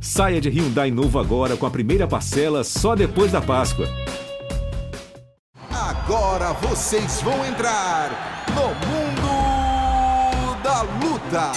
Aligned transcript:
Saia 0.00 0.40
de 0.40 0.48
Hyundai 0.48 0.90
novo 0.90 1.18
agora 1.18 1.56
com 1.56 1.66
a 1.66 1.70
primeira 1.70 2.06
parcela 2.06 2.62
só 2.62 2.94
depois 2.94 3.32
da 3.32 3.40
Páscoa. 3.40 3.88
Agora 5.70 6.52
vocês 6.52 7.20
vão 7.22 7.44
entrar 7.44 8.44
no 8.54 8.68
mundo 8.86 10.62
da 10.62 10.82
luta. 10.82 11.52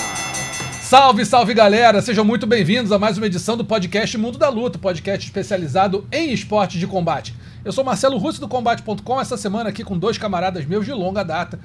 Salve, 0.82 1.26
salve 1.26 1.54
galera! 1.54 2.02
Sejam 2.02 2.26
muito 2.26 2.48
bem-vindos 2.48 2.92
a 2.92 2.98
mais 2.98 3.18
uma 3.18 3.28
edição 3.28 3.56
do 3.56 3.64
podcast 3.64 4.18
Mundo 4.18 4.40
da 4.40 4.50
Luta, 4.50 4.80
podcast 4.80 5.28
especializado 5.28 6.08
em 6.12 6.32
esportes 6.34 6.80
de 6.80 6.88
combate. 6.88 7.36
Eu 7.64 7.72
sou 7.72 7.84
Marcelo 7.84 8.18
Russo 8.18 8.40
do 8.40 8.48
Combate.com, 8.48 9.22
essa 9.22 9.38
semana 9.38 9.70
aqui 9.70 9.84
com 9.84 9.98
dois 9.98 10.18
camaradas 10.18 10.66
meus 10.66 10.86
de 10.86 10.94
longa 10.94 11.24
data. 11.24 11.60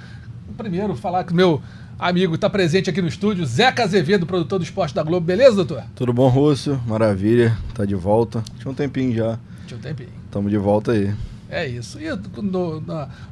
Primeiro, 0.58 0.94
falar 0.94 1.24
que 1.24 1.32
meu 1.32 1.62
amigo 2.08 2.34
está 2.34 2.50
presente 2.50 2.90
aqui 2.90 3.00
no 3.00 3.08
estúdio, 3.08 3.46
Zeca 3.46 3.82
Azevedo, 3.82 4.26
produtor 4.26 4.58
do 4.58 4.64
esporte 4.64 4.94
da 4.94 5.02
Globo. 5.02 5.24
Beleza, 5.24 5.56
doutor? 5.56 5.84
Tudo 5.94 6.12
bom, 6.12 6.28
Russo? 6.28 6.78
Maravilha, 6.86 7.56
tá 7.74 7.86
de 7.86 7.94
volta. 7.94 8.44
Tinha 8.58 8.70
um 8.70 8.74
tempinho 8.74 9.14
já. 9.14 9.38
Tinha 9.66 9.78
um 9.78 9.80
tempinho. 9.80 10.10
Tamo 10.30 10.50
de 10.50 10.58
volta 10.58 10.92
aí. 10.92 11.14
É 11.48 11.66
isso. 11.66 11.98
E 11.98 12.14
do, 12.14 12.42
do, 12.42 12.80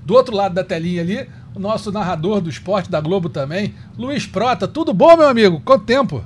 do, 0.07 0.15
outro 0.15 0.35
lado 0.35 0.55
da 0.55 0.65
telinha 0.65 1.03
ali, 1.03 1.29
o 1.55 1.61
nosso 1.61 1.93
narrador 1.93 2.41
do 2.41 2.49
esporte 2.49 2.91
da 2.91 2.99
Globo 2.99 3.29
também, 3.29 3.75
Luiz 3.99 4.27
Prota. 4.27 4.67
Tudo 4.67 4.95
bom, 4.95 5.19
meu 5.19 5.29
amigo? 5.29 5.61
Quanto 5.61 5.85
tempo? 5.85 6.25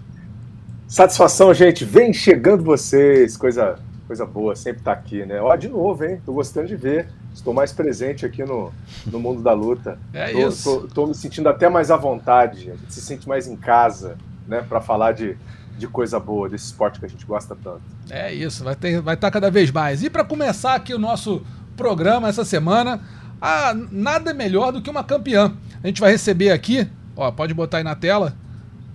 Satisfação, 0.87 1.53
gente. 1.53 1.85
Vem 1.85 2.13
chegando 2.13 2.63
vocês. 2.63 3.37
Coisa, 3.37 3.77
coisa 4.07 4.25
boa, 4.25 4.55
sempre 4.55 4.83
tá 4.83 4.93
aqui, 4.93 5.27
né? 5.27 5.41
Ó, 5.41 5.57
de 5.57 5.69
novo, 5.69 6.05
hein? 6.05 6.21
Tô 6.25 6.33
gostando 6.33 6.69
de 6.69 6.77
ver. 6.77 7.09
Estou 7.37 7.53
mais 7.53 7.71
presente 7.71 8.25
aqui 8.25 8.43
no, 8.43 8.73
no 9.07 9.21
mundo 9.21 9.43
da 9.43 9.53
luta. 9.53 9.99
É 10.13 10.33
tô, 10.33 10.49
isso. 10.49 10.81
Tô, 10.81 10.89
tô 10.89 11.07
me 11.07 11.15
sentindo 11.15 11.51
até 11.51 11.69
mais 11.69 11.91
à 11.91 11.97
vontade. 11.97 12.71
A 12.71 12.75
gente 12.75 12.95
se 12.95 13.03
sente 13.03 13.29
mais 13.29 13.47
em 13.47 13.55
casa, 13.55 14.17
né? 14.49 14.65
Para 14.67 14.81
falar 14.81 15.13
de, 15.13 15.37
de 15.77 15.87
coisa 15.87 16.19
boa, 16.19 16.49
desse 16.49 16.65
esporte 16.65 16.99
que 16.99 17.05
a 17.05 17.09
gente 17.09 17.27
gosta 17.27 17.55
tanto. 17.55 17.83
É 18.09 18.33
isso, 18.33 18.65
vai 18.65 18.73
estar 18.73 19.03
vai 19.03 19.17
tá 19.19 19.31
cada 19.31 19.51
vez 19.51 19.71
mais. 19.71 20.03
E 20.03 20.09
para 20.09 20.25
começar 20.25 20.75
aqui 20.75 20.95
o 20.95 20.99
nosso 20.99 21.45
programa 21.77 22.27
essa 22.27 22.43
semana, 22.43 23.03
ah, 23.41 23.75
nada 23.93 24.33
melhor 24.33 24.73
do 24.73 24.81
que 24.81 24.89
uma 24.89 25.05
campeã. 25.05 25.55
A 25.85 25.87
gente 25.87 26.01
vai 26.01 26.13
receber 26.13 26.53
aqui, 26.53 26.91
ó, 27.15 27.31
pode 27.31 27.53
botar 27.53 27.79
aí 27.79 27.85
na 27.85 27.95
tela, 27.95 28.35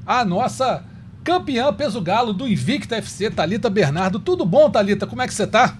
a 0.03 0.25
nossa 0.25 0.84
campeã 1.23 1.72
peso 1.72 2.02
galo 2.02 2.34
do 2.34 2.47
Invicta 2.47 2.95
FC, 2.95 3.30
Talita 3.30 3.69
Bernardo. 3.69 4.19
Tudo 4.19 4.47
bom, 4.47 4.67
Talita? 4.67 5.06
Como 5.06 5.22
é 5.22 5.28
que 5.28 5.34
você 5.34 5.45
tá? 5.45 5.78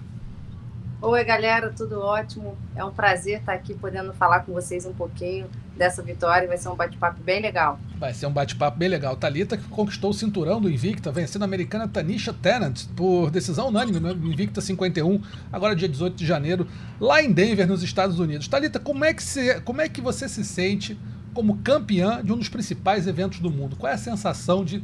Oi, 1.04 1.24
galera, 1.24 1.68
tudo 1.76 2.00
ótimo. 2.00 2.56
É 2.76 2.84
um 2.84 2.92
prazer 2.92 3.40
estar 3.40 3.54
aqui 3.54 3.74
podendo 3.74 4.12
falar 4.12 4.42
com 4.42 4.52
vocês 4.52 4.86
um 4.86 4.92
pouquinho 4.92 5.50
dessa 5.76 6.00
vitória. 6.00 6.46
Vai 6.46 6.56
ser 6.56 6.68
um 6.68 6.76
bate-papo 6.76 7.20
bem 7.20 7.42
legal. 7.42 7.76
Vai 7.98 8.14
ser 8.14 8.26
um 8.26 8.30
bate-papo 8.30 8.78
bem 8.78 8.88
legal. 8.88 9.16
Talita 9.16 9.56
que 9.56 9.64
conquistou 9.64 10.10
o 10.10 10.14
cinturão 10.14 10.60
do 10.60 10.70
Invicta, 10.70 11.10
vencendo 11.10 11.42
a 11.42 11.44
americana 11.44 11.88
Tanisha 11.88 12.32
Tennant 12.32 12.86
por 12.94 13.32
decisão 13.32 13.66
unânime 13.66 13.98
no 13.98 14.12
Invicta 14.12 14.60
51, 14.60 15.20
agora 15.52 15.74
dia 15.74 15.88
18 15.88 16.14
de 16.14 16.24
janeiro, 16.24 16.68
lá 17.00 17.20
em 17.20 17.32
Denver, 17.32 17.66
nos 17.66 17.82
Estados 17.82 18.20
Unidos. 18.20 18.46
Talita, 18.46 18.78
como 18.78 19.04
é 19.04 19.12
que 19.12 19.24
você, 19.24 19.60
como 19.62 19.80
é 19.80 19.88
que 19.88 20.00
você 20.00 20.28
se 20.28 20.44
sente 20.44 20.96
como 21.34 21.58
campeã 21.64 22.22
de 22.22 22.32
um 22.32 22.38
dos 22.38 22.48
principais 22.48 23.08
eventos 23.08 23.40
do 23.40 23.50
mundo? 23.50 23.74
Qual 23.74 23.90
é 23.90 23.96
a 23.96 23.98
sensação 23.98 24.64
de, 24.64 24.78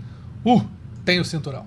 uh, 0.45 0.67
tem 1.05 1.21
o 1.21 1.25
cinturão? 1.25 1.65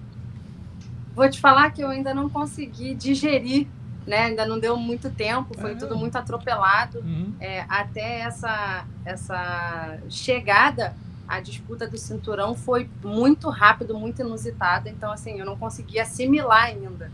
Vou 1.16 1.30
te 1.30 1.40
falar 1.40 1.72
que 1.72 1.82
eu 1.82 1.88
ainda 1.88 2.14
não 2.14 2.30
consegui 2.30 2.94
digerir 2.96 3.66
né? 4.06 4.26
Ainda 4.26 4.46
não 4.46 4.60
deu 4.60 4.76
muito 4.78 5.10
tempo, 5.10 5.58
foi 5.58 5.74
é. 5.74 5.76
tudo 5.76 5.96
muito 5.96 6.18
atropelado. 6.18 7.00
Uhum. 7.00 7.34
É, 7.40 7.66
até 7.70 8.22
essa, 8.22 8.86
essa 9.06 9.98
chegada, 10.10 10.96
a 11.28 11.40
disputa 11.40 11.88
do 11.88 11.98
cinturão 11.98 12.56
foi 12.56 12.90
muito 13.04 13.50
rápido, 13.50 13.98
muito 13.98 14.22
inusitada. 14.22 14.90
Então, 14.90 15.12
assim, 15.12 15.40
eu 15.40 15.46
não 15.46 15.58
consegui 15.58 16.00
assimilar 16.00 16.66
ainda. 16.66 17.12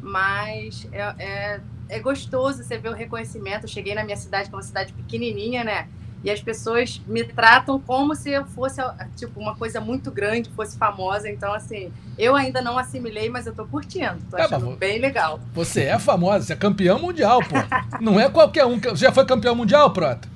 Mas 0.00 0.88
é, 0.90 1.14
é, 1.18 1.60
é 1.88 2.00
gostoso 2.00 2.62
você 2.62 2.76
ver 2.76 2.88
o 2.88 2.94
reconhecimento. 2.94 3.64
Eu 3.64 3.68
cheguei 3.68 3.94
na 3.94 4.04
minha 4.04 4.16
cidade, 4.16 4.48
que 4.48 4.54
é 4.54 4.56
uma 4.56 4.64
cidade 4.64 4.92
pequenininha, 4.92 5.62
né? 5.62 5.88
E 6.24 6.30
as 6.30 6.40
pessoas 6.40 7.00
me 7.06 7.24
tratam 7.24 7.80
como 7.80 8.14
se 8.14 8.30
eu 8.30 8.44
fosse, 8.44 8.80
tipo, 9.16 9.40
uma 9.40 9.56
coisa 9.56 9.80
muito 9.80 10.10
grande, 10.10 10.50
fosse 10.50 10.78
famosa. 10.78 11.28
Então, 11.28 11.52
assim, 11.52 11.92
eu 12.16 12.36
ainda 12.36 12.62
não 12.62 12.78
assimilei, 12.78 13.28
mas 13.28 13.46
eu 13.46 13.54
tô 13.54 13.64
curtindo. 13.66 14.18
Tô 14.30 14.36
é, 14.36 14.42
achando 14.42 14.76
bem 14.76 15.00
legal. 15.00 15.40
Você 15.52 15.82
é 15.82 15.98
famosa, 15.98 16.46
você 16.46 16.52
é 16.52 16.56
campeão 16.56 16.98
mundial, 17.00 17.40
pô. 17.40 17.56
não 18.00 18.20
é 18.20 18.28
qualquer 18.28 18.64
um. 18.64 18.78
Você 18.78 19.04
já 19.04 19.12
foi 19.12 19.24
campeão 19.24 19.54
mundial, 19.54 19.92
Prota? 19.92 20.28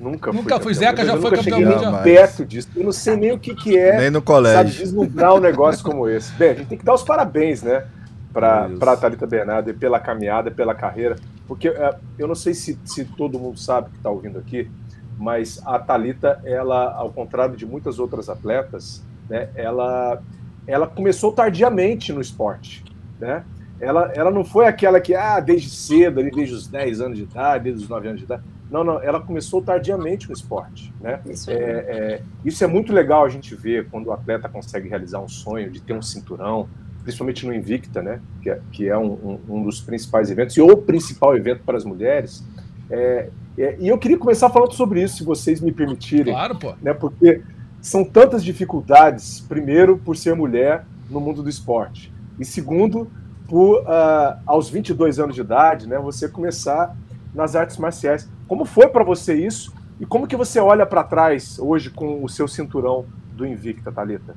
Nunca, 0.00 0.32
nunca 0.32 0.58
fui. 0.58 0.74
Zeca 0.74 1.04
já 1.04 1.16
foi 1.16 1.30
campeão 1.30 1.60
mundial. 1.60 2.02
perto 2.02 2.44
disso. 2.44 2.68
Eu 2.74 2.84
não 2.84 2.92
sei 2.92 3.16
nem 3.16 3.32
o 3.32 3.38
que, 3.38 3.54
que 3.54 3.78
é. 3.78 3.98
Nem 3.98 4.10
no 4.10 4.22
colégio. 4.22 4.72
Sabe, 4.72 4.84
deslumbrar 4.84 5.34
um 5.34 5.40
negócio 5.40 5.84
como 5.84 6.08
esse. 6.08 6.32
Bem, 6.32 6.50
a 6.50 6.54
gente 6.54 6.66
tem 6.68 6.78
que 6.78 6.84
dar 6.84 6.94
os 6.94 7.02
parabéns, 7.02 7.62
né? 7.62 7.84
Para 8.32 8.92
a 8.92 8.96
Thalita 8.96 9.26
Bernardo 9.26 9.74
pela 9.74 10.00
caminhada, 10.00 10.50
pela 10.50 10.74
carreira. 10.74 11.16
Porque 11.46 11.68
é, 11.68 11.98
eu 12.18 12.26
não 12.26 12.34
sei 12.34 12.54
se, 12.54 12.78
se 12.84 13.04
todo 13.04 13.38
mundo 13.38 13.58
sabe 13.58 13.90
que 13.90 13.96
está 13.96 14.10
ouvindo 14.10 14.38
aqui, 14.38 14.70
mas 15.18 15.60
a 15.64 15.78
Talita, 15.78 16.40
ela, 16.44 16.92
ao 16.94 17.12
contrário 17.12 17.56
de 17.56 17.66
muitas 17.66 17.98
outras 17.98 18.28
atletas, 18.28 19.04
né, 19.28 19.50
ela, 19.54 20.20
ela 20.66 20.86
começou 20.86 21.32
tardiamente 21.32 22.12
no 22.12 22.20
esporte, 22.20 22.84
né? 23.20 23.44
Ela, 23.80 24.12
ela 24.14 24.30
não 24.30 24.44
foi 24.44 24.66
aquela 24.66 25.00
que, 25.00 25.12
ah, 25.12 25.40
desde 25.40 25.68
cedo, 25.68 26.20
ali, 26.20 26.30
desde 26.30 26.54
os 26.54 26.68
10 26.68 27.00
anos 27.00 27.18
de 27.18 27.24
idade, 27.24 27.64
desde 27.64 27.82
os 27.82 27.88
9 27.88 28.06
anos 28.06 28.20
de 28.20 28.24
idade. 28.24 28.42
Não, 28.70 28.84
não, 28.84 29.02
ela 29.02 29.20
começou 29.20 29.60
tardiamente 29.60 30.28
no 30.28 30.32
esporte, 30.32 30.94
né? 31.00 31.20
Isso 31.26 31.50
é, 31.50 31.54
é, 31.54 32.22
isso 32.44 32.62
é 32.62 32.66
muito 32.66 32.92
legal 32.92 33.24
a 33.24 33.28
gente 33.28 33.54
ver 33.56 33.88
quando 33.90 34.06
o 34.06 34.12
atleta 34.12 34.48
consegue 34.48 34.88
realizar 34.88 35.20
um 35.20 35.28
sonho 35.28 35.70
de 35.70 35.80
ter 35.80 35.92
um 35.92 36.00
cinturão, 36.00 36.68
principalmente 37.02 37.46
no 37.46 37.54
Invicta, 37.54 38.02
né? 38.02 38.20
Que 38.42 38.50
é, 38.50 38.60
que 38.70 38.88
é 38.88 38.96
um, 38.96 39.12
um, 39.12 39.40
um 39.48 39.62
dos 39.62 39.80
principais 39.80 40.30
eventos, 40.30 40.56
e 40.56 40.60
o 40.60 40.76
principal 40.76 41.36
evento 41.36 41.62
para 41.64 41.76
as 41.76 41.84
mulheres. 41.84 42.44
É, 42.90 43.28
é, 43.58 43.76
e 43.78 43.88
eu 43.88 43.98
queria 43.98 44.18
começar 44.18 44.48
falando 44.50 44.72
sobre 44.72 45.02
isso, 45.02 45.18
se 45.18 45.24
vocês 45.24 45.60
me 45.60 45.72
permitirem. 45.72 46.32
Claro, 46.32 46.58
pô. 46.58 46.74
Né, 46.80 46.94
porque 46.94 47.42
são 47.80 48.04
tantas 48.04 48.44
dificuldades, 48.44 49.40
primeiro, 49.40 49.98
por 49.98 50.16
ser 50.16 50.34
mulher 50.34 50.84
no 51.10 51.20
mundo 51.20 51.42
do 51.42 51.48
esporte, 51.48 52.12
e 52.38 52.44
segundo, 52.44 53.10
por, 53.46 53.82
uh, 53.82 54.38
aos 54.46 54.70
22 54.70 55.18
anos 55.18 55.34
de 55.34 55.42
idade, 55.42 55.86
né, 55.86 55.98
você 55.98 56.28
começar 56.28 56.96
nas 57.34 57.56
artes 57.56 57.76
marciais. 57.76 58.28
Como 58.46 58.64
foi 58.64 58.88
para 58.88 59.04
você 59.04 59.34
isso? 59.34 59.72
E 60.00 60.06
como 60.06 60.26
que 60.26 60.36
você 60.36 60.58
olha 60.58 60.86
para 60.86 61.04
trás 61.04 61.58
hoje 61.58 61.90
com 61.90 62.24
o 62.24 62.28
seu 62.28 62.48
cinturão 62.48 63.04
do 63.34 63.46
Invicta, 63.46 63.92
Thalita? 63.92 64.34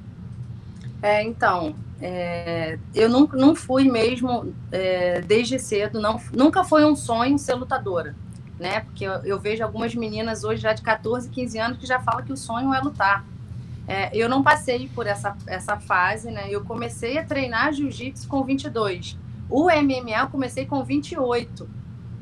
É, 1.06 1.22
então, 1.22 1.76
é, 2.02 2.80
eu 2.96 3.08
não, 3.08 3.30
não 3.32 3.54
fui 3.54 3.84
mesmo 3.84 4.56
é, 4.72 5.22
desde 5.22 5.60
cedo, 5.60 6.02
não, 6.02 6.20
nunca 6.34 6.64
foi 6.64 6.84
um 6.84 6.96
sonho 6.96 7.38
ser 7.38 7.54
lutadora, 7.54 8.16
né? 8.60 8.80
Porque 8.80 9.04
eu, 9.04 9.12
eu, 9.24 9.40
vejo 9.40 9.64
algumas 9.64 9.94
meninas 9.94 10.44
hoje 10.44 10.64
já 10.64 10.74
de 10.74 10.82
14, 10.82 11.30
15 11.30 11.60
anos 11.60 11.78
que 11.78 11.86
já 11.86 12.00
falam 12.00 12.26
que 12.26 12.34
o 12.34 12.36
sonho 12.36 12.74
é 12.74 12.80
lutar. 12.80 13.24
É, 13.88 14.10
eu 14.18 14.28
não 14.28 14.42
passei 14.42 14.90
por 14.96 15.06
essa, 15.06 15.38
essa 15.46 15.78
fase, 15.78 16.32
né? 16.32 16.48
Eu 16.50 16.66
comecei 16.66 17.20
a 17.20 17.24
treinar 17.24 17.72
jiu-jitsu 17.72 18.28
com 18.28 18.44
22. 18.44 19.16
O 19.48 19.66
MMA 19.66 20.22
eu 20.22 20.28
comecei 20.30 20.66
com 20.66 20.84
28, 20.84 21.70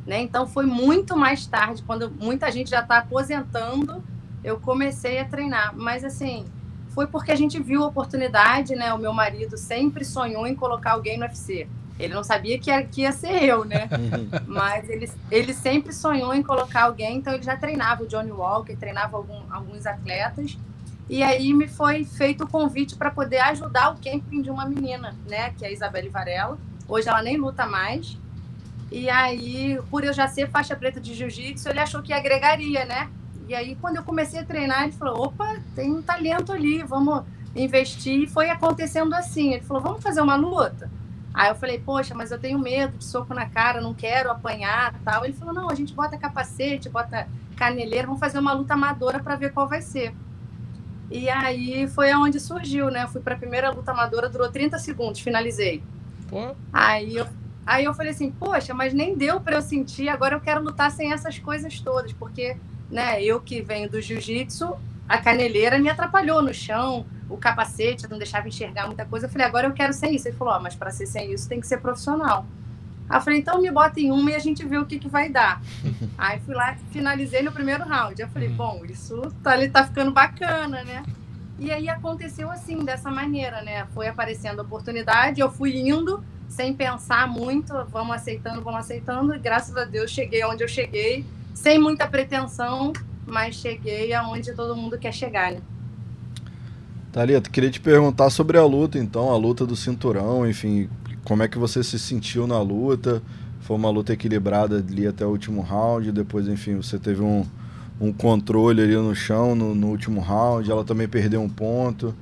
né? 0.05 0.19
Então 0.19 0.45
foi 0.45 0.65
muito 0.65 1.15
mais 1.15 1.47
tarde, 1.47 1.81
quando 1.83 2.11
muita 2.11 2.51
gente 2.51 2.69
já 2.69 2.81
está 2.81 2.97
aposentando, 2.97 4.03
eu 4.43 4.59
comecei 4.59 5.19
a 5.19 5.25
treinar. 5.25 5.73
Mas 5.73 6.03
assim, 6.03 6.43
foi 6.93 7.07
porque 7.07 7.31
a 7.31 7.35
gente 7.35 7.59
viu 7.61 7.83
a 7.83 7.87
oportunidade, 7.87 8.75
né? 8.75 8.93
O 8.93 8.99
meu 8.99 9.13
marido 9.13 9.57
sempre 9.57 10.05
sonhou 10.05 10.45
em 10.45 10.55
colocar 10.55 10.91
alguém 10.91 11.17
no 11.17 11.25
UFC. 11.25 11.67
Ele 11.99 12.13
não 12.13 12.23
sabia 12.23 12.59
que 12.59 12.69
ia, 12.69 12.83
que 12.83 13.01
ia 13.01 13.11
ser 13.11 13.43
eu, 13.43 13.65
né? 13.65 13.89
Mas 14.45 14.87
ele, 14.89 15.09
ele 15.31 15.53
sempre 15.53 15.91
sonhou 15.91 16.33
em 16.33 16.43
colocar 16.43 16.83
alguém, 16.83 17.17
então 17.17 17.33
ele 17.33 17.43
já 17.43 17.57
treinava 17.57 18.03
o 18.03 18.07
Johnny 18.07 18.31
Walker, 18.31 18.75
treinava 18.75 19.17
algum, 19.17 19.41
alguns 19.51 19.85
atletas. 19.85 20.57
E 21.09 21.21
aí 21.21 21.53
me 21.53 21.67
foi 21.67 22.05
feito 22.05 22.43
o 22.43 22.47
convite 22.47 22.95
para 22.95 23.11
poder 23.11 23.39
ajudar 23.39 23.91
o 23.91 23.95
camping 23.95 24.41
de 24.41 24.49
uma 24.49 24.65
menina, 24.65 25.15
né? 25.27 25.51
Que 25.51 25.65
é 25.65 25.69
a 25.69 25.71
Isabelle 25.71 26.09
Varela. 26.09 26.57
Hoje 26.87 27.09
ela 27.09 27.21
nem 27.21 27.37
luta 27.37 27.65
mais. 27.65 28.17
E 28.91 29.09
aí, 29.09 29.79
por 29.89 30.03
eu 30.03 30.13
já 30.13 30.27
ser 30.27 30.49
faixa 30.49 30.75
preta 30.75 31.01
de 31.01 31.15
jiu-jitsu, 31.15 31.67
ele 31.69 31.79
achou 31.79 32.03
que 32.03 32.13
agregaria, 32.13 32.85
né? 32.85 33.09
E 33.47 33.55
aí, 33.55 33.75
quando 33.75 33.97
eu 33.97 34.03
comecei 34.03 34.39
a 34.39 34.45
treinar, 34.45 34.83
ele 34.83 34.93
falou: 34.93 35.25
opa, 35.25 35.57
tem 35.75 35.91
um 35.91 36.01
talento 36.01 36.51
ali, 36.51 36.83
vamos 36.83 37.23
investir. 37.55 38.23
E 38.23 38.27
foi 38.27 38.49
acontecendo 38.49 39.13
assim. 39.13 39.53
Ele 39.53 39.63
falou: 39.63 39.83
vamos 39.83 40.03
fazer 40.03 40.21
uma 40.21 40.35
luta? 40.35 40.89
Aí 41.33 41.49
eu 41.49 41.55
falei: 41.55 41.79
poxa, 41.79 42.13
mas 42.13 42.31
eu 42.31 42.39
tenho 42.39 42.59
medo 42.59 42.97
de 42.97 43.03
soco 43.03 43.33
na 43.33 43.47
cara, 43.47 43.81
não 43.81 43.93
quero 43.93 44.31
apanhar 44.31 44.93
tal. 45.03 45.25
Ele 45.25 45.33
falou: 45.33 45.53
não, 45.53 45.69
a 45.69 45.75
gente 45.75 45.93
bota 45.93 46.17
capacete, 46.17 46.89
bota 46.89 47.27
caneleira, 47.55 48.07
vamos 48.07 48.19
fazer 48.19 48.39
uma 48.39 48.53
luta 48.53 48.73
amadora 48.73 49.19
para 49.19 49.35
ver 49.35 49.51
qual 49.51 49.67
vai 49.67 49.81
ser. 49.81 50.13
E 51.11 51.29
aí 51.29 51.87
foi 51.87 52.11
aonde 52.11 52.39
surgiu, 52.39 52.89
né? 52.89 53.03
Eu 53.03 53.07
fui 53.07 53.21
para 53.21 53.35
a 53.35 53.37
primeira 53.37 53.69
luta 53.69 53.91
amadora, 53.91 54.29
durou 54.29 54.49
30 54.49 54.79
segundos, 54.79 55.21
finalizei. 55.21 55.83
Pô. 56.29 56.55
Aí 56.71 57.17
eu, 57.17 57.27
aí 57.65 57.83
eu 57.83 57.93
falei 57.93 58.11
assim: 58.11 58.31
poxa, 58.31 58.73
mas 58.73 58.93
nem 58.93 59.15
deu 59.15 59.41
para 59.41 59.57
eu 59.57 59.61
sentir, 59.61 60.09
agora 60.09 60.35
eu 60.35 60.41
quero 60.41 60.63
lutar 60.63 60.91
sem 60.91 61.11
essas 61.11 61.37
coisas 61.37 61.79
todas, 61.79 62.13
porque 62.13 62.57
né? 62.93 63.21
Eu 63.23 63.41
que 63.41 63.61
venho 63.61 63.89
do 63.89 63.99
jiu-jitsu, 63.99 64.77
a 65.09 65.17
caneleira 65.17 65.79
me 65.79 65.89
atrapalhou 65.89 66.41
no 66.41 66.53
chão, 66.53 67.05
o 67.27 67.35
capacete, 67.35 68.07
não 68.09 68.17
deixava 68.19 68.47
enxergar 68.47 68.85
muita 68.85 69.03
coisa. 69.03 69.25
Eu 69.25 69.29
falei, 69.29 69.47
agora 69.47 69.67
eu 69.67 69.73
quero 69.73 69.91
ser 69.91 70.09
isso. 70.11 70.27
Ele 70.27 70.37
falou, 70.37 70.55
oh, 70.55 70.59
mas 70.61 70.75
para 70.75 70.91
ser 70.91 71.07
sem 71.07 71.33
isso 71.33 71.49
tem 71.49 71.59
que 71.59 71.67
ser 71.67 71.79
profissional. 71.79 72.45
Aí 73.09 73.17
eu 73.17 73.21
falei, 73.21 73.39
então 73.39 73.59
me 73.59 73.69
bota 73.71 73.99
em 73.99 74.11
uma 74.11 74.31
e 74.31 74.35
a 74.35 74.39
gente 74.39 74.65
vê 74.65 74.77
o 74.77 74.85
que, 74.85 74.99
que 74.99 75.09
vai 75.09 75.29
dar. 75.29 75.61
Aí 76.17 76.39
fui 76.41 76.53
lá, 76.53 76.77
finalizei 76.91 77.41
no 77.41 77.51
primeiro 77.51 77.83
round. 77.83 78.21
Eu 78.21 78.29
falei, 78.29 78.49
bom, 78.49 78.83
isso 78.87 79.19
tá, 79.41 79.57
ele 79.57 79.69
tá 79.69 79.83
ficando 79.83 80.11
bacana, 80.11 80.83
né? 80.83 81.03
E 81.59 81.71
aí 81.71 81.87
aconteceu 81.87 82.49
assim, 82.49 82.83
dessa 82.83 83.11
maneira, 83.11 83.61
né? 83.61 83.85
Foi 83.93 84.07
aparecendo 84.07 84.59
a 84.59 84.63
oportunidade, 84.63 85.39
eu 85.39 85.51
fui 85.51 85.77
indo 85.77 86.23
sem 86.49 86.73
pensar 86.73 87.27
muito, 87.27 87.73
vamos 87.85 88.15
aceitando, 88.15 88.61
vamos 88.61 88.79
aceitando, 88.79 89.35
e 89.35 89.39
graças 89.39 89.75
a 89.77 89.85
Deus 89.85 90.11
cheguei 90.11 90.43
onde 90.43 90.63
eu 90.63 90.67
cheguei, 90.67 91.23
sem 91.53 91.79
muita 91.79 92.07
pretensão, 92.07 92.93
mas 93.25 93.55
cheguei 93.55 94.13
aonde 94.13 94.53
todo 94.53 94.75
mundo 94.75 94.97
quer 94.97 95.13
chegar, 95.13 95.51
né? 95.51 95.61
Thalita, 97.11 97.49
queria 97.49 97.69
te 97.69 97.79
perguntar 97.79 98.29
sobre 98.31 98.57
a 98.57 98.65
luta, 98.65 98.97
então, 98.97 99.29
a 99.29 99.37
luta 99.37 99.65
do 99.65 99.75
cinturão, 99.75 100.49
enfim, 100.49 100.89
como 101.23 101.43
é 101.43 101.47
que 101.47 101.57
você 101.57 101.83
se 101.83 101.99
sentiu 101.99 102.47
na 102.47 102.59
luta? 102.59 103.21
Foi 103.61 103.77
uma 103.77 103.89
luta 103.89 104.13
equilibrada 104.13 104.77
ali 104.77 105.05
até 105.07 105.25
o 105.25 105.29
último 105.29 105.61
round, 105.61 106.11
depois, 106.11 106.47
enfim, 106.47 106.75
você 106.77 106.97
teve 106.97 107.21
um, 107.21 107.45
um 108.01 108.11
controle 108.11 108.81
ali 108.81 108.95
no 108.95 109.15
chão 109.15 109.55
no, 109.55 109.75
no 109.75 109.87
último 109.87 110.19
round, 110.19 110.69
ela 110.69 110.83
também 110.83 111.07
perdeu 111.07 111.41
um 111.41 111.49
ponto, 111.49 112.15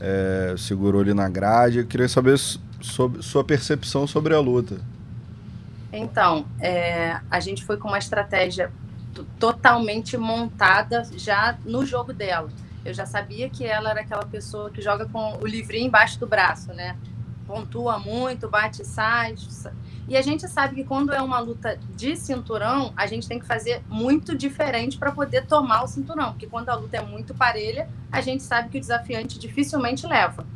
é, 0.00 0.54
segurou 0.56 1.02
ali 1.02 1.14
na 1.14 1.28
grade. 1.28 1.78
Eu 1.78 1.86
queria 1.86 2.08
saber 2.08 2.38
sobre 2.80 3.22
sua 3.22 3.44
percepção 3.44 4.06
sobre 4.06 4.34
a 4.34 4.40
luta. 4.40 4.80
Então, 5.92 6.46
é, 6.60 7.20
a 7.30 7.40
gente 7.40 7.64
foi 7.64 7.76
com 7.76 7.88
uma 7.88 7.98
estratégia 7.98 8.70
totalmente 9.38 10.16
montada 10.16 11.04
já 11.16 11.58
no 11.64 11.84
jogo 11.84 12.12
dela. 12.12 12.50
Eu 12.84 12.94
já 12.94 13.06
sabia 13.06 13.48
que 13.48 13.64
ela 13.64 13.90
era 13.90 14.00
aquela 14.00 14.24
pessoa 14.24 14.70
que 14.70 14.80
joga 14.80 15.06
com 15.06 15.38
o 15.38 15.46
livrinho 15.46 15.86
embaixo 15.86 16.18
do 16.18 16.26
braço, 16.26 16.72
né? 16.72 16.96
Pontua 17.46 17.98
muito, 17.98 18.48
bate 18.48 18.82
e 18.82 18.84
sai. 18.84 19.34
E 20.06 20.16
a 20.16 20.22
gente 20.22 20.46
sabe 20.48 20.74
que 20.74 20.84
quando 20.84 21.12
é 21.12 21.20
uma 21.20 21.38
luta 21.38 21.78
de 21.96 22.16
cinturão, 22.16 22.92
a 22.96 23.06
gente 23.06 23.26
tem 23.26 23.38
que 23.38 23.46
fazer 23.46 23.82
muito 23.88 24.36
diferente 24.36 24.98
para 24.98 25.10
poder 25.10 25.46
tomar 25.46 25.82
o 25.82 25.86
cinturão. 25.86 26.32
Porque 26.32 26.46
quando 26.46 26.68
a 26.68 26.74
luta 26.74 26.98
é 26.98 27.02
muito 27.02 27.34
parelha, 27.34 27.88
a 28.12 28.20
gente 28.20 28.42
sabe 28.42 28.68
que 28.68 28.78
o 28.78 28.80
desafiante 28.80 29.38
dificilmente 29.38 30.06
leva. 30.06 30.46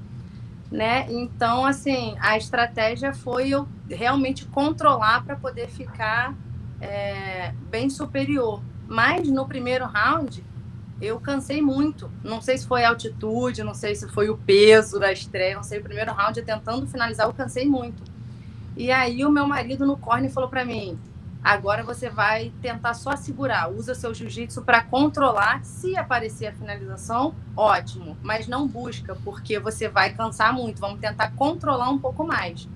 Né? 0.72 1.06
Então, 1.10 1.66
assim, 1.66 2.16
a 2.18 2.36
estratégia 2.38 3.12
foi 3.12 3.50
eu 3.50 3.68
realmente 3.90 4.46
controlar 4.46 5.22
para 5.22 5.36
poder 5.36 5.68
ficar 5.68 6.34
é, 6.80 7.52
bem 7.70 7.90
superior. 7.90 8.62
Mas 8.88 9.28
no 9.28 9.46
primeiro 9.46 9.84
round, 9.84 10.42
eu 10.98 11.20
cansei 11.20 11.60
muito. 11.60 12.10
Não 12.24 12.40
sei 12.40 12.56
se 12.56 12.66
foi 12.66 12.84
a 12.84 12.88
altitude, 12.88 13.62
não 13.62 13.74
sei 13.74 13.94
se 13.94 14.08
foi 14.08 14.30
o 14.30 14.38
peso 14.38 14.98
da 14.98 15.12
estreia, 15.12 15.56
não 15.56 15.62
sei. 15.62 15.78
O 15.78 15.82
primeiro 15.82 16.10
round, 16.10 16.40
tentando 16.40 16.86
finalizar, 16.86 17.26
eu 17.26 17.34
cansei 17.34 17.66
muito. 17.66 18.02
E 18.74 18.90
aí 18.90 19.26
o 19.26 19.30
meu 19.30 19.46
marido 19.46 19.84
no 19.84 19.98
corner 19.98 20.30
falou 20.30 20.48
para 20.48 20.64
mim: 20.64 20.98
agora 21.42 21.82
você 21.82 22.08
vai 22.08 22.52
tentar 22.60 22.94
só 22.94 23.16
segurar, 23.16 23.70
usa 23.70 23.94
seu 23.94 24.14
jiu-jitsu 24.14 24.62
para 24.62 24.82
controlar. 24.82 25.64
Se 25.64 25.96
aparecer 25.96 26.46
a 26.46 26.52
finalização, 26.52 27.34
ótimo, 27.56 28.16
mas 28.22 28.46
não 28.46 28.66
busca, 28.66 29.16
porque 29.24 29.58
você 29.58 29.88
vai 29.88 30.12
cansar 30.12 30.52
muito. 30.52 30.80
Vamos 30.80 31.00
tentar 31.00 31.32
controlar 31.32 31.90
um 31.90 31.98
pouco 31.98 32.26
mais. 32.26 32.68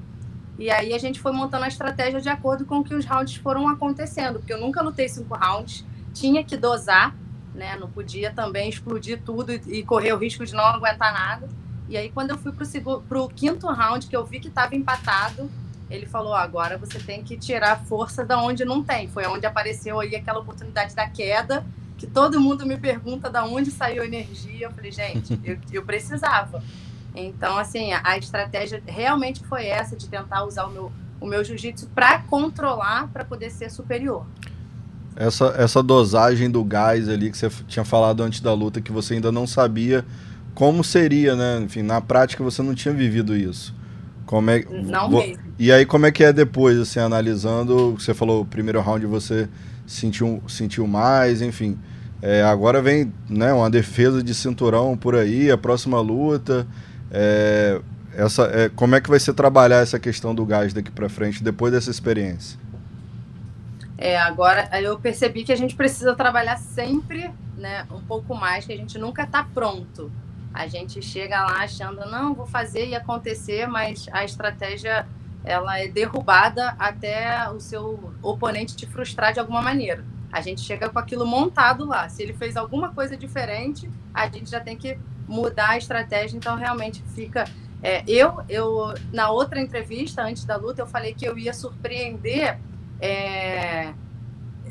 E 0.59 0.71
aí 0.71 0.95
a 0.95 0.99
gente 0.99 1.21
foi 1.21 1.33
montando 1.33 1.65
a 1.65 1.69
estratégia 1.69 2.21
de 2.21 2.29
acordo 2.29 2.65
com 2.65 2.83
que 2.83 2.95
os 2.95 3.05
rounds 3.05 3.37
foram 3.37 3.69
acontecendo, 3.69 4.39
porque 4.39 4.53
eu 4.53 4.61
nunca 4.61 4.83
lutei 4.83 5.09
cinco 5.09 5.37
rounds, 5.37 5.85
tinha 6.15 6.43
que 6.43 6.57
dosar 6.57 7.15
né? 7.57 7.77
Não 7.77 7.91
podia 7.91 8.31
também 8.31 8.69
explodir 8.69 9.21
tudo 9.25 9.53
e, 9.53 9.83
correr 9.83 10.12
o 10.12 10.19
risco 10.19 10.45
de 10.45 10.55
não 10.55 10.65
aguentar 10.65 11.12
nada. 11.12 11.49
E 11.89 11.97
aí, 11.97 12.11
quando 12.11 12.31
eu 12.31 12.39
fui 12.39 12.53
para 12.53 13.21
o 13.21 13.29
quinto 13.29 13.67
round, 13.67 14.07
que 14.07 14.17
eu 14.17 14.25
vi 14.25 14.39
que 14.39 14.49
estava 14.49 14.77
empatado, 14.77 15.51
ele 15.91 16.06
falou: 16.06 16.35
agora 16.35 16.77
você 16.77 16.99
tem 16.99 17.23
que 17.23 17.37
tirar 17.37 17.85
força 17.85 18.25
da 18.25 18.41
onde 18.43 18.65
não 18.65 18.83
tem. 18.83 19.09
Foi 19.09 19.27
onde 19.27 19.47
apareceu 19.47 20.00
aí 20.00 20.15
aquela 20.17 20.41
oportunidade 20.41 20.94
da 20.94 21.09
queda, 21.09 21.65
que 21.97 22.06
todo 22.06 22.41
mundo 22.41 22.67
me 22.67 22.77
pergunta 22.77 23.31
da 23.31 23.44
onde 23.44 23.71
saiu 23.71 24.03
a 24.03 24.06
energia. 24.06 24.67
Eu 24.67 24.71
falei: 24.73 24.91
gente, 24.91 25.38
eu, 25.44 25.59
eu 25.73 25.83
precisava. 25.85 26.62
Então, 27.15 27.56
assim, 27.56 27.93
a, 27.93 28.00
a 28.05 28.19
estratégia 28.19 28.83
realmente 28.87 29.43
foi 29.44 29.67
essa 29.67 29.97
de 29.97 30.09
tentar 30.09 30.44
usar 30.44 30.67
o 30.67 30.71
meu, 30.71 30.93
o 31.21 31.27
meu 31.27 31.43
jiu-jitsu 31.43 31.87
para 31.94 32.19
controlar, 32.21 33.09
para 33.09 33.25
poder 33.25 33.50
ser 33.50 33.71
superior. 33.71 34.27
Essa, 35.15 35.55
essa 35.56 35.83
dosagem 35.83 36.50
do 36.50 36.62
gás 36.62 37.09
ali 37.09 37.31
que 37.31 37.38
você 37.38 37.49
tinha 37.67 37.87
falado 37.87 38.23
antes 38.23 38.41
da 38.41 38.53
luta, 38.53 38.83
que 38.83 38.93
você 38.93 39.15
ainda 39.15 39.33
não 39.33 39.47
sabia 39.47 40.05
como 40.55 40.83
seria, 40.83 41.37
né? 41.37 41.61
Enfim, 41.62 41.83
na 41.83 42.00
prática 42.00 42.43
você 42.43 42.62
não 42.62 42.75
tinha 42.75 42.93
vivido 42.93 43.37
isso. 43.37 43.75
Como 44.26 44.50
é, 44.50 44.64
não 44.69 45.08
mesmo. 45.08 45.43
E 45.58 45.73
aí, 45.73 45.87
como 45.87 46.05
é 46.05 46.11
que 46.11 46.23
é 46.23 46.32
depois, 46.32 46.78
assim, 46.78 46.99
analisando? 46.99 47.93
Você 47.93 48.12
falou 48.12 48.43
o 48.43 48.44
primeiro 48.44 48.81
round 48.81 49.06
você 49.06 49.49
sentiu, 49.87 50.43
sentiu 50.49 50.87
mais, 50.87 51.40
enfim. 51.40 51.78
É, 52.20 52.43
agora 52.43 52.82
vem 52.82 53.12
né, 53.28 53.52
uma 53.52 53.70
defesa 53.70 54.23
de 54.23 54.34
cinturão 54.34 54.96
por 54.96 55.14
aí, 55.14 55.50
a 55.50 55.56
próxima 55.56 56.00
luta. 56.00 56.67
É, 57.11 57.81
essa, 58.14 58.44
é, 58.44 58.69
como 58.69 58.96
é 58.96 59.00
que 59.00 59.08
vai 59.08 59.20
ser 59.20 59.32
trabalhar 59.32 59.78
essa 59.78 59.99
questão 59.99 60.34
do 60.34 60.44
gás 60.44 60.73
daqui 60.73 60.90
para 60.90 61.08
frente 61.08 61.43
depois 61.43 61.73
dessa 61.73 61.90
experiência? 61.90 62.58
É, 63.96 64.19
agora 64.19 64.69
eu 64.81 64.99
percebi 64.99 65.44
que 65.44 65.52
a 65.52 65.56
gente 65.56 65.75
precisa 65.75 66.14
trabalhar 66.14 66.58
sempre 66.58 67.31
né, 67.56 67.87
um 67.90 68.00
pouco 68.00 68.34
mais, 68.34 68.67
que 68.67 68.73
a 68.73 68.76
gente 68.76 68.99
nunca 68.99 69.23
está 69.23 69.44
pronto. 69.44 70.11
A 70.56 70.67
gente 70.67 71.03
chega 71.03 71.44
lá 71.44 71.64
achando, 71.64 72.00
não, 72.11 72.35
vou 72.35 72.47
fazer 72.47 72.88
e 72.88 72.94
acontecer, 72.94 73.67
mas 73.67 74.08
a 74.11 74.25
estratégia 74.25 75.06
ela 75.44 75.79
é 75.79 75.87
derrubada 75.87 76.75
até 76.79 77.49
o 77.50 77.61
seu 77.61 78.12
oponente 78.23 78.75
te 78.75 78.87
frustrar 78.87 79.35
de 79.35 79.38
alguma 79.38 79.61
maneira. 79.61 80.03
A 80.32 80.41
gente 80.41 80.62
chega 80.62 80.88
com 80.88 80.99
aquilo 80.99 81.26
montado 81.26 81.85
lá. 81.85 82.08
Se 82.08 82.23
ele 82.23 82.32
fez 82.32 82.56
alguma 82.56 82.88
coisa 82.94 83.19
diferente, 83.19 83.88
a 84.14 84.29
gente 84.29 84.50
já 84.50 84.58
tem 84.58 84.79
que 84.79 84.99
mudar 85.29 85.70
a 85.70 85.79
estratégia. 85.79 86.38
Então, 86.38 86.56
realmente 86.56 87.02
fica. 87.14 87.44
É, 87.82 88.02
eu, 88.09 88.43
eu, 88.49 88.94
na 89.12 89.29
outra 89.29 89.61
entrevista, 89.61 90.23
antes 90.23 90.47
da 90.47 90.56
luta, 90.56 90.81
eu 90.81 90.87
falei 90.87 91.12
que 91.12 91.26
eu 91.26 91.37
ia 91.37 91.52
surpreender 91.52 92.59
é, 92.99 93.93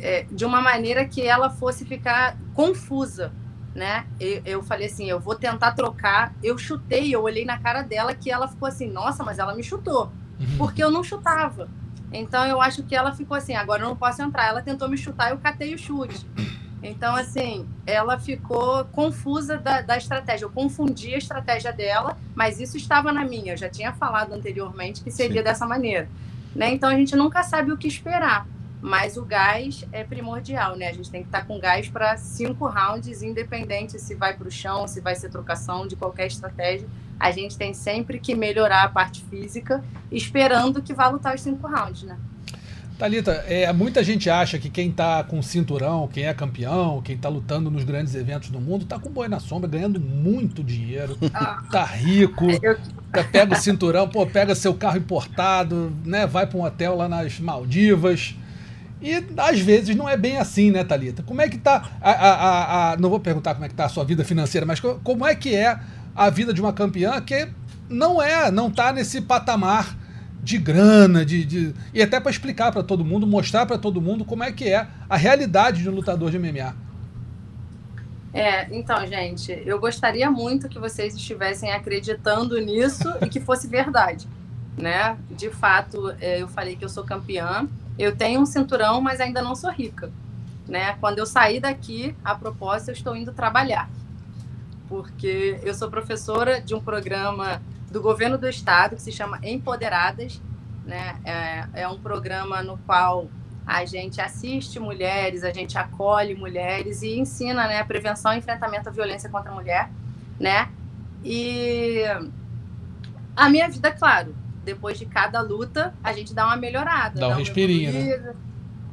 é, 0.01 0.23
de 0.31 0.43
uma 0.43 0.61
maneira 0.61 1.05
que 1.05 1.21
ela 1.21 1.51
fosse 1.51 1.85
ficar 1.85 2.35
confusa, 2.55 3.31
né? 3.75 4.07
Eu, 4.19 4.41
eu, 4.45 4.63
falei 4.63 4.87
assim, 4.87 5.09
eu 5.09 5.19
vou 5.19 5.35
tentar 5.35 5.73
trocar. 5.73 6.33
Eu 6.41 6.57
chutei, 6.57 7.13
eu 7.13 7.21
olhei 7.21 7.43
na 7.43 7.59
cara 7.59 7.81
dela 7.81 8.15
que 8.15 8.31
ela 8.31 8.47
ficou 8.47 8.67
assim, 8.67 8.89
nossa, 8.89 9.21
mas 9.23 9.37
ela 9.37 9.53
me 9.53 9.61
chutou, 9.61 10.11
uhum. 10.39 10.57
porque 10.57 10.81
eu 10.81 10.89
não 10.89 11.03
chutava. 11.03 11.67
Então 12.11 12.45
eu 12.45 12.61
acho 12.61 12.83
que 12.83 12.95
ela 12.95 13.13
ficou 13.13 13.35
assim, 13.35 13.53
agora 13.53 13.83
eu 13.83 13.89
não 13.89 13.95
posso 13.95 14.21
entrar. 14.21 14.47
Ela 14.47 14.61
tentou 14.61 14.87
me 14.87 14.97
chutar, 14.97 15.31
eu 15.31 15.37
catei 15.37 15.75
o 15.75 15.77
chute. 15.77 16.25
Então, 16.81 17.15
assim, 17.15 17.67
ela 17.85 18.19
ficou 18.19 18.85
confusa 18.85 19.57
da, 19.57 19.81
da, 19.81 19.97
estratégia. 19.97 20.45
Eu 20.45 20.51
confundi 20.51 21.15
a 21.15 21.17
estratégia 21.17 21.73
dela, 21.73 22.15
mas 22.35 22.59
isso 22.59 22.77
estava 22.77 23.11
na 23.11 23.25
minha. 23.25 23.53
Eu 23.53 23.57
já 23.57 23.67
tinha 23.67 23.91
falado 23.91 24.33
anteriormente 24.33 25.03
que 25.03 25.09
seria 25.09 25.41
Sim. 25.41 25.43
dessa 25.43 25.65
maneira. 25.65 26.07
Né? 26.55 26.73
Então 26.73 26.87
a 26.87 26.95
gente 26.95 27.15
nunca 27.15 27.41
sabe 27.43 27.71
o 27.71 27.77
que 27.77 27.87
esperar. 27.87 28.47
Mas 28.81 29.17
o 29.17 29.23
gás 29.23 29.85
é 29.91 30.03
primordial, 30.03 30.75
né? 30.75 30.89
A 30.89 30.93
gente 30.93 31.09
tem 31.09 31.21
que 31.21 31.27
estar 31.27 31.45
com 31.45 31.59
gás 31.59 31.89
para 31.89 32.17
cinco 32.17 32.67
rounds, 32.67 33.23
independente 33.23 33.99
se 33.99 34.15
vai 34.15 34.35
para 34.35 34.47
o 34.47 34.51
chão, 34.51 34.87
se 34.87 35.01
vai 35.01 35.15
ser 35.15 35.29
trocação, 35.29 35.87
de 35.87 35.95
qualquer 35.95 36.27
estratégia. 36.27 36.87
A 37.19 37.31
gente 37.31 37.57
tem 37.57 37.73
sempre 37.73 38.19
que 38.19 38.35
melhorar 38.35 38.83
a 38.83 38.89
parte 38.89 39.23
física, 39.23 39.83
esperando 40.11 40.81
que 40.81 40.93
vá 40.93 41.07
lutar 41.07 41.33
os 41.33 41.41
cinco 41.41 41.67
rounds, 41.67 42.03
né? 42.03 42.17
Talita, 42.97 43.31
é, 43.47 43.71
muita 43.73 44.01
gente 44.01 44.29
acha 44.29 44.57
que 44.57 44.69
quem 44.69 44.89
está 44.89 45.21
com 45.21 45.41
cinturão, 45.41 46.07
quem 46.07 46.27
é 46.27 46.33
campeão, 46.33 47.01
quem 47.01 47.17
está 47.17 47.27
lutando 47.27 47.69
nos 47.69 47.83
grandes 47.83 48.15
eventos 48.15 48.49
do 48.49 48.61
mundo, 48.61 48.83
está 48.83 48.97
com 48.97 49.09
boi 49.09 49.27
na 49.27 49.37
sombra, 49.37 49.69
ganhando 49.69 49.99
muito 49.99 50.63
dinheiro, 50.63 51.17
ah. 51.33 51.61
tá 51.69 51.83
rico, 51.83 52.45
pega 53.33 53.53
o 53.53 53.57
cinturão, 53.57 54.07
pô, 54.07 54.25
pega 54.25 54.55
seu 54.55 54.73
carro 54.73 54.97
importado, 54.97 55.91
né, 56.05 56.25
vai 56.25 56.47
para 56.47 56.57
um 56.57 56.63
hotel 56.63 56.95
lá 56.95 57.09
nas 57.09 57.37
Maldivas. 57.37 58.35
E 59.05 59.23
às 59.37 59.59
vezes 59.59 59.95
não 59.95 60.09
é 60.09 60.17
bem 60.17 60.39
assim, 60.39 60.71
né, 60.71 60.83
Talita? 60.83 61.21
Como 61.21 61.39
é 61.39 61.47
que 61.47 61.59
tá 61.59 61.91
a, 62.01 62.11
a, 62.11 62.93
a, 62.93 62.97
não 62.97 63.07
vou 63.07 63.19
perguntar 63.19 63.53
como 63.53 63.63
é 63.63 63.69
que 63.69 63.75
tá 63.75 63.85
a 63.85 63.89
sua 63.89 64.03
vida 64.03 64.25
financeira, 64.25 64.65
mas 64.65 64.79
como 64.79 65.27
é 65.27 65.35
que 65.35 65.53
é 65.53 65.79
a 66.15 66.27
vida 66.31 66.51
de 66.51 66.59
uma 66.59 66.73
campeã 66.73 67.21
que 67.21 67.47
não 67.87 68.19
é, 68.19 68.49
não 68.49 68.71
tá 68.71 68.91
nesse 68.91 69.21
patamar 69.21 69.95
de 70.41 70.57
grana, 70.57 71.23
de, 71.23 71.45
de 71.45 71.75
e 71.93 72.01
até 72.01 72.19
para 72.19 72.31
explicar 72.31 72.71
para 72.71 72.81
todo 72.81 73.05
mundo, 73.05 73.27
mostrar 73.27 73.67
para 73.67 73.77
todo 73.77 74.01
mundo 74.01 74.25
como 74.25 74.43
é 74.43 74.51
que 74.51 74.69
é 74.69 74.87
a 75.07 75.15
realidade 75.15 75.83
de 75.83 75.89
um 75.89 75.93
lutador 75.93 76.31
de 76.31 76.39
MMA. 76.39 76.75
É, 78.33 78.67
então, 78.75 79.05
gente, 79.05 79.51
eu 79.67 79.79
gostaria 79.79 80.31
muito 80.31 80.67
que 80.67 80.79
vocês 80.79 81.13
estivessem 81.13 81.71
acreditando 81.71 82.59
nisso 82.59 83.13
e 83.21 83.29
que 83.29 83.39
fosse 83.39 83.67
verdade, 83.67 84.27
né? 84.75 85.15
De 85.29 85.51
fato, 85.51 86.09
é, 86.19 86.41
eu 86.41 86.47
falei 86.47 86.75
que 86.75 86.83
eu 86.83 86.89
sou 86.89 87.03
campeã, 87.03 87.69
eu 87.97 88.15
tenho 88.15 88.41
um 88.41 88.45
cinturão, 88.45 89.01
mas 89.01 89.19
ainda 89.21 89.41
não 89.41 89.55
sou 89.55 89.71
rica, 89.71 90.11
né? 90.67 90.93
Quando 90.99 91.19
eu 91.19 91.25
sair 91.25 91.59
daqui, 91.59 92.15
a 92.23 92.35
propósito, 92.35 92.89
eu 92.89 92.93
estou 92.93 93.15
indo 93.15 93.33
trabalhar. 93.33 93.89
porque 94.87 95.59
eu 95.63 95.73
sou 95.73 95.89
professora 95.89 96.61
de 96.61 96.75
um 96.75 96.81
programa 96.81 97.61
do 97.91 98.01
governo 98.01 98.37
do 98.37 98.47
estado 98.47 98.95
que 98.95 99.01
se 99.01 99.11
chama 99.11 99.39
Empoderadas, 99.43 100.41
né? 100.85 101.19
É, 101.23 101.81
é 101.83 101.87
um 101.87 101.99
programa 101.99 102.61
no 102.63 102.77
qual 102.79 103.29
a 103.65 103.83
gente 103.85 104.21
assiste 104.21 104.79
mulheres, 104.79 105.43
a 105.43 105.51
gente 105.51 105.77
acolhe 105.77 106.35
mulheres 106.35 107.01
e 107.01 107.17
ensina, 107.19 107.67
né, 107.67 107.79
a 107.79 107.85
prevenção 107.85 108.33
e 108.33 108.37
enfrentamento 108.37 108.89
à 108.89 108.91
violência 108.91 109.29
contra 109.29 109.51
a 109.51 109.55
mulher, 109.55 109.89
né? 110.39 110.69
E 111.23 112.03
a 113.35 113.49
minha 113.49 113.67
vida, 113.69 113.91
claro, 113.91 114.35
depois 114.65 114.97
de 114.97 115.05
cada 115.05 115.39
luta, 115.41 115.93
a 116.03 116.11
gente 116.11 116.33
dá 116.33 116.47
uma 116.47 116.57
melhorada. 116.57 117.19
Dá 117.19 117.29
um 117.29 117.33
respirinho, 117.33 117.93
né? 117.93 118.33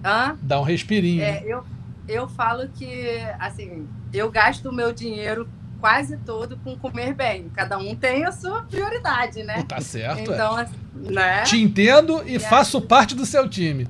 Hã? 0.05 0.38
Dá 0.43 0.61
um 0.61 0.62
respirinho. 0.62 1.23
É, 1.23 1.43
eu, 1.45 1.64
eu 2.07 2.29
falo 2.29 2.69
que, 2.69 3.19
assim, 3.38 3.88
eu 4.12 4.31
gasto 4.31 4.67
o 4.69 4.73
meu 4.73 4.93
dinheiro 4.93 5.49
quase 5.83 6.17
todo 6.19 6.57
com 6.59 6.77
comer 6.79 7.12
bem. 7.12 7.49
Cada 7.49 7.77
um 7.77 7.97
tem 7.97 8.25
a 8.25 8.31
sua 8.31 8.62
prioridade, 8.62 9.43
né? 9.43 9.65
Tá 9.65 9.81
certo. 9.81 10.31
É. 10.31 10.35
Então, 10.35 10.57
é. 10.57 10.69
né? 10.95 11.43
Te 11.43 11.61
entendo 11.61 12.23
e, 12.25 12.37
e 12.37 12.39
faço 12.39 12.79
aí... 12.79 12.87
parte 12.87 13.17
do 13.17 13.27
seu 13.27 13.49
time. 13.49 13.89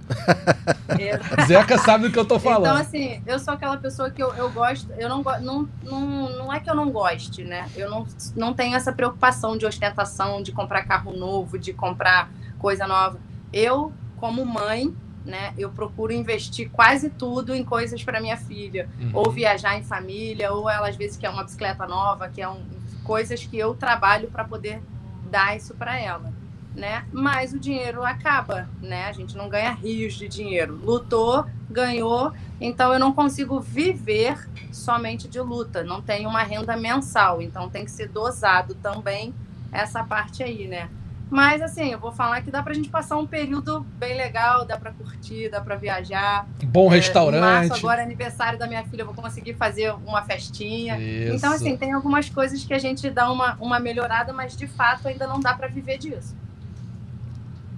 Zeca 1.46 1.76
sabe 1.76 2.08
do 2.08 2.10
que 2.10 2.18
eu 2.18 2.24
tô 2.24 2.40
falando. 2.40 2.62
Então, 2.62 2.76
assim, 2.76 3.22
eu 3.26 3.38
sou 3.38 3.52
aquela 3.52 3.76
pessoa 3.76 4.10
que 4.10 4.22
eu, 4.22 4.32
eu 4.32 4.50
gosto, 4.50 4.90
eu 4.92 5.06
não, 5.06 5.22
não, 5.42 5.68
não, 5.82 6.38
não 6.38 6.52
é 6.52 6.60
que 6.60 6.70
eu 6.70 6.74
não 6.74 6.90
goste, 6.90 7.44
né? 7.44 7.68
Eu 7.76 7.90
não, 7.90 8.06
não 8.34 8.54
tenho 8.54 8.74
essa 8.74 8.90
preocupação 8.90 9.58
de 9.58 9.66
ostentação, 9.66 10.42
de 10.42 10.50
comprar 10.50 10.84
carro 10.84 11.14
novo, 11.14 11.58
de 11.58 11.74
comprar 11.74 12.30
coisa 12.58 12.86
nova. 12.86 13.20
Eu, 13.52 13.92
como 14.16 14.46
mãe, 14.46 14.96
né? 15.24 15.52
Eu 15.56 15.70
procuro 15.70 16.12
investir 16.12 16.70
quase 16.70 17.10
tudo 17.10 17.54
em 17.54 17.64
coisas 17.64 18.02
para 18.02 18.20
minha 18.20 18.36
filha, 18.36 18.88
uhum. 19.00 19.10
ou 19.14 19.30
viajar 19.30 19.76
em 19.78 19.82
família, 19.82 20.52
ou 20.52 20.68
ela 20.68 20.88
às 20.88 20.96
vezes 20.96 21.16
quer 21.16 21.30
uma 21.30 21.44
bicicleta 21.44 21.86
nova, 21.86 22.28
que 22.28 22.40
é 22.40 22.48
um, 22.48 22.62
coisas 23.04 23.44
que 23.44 23.58
eu 23.58 23.74
trabalho 23.74 24.28
para 24.28 24.44
poder 24.44 24.82
dar 25.30 25.56
isso 25.56 25.74
para 25.74 25.98
ela, 25.98 26.32
né? 26.74 27.04
Mas 27.12 27.52
o 27.52 27.58
dinheiro 27.58 28.04
acaba, 28.04 28.68
né? 28.80 29.06
A 29.06 29.12
gente 29.12 29.36
não 29.36 29.48
ganha 29.48 29.72
rios 29.72 30.14
de 30.14 30.28
dinheiro. 30.28 30.78
Lutou, 30.82 31.46
ganhou, 31.70 32.32
então 32.60 32.92
eu 32.92 32.98
não 32.98 33.12
consigo 33.12 33.60
viver 33.60 34.48
somente 34.72 35.28
de 35.28 35.40
luta, 35.40 35.82
não 35.82 36.00
tenho 36.00 36.28
uma 36.28 36.42
renda 36.42 36.76
mensal, 36.76 37.40
então 37.40 37.68
tem 37.68 37.84
que 37.84 37.90
ser 37.90 38.08
dosado 38.08 38.74
também 38.76 39.34
essa 39.70 40.04
parte 40.04 40.42
aí, 40.42 40.66
né? 40.66 40.88
Mas, 41.32 41.62
assim, 41.62 41.90
eu 41.90 41.98
vou 41.98 42.12
falar 42.12 42.42
que 42.42 42.50
dá 42.50 42.62
pra 42.62 42.74
gente 42.74 42.90
passar 42.90 43.16
um 43.16 43.26
período 43.26 43.86
bem 43.98 44.18
legal, 44.18 44.66
dá 44.66 44.76
pra 44.76 44.92
curtir, 44.92 45.48
dá 45.48 45.62
pra 45.62 45.76
viajar. 45.76 46.46
Bom 46.62 46.88
restaurante. 46.88 47.38
É, 47.38 47.40
março, 47.40 47.72
agora 47.72 48.02
é 48.02 48.04
aniversário 48.04 48.58
da 48.58 48.66
minha 48.66 48.84
filha, 48.84 49.00
eu 49.00 49.06
vou 49.06 49.14
conseguir 49.14 49.54
fazer 49.54 49.94
uma 50.06 50.20
festinha. 50.20 50.98
Isso. 50.98 51.34
Então, 51.34 51.54
assim, 51.54 51.74
tem 51.74 51.94
algumas 51.94 52.28
coisas 52.28 52.62
que 52.62 52.74
a 52.74 52.78
gente 52.78 53.08
dá 53.08 53.32
uma, 53.32 53.56
uma 53.62 53.80
melhorada, 53.80 54.30
mas 54.30 54.54
de 54.54 54.66
fato 54.66 55.08
ainda 55.08 55.26
não 55.26 55.40
dá 55.40 55.54
pra 55.54 55.68
viver 55.68 55.96
disso. 55.96 56.36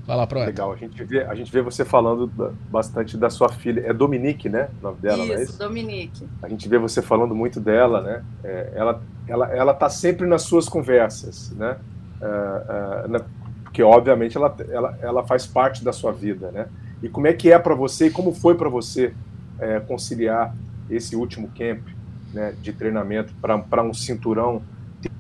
Vai 0.05 0.17
lá, 0.17 0.27
Proeta. 0.27 0.51
Legal, 0.51 0.73
a 0.73 0.77
gente, 0.77 1.05
vê, 1.05 1.23
a 1.23 1.35
gente 1.37 1.53
vê 1.53 1.63
você 1.63 1.85
falando 1.85 2.27
bastante 2.69 3.17
da 3.17 3.31
sua 3.31 3.51
filha. 3.51 3.85
É 3.87 3.93
Dominique, 3.93 4.49
né? 4.49 4.69
O 4.81 4.83
nome 4.83 4.99
dela, 4.99 5.19
isso, 5.19 5.29
não 5.29 5.39
é 5.39 5.43
isso? 5.45 5.59
Dominique. 5.61 6.29
A 6.43 6.49
gente 6.49 6.69
vê 6.69 6.77
você 6.77 7.01
falando 7.01 7.37
muito 7.37 7.61
dela, 7.61 8.01
né? 8.01 8.25
É, 8.43 8.73
ela, 8.75 9.01
ela, 9.29 9.49
ela 9.55 9.73
tá 9.73 9.89
sempre 9.89 10.27
nas 10.27 10.43
suas 10.43 10.69
conversas, 10.69 11.53
né? 11.53 11.77
Uh, 12.21 13.07
uh, 13.07 13.09
na, 13.09 13.21
porque 13.75 13.83
obviamente 13.83 14.37
ela, 14.37 14.55
ela, 14.71 14.99
ela 15.03 15.27
faz 15.27 15.49
parte 15.49 15.83
da 15.83 15.93
sua 15.93 16.13
vida, 16.13 16.53
né? 16.53 16.69
E 17.03 17.09
como 17.09 17.27
é 17.27 17.33
que 17.33 17.51
é 17.51 17.59
para 17.59 17.75
você, 17.75 18.09
como 18.09 18.33
foi 18.33 18.55
para 18.55 18.69
você 18.69 19.13
é, 19.59 19.81
conciliar 19.81 20.55
esse 20.89 21.17
último 21.17 21.51
camp 21.59 21.81
né, 22.33 22.55
de 22.63 22.73
treinamento 22.73 23.35
para 23.41 23.83
um 23.83 23.93
cinturão, 23.93 24.63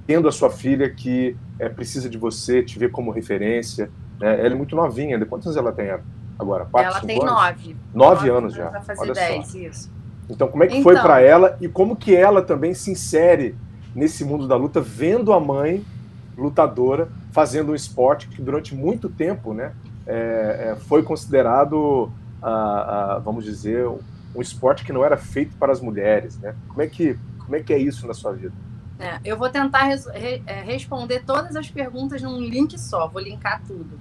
tendo 0.06 0.28
a 0.28 0.32
sua 0.32 0.50
filha 0.50 0.88
que 0.88 1.36
é, 1.58 1.68
precisa 1.68 2.08
de 2.08 2.16
você, 2.16 2.62
te 2.62 2.78
ver 2.78 2.92
como 2.92 3.10
referência, 3.10 3.90
né? 4.20 4.38
Ela 4.38 4.54
é 4.54 4.56
muito 4.56 4.76
novinha, 4.76 5.18
de 5.18 5.24
quantos 5.24 5.48
anos 5.48 5.56
ela 5.56 5.72
tem 5.72 5.90
agora? 6.38 6.64
Quatro, 6.66 6.92
ela 6.92 7.00
tem 7.00 7.20
anos? 7.20 7.32
nove. 7.32 7.76
Nove, 7.92 8.30
anos 8.30 8.54
já. 8.54 8.68
Vai 8.68 8.82
fazer 8.84 9.00
Olha 9.00 9.14
dez, 9.14 9.48
só. 9.48 9.58
isso. 9.58 9.90
Então, 10.30 10.46
como 10.46 10.62
é 10.62 10.68
que 10.68 10.76
então... 10.76 10.92
foi 10.92 11.02
para 11.02 11.20
ela 11.20 11.58
e 11.60 11.66
como 11.66 11.96
que 11.96 12.14
ela 12.14 12.40
também 12.40 12.72
se 12.72 12.92
insere 12.92 13.56
nesse 13.92 14.24
mundo 14.24 14.46
da 14.46 14.54
luta, 14.54 14.80
vendo 14.80 15.32
a 15.32 15.40
mãe 15.40 15.84
lutadora 16.38 17.08
fazendo 17.34 17.72
um 17.72 17.74
esporte 17.74 18.28
que 18.28 18.40
durante 18.40 18.76
muito 18.76 19.08
tempo 19.08 19.52
né, 19.52 19.74
é, 20.06 20.68
é, 20.70 20.76
foi 20.76 21.02
considerado, 21.02 22.08
vamos 23.24 23.44
dizer, 23.44 23.88
um 23.88 24.40
esporte 24.40 24.84
que 24.84 24.92
não 24.92 25.04
era 25.04 25.16
feito 25.16 25.56
para 25.56 25.72
as 25.72 25.80
mulheres. 25.80 26.38
Né? 26.38 26.54
Como, 26.68 26.80
é 26.80 26.86
que, 26.86 27.18
como 27.40 27.56
é 27.56 27.60
que 27.60 27.74
é 27.74 27.78
isso 27.78 28.06
na 28.06 28.14
sua 28.14 28.32
vida? 28.32 28.52
É, 29.00 29.18
eu 29.24 29.36
vou 29.36 29.50
tentar 29.50 29.82
re, 29.82 30.42
é, 30.46 30.62
responder 30.62 31.24
todas 31.26 31.56
as 31.56 31.68
perguntas 31.68 32.22
num 32.22 32.38
link 32.38 32.78
só, 32.78 33.08
vou 33.08 33.20
linkar 33.20 33.60
tudo. 33.66 33.98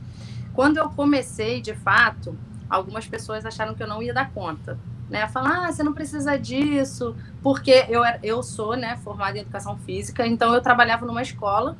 Quando 0.53 0.77
eu 0.77 0.87
comecei, 0.89 1.59
de 1.59 1.73
fato, 1.73 2.37
algumas 2.69 3.07
pessoas 3.07 3.47
acharam 3.47 3.73
que 3.73 3.81
eu 3.81 3.87
não 3.87 4.03
ia 4.03 4.13
dar 4.13 4.29
conta. 4.29 4.77
Né? 5.09 5.27
Falar, 5.27 5.65
ah, 5.65 5.71
você 5.71 5.81
não 5.81 5.93
precisa 5.93 6.37
disso, 6.37 7.15
porque 7.41 7.87
eu, 7.89 8.03
eu 8.21 8.43
sou 8.43 8.75
né, 8.77 8.95
formada 8.97 9.39
em 9.39 9.41
educação 9.41 9.75
física, 9.79 10.27
então 10.27 10.53
eu 10.53 10.61
trabalhava 10.61 11.03
numa 11.03 11.23
escola 11.23 11.75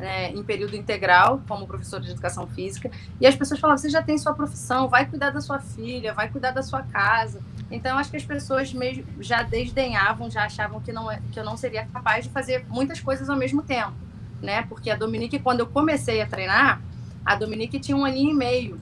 né, 0.00 0.30
em 0.30 0.42
período 0.42 0.74
integral, 0.74 1.42
como 1.46 1.66
professor 1.66 2.00
de 2.00 2.10
educação 2.10 2.46
física, 2.46 2.90
e 3.20 3.26
as 3.26 3.36
pessoas 3.36 3.60
falavam: 3.60 3.78
você 3.78 3.90
já 3.90 4.02
tem 4.02 4.16
sua 4.16 4.32
profissão, 4.32 4.88
vai 4.88 5.04
cuidar 5.04 5.30
da 5.30 5.40
sua 5.42 5.60
filha, 5.60 6.14
vai 6.14 6.28
cuidar 6.30 6.52
da 6.52 6.62
sua 6.62 6.82
casa. 6.82 7.40
Então, 7.70 7.98
acho 7.98 8.10
que 8.10 8.16
as 8.16 8.24
pessoas 8.24 8.72
mesmo 8.72 9.04
já 9.20 9.42
desdenhavam, 9.42 10.30
já 10.30 10.44
achavam 10.44 10.80
que, 10.80 10.90
não, 10.90 11.10
é, 11.10 11.20
que 11.30 11.38
eu 11.38 11.44
não 11.44 11.56
seria 11.56 11.84
capaz 11.86 12.24
de 12.24 12.30
fazer 12.30 12.64
muitas 12.68 12.98
coisas 12.98 13.28
ao 13.28 13.36
mesmo 13.36 13.62
tempo, 13.62 13.92
né? 14.40 14.62
Porque 14.62 14.90
a 14.90 14.96
Dominique, 14.96 15.38
quando 15.38 15.60
eu 15.60 15.66
comecei 15.66 16.22
a 16.22 16.26
treinar, 16.26 16.80
a 17.24 17.36
Dominique 17.36 17.78
tinha 17.78 17.96
um 17.96 18.04
aninho 18.04 18.30
e 18.30 18.34
meio. 18.34 18.80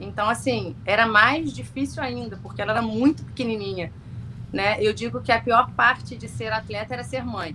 Então, 0.00 0.28
assim, 0.28 0.76
era 0.86 1.06
mais 1.06 1.52
difícil 1.52 2.02
ainda, 2.02 2.38
porque 2.40 2.62
ela 2.62 2.72
era 2.72 2.82
muito 2.82 3.24
pequenininha, 3.24 3.92
né? 4.52 4.80
Eu 4.80 4.94
digo 4.94 5.20
que 5.20 5.32
a 5.32 5.40
pior 5.40 5.70
parte 5.72 6.16
de 6.16 6.28
ser 6.28 6.52
atleta 6.52 6.94
era 6.94 7.02
ser 7.02 7.24
mãe, 7.24 7.54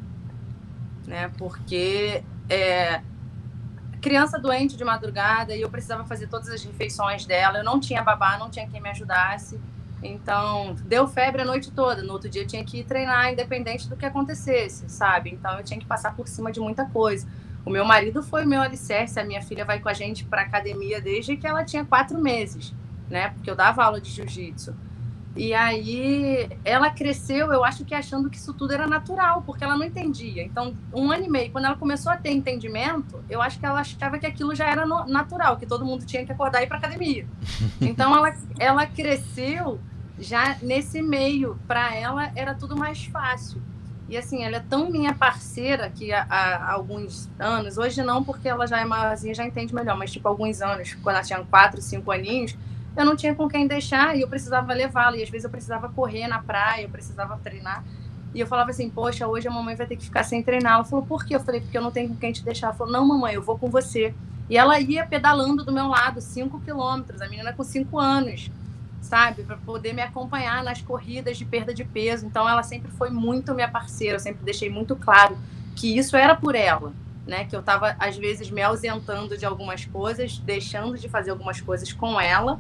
né? 1.08 1.32
Porque 1.38 2.22
é, 2.50 3.02
criança 4.02 4.40
doente 4.40 4.78
de 4.78 4.84
madrugada 4.84 5.56
e 5.56 5.62
eu 5.62 5.70
precisava 5.70 6.06
fazer 6.06 6.28
todas 6.28 6.50
as 6.50 6.64
refeições 6.64 7.26
dela. 7.26 7.60
Eu 7.60 7.64
não 7.64 7.80
tinha 7.80 8.02
babá, 8.02 8.38
não 8.38 8.50
tinha 8.50 8.68
quem 8.68 8.82
me 8.82 8.90
ajudasse. 8.90 9.60
Então, 10.02 10.76
deu 10.86 11.08
febre 11.08 11.42
a 11.42 11.46
noite 11.46 11.72
toda. 11.72 12.04
No 12.04 12.14
outro 12.14 12.30
dia 12.30 12.44
eu 12.44 12.48
tinha 12.48 12.64
que 12.64 12.84
treinar, 12.84 13.32
independente 13.32 13.90
do 13.90 13.98
que 13.98 14.06
acontecesse, 14.06 14.88
sabe? 14.90 15.32
Então, 15.32 15.58
eu 15.58 15.64
tinha 15.64 15.80
que 15.80 15.86
passar 15.86 16.16
por 16.16 16.28
cima 16.28 16.52
de 16.52 16.60
muita 16.60 16.86
coisa. 16.86 17.28
O 17.66 17.70
meu 17.70 17.84
marido 17.84 18.22
foi 18.24 18.46
meu 18.46 18.62
alicerce. 18.62 19.20
A 19.20 19.26
minha 19.26 19.42
filha 19.42 19.66
vai 19.66 19.80
com 19.80 19.90
a 19.90 19.94
gente 19.94 20.24
para 20.24 20.44
academia 20.44 21.02
desde 21.02 21.36
que 21.36 21.48
ela 21.48 21.66
tinha 21.66 21.84
quatro 21.84 22.20
meses, 22.20 22.74
né? 23.10 23.30
Porque 23.32 23.50
eu 23.50 23.56
dava 23.56 23.84
aula 23.84 24.00
de 24.00 24.10
jiu-jitsu. 24.12 24.74
E 25.38 25.54
aí 25.54 26.50
ela 26.66 26.90
cresceu, 26.90 27.54
eu 27.54 27.64
acho 27.64 27.86
que 27.86 27.94
achando 27.94 28.30
que 28.30 28.38
isso 28.38 28.54
tudo 28.54 28.74
era 28.74 28.88
natural, 28.88 29.44
porque 29.46 29.64
ela 29.64 29.78
não 29.78 29.86
entendia. 29.86 30.44
Então, 30.44 30.74
um 30.94 31.12
ano 31.12 31.26
e 31.26 31.30
meio, 31.30 31.52
quando 31.52 31.66
ela 31.66 31.78
começou 31.78 32.12
a 32.12 32.18
ter 32.18 32.32
entendimento, 32.32 33.24
eu 33.30 33.42
acho 33.42 33.60
que 33.60 33.66
ela 33.66 33.80
achava 33.80 34.18
que 34.18 34.26
aquilo 34.26 34.56
já 34.56 34.68
era 34.68 34.86
natural, 34.86 35.58
que 35.58 35.66
todo 35.66 35.86
mundo 35.86 36.06
tinha 36.06 36.26
que 36.26 36.32
acordar 36.32 36.62
e 36.62 36.64
ir 36.66 36.68
para 36.68 36.78
academia. 36.78 37.26
Então, 37.80 38.16
ela, 38.16 38.36
ela 38.60 38.86
cresceu 38.86 39.80
já 40.20 40.58
nesse 40.62 41.02
meio. 41.02 41.60
Para 41.68 41.96
ela 41.96 42.32
era 42.36 42.54
tudo 42.54 42.76
mais 42.76 43.06
fácil. 43.06 43.62
E 44.10 44.18
assim, 44.18 44.44
ela 44.44 44.58
é 44.58 44.60
tão 44.62 44.90
minha 44.90 45.14
parceira 45.14 45.90
que 45.90 46.14
há, 46.14 46.26
há, 46.30 46.72
alguns 46.72 47.30
anos, 47.38 47.78
hoje 47.78 48.02
não, 48.02 48.24
porque 48.24 48.48
ela 48.48 48.66
já 48.66 48.80
é 48.80 48.86
maiorzinha, 48.86 49.34
já 49.34 49.46
entende 49.46 49.76
melhor, 49.76 49.98
mas 49.98 50.12
tipo, 50.12 50.28
alguns 50.28 50.62
anos, 50.62 50.94
quando 51.04 51.18
ela 51.18 51.26
tinha 51.26 51.44
quatro, 51.44 51.82
cinco 51.82 52.10
aninhos, 52.10 52.58
eu 52.98 53.06
não 53.06 53.16
tinha 53.16 53.36
com 53.36 53.48
quem 53.48 53.68
deixar 53.68 54.18
e 54.18 54.22
eu 54.22 54.28
precisava 54.28 54.74
levá-lo. 54.74 55.16
E 55.16 55.24
às 55.24 55.30
vezes 55.30 55.46
eu 55.46 55.52
precisava 55.52 55.88
correr 55.88 56.28
na 56.28 56.40
praia, 56.40 56.84
eu 56.84 56.90
precisava 56.90 57.40
treinar. 57.44 57.84
E 58.34 58.40
eu 58.40 58.48
falava 58.48 58.72
assim, 58.72 58.90
poxa, 58.90 59.28
hoje 59.28 59.48
a 59.48 59.52
mamãe 59.52 59.76
vai 59.76 59.86
ter 59.86 59.96
que 59.96 60.04
ficar 60.04 60.24
sem 60.24 60.44
treinar. 60.44 60.74
Ela 60.74 60.84
falou, 60.84 61.06
por 61.06 61.24
quê? 61.24 61.36
Eu 61.36 61.40
falei, 61.40 61.62
porque 61.62 61.78
eu 61.78 61.82
não 61.82 61.92
tenho 61.92 62.10
com 62.10 62.16
quem 62.16 62.32
te 62.32 62.44
deixar. 62.44 62.68
Ela 62.68 62.76
falou, 62.76 62.92
não, 62.92 63.06
mamãe, 63.06 63.36
eu 63.36 63.42
vou 63.42 63.58
com 63.58 63.70
você. 63.70 64.14
E 64.50 64.58
ela 64.58 64.80
ia 64.80 65.06
pedalando 65.06 65.64
do 65.64 65.72
meu 65.72 65.88
lado, 65.88 66.22
5 66.22 66.60
quilômetros, 66.62 67.22
a 67.22 67.28
menina 67.28 67.54
com 67.54 67.64
5 67.64 68.00
anos, 68.00 68.50
sabe? 69.02 69.44
Para 69.44 69.58
poder 69.58 69.94
me 69.94 70.02
acompanhar 70.02 70.64
nas 70.64 70.82
corridas 70.82 71.38
de 71.38 71.46
perda 71.46 71.74
de 71.74 71.84
peso. 71.84 72.26
Então 72.26 72.48
ela 72.48 72.64
sempre 72.64 72.90
foi 72.92 73.10
muito 73.10 73.54
minha 73.54 73.68
parceira, 73.68 74.16
eu 74.16 74.20
sempre 74.20 74.44
deixei 74.44 74.70
muito 74.70 74.96
claro 74.96 75.38
que 75.76 75.98
isso 75.98 76.16
era 76.16 76.36
por 76.36 76.56
ela. 76.56 76.94
Né, 77.26 77.44
que 77.44 77.54
eu 77.54 77.60
estava 77.60 77.94
às 78.00 78.16
vezes 78.16 78.50
me 78.50 78.62
ausentando 78.62 79.38
de 79.38 79.46
algumas 79.46 79.84
coisas, 79.84 80.38
deixando 80.38 80.98
de 80.98 81.10
fazer 81.10 81.32
algumas 81.32 81.60
coisas 81.60 81.92
com 81.92 82.18
ela, 82.18 82.58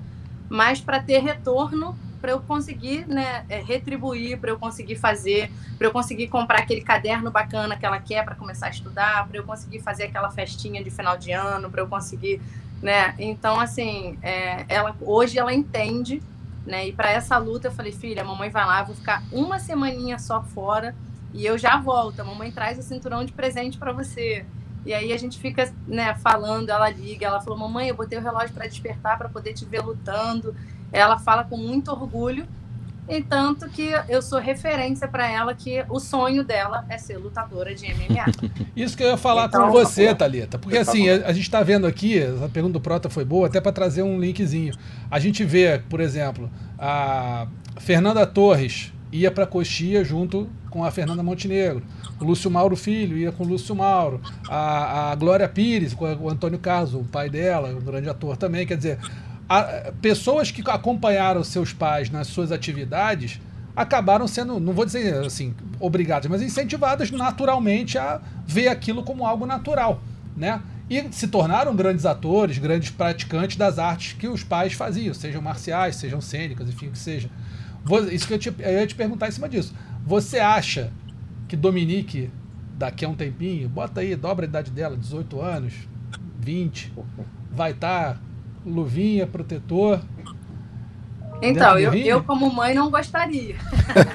mas 0.49 0.81
para 0.81 0.99
ter 0.99 1.19
retorno 1.19 1.97
para 2.21 2.31
eu 2.31 2.39
conseguir 2.41 3.07
né, 3.07 3.45
é, 3.47 3.61
retribuir, 3.61 4.39
para 4.39 4.49
eu 4.49 4.57
conseguir 4.57 4.95
fazer, 4.95 5.51
para 5.77 5.87
eu 5.87 5.91
conseguir 5.91 6.27
comprar 6.27 6.59
aquele 6.59 6.81
caderno 6.81 7.31
bacana 7.31 7.77
que 7.77 7.85
ela 7.85 7.99
quer 7.99 8.25
para 8.25 8.35
começar 8.35 8.67
a 8.67 8.69
estudar, 8.69 9.27
para 9.27 9.37
eu 9.37 9.43
conseguir 9.43 9.79
fazer 9.79 10.05
aquela 10.05 10.29
festinha 10.31 10.83
de 10.83 10.89
final 10.89 11.17
de 11.17 11.31
ano, 11.31 11.69
para 11.69 11.81
eu 11.81 11.87
conseguir, 11.87 12.41
né? 12.81 13.13
Então, 13.17 13.59
assim, 13.59 14.17
é, 14.21 14.65
ela 14.67 14.95
hoje 15.01 15.37
ela 15.37 15.53
entende, 15.53 16.21
né? 16.65 16.87
E 16.87 16.91
para 16.91 17.11
essa 17.11 17.37
luta 17.37 17.67
eu 17.67 17.71
falei, 17.71 17.91
filha, 17.91 18.23
mamãe 18.23 18.49
vai 18.49 18.65
lá, 18.65 18.83
vou 18.83 18.95
ficar 18.95 19.23
uma 19.31 19.59
semaninha 19.59 20.17
só 20.19 20.41
fora 20.41 20.95
e 21.33 21.45
eu 21.45 21.57
já 21.57 21.77
volto. 21.77 22.19
A 22.19 22.23
mamãe 22.23 22.51
traz 22.51 22.77
o 22.77 22.81
cinturão 22.81 23.23
de 23.23 23.31
presente 23.31 23.77
para 23.77 23.91
você. 23.91 24.45
E 24.87 24.93
aí 24.93 25.13
a 25.13 25.17
gente 25.17 25.37
fica, 25.37 25.71
né, 25.87 26.15
falando, 26.15 26.69
ela 26.69 26.89
liga, 26.89 27.27
ela 27.27 27.41
falou: 27.41 27.59
"Mamãe, 27.59 27.89
eu 27.89 27.95
botei 27.95 28.17
o 28.17 28.21
relógio 28.21 28.53
para 28.53 28.65
despertar 28.65 29.17
para 29.17 29.29
poder 29.29 29.53
te 29.53 29.65
ver 29.65 29.81
lutando". 29.81 30.55
Ela 30.91 31.19
fala 31.19 31.43
com 31.43 31.57
muito 31.57 31.91
orgulho 31.91 32.47
e 33.09 33.21
tanto 33.21 33.69
que 33.69 33.89
eu 34.09 34.21
sou 34.21 34.37
referência 34.37 35.07
para 35.07 35.29
ela 35.29 35.53
que 35.53 35.83
o 35.89 35.99
sonho 35.99 36.43
dela 36.43 36.85
é 36.89 36.97
ser 36.97 37.17
lutadora 37.17 37.73
de 37.73 37.85
MMA. 37.85 38.25
Isso 38.75 38.97
que 38.97 39.03
eu 39.03 39.07
ia 39.07 39.17
falar 39.17 39.45
então, 39.45 39.67
com 39.67 39.71
você, 39.71 40.13
Thalita. 40.13 40.59
Porque 40.59 40.77
assim, 40.77 41.09
a, 41.09 41.27
a 41.27 41.31
gente 41.31 41.43
está 41.43 41.63
vendo 41.63 41.87
aqui, 41.87 42.21
a 42.43 42.49
pergunta 42.49 42.73
do 42.73 42.81
Prota 42.81 43.09
foi 43.09 43.23
boa, 43.23 43.47
até 43.47 43.61
para 43.61 43.71
trazer 43.71 44.03
um 44.03 44.19
linkzinho. 44.19 44.73
A 45.09 45.19
gente 45.19 45.45
vê, 45.45 45.81
por 45.89 46.01
exemplo, 46.01 46.49
a 46.77 47.47
Fernanda 47.77 48.25
Torres 48.27 48.91
ia 49.11 49.31
para 49.31 49.45
Coxia 49.45 50.03
junto 50.03 50.49
com 50.69 50.83
a 50.83 50.91
Fernanda 50.91 51.23
Montenegro. 51.23 51.83
O 52.19 52.25
Lúcio 52.25 52.49
Mauro 52.51 52.75
Filho 52.75 53.17
ia 53.17 53.31
com 53.31 53.43
o 53.43 53.47
Lúcio 53.47 53.75
Mauro. 53.75 54.21
A, 54.49 55.11
a 55.11 55.15
Glória 55.15 55.47
Pires 55.47 55.93
com 55.93 56.05
o 56.05 56.29
Antônio 56.29 56.59
Carlos, 56.59 56.93
o 56.93 57.03
pai 57.03 57.29
dela, 57.29 57.69
um 57.69 57.81
grande 57.81 58.09
ator 58.09 58.37
também. 58.37 58.65
Quer 58.65 58.77
dizer, 58.77 58.99
a, 59.47 59.91
pessoas 60.01 60.51
que 60.51 60.61
acompanharam 60.69 61.43
seus 61.43 61.73
pais 61.73 62.09
nas 62.09 62.27
suas 62.27 62.51
atividades 62.51 63.39
acabaram 63.75 64.27
sendo, 64.27 64.59
não 64.59 64.73
vou 64.73 64.85
dizer 64.85 65.13
assim, 65.23 65.53
obrigadas, 65.79 66.29
mas 66.29 66.41
incentivadas 66.41 67.11
naturalmente 67.11 67.97
a 67.97 68.19
ver 68.45 68.69
aquilo 68.69 69.03
como 69.03 69.23
algo 69.23 69.45
natural, 69.45 70.01
né? 70.35 70.61
E 70.89 71.05
se 71.11 71.27
tornaram 71.27 71.75
grandes 71.75 72.05
atores, 72.05 72.57
grandes 72.57 72.89
praticantes 72.89 73.55
das 73.55 73.77
artes 73.77 74.13
que 74.13 74.27
os 74.27 74.43
pais 74.43 74.73
faziam, 74.73 75.13
sejam 75.13 75.41
marciais, 75.41 75.97
sejam 75.97 76.21
cênicas, 76.21 76.67
enfim, 76.69 76.89
que 76.89 76.97
seja. 76.97 77.29
Isso 78.11 78.27
que 78.27 78.33
eu, 78.33 78.39
te, 78.39 78.53
eu 78.59 78.71
ia 78.71 78.87
te 78.87 78.95
perguntar 78.95 79.27
em 79.27 79.31
cima 79.31 79.47
disso. 79.47 79.73
Você 80.05 80.39
acha 80.39 80.91
que 81.47 81.55
Dominique, 81.55 82.29
daqui 82.77 83.05
a 83.05 83.09
um 83.09 83.15
tempinho, 83.15 83.69
bota 83.69 84.01
aí, 84.01 84.15
dobra 84.15 84.45
a 84.45 84.49
idade 84.49 84.71
dela, 84.71 84.97
18 84.97 85.41
anos, 85.41 85.73
20, 86.39 86.93
vai 87.51 87.71
estar 87.71 88.15
tá 88.15 88.21
luvinha, 88.65 89.25
protetor. 89.25 90.01
Então, 91.41 91.77
eu, 91.77 91.93
eu 91.93 92.23
como 92.23 92.51
mãe 92.51 92.73
não 92.73 92.89
gostaria. 92.89 93.55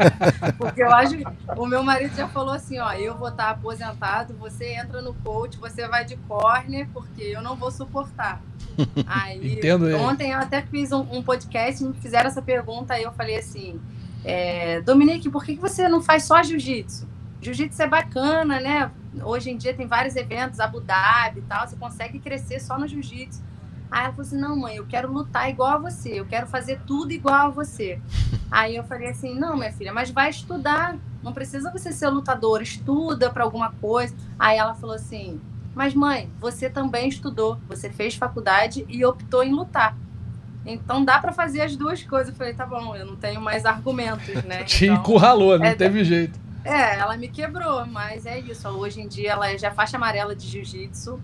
Porque 0.59 0.83
eu 0.83 0.93
acho 0.93 1.17
o 1.57 1.67
meu 1.67 1.83
marido 1.83 2.15
já 2.17 2.29
falou 2.29 2.55
assim, 2.55 2.79
ó, 2.79 2.93
eu 2.93 3.17
vou 3.17 3.29
estar 3.29 3.51
aposentado, 3.51 4.35
você 4.35 4.75
entra 4.75 5.01
no 5.01 5.15
coach, 5.15 5.59
você 5.59 5.87
vai 5.87 6.05
de 6.05 6.17
corner, 6.17 6.89
porque 6.93 7.23
eu 7.23 7.43
não 7.43 7.57
vou 7.57 7.71
suportar. 7.71 8.43
Aí, 9.07 9.55
Entendo 9.55 9.95
ontem 9.97 10.33
eu 10.33 10.39
até 10.39 10.63
fiz 10.63 10.93
um, 10.93 11.01
um 11.11 11.23
podcast, 11.23 11.85
me 11.85 11.93
fizeram 11.95 12.29
essa 12.29 12.41
pergunta, 12.41 12.95
aí 12.95 13.03
eu 13.03 13.13
falei 13.13 13.37
assim, 13.37 13.79
é, 14.25 14.81
Dominique, 14.81 15.29
por 15.29 15.45
que 15.45 15.55
você 15.55 15.89
não 15.89 16.01
faz 16.01 16.25
só 16.25 16.43
jiu-jitsu? 16.43 17.07
Jiu-jitsu 17.41 17.83
é 17.83 17.87
bacana, 17.87 18.61
né? 18.61 18.91
Hoje 19.23 19.51
em 19.51 19.57
dia 19.57 19.75
tem 19.75 19.87
vários 19.87 20.17
eventos, 20.17 20.59
Abu 20.59 20.81
Dhabi 20.81 21.41
e 21.41 21.43
tal, 21.43 21.69
você 21.69 21.77
consegue 21.77 22.19
crescer 22.19 22.61
só 22.61 22.79
no 22.79 22.89
jiu-jitsu. 22.89 23.43
Aí 23.93 24.05
ela 24.05 24.13
falou 24.13 24.27
assim: 24.27 24.39
não, 24.39 24.57
mãe, 24.57 24.77
eu 24.77 24.87
quero 24.87 25.13
lutar 25.13 25.51
igual 25.51 25.73
a 25.73 25.79
você, 25.79 26.19
eu 26.19 26.25
quero 26.25 26.47
fazer 26.47 26.81
tudo 26.87 27.13
igual 27.13 27.35
a 27.35 27.49
você. 27.51 28.01
Aí 28.51 28.75
eu 28.75 28.83
falei 28.85 29.09
assim: 29.09 29.39
não, 29.39 29.55
minha 29.55 29.71
filha, 29.71 29.93
mas 29.93 30.11
vai 30.11 30.31
estudar. 30.31 30.97
Não 31.23 31.33
precisa 31.33 31.71
você 31.71 31.93
ser 31.93 32.09
lutadora, 32.09 32.63
estuda 32.63 33.31
para 33.31 33.45
alguma 33.45 33.71
coisa. 33.71 34.17
Aí 34.39 34.57
ela 34.57 34.75
falou 34.75 34.97
assim: 34.97 35.39
mas 35.75 35.95
mãe, 35.95 36.31
você 36.41 36.71
também 36.71 37.07
estudou, 37.07 37.59
você 37.69 37.91
fez 37.91 38.15
faculdade 38.15 38.87
e 38.89 39.05
optou 39.05 39.45
em 39.45 39.53
lutar. 39.53 39.95
Então 40.65 41.05
dá 41.05 41.19
para 41.19 41.33
fazer 41.33 41.61
as 41.61 41.77
duas 41.77 42.03
coisas. 42.03 42.31
Eu 42.31 42.35
falei: 42.35 42.55
tá 42.55 42.65
bom, 42.65 42.97
eu 42.97 43.05
não 43.05 43.17
tenho 43.17 43.43
mais 43.43 43.67
argumentos, 43.67 44.43
né? 44.45 44.65
Te 44.65 44.87
então, 44.87 44.97
encurralou, 44.97 45.59
não 45.59 45.67
é, 45.67 45.75
teve 45.75 46.03
jeito. 46.03 46.41
É, 46.65 46.99
ela 46.99 47.15
me 47.19 47.29
quebrou, 47.29 47.85
mas 47.85 48.25
é 48.25 48.39
isso. 48.39 48.67
Hoje 48.69 49.03
em 49.03 49.09
dia 49.09 49.33
ela 49.33 49.51
é 49.51 49.59
já 49.59 49.71
faixa 49.71 49.99
amarela 49.99 50.35
de 50.35 50.47
jiu-jitsu. 50.47 51.21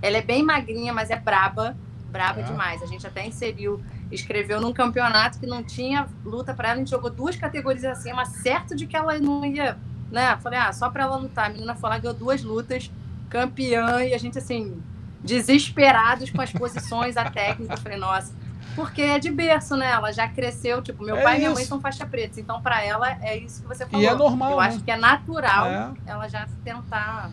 Ela 0.00 0.18
é 0.18 0.22
bem 0.22 0.44
magrinha, 0.44 0.92
mas 0.92 1.10
é 1.10 1.16
braba 1.16 1.76
braba 2.12 2.40
é. 2.40 2.42
demais. 2.44 2.82
A 2.82 2.86
gente 2.86 3.06
até 3.06 3.26
inseriu, 3.26 3.82
escreveu 4.10 4.60
num 4.60 4.72
campeonato 4.72 5.40
que 5.40 5.46
não 5.46 5.64
tinha 5.64 6.06
luta 6.24 6.52
para 6.52 6.68
ela, 6.68 6.76
a 6.76 6.78
gente 6.78 6.90
jogou 6.90 7.10
duas 7.10 7.34
categorias 7.34 7.84
acima, 7.84 8.26
certo 8.26 8.76
de 8.76 8.86
que 8.86 8.94
ela 8.94 9.18
não 9.18 9.44
ia, 9.44 9.78
né? 10.10 10.36
Falei, 10.36 10.58
ah, 10.58 10.72
só 10.72 10.90
para 10.90 11.04
ela 11.04 11.16
lutar. 11.16 11.46
A 11.46 11.48
menina 11.48 11.74
foi 11.74 11.88
lá, 11.88 11.98
ganhou 11.98 12.14
duas 12.14 12.42
lutas, 12.42 12.90
campeã, 13.30 14.04
e 14.04 14.12
a 14.12 14.18
gente, 14.18 14.36
assim, 14.38 14.80
desesperados 15.24 16.30
com 16.30 16.42
as 16.42 16.52
posições, 16.52 17.16
a 17.16 17.30
técnica. 17.30 17.76
falei, 17.78 17.98
nossa. 17.98 18.34
Porque 18.74 19.02
é 19.02 19.18
de 19.18 19.30
berço, 19.30 19.76
né? 19.76 19.90
Ela 19.90 20.12
já 20.12 20.28
cresceu, 20.28 20.80
tipo, 20.80 21.04
meu 21.04 21.16
é 21.16 21.22
pai 21.22 21.32
isso. 21.32 21.40
e 21.40 21.44
minha 21.44 21.54
mãe 21.54 21.64
são 21.64 21.80
faixa 21.80 22.06
preta, 22.06 22.40
então 22.40 22.62
para 22.62 22.82
ela 22.82 23.18
é 23.20 23.36
isso 23.36 23.62
que 23.62 23.68
você 23.68 23.84
falou. 23.84 24.02
E 24.02 24.06
é 24.06 24.14
normal. 24.14 24.52
Eu 24.52 24.60
né? 24.60 24.66
acho 24.66 24.80
que 24.80 24.90
é 24.90 24.96
natural 24.96 25.66
é. 25.66 25.92
ela 26.06 26.28
já 26.28 26.46
tentar 26.64 27.30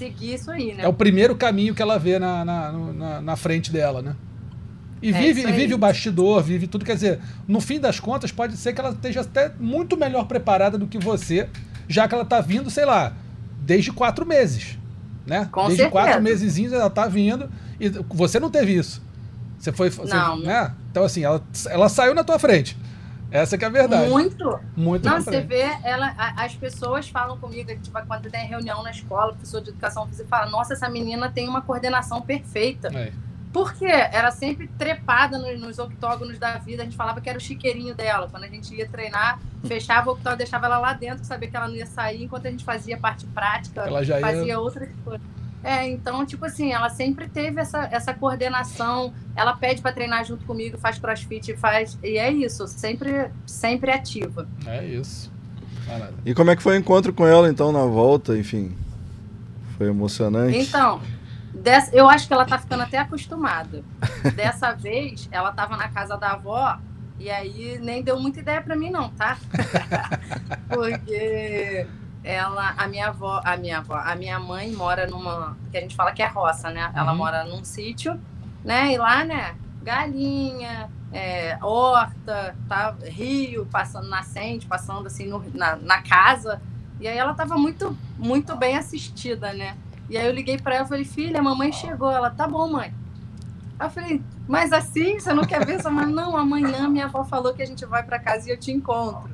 seguir 0.00 0.34
isso 0.34 0.50
aí, 0.50 0.74
né? 0.74 0.84
É 0.84 0.88
o 0.88 0.92
primeiro 0.92 1.36
caminho 1.36 1.74
que 1.74 1.82
ela 1.82 1.98
vê 1.98 2.18
na, 2.18 2.44
na, 2.44 2.72
na, 2.72 3.20
na 3.20 3.36
frente 3.36 3.70
dela, 3.70 4.00
né? 4.00 4.16
E 5.02 5.10
é 5.10 5.12
vive, 5.12 5.42
e 5.42 5.52
vive 5.52 5.74
o 5.74 5.78
bastidor, 5.78 6.42
vive 6.42 6.66
tudo. 6.66 6.84
Quer 6.84 6.94
dizer, 6.94 7.20
no 7.46 7.60
fim 7.60 7.78
das 7.78 8.00
contas, 8.00 8.32
pode 8.32 8.56
ser 8.56 8.72
que 8.72 8.80
ela 8.80 8.90
esteja 8.90 9.20
até 9.20 9.52
muito 9.58 9.96
melhor 9.96 10.26
preparada 10.26 10.76
do 10.76 10.86
que 10.86 10.98
você, 10.98 11.48
já 11.88 12.06
que 12.06 12.14
ela 12.14 12.24
está 12.24 12.40
vindo, 12.40 12.70
sei 12.70 12.84
lá, 12.84 13.14
desde 13.60 13.92
quatro 13.92 14.26
meses. 14.26 14.78
Né? 15.26 15.48
Com 15.50 15.66
desde 15.66 15.82
certeza. 15.82 15.90
quatro 15.90 16.22
meses 16.22 16.72
ela 16.72 16.86
está 16.86 17.06
vindo. 17.06 17.50
E 17.78 17.88
você 17.88 18.40
não 18.40 18.50
teve 18.50 18.74
isso. 18.74 19.02
Você 19.58 19.72
foi. 19.72 19.90
Você, 19.90 20.14
não. 20.14 20.40
Né? 20.40 20.72
Então, 20.90 21.04
assim, 21.04 21.24
ela, 21.24 21.42
ela 21.68 21.88
saiu 21.88 22.14
na 22.14 22.24
tua 22.24 22.38
frente. 22.38 22.76
Essa 23.30 23.56
que 23.56 23.64
é 23.64 23.68
a 23.68 23.70
verdade. 23.70 24.10
Muito. 24.10 24.60
Muito 24.76 25.08
Não, 25.08 25.20
você 25.20 25.40
vê, 25.40 25.70
ela, 25.84 26.14
as 26.36 26.54
pessoas 26.54 27.08
falam 27.08 27.38
comigo, 27.38 27.70
tipo, 27.80 28.06
quando 28.06 28.30
tem 28.30 28.46
reunião 28.46 28.82
na 28.82 28.90
escola, 28.90 29.32
professor 29.32 29.60
de 29.60 29.70
educação 29.70 30.06
física 30.06 30.28
fala, 30.28 30.50
nossa, 30.50 30.72
essa 30.72 30.88
menina 30.88 31.30
tem 31.30 31.48
uma 31.48 31.62
coordenação 31.62 32.20
perfeita. 32.22 32.88
É. 32.92 33.12
Porque 33.52 33.84
era 33.84 34.30
sempre 34.30 34.68
trepada 34.78 35.36
nos, 35.36 35.60
nos, 35.60 35.78
octógonos 35.78 36.38
da 36.38 36.58
vida. 36.58 36.82
A 36.82 36.84
gente 36.84 36.96
falava 36.96 37.20
que 37.20 37.28
era 37.28 37.36
o 37.36 37.40
chiqueirinho 37.40 37.96
dela. 37.96 38.28
Quando 38.30 38.44
a 38.44 38.48
gente 38.48 38.72
ia 38.72 38.88
treinar, 38.88 39.40
fechava 39.64 40.08
o 40.08 40.12
octógono, 40.12 40.38
deixava 40.38 40.66
ela 40.66 40.78
lá 40.78 40.92
dentro, 40.92 41.24
sabia 41.24 41.50
que 41.50 41.56
ela 41.56 41.66
não 41.66 41.74
ia 41.74 41.86
sair, 41.86 42.22
enquanto 42.22 42.46
a 42.46 42.50
gente 42.50 42.64
fazia 42.64 42.96
parte 42.96 43.26
prática, 43.26 43.82
ela 43.82 44.04
já 44.04 44.20
fazia 44.20 44.44
ia... 44.44 44.60
outras 44.60 44.88
coisas. 45.04 45.26
É, 45.62 45.86
então, 45.86 46.24
tipo 46.24 46.44
assim, 46.44 46.72
ela 46.72 46.88
sempre 46.88 47.28
teve 47.28 47.60
essa, 47.60 47.88
essa 47.92 48.14
coordenação. 48.14 49.12
Ela 49.36 49.54
pede 49.54 49.82
para 49.82 49.92
treinar 49.92 50.24
junto 50.24 50.44
comigo, 50.46 50.78
faz 50.78 50.98
crossfit, 50.98 51.54
faz. 51.56 51.98
E 52.02 52.16
é 52.16 52.30
isso, 52.30 52.66
sempre, 52.66 53.30
sempre 53.46 53.90
ativa. 53.90 54.48
É 54.66 54.84
isso. 54.84 55.30
E 56.24 56.34
como 56.34 56.50
é 56.50 56.56
que 56.56 56.62
foi 56.62 56.76
o 56.76 56.78
encontro 56.78 57.12
com 57.12 57.26
ela, 57.26 57.48
então, 57.48 57.72
na 57.72 57.84
volta? 57.84 58.38
Enfim, 58.38 58.76
foi 59.76 59.88
emocionante? 59.88 60.56
Então, 60.56 61.00
dessa, 61.52 61.94
eu 61.94 62.08
acho 62.08 62.26
que 62.26 62.32
ela 62.32 62.44
tá 62.44 62.58
ficando 62.58 62.82
até 62.82 62.98
acostumada. 62.98 63.82
Dessa 64.34 64.72
vez, 64.76 65.28
ela 65.30 65.52
tava 65.52 65.76
na 65.76 65.88
casa 65.88 66.16
da 66.16 66.32
avó. 66.32 66.78
E 67.18 67.28
aí 67.28 67.78
nem 67.82 68.02
deu 68.02 68.18
muita 68.18 68.40
ideia 68.40 68.62
para 68.62 68.74
mim 68.74 68.88
não, 68.88 69.10
tá? 69.10 69.36
Porque 70.68 71.86
ela, 72.22 72.74
a 72.76 72.86
minha 72.86 73.08
avó, 73.08 73.40
a 73.44 73.56
minha 73.56 73.78
avó, 73.78 73.94
a 73.94 74.14
minha 74.14 74.38
mãe 74.38 74.70
mora 74.72 75.06
numa, 75.06 75.56
que 75.70 75.78
a 75.78 75.80
gente 75.80 75.96
fala 75.96 76.12
que 76.12 76.22
é 76.22 76.26
roça, 76.26 76.70
né? 76.70 76.92
Ela 76.94 77.12
uhum. 77.12 77.18
mora 77.18 77.44
num 77.44 77.64
sítio, 77.64 78.20
né? 78.64 78.92
E 78.92 78.98
lá, 78.98 79.24
né? 79.24 79.54
Galinha, 79.82 80.90
é, 81.12 81.58
horta, 81.62 82.54
tá, 82.68 82.94
rio, 83.02 83.66
passando 83.66 84.08
nascente, 84.08 84.66
passando 84.66 85.06
assim 85.06 85.26
no, 85.26 85.42
na, 85.54 85.76
na 85.76 86.02
casa. 86.02 86.60
E 87.00 87.08
aí 87.08 87.16
ela 87.16 87.32
tava 87.32 87.56
muito, 87.56 87.96
muito 88.18 88.54
bem 88.54 88.76
assistida, 88.76 89.52
né? 89.54 89.76
E 90.10 90.18
aí 90.18 90.26
eu 90.26 90.32
liguei 90.32 90.58
para 90.58 90.74
ela 90.74 90.84
e 90.84 90.88
falei, 90.88 91.04
filha, 91.04 91.40
a 91.40 91.42
mamãe 91.42 91.72
chegou. 91.72 92.10
Ela, 92.10 92.30
tá 92.30 92.46
bom, 92.46 92.68
mãe. 92.68 92.92
Aí 93.78 93.86
eu 93.86 93.90
falei, 93.90 94.22
mas 94.46 94.72
assim, 94.72 95.18
você 95.18 95.32
não 95.32 95.44
quer 95.44 95.64
ver 95.64 95.82
mãe? 95.90 96.06
Não, 96.06 96.36
amanhã 96.36 96.88
minha 96.88 97.06
avó 97.06 97.24
falou 97.24 97.54
que 97.54 97.62
a 97.62 97.66
gente 97.66 97.86
vai 97.86 98.02
para 98.02 98.18
casa 98.18 98.48
e 98.48 98.52
eu 98.52 98.58
te 98.58 98.70
encontro. 98.70 99.29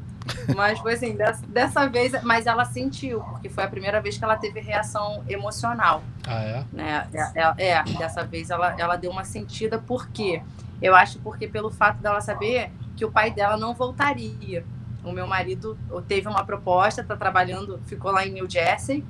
Mas 0.55 0.79
foi 0.79 0.95
assim, 0.95 1.17
dessa, 1.17 1.47
dessa, 1.47 1.89
vez, 1.89 2.13
mas 2.23 2.47
ela 2.47 2.65
sentiu, 2.65 3.21
porque 3.21 3.49
foi 3.49 3.65
a 3.65 3.69
primeira 3.69 4.01
vez 4.01 4.17
que 4.17 4.25
ela 4.25 4.37
teve 4.37 4.61
reação 4.61 5.23
emocional. 5.29 6.03
Ah, 6.27 6.43
é? 6.43 6.65
Né? 6.73 7.09
É, 7.35 7.49
é, 7.59 7.71
é 7.71 7.83
dessa 7.99 8.25
vez 8.25 8.51
ela, 8.51 8.75
ela 8.79 8.97
deu 8.97 9.11
uma 9.11 9.25
sentida, 9.25 9.79
por 9.79 10.09
quê? 10.09 10.43
Eu 10.81 10.95
acho 10.95 11.19
porque 11.21 11.47
pelo 11.47 11.71
fato 11.71 11.99
dela 11.99 12.21
saber 12.21 12.71
que 12.97 13.05
o 13.05 13.11
pai 13.11 13.31
dela 13.31 13.57
não 13.57 13.75
voltaria. 13.75 14.65
O 15.05 15.13
meu 15.13 15.27
marido 15.27 15.79
teve 16.09 16.27
uma 16.29 16.45
proposta, 16.45 17.01
está 17.01 17.17
trabalhando, 17.17 17.81
ficou 17.87 18.11
lá 18.11 18.27
em 18.27 18.33
New 18.33 18.51
Jersey, 18.51 19.05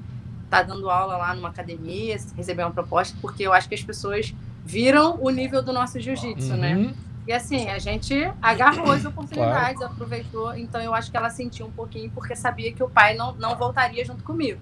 está 0.45 0.63
dando 0.63 0.91
aula 0.91 1.17
lá 1.17 1.35
numa 1.35 1.49
academia, 1.49 2.17
recebeu 2.37 2.67
uma 2.67 2.73
proposta, 2.73 3.17
porque 3.21 3.43
eu 3.43 3.53
acho 3.53 3.69
que 3.69 3.75
as 3.75 3.83
pessoas 3.83 4.35
viram 4.65 5.19
o 5.21 5.31
nível 5.31 5.63
do 5.63 5.73
nosso 5.73 5.99
jiu-jitsu, 6.01 6.57
né? 6.57 6.75
uhum. 6.75 6.83
né? 6.85 6.95
E 7.27 7.33
assim, 7.33 7.69
a 7.69 7.79
gente 7.79 8.15
agarrou 8.41 8.93
as 8.93 9.05
oportunidades, 9.05 9.79
claro. 9.79 9.93
aproveitou. 9.93 10.57
Então 10.57 10.81
eu 10.81 10.95
acho 10.95 11.11
que 11.11 11.17
ela 11.17 11.29
sentiu 11.29 11.67
um 11.67 11.73
pouquinho 11.73 12.11
porque 12.13 12.37
sabia 12.37 12.73
que 12.73 12.83
o 12.83 12.89
pai 12.89 13.17
não, 13.17 13.35
não 13.35 13.57
voltaria 13.57 14.05
junto 14.05 14.23
comigo. 14.23 14.61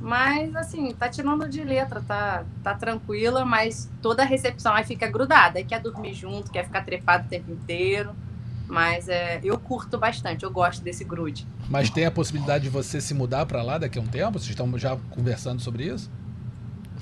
Mas 0.00 0.56
assim, 0.56 0.92
tá 0.94 1.08
tirando 1.08 1.48
de 1.48 1.62
letra, 1.62 2.00
tá, 2.00 2.44
tá 2.62 2.74
tranquila, 2.74 3.44
mas 3.44 3.88
toda 4.00 4.22
a 4.22 4.26
recepção 4.26 4.74
aí 4.74 4.82
fica 4.82 5.06
grudada, 5.06 5.58
aí 5.58 5.64
quer 5.64 5.80
dormir 5.80 6.14
junto, 6.14 6.50
quer 6.50 6.64
ficar 6.64 6.82
trepado 6.84 7.26
o 7.26 7.28
tempo 7.28 7.52
inteiro. 7.52 8.16
Mas 8.66 9.08
é, 9.08 9.40
eu 9.42 9.58
curto 9.58 9.98
bastante, 9.98 10.44
eu 10.44 10.50
gosto 10.50 10.82
desse 10.82 11.04
grude. 11.04 11.46
Mas 11.68 11.90
tem 11.90 12.06
a 12.06 12.10
possibilidade 12.10 12.64
de 12.64 12.70
você 12.70 13.00
se 13.00 13.12
mudar 13.12 13.44
para 13.44 13.62
lá 13.62 13.78
daqui 13.78 13.98
a 13.98 14.02
um 14.02 14.06
tempo? 14.06 14.38
Vocês 14.38 14.50
estão 14.50 14.78
já 14.78 14.96
conversando 15.10 15.60
sobre 15.60 15.84
isso? 15.84 16.10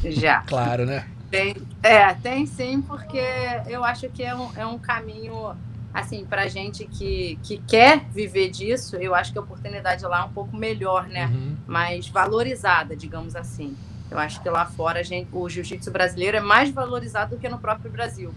Já. 0.02 0.40
Claro, 0.42 0.86
né? 0.86 1.06
Tem, 1.30 1.54
é, 1.82 2.12
tem 2.14 2.46
sim, 2.46 2.80
porque 2.82 3.20
eu 3.68 3.84
acho 3.84 4.08
que 4.08 4.22
é 4.22 4.34
um, 4.34 4.48
é 4.56 4.66
um 4.66 4.78
caminho, 4.78 5.54
assim, 5.94 6.24
pra 6.28 6.48
gente 6.48 6.84
que, 6.86 7.38
que 7.42 7.58
quer 7.66 8.04
viver 8.12 8.50
disso, 8.50 8.96
eu 8.96 9.14
acho 9.14 9.32
que 9.32 9.38
a 9.38 9.42
oportunidade 9.42 10.04
lá 10.04 10.20
é 10.20 10.24
um 10.24 10.32
pouco 10.32 10.56
melhor, 10.56 11.06
né? 11.08 11.26
Uhum. 11.26 11.56
Mais 11.66 12.08
valorizada, 12.08 12.96
digamos 12.96 13.36
assim. 13.36 13.76
Eu 14.10 14.18
acho 14.18 14.42
que 14.42 14.48
lá 14.48 14.64
fora 14.64 15.00
a 15.00 15.02
gente, 15.02 15.28
o 15.32 15.48
jiu-jitsu 15.48 15.90
brasileiro 15.90 16.36
é 16.36 16.40
mais 16.40 16.70
valorizado 16.70 17.36
do 17.36 17.40
que 17.40 17.48
no 17.48 17.58
próprio 17.58 17.90
Brasil. 17.90 18.32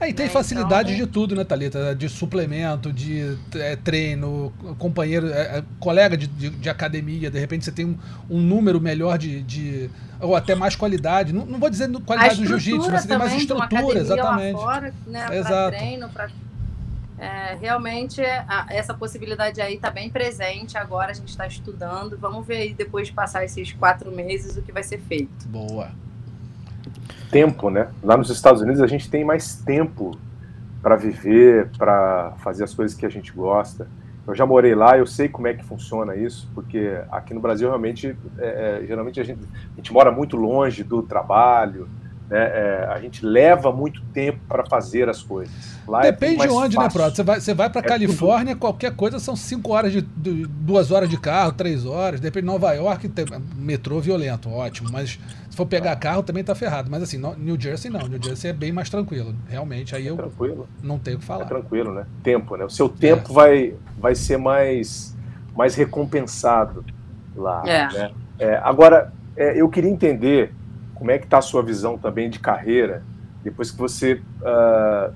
É, 0.00 0.08
e 0.08 0.12
tem 0.12 0.26
Né, 0.26 0.32
facilidade 0.32 0.92
então- 0.92 1.06
de 1.06 1.12
tudo, 1.12 1.36
né, 1.36 1.44
Thalita? 1.44 1.94
De 1.94 2.08
suplemento, 2.08 2.92
de 2.92 3.38
é, 3.54 3.76
treino, 3.76 4.52
companheiro, 4.78 5.28
é, 5.28 5.58
é, 5.58 5.64
colega 5.78 6.16
de, 6.16 6.26
de, 6.26 6.50
de 6.50 6.68
academia, 6.68 7.30
de 7.30 7.38
repente 7.38 7.64
você 7.64 7.70
tem 7.70 7.84
um, 7.86 7.96
um 8.28 8.40
número 8.40 8.80
melhor 8.80 9.16
de, 9.16 9.40
de- 9.42 9.88
ou 10.24 10.34
até 10.34 10.54
mais 10.54 10.74
qualidade. 10.74 11.32
Não, 11.32 11.44
não 11.46 11.58
vou 11.58 11.70
dizer 11.70 11.88
qualidade 12.00 12.40
do 12.40 12.46
jiu-jitsu, 12.46 12.90
mas 12.90 13.02
você 13.02 13.08
tem 13.08 13.18
mais 13.18 13.32
estrutura, 13.34 13.98
exatamente. 13.98 14.56
Fora, 14.60 14.94
né, 15.06 15.26
pra 15.26 15.36
Exato. 15.36 15.76
treino, 15.76 16.08
pra, 16.08 16.28
é, 17.18 17.56
realmente 17.60 18.20
a- 18.22 18.66
essa 18.70 18.92
possibilidade 18.94 19.60
aí 19.60 19.74
está 19.74 19.90
bem 19.90 20.10
presente. 20.10 20.76
Agora 20.76 21.10
a 21.10 21.14
gente 21.14 21.28
está 21.28 21.46
estudando. 21.46 22.18
Vamos 22.18 22.46
ver 22.46 22.56
aí 22.56 22.74
depois 22.74 23.06
de 23.08 23.12
passar 23.12 23.44
esses 23.44 23.72
quatro 23.72 24.10
meses 24.10 24.56
o 24.56 24.62
que 24.62 24.72
vai 24.72 24.82
ser 24.82 24.98
feito. 24.98 25.46
Boa. 25.48 25.90
tempo, 27.30 27.68
né? 27.68 27.88
Lá 28.00 28.16
nos 28.16 28.30
Estados 28.30 28.62
Unidos 28.62 28.80
a 28.80 28.86
gente 28.86 29.10
tem 29.10 29.24
mais 29.24 29.56
tempo 29.56 30.16
para 30.80 30.94
viver, 30.94 31.68
para 31.76 32.32
fazer 32.44 32.62
as 32.62 32.72
coisas 32.72 32.96
que 32.96 33.04
a 33.04 33.08
gente 33.08 33.32
gosta. 33.32 33.88
Eu 34.26 34.34
já 34.34 34.46
morei 34.46 34.74
lá, 34.74 34.96
eu 34.96 35.06
sei 35.06 35.28
como 35.28 35.46
é 35.46 35.54
que 35.54 35.64
funciona 35.64 36.16
isso, 36.16 36.48
porque 36.54 36.98
aqui 37.10 37.34
no 37.34 37.40
Brasil 37.40 37.68
realmente, 37.68 38.16
é, 38.38 38.80
é, 38.82 38.86
geralmente 38.86 39.20
a 39.20 39.24
gente, 39.24 39.40
a 39.72 39.76
gente 39.76 39.92
mora 39.92 40.10
muito 40.10 40.36
longe 40.36 40.82
do 40.82 41.02
trabalho, 41.02 41.88
né? 42.30 42.38
É, 42.38 42.86
a 42.90 42.98
gente 43.00 43.24
leva 43.24 43.70
muito 43.72 44.00
tempo 44.12 44.38
para 44.48 44.64
fazer 44.66 45.08
as 45.08 45.22
coisas. 45.22 45.54
Lá 45.86 46.00
é 46.00 46.12
tudo 46.12 46.20
Depende 46.20 46.32
de 46.32 46.38
mais 46.38 46.52
onde, 46.52 46.76
né, 46.78 46.84
fácil. 46.84 46.98
Proto? 47.00 47.16
Você 47.16 47.22
vai, 47.22 47.40
você 47.40 47.54
vai 47.54 47.68
pra 47.70 47.80
É 47.80 47.84
Califórnia, 47.84 48.56
qualquer 48.56 48.94
coisa 48.96 49.18
são 49.18 49.36
5 49.36 49.70
horas 49.72 49.92
de. 49.92 50.00
2 50.00 50.90
horas 50.90 51.08
de 51.08 51.18
carro, 51.18 51.52
3 51.52 51.84
horas. 51.84 52.20
Depende 52.20 52.46
de 52.46 52.52
Nova 52.52 52.72
York, 52.72 53.08
tem 53.10 53.26
metrô 53.56 54.00
violento, 54.00 54.48
ótimo. 54.50 54.88
Mas 54.90 55.18
se 55.50 55.56
for 55.56 55.66
pegar 55.66 55.94
carro, 55.96 56.22
também 56.22 56.42
tá 56.42 56.54
ferrado. 56.54 56.90
Mas 56.90 57.02
assim, 57.02 57.18
no- 57.18 57.36
New 57.36 57.60
Jersey 57.60 57.90
não. 57.90 58.00
New 58.08 58.22
Jersey 58.22 58.50
é 58.50 58.54
bem 58.54 58.72
mais 58.72 58.88
tranquilo. 58.88 59.34
Realmente, 59.46 59.94
aí 59.94 60.06
eu 60.06 60.16
Tranquilo. 60.16 60.66
não 60.82 60.98
tenho 60.98 61.16
o 61.16 61.20
que 61.20 61.24
É 61.24 61.28
falar. 61.28 61.44
tranquilo, 61.44 61.92
né? 61.92 62.06
Tempo, 62.22 62.56
né? 62.56 62.64
O 62.64 62.70
seu 62.70 62.88
tempo 62.88 63.32
vai, 63.34 63.74
vai 63.98 64.14
ser 64.14 64.38
mais, 64.38 65.14
mais 65.54 65.74
recompensado 65.74 66.82
lá. 67.36 67.62
É. 67.66 67.86
né? 67.92 68.10
É, 68.38 68.56
agora, 68.64 69.12
é, 69.36 69.60
eu 69.60 69.68
queria 69.68 69.90
entender 69.90 70.52
como 70.94 71.10
é 71.10 71.18
que 71.18 71.24
está 71.24 71.38
a 71.38 71.42
sua 71.42 71.62
visão 71.62 71.98
também 71.98 72.30
de 72.30 72.38
carreira 72.38 73.02
depois 73.44 73.70
que 73.70 73.78
você 73.78 74.20
ah, 74.42 75.10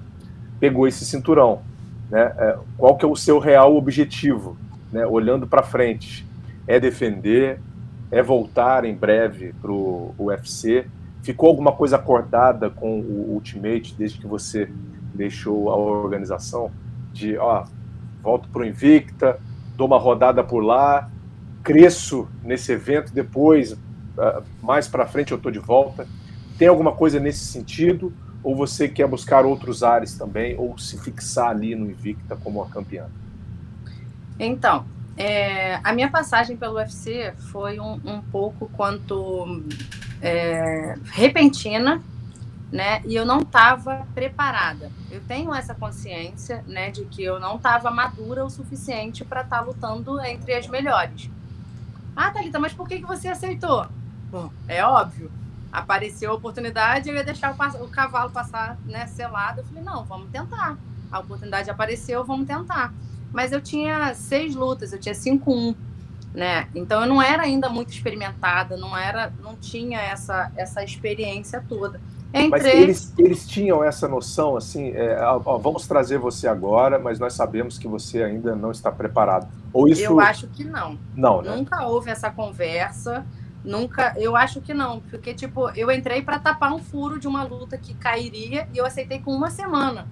pegou 0.60 0.86
esse 0.86 1.04
cinturão. 1.04 1.62
Né? 2.10 2.32
É, 2.38 2.58
qual 2.76 2.96
que 2.96 3.04
é 3.04 3.08
o 3.08 3.16
seu 3.16 3.38
real 3.38 3.74
objetivo, 3.76 4.56
né? 4.92 5.06
olhando 5.06 5.46
para 5.46 5.62
frente? 5.62 6.26
É 6.66 6.78
defender? 6.78 7.60
É 8.10 8.22
voltar 8.22 8.84
em 8.84 8.94
breve 8.94 9.54
para 9.60 9.72
o 9.72 10.14
UFC? 10.18 10.86
Ficou 11.22 11.48
alguma 11.48 11.72
coisa 11.72 11.96
acordada 11.96 12.70
com 12.70 13.00
o 13.00 13.32
Ultimate 13.34 13.94
desde 13.96 14.18
que 14.18 14.26
você 14.26 14.70
deixou 15.14 15.70
a 15.70 15.76
organização? 15.76 16.70
De, 17.12 17.36
ó, 17.36 17.64
volto 18.22 18.48
para 18.48 18.62
o 18.62 18.64
Invicta, 18.64 19.38
dou 19.76 19.86
uma 19.86 19.98
rodada 19.98 20.42
por 20.44 20.60
lá, 20.60 21.10
cresço 21.62 22.28
nesse 22.42 22.72
evento, 22.72 23.12
depois, 23.12 23.76
mais 24.62 24.88
para 24.88 25.06
frente, 25.06 25.32
eu 25.32 25.36
estou 25.36 25.52
de 25.52 25.58
volta. 25.58 26.06
Tem 26.58 26.68
alguma 26.68 26.92
coisa 26.92 27.20
nesse 27.20 27.44
sentido? 27.44 28.12
Ou 28.42 28.54
você 28.54 28.88
quer 28.88 29.06
buscar 29.06 29.44
outros 29.44 29.82
ares 29.82 30.16
também, 30.16 30.56
ou 30.58 30.78
se 30.78 30.98
fixar 30.98 31.50
ali 31.50 31.74
no 31.74 31.90
Invicta 31.90 32.36
como 32.36 32.60
uma 32.60 32.68
campeã? 32.70 33.06
Então, 34.38 34.84
é, 35.16 35.80
a 35.82 35.92
minha 35.92 36.08
passagem 36.08 36.56
pelo 36.56 36.76
UFC 36.76 37.34
foi 37.50 37.80
um, 37.80 38.00
um 38.04 38.22
pouco 38.22 38.70
quanto 38.74 39.62
é, 40.22 40.94
repentina, 41.10 42.00
né? 42.70 43.02
E 43.04 43.16
eu 43.16 43.26
não 43.26 43.38
estava 43.40 44.06
preparada. 44.14 44.90
Eu 45.10 45.20
tenho 45.26 45.52
essa 45.52 45.74
consciência, 45.74 46.62
né, 46.66 46.90
de 46.90 47.04
que 47.06 47.24
eu 47.24 47.40
não 47.40 47.56
estava 47.56 47.90
madura 47.90 48.44
o 48.44 48.50
suficiente 48.50 49.24
para 49.24 49.40
estar 49.40 49.60
lutando 49.60 50.20
entre 50.24 50.54
as 50.54 50.68
melhores. 50.68 51.28
Ah, 52.14 52.30
Thalita, 52.30 52.58
mas 52.58 52.72
por 52.72 52.86
que, 52.88 53.00
que 53.00 53.06
você 53.06 53.28
aceitou? 53.28 53.86
Bom, 54.30 54.50
é 54.66 54.84
óbvio. 54.84 55.30
Apareceu 55.72 56.30
a 56.30 56.34
oportunidade, 56.34 57.08
eu 57.08 57.14
ia 57.14 57.24
deixar 57.24 57.52
o, 57.52 57.84
o 57.84 57.88
cavalo 57.88 58.30
passar, 58.30 58.78
né, 58.86 59.06
selado. 59.06 59.60
Eu 59.60 59.64
falei, 59.64 59.82
não, 59.82 60.04
vamos 60.04 60.30
tentar. 60.30 60.76
A 61.10 61.18
oportunidade 61.20 61.70
apareceu, 61.70 62.24
vamos 62.24 62.46
tentar 62.46 62.92
mas 63.32 63.52
eu 63.52 63.60
tinha 63.60 64.14
seis 64.14 64.54
lutas, 64.54 64.92
eu 64.92 64.98
tinha 64.98 65.14
5-1, 65.14 65.74
né? 66.34 66.68
Então 66.74 67.02
eu 67.02 67.06
não 67.06 67.20
era 67.20 67.42
ainda 67.42 67.68
muito 67.68 67.92
experimentada, 67.92 68.76
não 68.76 68.96
era, 68.96 69.32
não 69.42 69.56
tinha 69.56 70.00
essa, 70.00 70.50
essa 70.56 70.82
experiência 70.82 71.62
toda. 71.68 72.00
Mas 72.32 72.62
Entrei, 72.62 72.82
eles, 72.82 73.14
eles 73.16 73.48
tinham 73.48 73.82
essa 73.82 74.06
noção, 74.06 74.54
assim, 74.54 74.90
é, 74.90 75.18
ó, 75.22 75.40
ó, 75.42 75.56
vamos 75.56 75.86
trazer 75.86 76.18
você 76.18 76.46
agora, 76.46 76.98
mas 76.98 77.18
nós 77.18 77.32
sabemos 77.32 77.78
que 77.78 77.88
você 77.88 78.22
ainda 78.22 78.54
não 78.54 78.70
está 78.70 78.92
preparado. 78.92 79.48
Ou 79.72 79.88
isso... 79.88 80.02
eu 80.02 80.20
acho 80.20 80.46
que 80.48 80.62
não. 80.62 80.98
Não, 81.16 81.40
né? 81.40 81.56
Nunca 81.56 81.86
houve 81.86 82.10
essa 82.10 82.30
conversa, 82.30 83.24
nunca, 83.64 84.14
eu 84.16 84.36
acho 84.36 84.60
que 84.60 84.72
não, 84.72 85.00
porque 85.00 85.34
tipo, 85.34 85.70
eu 85.70 85.90
entrei 85.90 86.22
para 86.22 86.38
tapar 86.38 86.72
um 86.72 86.78
furo 86.78 87.18
de 87.18 87.26
uma 87.26 87.42
luta 87.42 87.76
que 87.76 87.94
cairia 87.94 88.68
e 88.72 88.78
eu 88.78 88.86
aceitei 88.86 89.18
com 89.20 89.32
uma 89.32 89.50
semana. 89.50 90.06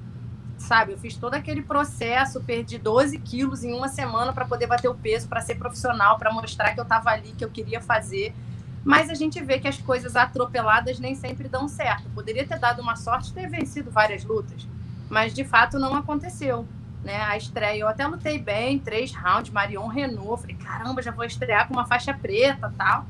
Sabe, 0.59 0.93
eu 0.93 0.99
fiz 0.99 1.17
todo 1.17 1.35
aquele 1.35 1.63
processo, 1.63 2.43
perdi 2.43 2.79
12 2.79 3.19
quilos 3.19 3.63
em 3.63 3.75
uma 3.75 3.89
semana 3.89 4.33
para 4.33 4.47
poder 4.47 4.67
bater 4.67 4.89
o 4.89 4.95
peso, 4.95 5.29
para 5.29 5.41
ser 5.41 5.57
profissional, 5.57 6.19
para 6.19 6.33
mostrar 6.33 6.73
que 6.73 6.81
eu 6.81 6.85
estava 6.85 7.11
ali, 7.11 7.33
que 7.33 7.45
eu 7.45 7.51
queria 7.51 7.81
fazer. 7.81 8.35
Mas 8.83 9.11
a 9.11 9.15
gente 9.15 9.43
vê 9.43 9.59
que 9.59 9.69
as 9.69 9.77
coisas 9.79 10.17
atropeladas 10.17 10.99
nem 10.99 11.15
sempre 11.15 11.49
dão 11.49 11.69
certo. 11.69 12.09
Poderia 12.15 12.47
ter 12.47 12.59
dado 12.59 12.81
uma 12.81 12.97
sorte 12.97 13.35
ter 13.35 13.51
vencido 13.51 13.91
várias 13.91 14.25
lutas, 14.25 14.67
mas 15.11 15.35
de 15.35 15.45
fato 15.45 15.79
não 15.79 15.95
aconteceu. 15.95 16.67
Né? 17.05 17.23
A 17.23 17.37
estreia, 17.37 17.81
eu 17.81 17.89
até 17.89 18.07
lutei 18.07 18.39
bem, 18.39 18.79
três 18.79 19.13
rounds, 19.13 19.53
Marion 19.53 19.87
Renault. 19.87 20.41
Falei, 20.41 20.57
caramba, 20.57 21.03
já 21.03 21.11
vou 21.11 21.25
estrear 21.25 21.69
com 21.69 21.75
uma 21.75 21.87
faixa 21.87 22.15
preta 22.15 22.73
tal. 22.77 23.07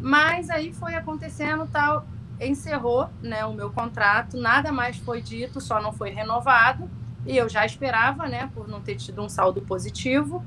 Mas 0.00 0.48
aí 0.48 0.72
foi 0.72 0.94
acontecendo 0.94 1.68
tal, 1.70 2.06
encerrou 2.40 3.08
né, 3.22 3.44
o 3.44 3.52
meu 3.52 3.70
contrato, 3.70 4.36
nada 4.36 4.72
mais 4.72 4.96
foi 4.96 5.20
dito, 5.20 5.60
só 5.60 5.80
não 5.80 5.92
foi 5.92 6.10
renovado. 6.10 6.90
E 7.26 7.36
eu 7.36 7.48
já 7.48 7.66
esperava, 7.66 8.26
né, 8.26 8.50
por 8.54 8.66
não 8.66 8.80
ter 8.80 8.96
tido 8.96 9.22
um 9.22 9.28
saldo 9.28 9.60
positivo. 9.60 10.42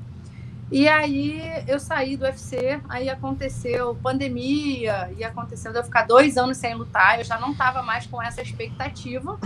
E 0.72 0.88
aí 0.88 1.40
eu 1.68 1.78
saí 1.78 2.16
do 2.16 2.24
UFC, 2.24 2.80
aí 2.88 3.08
aconteceu 3.08 3.94
pandemia, 4.02 5.12
e 5.16 5.22
aconteceu 5.22 5.70
de 5.70 5.78
eu 5.78 5.84
ficar 5.84 6.02
dois 6.02 6.36
anos 6.36 6.56
sem 6.56 6.74
lutar, 6.74 7.18
eu 7.18 7.24
já 7.24 7.38
não 7.38 7.52
estava 7.52 7.82
mais 7.82 8.06
com 8.06 8.20
essa 8.20 8.42
expectativa. 8.42 9.38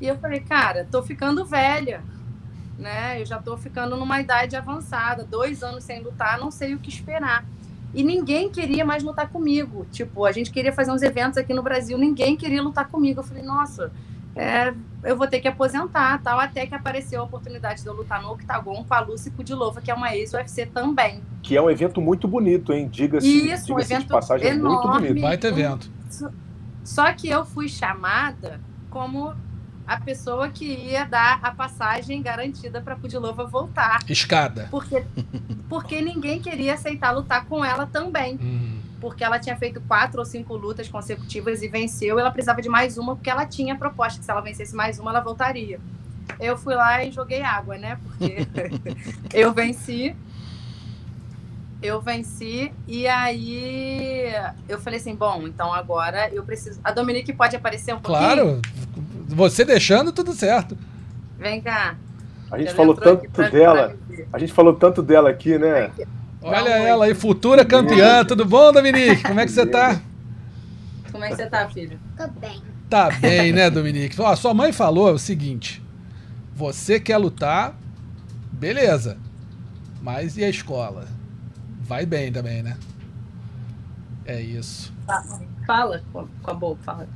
E 0.00 0.06
eu 0.08 0.18
falei, 0.18 0.40
cara, 0.40 0.86
tô 0.90 1.02
ficando 1.02 1.44
velha, 1.44 2.02
né? 2.78 3.20
Eu 3.20 3.26
já 3.26 3.38
tô 3.38 3.56
ficando 3.56 3.96
numa 3.96 4.20
idade 4.20 4.56
avançada, 4.56 5.24
dois 5.24 5.62
anos 5.62 5.84
sem 5.84 6.02
lutar, 6.02 6.38
não 6.38 6.50
sei 6.50 6.74
o 6.74 6.78
que 6.78 6.88
esperar. 6.90 7.44
E 7.96 8.04
ninguém 8.04 8.50
queria 8.50 8.84
mais 8.84 9.02
lutar 9.02 9.26
comigo. 9.30 9.86
Tipo, 9.90 10.26
a 10.26 10.30
gente 10.30 10.50
queria 10.50 10.70
fazer 10.70 10.92
uns 10.92 11.00
eventos 11.00 11.38
aqui 11.38 11.54
no 11.54 11.62
Brasil, 11.62 11.96
ninguém 11.96 12.36
queria 12.36 12.62
lutar 12.62 12.86
comigo. 12.88 13.20
Eu 13.20 13.24
falei, 13.24 13.42
nossa, 13.42 13.90
é, 14.34 14.74
eu 15.02 15.16
vou 15.16 15.26
ter 15.26 15.40
que 15.40 15.48
aposentar, 15.48 16.20
tal, 16.22 16.38
até 16.38 16.66
que 16.66 16.74
apareceu 16.74 17.22
a 17.22 17.24
oportunidade 17.24 17.80
de 17.80 17.88
eu 17.88 17.94
lutar 17.94 18.20
no 18.20 18.32
Octagon 18.32 18.84
com 18.86 18.92
a 18.92 19.00
Lucy 19.00 19.30
Kudilova, 19.30 19.80
que 19.80 19.90
é 19.90 19.94
uma 19.94 20.14
ex-UFC 20.14 20.66
também. 20.66 21.22
Que 21.42 21.56
é 21.56 21.62
um 21.62 21.70
evento 21.70 21.98
muito 21.98 22.28
bonito, 22.28 22.70
hein? 22.70 22.86
Diga-se 22.86 23.26
Isso, 23.26 23.72
um 23.72 23.76
diga 23.78 23.88
de 23.88 23.94
evento 23.94 24.08
passagem, 24.08 24.46
é 24.46 24.52
muito 24.52 24.66
enorme. 24.66 25.08
bonito. 25.08 25.22
Baita 25.22 25.48
evento. 25.48 25.90
Só 26.84 27.10
que 27.14 27.30
eu 27.30 27.46
fui 27.46 27.66
chamada 27.66 28.60
como 28.90 29.32
a 29.86 30.00
pessoa 30.00 30.48
que 30.48 30.64
ia 30.64 31.04
dar 31.04 31.38
a 31.42 31.52
passagem 31.52 32.20
garantida 32.20 32.80
para 32.80 32.96
Kudilova 32.96 33.44
voltar. 33.44 34.00
Escada. 34.08 34.66
Porque, 34.70 35.04
porque 35.68 36.00
ninguém 36.00 36.40
queria 36.40 36.74
aceitar 36.74 37.12
lutar 37.12 37.44
com 37.44 37.64
ela 37.64 37.86
também. 37.86 38.34
Hum. 38.42 38.80
Porque 39.00 39.22
ela 39.22 39.38
tinha 39.38 39.56
feito 39.56 39.80
quatro 39.82 40.18
ou 40.18 40.24
cinco 40.24 40.56
lutas 40.56 40.88
consecutivas 40.88 41.62
e 41.62 41.68
venceu. 41.68 42.18
Ela 42.18 42.30
precisava 42.30 42.60
de 42.60 42.68
mais 42.68 42.98
uma, 42.98 43.14
porque 43.14 43.30
ela 43.30 43.46
tinha 43.46 43.76
proposta 43.76 44.18
que 44.18 44.24
se 44.24 44.30
ela 44.30 44.40
vencesse 44.40 44.74
mais 44.74 44.98
uma, 44.98 45.10
ela 45.10 45.20
voltaria. 45.20 45.78
Eu 46.40 46.56
fui 46.56 46.74
lá 46.74 47.04
e 47.04 47.12
joguei 47.12 47.42
água, 47.42 47.78
né? 47.78 47.98
Porque 48.02 48.46
eu 49.32 49.52
venci. 49.52 50.16
Eu 51.80 52.00
venci 52.00 52.72
e 52.88 53.06
aí 53.06 54.32
eu 54.66 54.80
falei 54.80 54.98
assim, 54.98 55.14
bom, 55.14 55.42
então 55.46 55.72
agora 55.72 56.28
eu 56.32 56.42
preciso. 56.42 56.80
A 56.82 56.90
Dominique 56.90 57.32
pode 57.32 57.54
aparecer 57.54 57.94
um 57.94 58.00
pouquinho? 58.00 58.32
Claro. 58.34 58.62
Você 59.28 59.64
deixando, 59.64 60.12
tudo 60.12 60.32
certo. 60.32 60.76
Vem 61.38 61.60
cá. 61.60 61.96
A 62.50 62.58
gente 62.58 62.72
falou 62.74 62.94
tanto 62.94 63.50
dela. 63.50 63.96
A 64.32 64.38
gente 64.38 64.52
falou 64.52 64.74
tanto 64.74 65.02
dela 65.02 65.30
aqui, 65.30 65.58
né? 65.58 65.90
Olha 66.40 66.70
ela 66.70 67.06
aí, 67.06 67.14
futura 67.14 67.64
campeã. 67.64 68.24
Tudo 68.24 68.44
bom, 68.44 68.72
Dominique? 68.72 69.22
Como 69.22 69.40
é 69.40 69.44
que 69.44 69.52
você 69.52 69.66
tá? 69.66 70.00
Como 71.10 71.24
é 71.24 71.28
que 71.28 71.36
você 71.36 71.46
tá, 71.46 71.68
filho? 71.68 71.98
Tô 72.16 72.28
bem. 72.28 72.62
Tá 72.88 73.10
bem, 73.10 73.52
né, 73.52 73.68
Dominique? 73.68 74.20
Ó, 74.20 74.34
sua 74.36 74.54
mãe 74.54 74.72
falou 74.72 75.12
o 75.12 75.18
seguinte: 75.18 75.82
você 76.54 77.00
quer 77.00 77.16
lutar, 77.16 77.76
beleza. 78.52 79.18
Mas 80.00 80.36
e 80.36 80.44
a 80.44 80.48
escola? 80.48 81.08
Vai 81.80 82.06
bem 82.06 82.30
também, 82.30 82.62
né? 82.62 82.76
É 84.24 84.40
isso. 84.40 84.92
Fala 85.66 86.02
com 86.12 86.50
a 86.50 86.54
boca, 86.54 86.80
fala. 86.84 87.08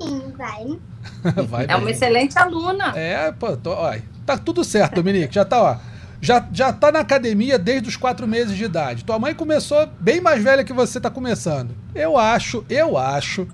Sim, 0.00 0.32
vai. 0.36 0.78
Vai 1.48 1.66
É 1.68 1.76
uma 1.76 1.90
excelente 1.90 2.38
aluna. 2.38 2.96
É, 2.96 3.32
pô, 3.32 3.56
tô, 3.56 3.72
ó, 3.72 3.94
tá 4.24 4.36
tudo 4.38 4.62
certo, 4.62 4.96
Dominique. 4.96 5.34
Já 5.34 5.44
tá, 5.44 5.62
ó. 5.62 5.76
Já, 6.20 6.46
já 6.52 6.72
tá 6.72 6.90
na 6.90 7.00
academia 7.00 7.58
desde 7.58 7.88
os 7.88 7.96
quatro 7.96 8.26
meses 8.26 8.56
de 8.56 8.64
idade. 8.64 9.04
Tua 9.04 9.18
mãe 9.18 9.34
começou 9.34 9.88
bem 10.00 10.20
mais 10.20 10.42
velha 10.42 10.64
que 10.64 10.72
você 10.72 11.00
tá 11.00 11.10
começando. 11.10 11.74
Eu 11.94 12.16
acho, 12.16 12.64
eu 12.68 12.96
acho 12.96 13.46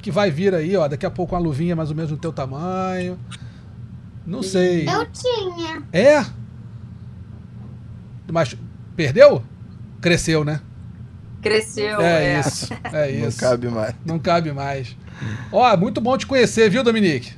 que 0.00 0.10
vai 0.10 0.30
vir 0.30 0.54
aí, 0.54 0.76
ó, 0.76 0.86
daqui 0.86 1.06
a 1.06 1.10
pouco 1.10 1.34
uma 1.34 1.40
luvinha 1.40 1.74
mais 1.74 1.90
ou 1.90 1.96
menos 1.96 2.10
do 2.10 2.16
teu 2.16 2.32
tamanho. 2.32 3.18
Não 4.26 4.42
sei. 4.42 4.88
Eu 4.88 5.06
tinha. 5.06 5.82
É? 5.92 6.24
Mas 8.30 8.56
perdeu? 8.96 9.42
Cresceu, 10.00 10.44
né? 10.44 10.60
Cresceu. 11.44 12.00
É, 12.00 12.36
é. 12.36 12.40
isso. 12.40 12.72
É 12.90 13.12
Não 13.12 13.28
isso. 13.28 13.38
cabe 13.38 13.68
mais. 13.68 13.94
Não 14.06 14.18
cabe 14.18 14.50
mais. 14.50 14.96
Ó, 15.52 15.76
muito 15.76 16.00
bom 16.00 16.16
te 16.16 16.26
conhecer, 16.26 16.70
viu, 16.70 16.82
Dominique? 16.82 17.34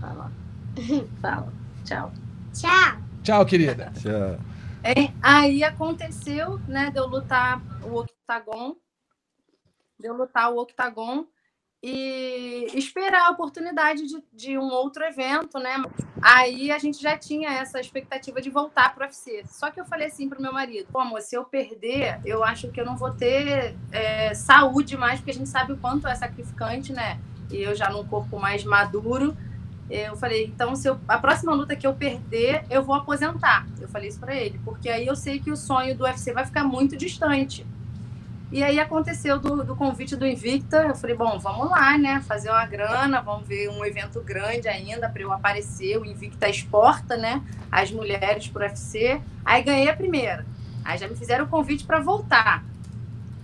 Fala. 0.00 0.30
Fala. 1.20 1.52
Tchau. 1.84 2.12
Tchau. 2.54 2.98
Tchau, 3.24 3.44
querida. 3.44 3.92
Tchau. 4.00 4.38
É, 4.84 5.12
aí 5.20 5.64
aconteceu, 5.64 6.60
né, 6.68 6.92
de 6.92 6.98
eu 6.98 7.08
lutar 7.08 7.60
o 7.82 7.98
octagon, 7.98 8.76
de 9.98 10.06
eu 10.06 10.14
lutar 10.14 10.52
o 10.52 10.58
octagon 10.60 11.26
e 11.82 12.66
esperar 12.74 13.26
a 13.26 13.30
oportunidade 13.30 14.06
de, 14.06 14.22
de 14.32 14.58
um 14.58 14.64
outro 14.64 15.04
evento, 15.04 15.58
né? 15.58 15.76
Aí 16.22 16.70
a 16.72 16.78
gente 16.78 17.00
já 17.00 17.16
tinha 17.16 17.50
essa 17.50 17.78
expectativa 17.78 18.40
de 18.40 18.50
voltar 18.50 18.94
para 18.94 19.04
o 19.04 19.06
UFC. 19.06 19.44
Só 19.46 19.70
que 19.70 19.80
eu 19.80 19.84
falei 19.84 20.08
assim 20.08 20.28
pro 20.28 20.40
meu 20.40 20.52
marido: 20.52 20.88
pô, 20.90 21.00
amor, 21.00 21.20
se 21.20 21.36
eu 21.36 21.44
perder, 21.44 22.20
eu 22.24 22.42
acho 22.42 22.70
que 22.70 22.80
eu 22.80 22.86
não 22.86 22.96
vou 22.96 23.12
ter 23.12 23.76
é, 23.92 24.34
saúde 24.34 24.96
mais, 24.96 25.20
porque 25.20 25.30
a 25.30 25.34
gente 25.34 25.48
sabe 25.48 25.72
o 25.72 25.76
quanto 25.76 26.08
é 26.08 26.14
sacrificante, 26.14 26.92
né? 26.92 27.20
E 27.50 27.62
eu 27.62 27.74
já 27.74 27.90
num 27.90 28.06
corpo 28.06 28.38
mais 28.38 28.64
maduro. 28.64 29.36
Eu 29.88 30.16
falei, 30.16 30.46
então, 30.46 30.74
se 30.74 30.88
eu, 30.88 30.98
a 31.06 31.16
próxima 31.16 31.54
luta 31.54 31.76
que 31.76 31.86
eu 31.86 31.94
perder, 31.94 32.64
eu 32.68 32.82
vou 32.82 32.96
aposentar. 32.96 33.64
Eu 33.80 33.88
falei 33.88 34.08
isso 34.08 34.18
pra 34.18 34.34
ele, 34.34 34.60
porque 34.64 34.88
aí 34.88 35.06
eu 35.06 35.14
sei 35.14 35.38
que 35.38 35.48
o 35.48 35.56
sonho 35.56 35.96
do 35.96 36.02
UFC 36.02 36.32
vai 36.32 36.44
ficar 36.44 36.64
muito 36.64 36.96
distante. 36.96 37.64
E 38.50 38.62
aí 38.62 38.78
aconteceu 38.78 39.40
do, 39.40 39.64
do 39.64 39.74
convite 39.74 40.14
do 40.14 40.26
Invicta. 40.26 40.78
Eu 40.78 40.94
falei, 40.94 41.16
bom, 41.16 41.38
vamos 41.38 41.68
lá, 41.68 41.98
né? 41.98 42.22
Fazer 42.22 42.48
uma 42.48 42.64
grana, 42.64 43.20
vamos 43.20 43.46
ver 43.46 43.68
um 43.68 43.84
evento 43.84 44.20
grande 44.20 44.68
ainda 44.68 45.08
para 45.08 45.22
eu 45.22 45.32
aparecer. 45.32 45.98
O 45.98 46.04
Invicta 46.04 46.48
exporta, 46.48 47.16
né? 47.16 47.42
As 47.70 47.90
mulheres 47.90 48.46
pro 48.46 48.62
UFC. 48.62 49.20
Aí 49.44 49.62
ganhei 49.62 49.88
a 49.88 49.96
primeira. 49.96 50.46
Aí 50.84 50.96
já 50.96 51.08
me 51.08 51.16
fizeram 51.16 51.44
o 51.44 51.48
convite 51.48 51.84
para 51.84 51.98
voltar. 51.98 52.64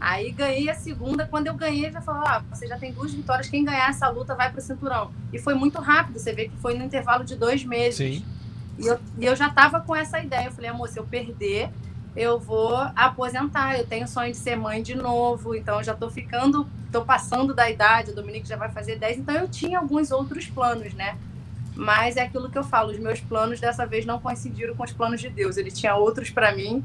Aí 0.01 0.31
ganhei 0.31 0.71
a 0.71 0.75
segunda. 0.75 1.27
Quando 1.27 1.49
eu 1.49 1.55
ganhei, 1.55 1.91
já 1.91 2.01
falou: 2.01 2.23
ah, 2.25 2.43
você 2.51 2.69
já 2.69 2.79
tem 2.79 2.93
duas 2.93 3.13
vitórias. 3.13 3.49
Quem 3.49 3.65
ganhar 3.65 3.91
essa 3.91 4.09
luta 4.09 4.37
vai 4.37 4.51
pro 4.51 4.61
cinturão. 4.61 5.13
E 5.33 5.39
foi 5.39 5.55
muito 5.55 5.81
rápido. 5.81 6.19
Você 6.19 6.33
vê 6.33 6.49
que 6.49 6.57
foi 6.59 6.79
no 6.79 6.85
intervalo 6.85 7.25
de 7.25 7.35
dois 7.35 7.65
meses. 7.65 7.97
Sim. 7.97 8.25
E 8.79 8.87
eu, 8.87 8.99
e 9.19 9.27
eu 9.27 9.35
já 9.35 9.51
tava 9.51 9.81
com 9.81 9.95
essa 9.95 10.21
ideia. 10.21 10.47
Eu 10.47 10.53
falei, 10.53 10.71
amor, 10.71 10.89
se 10.89 10.99
eu 10.99 11.05
perder, 11.05 11.71
eu 12.15 12.39
vou 12.39 12.77
aposentar. 12.95 13.79
Eu 13.79 13.87
tenho 13.87 14.07
sonho 14.07 14.33
de 14.33 14.39
ser 14.39 14.57
mãe 14.57 14.83
de 14.83 14.95
novo. 14.95 15.55
Então 15.55 15.83
já 15.83 15.95
tô 15.95 16.11
ficando, 16.11 16.67
tô 16.91 17.03
passando 17.03 17.55
da 17.55 17.71
idade. 17.71 18.11
O 18.11 18.15
Dominique 18.15 18.49
já 18.49 18.57
vai 18.57 18.71
fazer 18.71 18.97
10. 18.97 19.19
Então 19.19 19.35
eu 19.35 19.49
tinha 19.49 19.79
alguns 19.79 20.11
outros 20.11 20.47
planos, 20.47 20.95
né? 20.95 21.17
Mas 21.75 22.17
é 22.17 22.23
aquilo 22.23 22.51
que 22.51 22.59
eu 22.59 22.65
falo, 22.65 22.91
os 22.91 22.99
meus 22.99 23.19
planos 23.21 23.59
dessa 23.59 23.87
vez 23.87 24.05
não 24.05 24.19
coincidiram 24.19 24.77
com 24.77 24.85
os 24.85 24.93
planos 24.93 25.21
de 25.21 25.31
Deus. 25.31 25.57
Ele 25.57 25.71
tinha 25.71 25.95
outros 25.95 26.31
para 26.31 26.55
mim. 26.55 26.85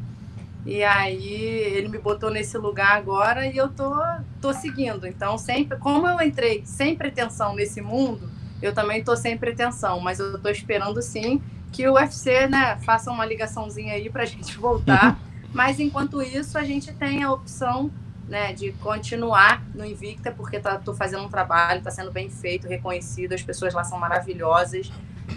E 0.66 0.84
aí 0.84 1.34
ele 1.34 1.88
me 1.88 1.98
botou 1.98 2.30
nesse 2.30 2.58
lugar 2.58 2.98
agora 2.98 3.46
e 3.48 3.56
eu 3.56 3.70
tô, 3.70 3.94
tô 4.42 4.54
seguindo. 4.54 5.08
Então, 5.08 5.38
sempre, 5.38 5.78
como 5.78 6.08
eu 6.08 6.20
entrei 6.22 6.62
sem 6.66 6.96
pretensão 6.96 7.56
nesse 7.56 7.80
mundo, 7.82 8.30
eu 8.62 8.74
também 8.74 9.02
tô 9.02 9.16
sem 9.16 9.38
pretensão, 9.38 10.00
mas 10.02 10.20
eu 10.20 10.38
tô 10.40 10.50
esperando 10.50 11.02
sim 11.02 11.42
que 11.72 11.88
o 11.88 11.94
UFC, 11.94 12.48
né, 12.48 12.78
faça 12.78 13.12
uma 13.12 13.26
ligaçãozinha 13.26 13.94
aí 13.94 14.10
pra 14.10 14.26
gente 14.26 14.58
voltar. 14.58 15.20
mas 15.54 15.80
enquanto 15.80 16.22
isso, 16.22 16.58
a 16.58 16.64
gente 16.64 16.94
tem 16.94 17.24
a 17.24 17.32
opção, 17.32 17.92
né, 18.28 18.54
de 18.54 18.72
continuar 18.74 19.64
no 19.74 19.86
Invicta, 19.86 20.32
porque 20.32 20.60
tá, 20.60 20.78
tô 20.78 20.94
fazendo 20.94 21.24
um 21.24 21.30
trabalho, 21.30 21.82
tá 21.82 21.92
sendo 21.92 22.12
bem 22.12 22.30
feito, 22.30 22.68
reconhecido, 22.68 23.34
as 23.34 23.42
pessoas 23.42 23.74
lá 23.74 23.84
são 23.84 23.98
maravilhosas. 23.98 24.92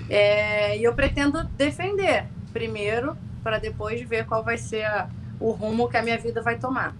É, 0.09 0.79
e 0.79 0.85
eu 0.85 0.95
pretendo 0.95 1.45
defender 1.45 2.27
primeiro, 2.53 3.17
para 3.43 3.59
depois 3.59 4.01
ver 4.03 4.27
qual 4.27 4.43
vai 4.43 4.59
ser 4.59 4.85
a, 4.85 5.09
o 5.39 5.51
rumo 5.51 5.89
que 5.89 5.97
a 5.97 6.03
minha 6.03 6.19
vida 6.19 6.43
vai 6.43 6.59
tomar. 6.59 6.95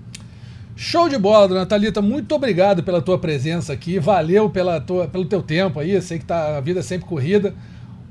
Show 0.77 1.09
de 1.09 1.19
bola, 1.19 1.47
dona 1.47 1.67
Thalita. 1.67 2.01
Muito 2.01 2.35
obrigado 2.35 2.83
pela 2.83 3.03
tua 3.03 3.19
presença 3.19 3.73
aqui. 3.73 3.99
Valeu 3.99 4.49
pela 4.49 4.81
tua, 4.81 5.07
pelo 5.07 5.27
teu 5.27 5.43
tempo 5.43 5.79
aí. 5.79 5.91
Eu 5.91 6.01
sei 6.01 6.19
que 6.19 6.25
tá, 6.25 6.57
a 6.57 6.61
vida 6.61 6.81
é 6.81 6.83
sempre 6.83 7.07
corrida. 7.07 7.55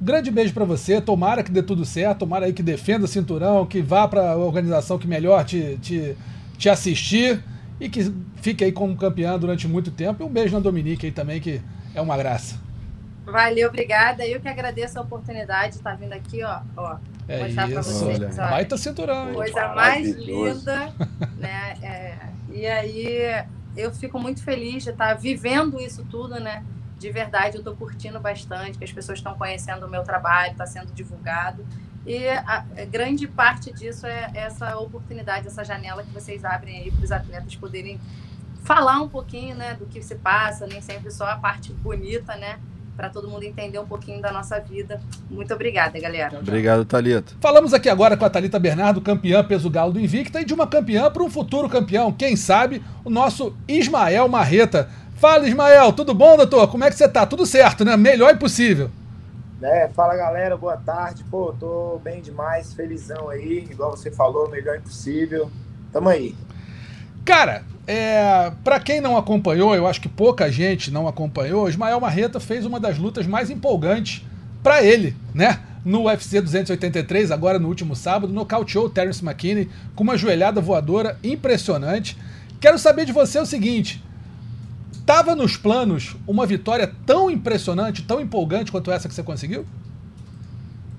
Grande 0.02 0.32
beijo 0.32 0.54
para 0.54 0.66
você. 0.66 1.02
Tomara 1.02 1.44
que 1.44 1.52
dê 1.52 1.62
tudo 1.62 1.84
certo. 1.84 2.20
Tomara 2.20 2.46
aí 2.46 2.54
que 2.54 2.64
defenda 2.64 3.06
o 3.06 3.08
cinturão, 3.08 3.66
que 3.66 3.82
vá 3.82 4.08
para 4.08 4.32
a 4.32 4.38
organização 4.38 4.98
que 4.98 5.08
melhor 5.08 5.44
te, 5.44 5.78
te, 5.82 6.16
te 6.58 6.70
assistir 6.70 7.44
e 7.80 7.90
que 7.90 8.14
fique 8.38 8.64
aí 8.64 8.72
como 8.72 8.96
campeã 8.96 9.38
durante 9.38 9.68
muito 9.68 9.92
tempo. 9.92 10.24
E 10.24 10.26
um 10.26 10.30
beijo 10.30 10.54
na 10.54 10.60
Dominique 10.60 11.06
aí 11.06 11.12
também, 11.12 11.42
que 11.42 11.62
é 11.94 12.02
uma 12.02 12.16
graça. 12.16 12.60
Valeu, 13.26 13.68
obrigada. 13.68 14.26
Eu 14.26 14.40
que 14.40 14.48
agradeço 14.48 14.98
a 14.98 15.02
oportunidade 15.02 15.74
de 15.74 15.78
estar 15.78 15.96
vindo 15.96 16.14
aqui, 16.14 16.44
ó. 16.44 16.62
ó 16.76 16.98
É 17.28 17.44
mostrar 17.44 17.68
para 17.70 17.80
isso. 17.82 17.94
vocês. 17.94 18.20
Olha. 18.20 18.32
ó. 18.38 18.50
Baita 18.50 18.78
cinturão, 18.78 19.30
hein? 19.30 19.36
coisa 19.36 19.68
mais 19.70 20.16
linda, 20.16 20.94
né? 21.38 21.78
É, 21.82 22.18
e 22.52 22.66
aí 22.66 23.46
eu 23.78 23.92
fico 23.92 24.20
muito 24.20 24.42
feliz 24.44 24.84
de 24.84 24.90
estar 24.90 25.14
vivendo 25.14 25.80
isso 25.80 26.06
tudo, 26.10 26.40
né? 26.40 26.64
De 27.00 27.10
verdade, 27.12 27.56
eu 27.56 27.60
estou 27.60 27.76
curtindo 27.76 28.20
bastante, 28.20 28.78
que 28.78 28.84
as 28.84 28.92
pessoas 28.92 29.20
estão 29.20 29.36
conhecendo 29.36 29.86
o 29.86 29.90
meu 29.90 30.04
trabalho, 30.04 30.52
está 30.52 30.66
sendo 30.66 30.94
divulgado. 30.94 31.66
E 32.06 32.28
a, 32.28 32.66
a 32.78 32.86
grande 32.86 33.28
parte 33.28 33.72
disso 33.72 34.06
é 34.06 34.32
essa 34.34 34.78
oportunidade, 34.78 35.48
essa 35.48 35.64
janela 35.64 36.04
que 36.04 36.12
vocês 36.12 36.44
abrem 36.44 36.82
aí 36.82 36.92
para 36.92 37.04
os 37.04 37.12
atletas 37.12 37.56
poderem 37.56 38.00
falar 38.64 39.02
um 39.02 39.08
pouquinho, 39.08 39.56
né, 39.56 39.76
do 39.76 39.86
que 39.86 40.02
se 40.02 40.16
passa, 40.16 40.68
nem 40.68 40.82
sempre 40.82 41.10
só 41.12 41.26
a 41.26 41.36
parte 41.36 41.72
bonita, 41.72 42.36
né? 42.36 42.60
Para 42.96 43.10
todo 43.10 43.30
mundo 43.30 43.44
entender 43.44 43.80
um 43.80 43.86
pouquinho 43.86 44.22
da 44.22 44.30
nossa 44.30 44.60
vida. 44.60 45.02
Muito 45.30 45.54
obrigada, 45.54 45.98
galera. 45.98 46.38
Obrigado, 46.38 46.84
Thalita. 46.84 47.34
Falamos 47.40 47.74
aqui 47.74 47.88
agora 47.88 48.18
com 48.18 48.26
a 48.26 48.30
Thalita 48.30 48.60
Bernardo, 48.60 49.00
campeã 49.00 49.42
peso 49.42 49.70
galo 49.70 49.94
do 49.94 50.00
Invicta, 50.02 50.42
e 50.42 50.46
de 50.46 50.54
uma 50.54 50.68
campeã 50.68 51.10
para 51.10 51.24
um 51.24 51.30
futuro 51.30 51.70
campeão, 51.70 52.12
quem 52.12 52.36
sabe, 52.36 52.84
o 53.06 53.10
nosso 53.10 53.56
Ismael 53.70 54.28
Marreta. 54.28 54.90
Fala, 55.20 55.46
Ismael, 55.46 55.92
tudo 55.92 56.14
bom, 56.14 56.38
doutor? 56.38 56.70
Como 56.70 56.86
é 56.86 56.90
que 56.90 56.96
você 56.96 57.06
tá? 57.06 57.26
Tudo 57.26 57.46
certo, 57.46 57.84
né? 57.84 57.98
Melhor 57.98 58.34
impossível. 58.34 58.90
né? 59.60 59.90
Fala 59.90 60.16
galera, 60.16 60.56
boa 60.56 60.78
tarde. 60.78 61.26
Pô, 61.30 61.54
tô 61.60 62.00
bem 62.02 62.22
demais, 62.22 62.74
felizão 62.74 63.30
aí, 63.30 63.68
igual 63.70 63.92
você 63.92 64.10
falou, 64.10 64.50
melhor 64.50 64.78
impossível. 64.78 65.52
Tamo 65.92 66.08
aí. 66.08 66.34
Cara, 67.26 67.64
é, 67.86 68.50
para 68.64 68.80
quem 68.80 69.02
não 69.02 69.18
acompanhou, 69.18 69.76
eu 69.76 69.88
acho 69.88 70.00
que 70.00 70.08
pouca 70.08 70.50
gente 70.50 70.90
não 70.90 71.06
acompanhou, 71.06 71.68
Ismael 71.68 72.00
Marreta 72.00 72.40
fez 72.40 72.66
uma 72.66 72.80
das 72.80 72.98
lutas 72.98 73.28
mais 73.28 73.50
empolgantes 73.50 74.26
para 74.64 74.82
ele, 74.82 75.18
né? 75.36 75.60
No 75.84 76.06
UFC 76.06 76.40
283, 76.40 77.30
agora 77.30 77.60
no 77.60 77.68
último 77.68 77.94
sábado, 77.94 78.32
nocauteou 78.32 78.86
o 78.86 78.90
Terence 78.90 79.22
McKinney 79.22 79.70
com 79.96 80.04
uma 80.04 80.18
joelhada 80.18 80.62
voadora 80.62 81.20
impressionante. 81.22 82.18
Quero 82.62 82.80
saber 82.80 83.04
de 83.04 83.12
você 83.12 83.38
o 83.38 83.46
seguinte: 83.46 84.02
tava 85.10 85.36
nos 85.36 85.58
planos 85.58 86.16
uma 86.28 86.46
vitória 86.46 86.94
tão 87.04 87.32
impressionante, 87.32 88.04
tão 88.04 88.22
empolgante 88.22 88.72
quanto 88.72 88.92
essa 88.92 89.08
que 89.10 89.16
você 89.16 89.24
conseguiu? 89.24 89.66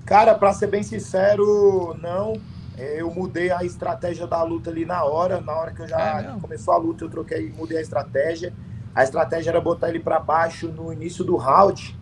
Cara, 0.05 0.35
pra 0.35 0.51
ser 0.51 0.67
bem 0.67 0.83
sincero, 0.83 1.97
não. 2.01 2.33
É, 2.77 2.99
Eu 2.99 3.09
mudei 3.09 3.49
a 3.51 3.63
estratégia 3.63 4.27
da 4.27 4.43
luta 4.43 4.69
ali 4.69 4.83
na 4.83 5.01
hora. 5.05 5.39
Na 5.39 5.53
hora 5.53 5.71
que 5.71 5.79
eu 5.79 5.85
É 5.85 5.87
já 5.87 6.21
mesmo? 6.23 6.41
começou 6.41 6.73
a 6.73 6.77
luta, 6.77 7.05
eu 7.05 7.09
troquei, 7.09 7.53
mudei 7.57 7.77
a 7.77 7.81
estratégia. 7.81 8.53
A 8.93 9.01
estratégia 9.01 9.51
era 9.51 9.61
botar 9.61 9.87
ele 9.87 10.01
pra 10.01 10.19
baixo 10.19 10.67
no 10.67 10.91
início 10.91 11.23
do 11.23 11.37
round, 11.37 11.97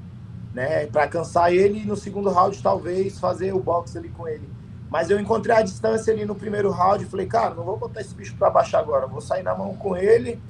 né? 0.52 0.88
Pra 0.88 1.08
cansar 1.08 1.54
ele 1.54 1.84
e 1.84 1.86
no 1.86 1.96
segundo 1.96 2.32
round 2.32 2.60
talvez 2.64 3.20
fazer 3.20 3.54
o 3.54 3.60
boxe 3.60 4.00
ali 4.00 4.10
com 4.10 4.28
ele. 4.28 4.50
Mas 4.90 5.12
eu 5.12 5.20
encontrei 5.20 5.56
a 5.56 5.62
distância 5.62 6.12
ali 6.12 6.26
no 6.26 6.34
primeiro 6.34 6.72
round 6.72 7.04
e 7.04 7.08
falei, 7.08 7.28
cara, 7.28 7.54
não 7.54 7.64
vou 7.64 7.78
botar 7.78 8.02
esse 8.02 8.16
bicho 8.16 8.36
pra 8.36 8.50
baixo 8.50 8.76
agora, 8.76 9.06
vou 9.06 9.22
sair 9.22 9.44
na 9.44 9.54
mão 9.54 9.76
com 9.76 9.96
ele. 9.96 10.42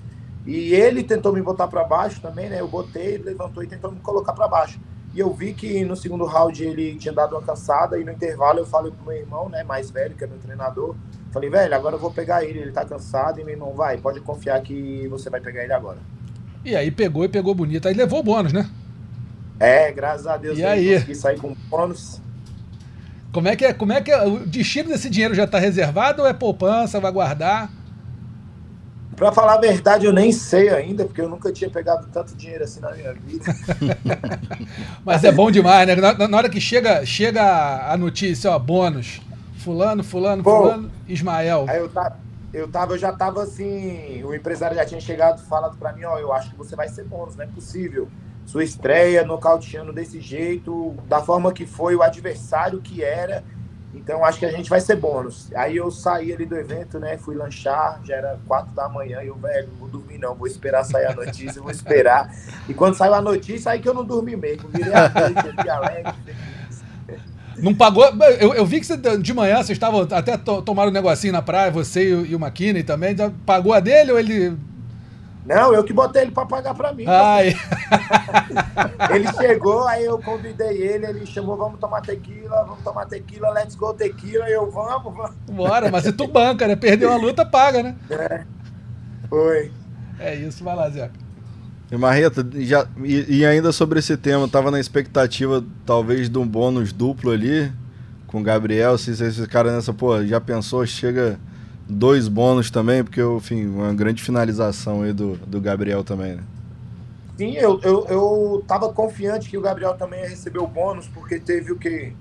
E 0.49 0.73
ele 0.73 1.03
tentou 1.03 1.31
me 1.31 1.41
botar 1.41 1.67
pra 1.67 1.83
baixo 1.83 2.19
também, 2.21 2.49
né? 2.49 2.59
Eu 2.59 2.67
botei, 2.67 3.13
ele 3.15 3.23
levantou 3.25 3.63
e 3.63 3.67
tentou 3.67 3.91
me 3.91 3.99
colocar 3.99 4.33
pra 4.33 4.47
baixo. 4.47 4.79
E 5.13 5.19
eu 5.19 5.31
vi 5.31 5.53
que 5.53 5.85
no 5.85 5.95
segundo 5.95 6.25
round 6.25 6.63
ele 6.63 6.95
tinha 6.95 7.13
dado 7.13 7.35
uma 7.35 7.41
cansada 7.41 7.99
e 7.99 8.03
no 8.03 8.11
intervalo 8.11 8.59
eu 8.59 8.65
falei 8.65 8.91
pro 8.91 9.05
meu 9.05 9.15
irmão, 9.15 9.47
né, 9.49 9.63
mais 9.63 9.89
velho, 9.91 10.15
que 10.15 10.23
é 10.23 10.27
meu 10.27 10.37
treinador, 10.37 10.95
falei, 11.31 11.49
velho, 11.49 11.75
agora 11.75 11.95
eu 11.95 11.99
vou 11.99 12.11
pegar 12.11 12.43
ele, 12.43 12.59
ele 12.59 12.71
tá 12.71 12.85
cansado 12.85 13.39
e 13.39 13.43
meu 13.43 13.53
irmão, 13.53 13.73
vai, 13.73 13.97
pode 13.97 14.19
confiar 14.21 14.61
que 14.61 15.07
você 15.07 15.29
vai 15.29 15.39
pegar 15.41 15.63
ele 15.63 15.73
agora. 15.73 15.97
E 16.65 16.75
aí 16.75 16.91
pegou 16.91 17.23
e 17.25 17.29
pegou 17.29 17.53
bonito. 17.55 17.87
Aí 17.87 17.93
levou 17.93 18.19
o 18.19 18.23
bônus, 18.23 18.51
né? 18.53 18.69
É, 19.59 19.91
graças 19.91 20.25
a 20.27 20.37
Deus 20.37 20.57
E 20.57 20.61
eu 20.61 20.69
aí? 20.69 20.93
consegui 20.95 21.15
sair 21.15 21.39
com 21.39 21.55
bônus. 21.69 22.21
Como 23.31 23.47
é 23.47 23.55
que 23.55 23.65
é? 23.65 23.73
Como 23.73 23.93
é 23.93 24.01
que 24.01 24.11
é? 24.11 24.25
O 24.25 24.39
destino 24.45 24.89
desse 24.89 25.09
dinheiro 25.09 25.35
já 25.35 25.45
tá 25.45 25.59
reservado 25.59 26.21
ou 26.21 26.27
é 26.27 26.33
poupança, 26.33 26.99
vai 26.99 27.11
guardar? 27.11 27.69
Pra 29.19 29.33
falar 29.33 29.55
a 29.55 29.59
verdade, 29.59 30.05
eu 30.05 30.13
nem 30.13 30.31
sei 30.31 30.69
ainda, 30.69 31.03
porque 31.03 31.19
eu 31.19 31.27
nunca 31.27 31.51
tinha 31.51 31.69
pegado 31.69 32.07
tanto 32.07 32.33
dinheiro 32.33 32.63
assim 32.63 32.79
na 32.79 32.93
minha 32.93 33.13
vida. 33.13 33.43
Mas 35.03 35.25
é 35.25 35.31
bom 35.31 35.51
demais, 35.51 35.85
né? 35.85 35.93
Na, 35.97 36.25
na 36.25 36.37
hora 36.37 36.47
que 36.47 36.61
chega, 36.61 37.05
chega 37.05 37.91
a 37.91 37.97
notícia, 37.97 38.49
ó, 38.49 38.57
bônus. 38.57 39.19
Fulano, 39.57 40.05
fulano, 40.05 40.41
Pô. 40.41 40.55
fulano, 40.55 40.89
Ismael. 41.05 41.65
Aí 41.67 41.79
eu 41.79 41.89
tava, 41.89 42.17
eu 42.53 42.67
tava, 42.69 42.93
eu 42.93 42.97
já 42.97 43.11
tava 43.11 43.43
assim, 43.43 44.23
o 44.23 44.33
empresário 44.33 44.77
já 44.77 44.85
tinha 44.85 45.01
chegado 45.01 45.45
falando 45.49 45.75
pra 45.75 45.91
mim, 45.91 46.05
ó, 46.05 46.17
eu 46.17 46.31
acho 46.31 46.51
que 46.51 46.57
você 46.57 46.73
vai 46.73 46.87
ser 46.87 47.03
bônus, 47.03 47.35
não 47.35 47.43
é 47.43 47.47
possível. 47.47 48.07
Sua 48.45 48.63
estreia 48.63 49.25
nocauteando 49.25 49.91
desse 49.91 50.21
jeito, 50.21 50.95
da 51.09 51.21
forma 51.21 51.51
que 51.51 51.65
foi, 51.65 51.93
o 51.93 52.01
adversário 52.01 52.79
que 52.79 53.03
era. 53.03 53.43
Então 54.09 54.25
acho 54.25 54.39
que 54.39 54.45
a 54.47 54.51
gente 54.51 54.67
vai 54.71 54.81
ser 54.81 54.95
bônus. 54.95 55.51
Aí 55.53 55.77
eu 55.77 55.91
saí 55.91 56.33
ali 56.33 56.43
do 56.43 56.57
evento, 56.57 56.97
né? 56.97 57.15
Fui 57.19 57.35
lanchar, 57.35 58.01
já 58.03 58.15
era 58.15 58.39
quatro 58.47 58.73
da 58.73 58.89
manhã, 58.89 59.21
e 59.21 59.27
eu, 59.27 59.35
velho, 59.35 59.67
não 59.67 59.75
vou 59.77 59.87
dormir 59.87 60.17
não, 60.17 60.33
vou 60.33 60.47
esperar 60.47 60.83
sair 60.83 61.05
a 61.05 61.13
notícia, 61.13 61.61
vou 61.61 61.69
esperar. 61.69 62.33
E 62.67 62.73
quando 62.73 62.95
saiu 62.95 63.13
a 63.13 63.21
notícia, 63.21 63.71
aí 63.71 63.79
que 63.79 63.87
eu 63.87 63.93
não 63.93 64.03
dormi 64.03 64.35
mesmo. 64.35 64.67
Virei 64.69 64.91
a 64.91 65.09
noite 65.09 65.69
alegre. 65.69 66.13
Não 67.57 67.75
pagou. 67.75 68.03
Eu, 68.39 68.55
eu 68.55 68.65
vi 68.65 68.79
que 68.79 68.87
você, 68.87 68.97
de 68.97 69.31
manhã 69.31 69.57
vocês 69.57 69.75
estavam 69.75 70.01
até 70.01 70.35
to, 70.37 70.63
tomaram 70.63 70.89
um 70.89 70.93
negocinho 70.93 71.33
na 71.33 71.43
praia, 71.43 71.69
você 71.69 72.09
e, 72.09 72.13
o- 72.15 72.25
e 72.25 72.35
o 72.35 72.39
McKinney 72.39 72.81
também. 72.81 73.15
Já 73.15 73.29
Pagou 73.45 73.73
a 73.73 73.79
dele 73.79 74.11
ou 74.11 74.17
ele. 74.17 74.57
Não, 75.49 75.73
eu 75.73 75.83
que 75.83 75.91
botei 75.91 76.21
ele 76.21 76.31
pra 76.31 76.45
pagar 76.45 76.75
pra 76.75 76.93
mim. 76.93 77.05
Ai, 77.07 77.55
Ele 79.09 79.33
chegou, 79.33 79.87
aí 79.87 80.05
eu 80.05 80.19
convidei 80.19 80.77
ele, 80.77 81.07
ele 81.07 81.25
chamou, 81.25 81.57
vamos 81.57 81.79
tomar 81.79 82.01
tequila, 82.01 82.63
vamos 82.65 82.83
tomar 82.83 83.07
tequila, 83.07 83.49
let's 83.49 83.73
go 83.73 83.91
tequila, 83.91 84.47
e 84.47 84.53
eu, 84.53 84.69
vamos, 84.69 85.03
vamos. 85.03 85.31
bora, 85.51 85.89
mas 85.89 86.03
se 86.03 86.13
tu 86.13 86.27
banca, 86.27 86.67
né? 86.67 86.75
Perdeu 86.75 87.11
a 87.11 87.15
luta, 87.15 87.43
paga, 87.43 87.81
né? 87.81 87.95
Foi. 89.27 89.71
É 90.19 90.35
isso, 90.35 90.63
vai 90.63 90.75
lá, 90.75 90.87
Zé. 90.87 91.09
E 91.91 91.97
Marreta, 91.97 92.47
já, 92.59 92.85
e, 93.03 93.39
e 93.39 93.45
ainda 93.45 93.71
sobre 93.71 93.97
esse 93.97 94.15
tema, 94.15 94.43
eu 94.43 94.49
tava 94.49 94.69
na 94.69 94.79
expectativa 94.79 95.65
talvez 95.83 96.29
de 96.29 96.37
um 96.37 96.45
bônus 96.45 96.93
duplo 96.93 97.31
ali 97.31 97.73
com 98.27 98.39
o 98.39 98.43
Gabriel, 98.43 98.99
se 98.99 99.15
se 99.15 99.23
esse 99.23 99.47
cara 99.47 99.71
nessa, 99.71 99.91
pô, 99.91 100.23
já 100.23 100.39
pensou, 100.39 100.85
chega 100.85 101.39
dois 101.89 102.27
bônus 102.27 102.69
também, 102.69 103.03
porque, 103.03 103.21
enfim, 103.21 103.65
uma 103.65 103.93
grande 103.93 104.21
finalização 104.21 105.01
aí 105.01 105.11
do, 105.11 105.35
do 105.37 105.59
Gabriel 105.59 106.03
também, 106.03 106.35
né? 106.35 106.43
Sim, 107.35 107.55
eu, 107.55 107.79
eu, 107.81 108.05
eu 108.07 108.63
tava 108.67 108.93
confiante 108.93 109.49
que 109.49 109.57
o 109.57 109.61
Gabriel 109.61 109.95
também 109.95 110.21
o 110.57 110.67
bônus, 110.67 111.07
porque 111.07 111.39
teve 111.39 111.71
o 111.71 111.77
quê? 111.77 112.13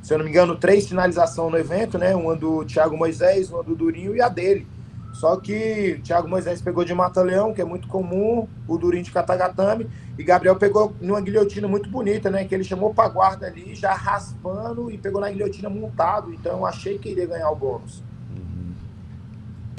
Se 0.00 0.14
eu 0.14 0.18
não 0.18 0.24
me 0.24 0.30
engano, 0.30 0.56
três 0.56 0.88
finalizações 0.88 1.52
no 1.52 1.58
evento, 1.58 1.98
né? 1.98 2.14
Uma 2.14 2.34
do 2.34 2.64
Thiago 2.64 2.96
Moisés, 2.96 3.50
uma 3.50 3.62
do 3.62 3.74
Durinho 3.74 4.16
e 4.16 4.22
a 4.22 4.28
dele. 4.28 4.66
Só 5.12 5.36
que 5.36 5.96
o 5.98 6.02
Thiago 6.02 6.28
Moisés 6.28 6.62
pegou 6.62 6.84
de 6.84 6.94
mata-leão, 6.94 7.52
que 7.52 7.60
é 7.60 7.64
muito 7.64 7.88
comum, 7.88 8.46
o 8.66 8.78
Durinho 8.78 9.02
de 9.02 9.10
katagatame, 9.10 9.90
e 10.16 10.22
Gabriel 10.22 10.56
pegou 10.56 10.94
numa 11.00 11.20
guilhotina 11.20 11.66
muito 11.66 11.90
bonita, 11.90 12.30
né? 12.30 12.44
Que 12.44 12.54
ele 12.54 12.64
chamou 12.64 12.94
pra 12.94 13.08
guarda 13.08 13.48
ali, 13.48 13.74
já 13.74 13.92
raspando, 13.92 14.90
e 14.90 14.96
pegou 14.96 15.20
na 15.20 15.30
guilhotina 15.30 15.68
montado. 15.68 16.32
Então 16.32 16.58
eu 16.58 16.64
achei 16.64 16.96
que 16.96 17.10
iria 17.10 17.26
ganhar 17.26 17.50
o 17.50 17.56
bônus. 17.56 18.02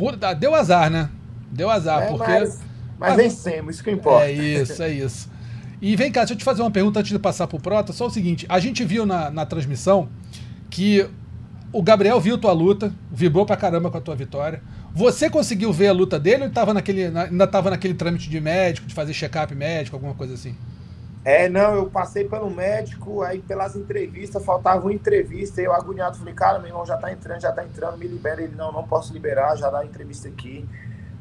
Pô, 0.02 0.12
dá- 0.16 0.34
deu 0.34 0.56
azar, 0.56 0.90
né? 0.90 1.10
Deu 1.52 1.70
azar, 1.70 2.02
É, 2.04 2.08
porque. 2.08 2.32
mas, 2.32 2.60
mas 2.98 3.14
Ah, 3.14 3.16
vencemos, 3.16 3.76
isso 3.76 3.84
que 3.84 3.92
importa. 3.92 4.26
É 4.26 4.32
isso, 4.32 4.82
é 4.82 4.90
isso. 4.90 5.30
E 5.80 5.96
vem 5.96 6.12
cá, 6.12 6.22
deixa 6.22 6.34
eu 6.34 6.38
te 6.38 6.44
fazer 6.44 6.62
uma 6.64 6.72
pergunta 6.72 7.00
antes 7.00 7.12
de 7.12 7.20
passar 7.20 7.46
pro 7.46 7.60
Prota. 7.60 7.94
Só 7.94 8.08
o 8.08 8.10
seguinte: 8.10 8.46
a 8.50 8.60
gente 8.60 8.84
viu 8.84 9.06
na, 9.06 9.30
na 9.30 9.46
transmissão 9.46 10.10
que 10.72 11.08
o 11.72 11.84
Gabriel 11.84 12.20
viu 12.20 12.36
tua 12.38 12.52
luta, 12.52 12.92
vibrou 13.12 13.46
pra 13.46 13.56
caramba 13.56 13.92
com 13.92 13.98
a 13.98 14.02
tua 14.02 14.16
vitória. 14.16 14.62
Você 14.94 15.30
conseguiu 15.30 15.72
ver 15.72 15.88
a 15.88 15.94
luta 15.94 16.20
dele 16.20 16.46
ou 16.46 16.50
tava 16.50 16.74
naquele, 16.74 17.10
na- 17.10 17.24
ainda 17.26 17.46
tava 17.48 17.70
naquele 17.70 17.94
trâmite 17.94 18.28
de 18.30 18.42
médico, 18.42 18.88
de 18.88 18.94
fazer 18.96 19.14
check-up 19.14 19.54
médico, 19.54 19.96
alguma 19.96 20.14
coisa 20.16 20.34
assim? 20.34 20.56
É, 21.24 21.48
não, 21.48 21.76
eu 21.76 21.86
passei 21.86 22.28
pelo 22.28 22.50
médico, 22.50 23.22
aí 23.22 23.40
pelas 23.40 23.76
entrevistas, 23.76 24.44
faltava 24.44 24.82
uma 24.82 24.94
entrevista, 24.94 25.62
eu 25.62 25.72
agoniado, 25.72 26.18
falei, 26.18 26.34
cara, 26.34 26.58
meu 26.58 26.70
irmão 26.70 26.84
já 26.84 26.98
tá 26.98 27.12
entrando, 27.12 27.42
já 27.42 27.52
tá 27.52 27.64
entrando, 27.64 27.98
me 27.98 28.08
libera. 28.08 28.42
Ele, 28.42 28.56
não, 28.56 28.72
não 28.72 28.84
posso 28.84 29.14
liberar, 29.14 29.56
já 29.56 29.70
dá 29.70 29.80
a 29.80 29.86
entrevista 29.86 30.28
aqui. 30.28 30.68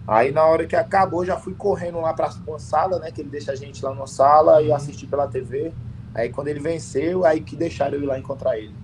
Aí 0.08 0.32
na 0.32 0.42
hora 0.44 0.66
que 0.66 0.74
acabou, 0.74 1.24
já 1.24 1.36
fui 1.36 1.54
correndo 1.54 2.00
lá 2.00 2.14
pra 2.14 2.30
uma 2.46 2.58
sala, 2.58 2.98
né, 2.98 3.10
que 3.10 3.20
ele 3.20 3.28
deixa 3.28 3.52
a 3.52 3.54
gente 3.54 3.84
lá 3.84 3.94
na 3.94 4.06
sala 4.06 4.62
e 4.62 4.72
assisti 4.72 5.06
pela 5.06 5.28
TV. 5.28 5.70
Aí 6.14 6.30
quando 6.30 6.48
ele 6.48 6.60
venceu, 6.60 7.26
aí 7.26 7.42
que 7.42 7.54
deixaram 7.54 7.96
eu 7.96 8.02
ir 8.02 8.06
lá 8.06 8.18
encontrar 8.18 8.58
ele. 8.58 8.74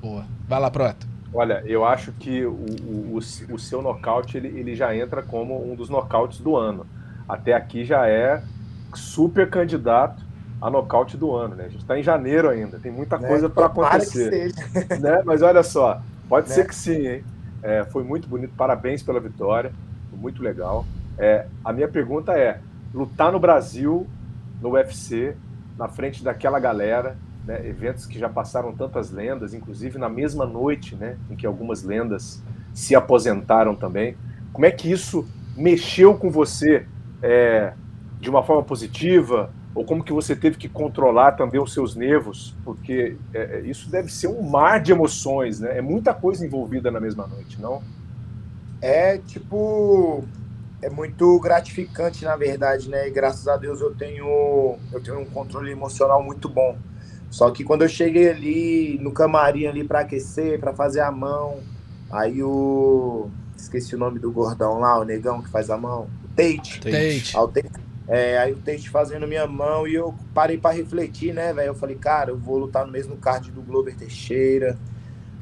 Boa. 0.00 0.24
Vai 0.48 0.60
lá, 0.60 0.70
Prota. 0.70 1.06
Olha, 1.32 1.62
eu 1.64 1.84
acho 1.84 2.12
que 2.12 2.44
o, 2.44 2.52
o, 2.52 3.18
o, 3.18 3.54
o 3.54 3.58
seu 3.58 3.80
nocaute 3.80 4.36
ele, 4.36 4.48
ele 4.48 4.74
já 4.74 4.94
entra 4.96 5.22
como 5.22 5.70
um 5.70 5.76
dos 5.76 5.88
nocautes 5.88 6.40
do 6.40 6.56
ano. 6.56 6.84
Até 7.28 7.52
aqui 7.52 7.84
já 7.84 8.08
é 8.08 8.42
super 8.94 9.48
candidato 9.48 10.25
a 10.60 10.70
nocaute 10.70 11.16
do 11.16 11.34
ano, 11.34 11.54
né? 11.54 11.64
A 11.64 11.68
gente 11.68 11.82
está 11.82 11.98
em 11.98 12.02
janeiro 12.02 12.48
ainda, 12.48 12.78
tem 12.78 12.90
muita 12.90 13.18
Né? 13.18 13.28
coisa 13.28 13.48
para 13.48 13.68
Tomara 13.68 13.96
acontecer. 13.96 14.52
né? 15.00 15.22
Mas 15.24 15.42
olha 15.42 15.62
só, 15.62 16.00
pode 16.28 16.48
Né? 16.48 16.54
ser 16.54 16.66
que 16.66 16.74
sim, 16.74 17.06
hein? 17.06 17.24
É, 17.62 17.84
foi 17.84 18.04
muito 18.04 18.28
bonito, 18.28 18.52
parabéns 18.56 19.02
pela 19.02 19.20
vitória, 19.20 19.72
foi 20.10 20.18
muito 20.18 20.42
legal. 20.42 20.86
É, 21.18 21.46
a 21.64 21.72
minha 21.72 21.88
pergunta 21.88 22.32
é: 22.32 22.60
lutar 22.94 23.32
no 23.32 23.38
Brasil, 23.40 24.06
no 24.60 24.70
UFC, 24.70 25.34
na 25.78 25.88
frente 25.88 26.22
daquela 26.22 26.58
galera, 26.58 27.16
né? 27.44 27.66
eventos 27.66 28.06
que 28.06 28.18
já 28.18 28.28
passaram 28.28 28.72
tantas 28.72 29.10
lendas, 29.10 29.52
inclusive 29.54 29.98
na 29.98 30.08
mesma 30.08 30.46
noite, 30.46 30.94
né? 30.94 31.16
Em 31.30 31.36
que 31.36 31.46
algumas 31.46 31.82
lendas 31.82 32.42
se 32.72 32.94
aposentaram 32.94 33.74
também. 33.74 34.16
Como 34.52 34.64
é 34.66 34.70
que 34.70 34.90
isso 34.90 35.26
mexeu 35.56 36.14
com 36.16 36.30
você 36.30 36.86
é, 37.22 37.72
de 38.20 38.30
uma 38.30 38.42
forma 38.42 38.62
positiva? 38.62 39.50
Ou 39.76 39.84
como 39.84 40.02
que 40.02 40.10
você 40.10 40.34
teve 40.34 40.56
que 40.56 40.70
controlar 40.70 41.32
também 41.32 41.60
os 41.60 41.74
seus 41.74 41.94
nervos? 41.94 42.54
Porque 42.64 43.14
é, 43.34 43.60
isso 43.60 43.90
deve 43.90 44.10
ser 44.10 44.26
um 44.26 44.40
mar 44.40 44.80
de 44.80 44.90
emoções, 44.90 45.60
né? 45.60 45.76
É 45.76 45.82
muita 45.82 46.14
coisa 46.14 46.46
envolvida 46.46 46.90
na 46.90 46.98
mesma 46.98 47.26
noite, 47.26 47.60
não? 47.60 47.82
É 48.80 49.18
tipo. 49.18 50.24
É 50.80 50.88
muito 50.88 51.38
gratificante, 51.40 52.24
na 52.24 52.36
verdade, 52.36 52.88
né? 52.88 53.06
E 53.06 53.10
graças 53.10 53.46
a 53.48 53.58
Deus 53.58 53.82
eu 53.82 53.94
tenho, 53.94 54.76
eu 54.90 55.00
tenho 55.02 55.20
um 55.20 55.26
controle 55.26 55.70
emocional 55.70 56.22
muito 56.22 56.48
bom. 56.48 56.78
Só 57.30 57.50
que 57.50 57.62
quando 57.62 57.82
eu 57.82 57.88
cheguei 57.88 58.30
ali 58.30 58.98
no 58.98 59.12
camarim 59.12 59.66
ali 59.66 59.84
para 59.84 60.00
aquecer, 60.00 60.58
para 60.58 60.72
fazer 60.72 61.00
a 61.00 61.12
mão, 61.12 61.60
aí 62.10 62.42
o. 62.42 63.28
Esqueci 63.54 63.94
o 63.94 63.98
nome 63.98 64.18
do 64.18 64.32
gordão 64.32 64.78
lá, 64.78 64.98
o 64.98 65.04
negão 65.04 65.42
que 65.42 65.50
faz 65.50 65.68
a 65.68 65.76
mão. 65.76 66.08
O 66.24 66.28
Tate. 66.28 66.80
Tate. 66.80 67.36
Aí 67.36 67.42
o 67.42 67.48
Tate, 67.48 67.85
é, 68.08 68.38
aí 68.38 68.52
o 68.52 68.56
Tate 68.56 68.88
fazendo 68.88 69.26
minha 69.26 69.46
mão 69.46 69.86
e 69.86 69.94
eu 69.94 70.14
parei 70.32 70.56
para 70.58 70.74
refletir, 70.74 71.34
né, 71.34 71.52
velho? 71.52 71.68
Eu 71.68 71.74
falei, 71.74 71.96
cara, 71.96 72.30
eu 72.30 72.38
vou 72.38 72.58
lutar 72.58 72.86
no 72.86 72.92
mesmo 72.92 73.16
card 73.16 73.50
do 73.50 73.62
Glover 73.62 73.96
Teixeira, 73.96 74.78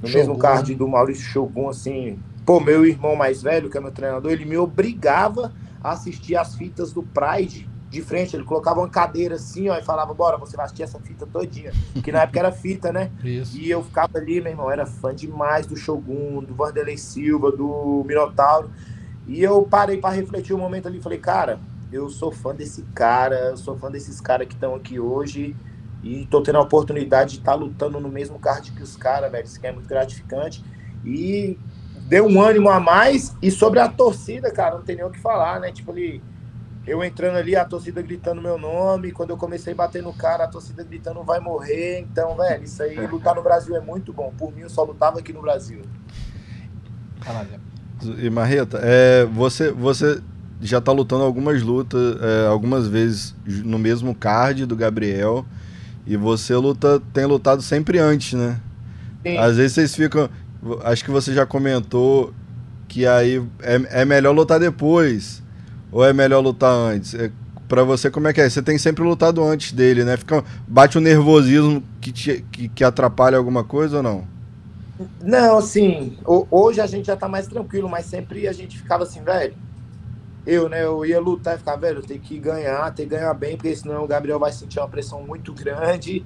no 0.00 0.08
Shogun. 0.08 0.18
mesmo 0.18 0.38
card 0.38 0.74
do 0.74 0.88
Maurício 0.88 1.24
Shogun, 1.24 1.68
assim. 1.68 2.18
Pô, 2.46 2.60
meu 2.60 2.86
irmão 2.86 3.14
mais 3.16 3.42
velho, 3.42 3.68
que 3.68 3.76
é 3.76 3.80
meu 3.80 3.92
treinador, 3.92 4.32
ele 4.32 4.44
me 4.44 4.56
obrigava 4.56 5.52
a 5.82 5.92
assistir 5.92 6.36
as 6.36 6.54
fitas 6.54 6.92
do 6.92 7.02
Pride 7.02 7.68
de 7.90 8.00
frente. 8.00 8.34
Ele 8.34 8.44
colocava 8.44 8.80
uma 8.80 8.88
cadeira 8.88 9.34
assim, 9.34 9.68
ó, 9.68 9.76
e 9.76 9.82
falava, 9.82 10.14
bora, 10.14 10.38
você 10.38 10.56
vai 10.56 10.64
assistir 10.64 10.82
essa 10.82 10.98
fita 10.98 11.26
todinha. 11.26 11.72
Que 12.02 12.10
na 12.10 12.22
época 12.22 12.38
era 12.38 12.52
fita, 12.52 12.90
né? 12.90 13.10
Isso. 13.22 13.56
E 13.58 13.70
eu 13.70 13.82
ficava 13.84 14.18
ali, 14.18 14.40
meu 14.40 14.52
irmão, 14.52 14.70
era 14.70 14.86
fã 14.86 15.14
demais 15.14 15.66
do 15.66 15.76
Shogun, 15.76 16.42
do 16.42 16.54
Vanderlei 16.54 16.96
Silva, 16.96 17.52
do 17.52 18.02
Minotauro. 18.06 18.70
E 19.26 19.42
eu 19.42 19.62
parei 19.62 19.98
para 19.98 20.14
refletir 20.14 20.54
um 20.54 20.58
momento 20.58 20.88
ali 20.88 20.98
e 20.98 21.02
falei, 21.02 21.18
cara, 21.18 21.58
eu 21.94 22.10
sou 22.10 22.32
fã 22.32 22.52
desse 22.52 22.82
cara, 22.94 23.36
eu 23.50 23.56
sou 23.56 23.78
fã 23.78 23.90
desses 23.90 24.20
caras 24.20 24.48
que 24.48 24.54
estão 24.54 24.74
aqui 24.74 24.98
hoje 24.98 25.54
e 26.02 26.26
tô 26.26 26.42
tendo 26.42 26.58
a 26.58 26.62
oportunidade 26.62 27.34
de 27.34 27.38
estar 27.38 27.54
lutando 27.54 28.00
no 28.00 28.08
mesmo 28.08 28.38
card 28.38 28.72
que 28.72 28.82
os 28.82 28.96
caras, 28.96 29.30
velho. 29.30 29.44
Isso 29.44 29.60
que 29.60 29.66
é 29.66 29.72
muito 29.72 29.88
gratificante. 29.88 30.62
E 31.04 31.56
deu 32.08 32.26
um 32.26 32.42
ânimo 32.42 32.68
a 32.68 32.80
mais. 32.80 33.34
E 33.40 33.50
sobre 33.50 33.78
a 33.78 33.88
torcida, 33.88 34.50
cara, 34.50 34.74
não 34.74 34.82
tem 34.82 34.96
nem 34.96 35.04
o 35.04 35.10
que 35.10 35.20
falar, 35.20 35.60
né? 35.60 35.70
Tipo 35.70 35.92
ali, 35.92 36.20
eu 36.84 37.02
entrando 37.02 37.36
ali, 37.36 37.54
a 37.54 37.64
torcida 37.64 38.02
gritando 38.02 38.42
meu 38.42 38.58
nome. 38.58 39.12
Quando 39.12 39.30
eu 39.30 39.36
comecei 39.36 39.72
a 39.72 39.76
bater 39.76 40.02
no 40.02 40.12
cara, 40.12 40.44
a 40.44 40.48
torcida 40.48 40.82
gritando 40.82 41.22
vai 41.22 41.38
morrer. 41.38 42.00
Então, 42.00 42.36
velho, 42.36 42.64
isso 42.64 42.82
aí, 42.82 42.98
lutar 43.06 43.36
no 43.36 43.42
Brasil 43.42 43.74
é 43.76 43.80
muito 43.80 44.12
bom. 44.12 44.32
Por 44.36 44.52
mim, 44.52 44.62
eu 44.62 44.70
só 44.70 44.82
lutava 44.82 45.20
aqui 45.20 45.32
no 45.32 45.40
Brasil. 45.40 45.80
Zé. 47.44 47.58
E 48.18 48.28
Marreta, 48.28 48.80
é, 48.82 49.24
você, 49.24 49.70
você 49.70 50.20
já 50.60 50.80
tá 50.80 50.92
lutando 50.92 51.24
algumas 51.24 51.62
lutas, 51.62 52.16
é, 52.22 52.46
algumas 52.46 52.86
vezes 52.88 53.34
no 53.46 53.78
mesmo 53.78 54.14
card 54.14 54.66
do 54.66 54.76
Gabriel. 54.76 55.44
E 56.06 56.16
você 56.16 56.54
luta, 56.56 57.00
tem 57.12 57.24
lutado 57.26 57.62
sempre 57.62 57.98
antes, 57.98 58.34
né? 58.34 58.60
Sim. 59.24 59.38
Às 59.38 59.56
vezes 59.56 59.72
vocês 59.74 59.94
ficam. 59.94 60.28
Acho 60.84 61.04
que 61.04 61.10
você 61.10 61.32
já 61.34 61.46
comentou 61.46 62.32
que 62.88 63.06
aí 63.06 63.42
é, 63.62 64.02
é 64.02 64.04
melhor 64.04 64.32
lutar 64.32 64.60
depois. 64.60 65.42
Ou 65.92 66.04
é 66.04 66.12
melhor 66.12 66.40
lutar 66.40 66.72
antes? 66.72 67.14
É, 67.14 67.30
pra 67.68 67.84
você, 67.84 68.10
como 68.10 68.28
é 68.28 68.32
que 68.32 68.40
é? 68.40 68.48
Você 68.48 68.62
tem 68.62 68.78
sempre 68.78 69.04
lutado 69.04 69.42
antes 69.44 69.72
dele, 69.72 70.04
né? 70.04 70.16
Fica, 70.16 70.44
bate 70.66 70.98
um 70.98 71.00
nervosismo 71.00 71.82
que, 72.00 72.12
te, 72.12 72.44
que, 72.52 72.68
que 72.68 72.84
atrapalha 72.84 73.38
alguma 73.38 73.64
coisa 73.64 73.98
ou 73.98 74.02
não? 74.02 74.24
Não, 75.20 75.58
assim, 75.58 76.16
ho- 76.24 76.46
hoje 76.50 76.80
a 76.80 76.86
gente 76.86 77.06
já 77.06 77.16
tá 77.16 77.28
mais 77.28 77.48
tranquilo, 77.48 77.88
mas 77.88 78.06
sempre 78.06 78.46
a 78.46 78.52
gente 78.52 78.78
ficava 78.78 79.02
assim, 79.04 79.22
velho. 79.24 79.56
Eu, 80.46 80.68
né, 80.68 80.84
eu 80.84 81.04
ia 81.06 81.18
lutar 81.20 81.54
e 81.54 81.58
ficava, 81.58 81.78
velho, 81.78 81.98
eu 81.98 82.02
tenho 82.02 82.20
que 82.20 82.38
ganhar, 82.38 82.92
tenho 82.94 83.08
que 83.08 83.14
ganhar 83.14 83.32
bem, 83.34 83.56
porque 83.56 83.74
senão 83.74 84.04
o 84.04 84.06
Gabriel 84.06 84.38
vai 84.38 84.52
sentir 84.52 84.78
uma 84.78 84.88
pressão 84.88 85.22
muito 85.22 85.52
grande 85.54 86.24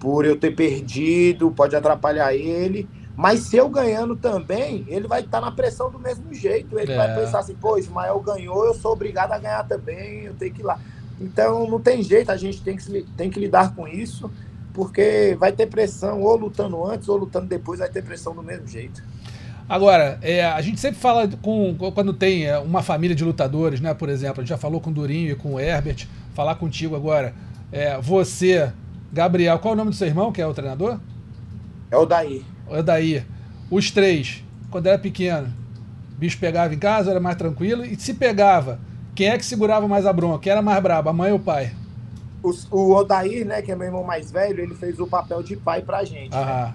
por 0.00 0.24
eu 0.24 0.36
ter 0.36 0.50
perdido, 0.50 1.50
pode 1.52 1.76
atrapalhar 1.76 2.34
ele. 2.34 2.88
Mas 3.14 3.40
se 3.40 3.56
eu 3.56 3.68
ganhando 3.68 4.16
também, 4.16 4.84
ele 4.88 5.06
vai 5.06 5.20
estar 5.20 5.40
na 5.40 5.52
pressão 5.52 5.90
do 5.90 5.98
mesmo 5.98 6.32
jeito. 6.34 6.78
Ele 6.78 6.92
É. 6.92 6.96
vai 6.96 7.14
pensar 7.14 7.38
assim, 7.40 7.54
pô, 7.54 7.78
Ismael 7.78 8.18
ganhou, 8.20 8.64
eu 8.64 8.74
sou 8.74 8.92
obrigado 8.92 9.32
a 9.32 9.38
ganhar 9.38 9.62
também, 9.68 10.24
eu 10.24 10.34
tenho 10.34 10.52
que 10.52 10.60
ir 10.60 10.64
lá. 10.64 10.80
Então 11.20 11.68
não 11.68 11.78
tem 11.78 12.02
jeito, 12.02 12.32
a 12.32 12.36
gente 12.36 12.62
tem 12.62 12.76
que, 12.76 13.02
tem 13.16 13.30
que 13.30 13.38
lidar 13.38 13.76
com 13.76 13.86
isso, 13.86 14.28
porque 14.72 15.36
vai 15.38 15.52
ter 15.52 15.66
pressão, 15.66 16.20
ou 16.22 16.34
lutando 16.36 16.84
antes, 16.84 17.08
ou 17.08 17.16
lutando 17.16 17.46
depois, 17.46 17.78
vai 17.78 17.88
ter 17.88 18.02
pressão 18.02 18.34
do 18.34 18.42
mesmo 18.42 18.66
jeito. 18.66 19.02
Agora, 19.72 20.18
é, 20.20 20.44
a 20.44 20.60
gente 20.60 20.78
sempre 20.78 21.00
fala 21.00 21.26
com, 21.40 21.74
quando 21.94 22.12
tem 22.12 22.44
é, 22.44 22.58
uma 22.58 22.82
família 22.82 23.16
de 23.16 23.24
lutadores, 23.24 23.80
né? 23.80 23.94
Por 23.94 24.10
exemplo, 24.10 24.40
a 24.40 24.42
gente 24.42 24.50
já 24.50 24.58
falou 24.58 24.82
com 24.82 24.90
o 24.90 24.92
Durinho 24.92 25.30
e 25.30 25.34
com 25.34 25.54
o 25.54 25.58
Herbert. 25.58 26.06
Falar 26.34 26.56
contigo 26.56 26.94
agora. 26.94 27.32
É, 27.72 27.98
você, 27.98 28.70
Gabriel, 29.10 29.58
qual 29.58 29.72
é 29.72 29.74
o 29.74 29.78
nome 29.78 29.88
do 29.90 29.96
seu 29.96 30.06
irmão, 30.06 30.30
que 30.30 30.42
é 30.42 30.46
o 30.46 30.52
treinador? 30.52 30.98
É 31.90 31.96
o 31.96 32.04
daí. 32.04 32.44
É 32.68 32.82
daí. 32.82 33.24
Os 33.70 33.90
três, 33.90 34.44
quando 34.70 34.88
era 34.88 34.98
pequeno, 34.98 35.46
o 36.14 36.18
bicho 36.18 36.38
pegava 36.38 36.74
em 36.74 36.78
casa, 36.78 37.10
era 37.10 37.18
mais 37.20 37.36
tranquilo. 37.36 37.82
E 37.82 37.96
se 37.96 38.12
pegava, 38.12 38.78
quem 39.14 39.28
é 39.28 39.38
que 39.38 39.44
segurava 39.46 39.88
mais 39.88 40.04
a 40.04 40.12
bronca? 40.12 40.40
Quem 40.40 40.52
era 40.52 40.60
mais 40.60 40.82
brabo, 40.82 41.08
a 41.08 41.14
mãe 41.14 41.32
ou 41.32 41.38
o 41.38 41.40
pai? 41.42 41.72
Os- 42.42 42.68
O, 42.70 42.92
Odair, 42.94 43.46
né, 43.46 43.62
que 43.62 43.72
é 43.72 43.74
meu 43.76 43.86
irmão 43.86 44.04
mais 44.04 44.30
velho, 44.30 44.60
ele 44.60 44.74
fez 44.74 45.00
o 45.00 45.06
papel 45.06 45.42
de 45.42 45.56
pai 45.56 45.80
pra 45.80 46.04
gente. 46.04 46.30
né? 46.44 46.74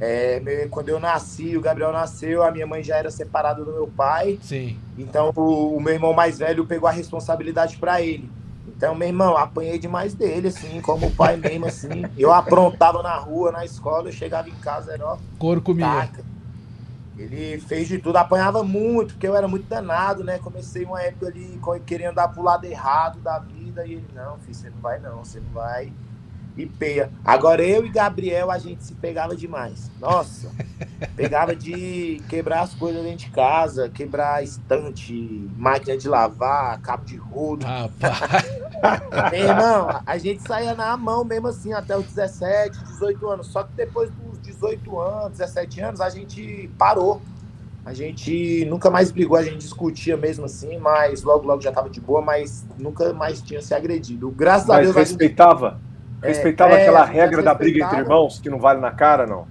É, 0.00 0.66
quando 0.70 0.88
eu 0.88 0.98
nasci, 0.98 1.56
o 1.56 1.60
Gabriel 1.60 1.92
nasceu, 1.92 2.42
a 2.42 2.50
minha 2.50 2.66
mãe 2.66 2.82
já 2.82 2.96
era 2.96 3.10
separada 3.10 3.64
do 3.64 3.72
meu 3.72 3.86
pai. 3.86 4.38
sim. 4.42 4.78
Então 4.98 5.32
o, 5.34 5.76
o 5.76 5.80
meu 5.80 5.94
irmão 5.94 6.12
mais 6.12 6.38
velho 6.38 6.66
pegou 6.66 6.88
a 6.88 6.92
responsabilidade 6.92 7.76
pra 7.76 8.02
ele. 8.02 8.28
Então, 8.66 8.94
meu 8.94 9.08
irmão, 9.08 9.36
apanhei 9.36 9.78
demais 9.78 10.14
dele, 10.14 10.48
assim, 10.48 10.80
como 10.80 11.10
pai 11.10 11.36
mesmo, 11.36 11.66
assim. 11.66 12.04
Eu 12.16 12.32
aprontava 12.32 13.02
na 13.02 13.14
rua, 13.16 13.52
na 13.52 13.64
escola, 13.64 14.08
eu 14.08 14.12
chegava 14.12 14.48
em 14.48 14.54
casa, 14.54 14.92
era 14.92 15.04
ó, 15.04 15.18
Couro 15.38 15.60
comia. 15.60 15.86
taca. 15.86 16.24
Ele 17.18 17.60
fez 17.60 17.86
de 17.86 17.98
tudo, 17.98 18.16
apanhava 18.16 18.62
muito, 18.62 19.12
porque 19.12 19.28
eu 19.28 19.36
era 19.36 19.46
muito 19.46 19.68
danado, 19.68 20.24
né? 20.24 20.38
Comecei 20.38 20.84
uma 20.84 21.02
época 21.02 21.26
ali 21.26 21.60
querendo 21.84 22.14
dar 22.14 22.28
pro 22.28 22.42
lado 22.42 22.64
errado 22.64 23.20
da 23.20 23.38
vida, 23.38 23.86
e 23.86 23.92
ele, 23.92 24.06
não, 24.14 24.38
filho, 24.38 24.54
você 24.54 24.70
não 24.70 24.80
vai 24.80 24.98
não, 24.98 25.18
você 25.18 25.40
não 25.40 25.50
vai. 25.50 25.92
E 26.60 26.66
peia. 26.66 27.10
Agora 27.24 27.62
eu 27.62 27.86
e 27.86 27.88
Gabriel, 27.88 28.50
a 28.50 28.58
gente 28.58 28.84
se 28.84 28.92
pegava 28.94 29.34
demais. 29.34 29.90
Nossa, 29.98 30.50
pegava 31.16 31.56
de 31.56 32.22
quebrar 32.28 32.60
as 32.60 32.74
coisas 32.74 33.02
dentro 33.02 33.18
de 33.18 33.30
casa, 33.30 33.88
quebrar 33.88 34.44
estante, 34.44 35.48
máquina 35.56 35.96
de 35.96 36.06
lavar, 36.06 36.78
cabo 36.82 37.06
de 37.06 37.16
rodo. 37.16 37.64
Rapaz. 37.64 38.44
Meu 39.32 39.48
irmão, 39.48 40.02
a 40.04 40.18
gente 40.18 40.42
saía 40.42 40.74
na 40.74 40.94
mão 40.98 41.24
mesmo 41.24 41.48
assim 41.48 41.72
até 41.72 41.96
os 41.96 42.04
17, 42.04 42.78
18 42.84 43.28
anos. 43.28 43.46
Só 43.46 43.62
que 43.62 43.72
depois 43.72 44.10
dos 44.10 44.38
18 44.42 45.00
anos, 45.00 45.38
17 45.38 45.80
anos, 45.80 46.00
a 46.02 46.10
gente 46.10 46.70
parou. 46.76 47.22
A 47.86 47.94
gente 47.94 48.66
nunca 48.66 48.90
mais 48.90 49.10
brigou, 49.10 49.38
a 49.38 49.42
gente 49.42 49.56
discutia 49.56 50.14
mesmo 50.14 50.44
assim, 50.44 50.76
mas 50.76 51.22
logo, 51.22 51.46
logo 51.46 51.62
já 51.62 51.72
tava 51.72 51.88
de 51.88 51.98
boa, 51.98 52.20
mas 52.20 52.66
nunca 52.78 53.14
mais 53.14 53.40
tinha 53.40 53.62
se 53.62 53.74
agredido. 53.74 54.30
Graças 54.30 54.68
a 54.68 54.74
Mas 54.74 54.84
Deus 54.84 54.96
a 54.96 55.04
gente. 55.04 55.34
Respeitava? 56.22 56.74
Respeitava 56.74 56.74
é, 56.74 56.82
aquela 56.82 57.04
regra 57.04 57.42
da 57.42 57.54
briga 57.54 57.84
entre 57.84 57.98
irmãos, 57.98 58.38
que 58.38 58.50
não 58.50 58.58
vale 58.58 58.80
na 58.80 58.90
cara, 58.90 59.26
não? 59.26 59.46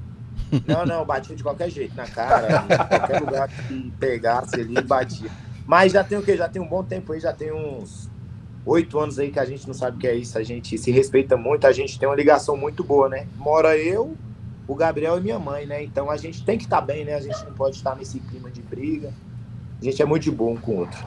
Não, 0.65 0.86
não, 0.86 1.05
batia 1.05 1.36
de 1.36 1.43
qualquer 1.43 1.70
jeito, 1.70 1.95
na 1.95 2.07
cara, 2.07 2.63
em 2.63 2.76
qualquer 2.76 3.22
lugar 3.22 3.47
que 3.47 3.93
pegasse 3.99 4.55
ali, 4.55 4.82
batia. 4.82 5.30
Mas 5.65 5.91
já 5.91 6.03
tem 6.03 6.17
o 6.17 6.24
quê? 6.24 6.36
Já 6.36 6.49
tem 6.49 6.61
um 6.61 6.67
bom 6.67 6.84
tempo 6.84 7.13
aí, 7.13 7.20
já 7.20 7.32
tem 7.32 7.51
uns 7.53 8.09
oito 8.65 8.99
anos 8.99 9.20
aí 9.20 9.32
que 9.32 9.39
a 9.39 9.45
gente 9.45 9.67
não 9.67 9.74
sabe 9.74 9.97
o 9.97 9.99
que 9.99 10.07
é 10.07 10.15
isso, 10.15 10.38
a 10.38 10.43
gente 10.43 10.78
se 10.78 10.91
respeita 10.91 11.38
muito, 11.38 11.65
a 11.67 11.72
gente 11.72 11.99
tem 11.99 12.09
uma 12.09 12.15
ligação 12.15 12.57
muito 12.57 12.84
boa, 12.84 13.07
né? 13.07 13.28
Mora 13.38 13.78
eu, 13.78 14.15
o 14.67 14.76
Gabriel 14.76 15.17
e 15.17 15.22
minha 15.22 15.39
mãe, 15.39 15.65
né? 15.65 15.84
Então 15.84 16.09
a 16.09 16.17
gente 16.17 16.43
tem 16.43 16.57
que 16.57 16.63
estar 16.63 16.82
bem, 16.82 17.05
né? 17.05 17.15
A 17.15 17.22
gente 17.22 17.43
não 17.45 17.53
pode 17.53 17.76
estar 17.76 17.95
nesse 17.95 18.20
clima 18.20 18.49
de 18.49 18.61
briga. 18.61 19.13
A 19.82 19.86
gente 19.86 20.01
é 20.01 20.05
muito 20.05 20.24
de 20.24 20.32
bom 20.32 20.53
um 20.53 20.57
com 20.57 20.74
o 20.74 20.78
outro. 20.80 20.99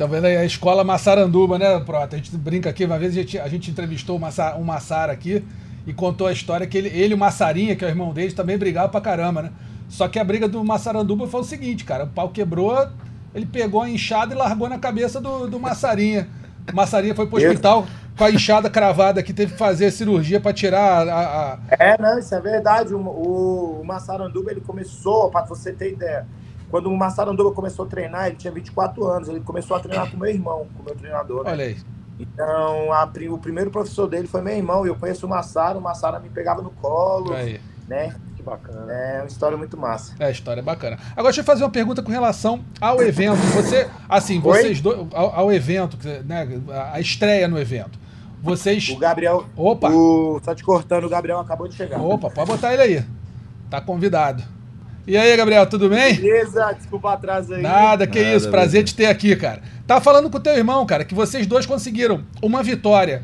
Tá 0.00 0.06
vendo 0.06 0.24
aí 0.24 0.34
a 0.34 0.46
escola 0.46 0.82
Massaranduba, 0.82 1.58
né, 1.58 1.78
Prota? 1.80 2.16
A 2.16 2.18
gente 2.18 2.34
brinca 2.34 2.70
aqui, 2.70 2.86
uma 2.86 2.98
vez 2.98 3.12
a 3.12 3.20
gente, 3.20 3.38
a 3.38 3.46
gente 3.48 3.70
entrevistou 3.70 4.16
o 4.16 4.18
Massa, 4.18 4.56
um 4.56 4.64
Massara 4.64 5.12
aqui 5.12 5.44
e 5.86 5.92
contou 5.92 6.26
a 6.26 6.32
história 6.32 6.66
que 6.66 6.78
ele, 6.78 6.88
ele 6.88 7.12
e 7.12 7.14
o 7.14 7.18
Massarinha, 7.18 7.76
que 7.76 7.84
é 7.84 7.88
o 7.88 7.90
irmão 7.90 8.10
dele, 8.14 8.32
também 8.32 8.56
brigavam 8.56 8.88
pra 8.88 9.02
caramba, 9.02 9.42
né? 9.42 9.52
Só 9.90 10.08
que 10.08 10.18
a 10.18 10.24
briga 10.24 10.48
do 10.48 10.64
Massaranduba 10.64 11.26
foi 11.26 11.42
o 11.42 11.44
seguinte, 11.44 11.84
cara, 11.84 12.04
o 12.04 12.06
pau 12.06 12.30
quebrou, 12.30 12.88
ele 13.34 13.44
pegou 13.44 13.82
a 13.82 13.90
enxada 13.90 14.34
e 14.34 14.38
largou 14.38 14.70
na 14.70 14.78
cabeça 14.78 15.20
do, 15.20 15.46
do 15.46 15.60
Massarinha. 15.60 16.26
O 16.72 16.74
Massarinha 16.74 17.14
foi 17.14 17.26
pro 17.26 17.36
hospital 17.36 17.86
com 18.16 18.24
a 18.24 18.30
enxada 18.30 18.70
cravada 18.70 19.22
que 19.22 19.34
teve 19.34 19.52
que 19.52 19.58
fazer 19.58 19.90
cirurgia 19.90 20.40
pra 20.40 20.54
tirar 20.54 21.06
a, 21.06 21.20
a- 21.52 21.58
É, 21.78 22.00
não, 22.00 22.18
isso 22.18 22.34
é 22.34 22.40
verdade. 22.40 22.94
O, 22.94 23.00
o, 23.00 23.80
o 23.82 23.84
Massaranduba, 23.84 24.50
ele 24.50 24.62
começou, 24.62 25.30
para 25.30 25.44
você 25.44 25.74
ter 25.74 25.92
ideia, 25.92 26.26
quando 26.70 26.86
o 26.86 26.96
Massaranduba 26.96 27.52
começou 27.52 27.84
a 27.84 27.88
treinar, 27.88 28.26
ele 28.28 28.36
tinha 28.36 28.52
24 28.52 29.04
anos, 29.06 29.28
ele 29.28 29.40
começou 29.40 29.76
a 29.76 29.80
treinar 29.80 30.10
com 30.10 30.16
meu 30.16 30.28
irmão, 30.30 30.66
com 30.76 30.82
meu 30.82 30.94
treinador. 30.94 31.44
né? 31.44 31.50
Olha 31.50 31.64
aí. 31.64 31.76
Então, 32.18 32.92
a 32.92 33.08
o 33.30 33.38
primeiro 33.38 33.70
professor 33.70 34.06
dele 34.06 34.28
foi 34.28 34.42
meu 34.42 34.54
irmão, 34.54 34.84
e 34.84 34.88
eu 34.90 34.94
conheço 34.96 35.26
o 35.26 35.28
Massara, 35.28 35.78
o 35.78 35.80
Massara 35.80 36.18
me 36.20 36.28
pegava 36.28 36.60
no 36.60 36.70
colo, 36.70 37.32
Aí. 37.32 37.60
né? 37.88 38.14
Que 38.36 38.42
bacana. 38.42 38.92
É 38.92 39.18
uma 39.20 39.26
história 39.26 39.56
muito 39.56 39.76
massa. 39.76 40.14
É, 40.18 40.30
história 40.30 40.60
é 40.60 40.62
bacana. 40.62 40.98
Agora 41.12 41.24
deixa 41.24 41.40
eu 41.40 41.44
fazer 41.44 41.62
uma 41.64 41.70
pergunta 41.70 42.02
com 42.02 42.10
relação 42.10 42.62
ao 42.80 43.02
evento. 43.02 43.36
Você, 43.54 43.88
assim, 44.08 44.38
vocês 44.40 44.80
dois, 44.80 45.06
ao, 45.12 45.34
ao 45.34 45.52
evento, 45.52 45.96
né, 46.24 46.46
a- 46.70 46.94
a 46.96 47.00
estreia 47.00 47.48
no 47.48 47.58
evento. 47.58 47.98
Vocês. 48.42 48.88
O 48.88 48.96
Gabriel, 48.98 49.44
Opa! 49.56 49.90
o, 49.90 50.40
só 50.42 50.54
te 50.54 50.62
cortando, 50.64 51.04
o 51.04 51.08
Gabriel 51.08 51.38
acabou 51.38 51.68
de 51.68 51.74
chegar. 51.74 52.00
Opa, 52.00 52.30
pode 52.30 52.50
botar 52.50 52.72
ele 52.72 52.82
aí. 52.82 53.04
Tá 53.68 53.80
convidado. 53.80 54.42
E 55.06 55.16
aí, 55.16 55.36
Gabriel, 55.36 55.66
tudo 55.66 55.88
bem? 55.88 56.14
Beleza, 56.14 56.72
desculpa 56.72 57.14
atraso 57.14 57.54
aí. 57.54 57.62
Nada, 57.62 58.06
que 58.06 58.22
Nada, 58.22 58.36
isso, 58.36 58.50
prazer 58.50 58.84
te 58.84 58.94
ter 58.94 59.06
aqui, 59.06 59.34
cara. 59.34 59.62
Tava 59.86 60.00
falando 60.00 60.28
com 60.28 60.36
o 60.36 60.40
teu 60.40 60.54
irmão, 60.54 60.84
cara, 60.84 61.04
que 61.04 61.14
vocês 61.14 61.46
dois 61.46 61.64
conseguiram 61.64 62.22
uma 62.42 62.62
vitória, 62.62 63.22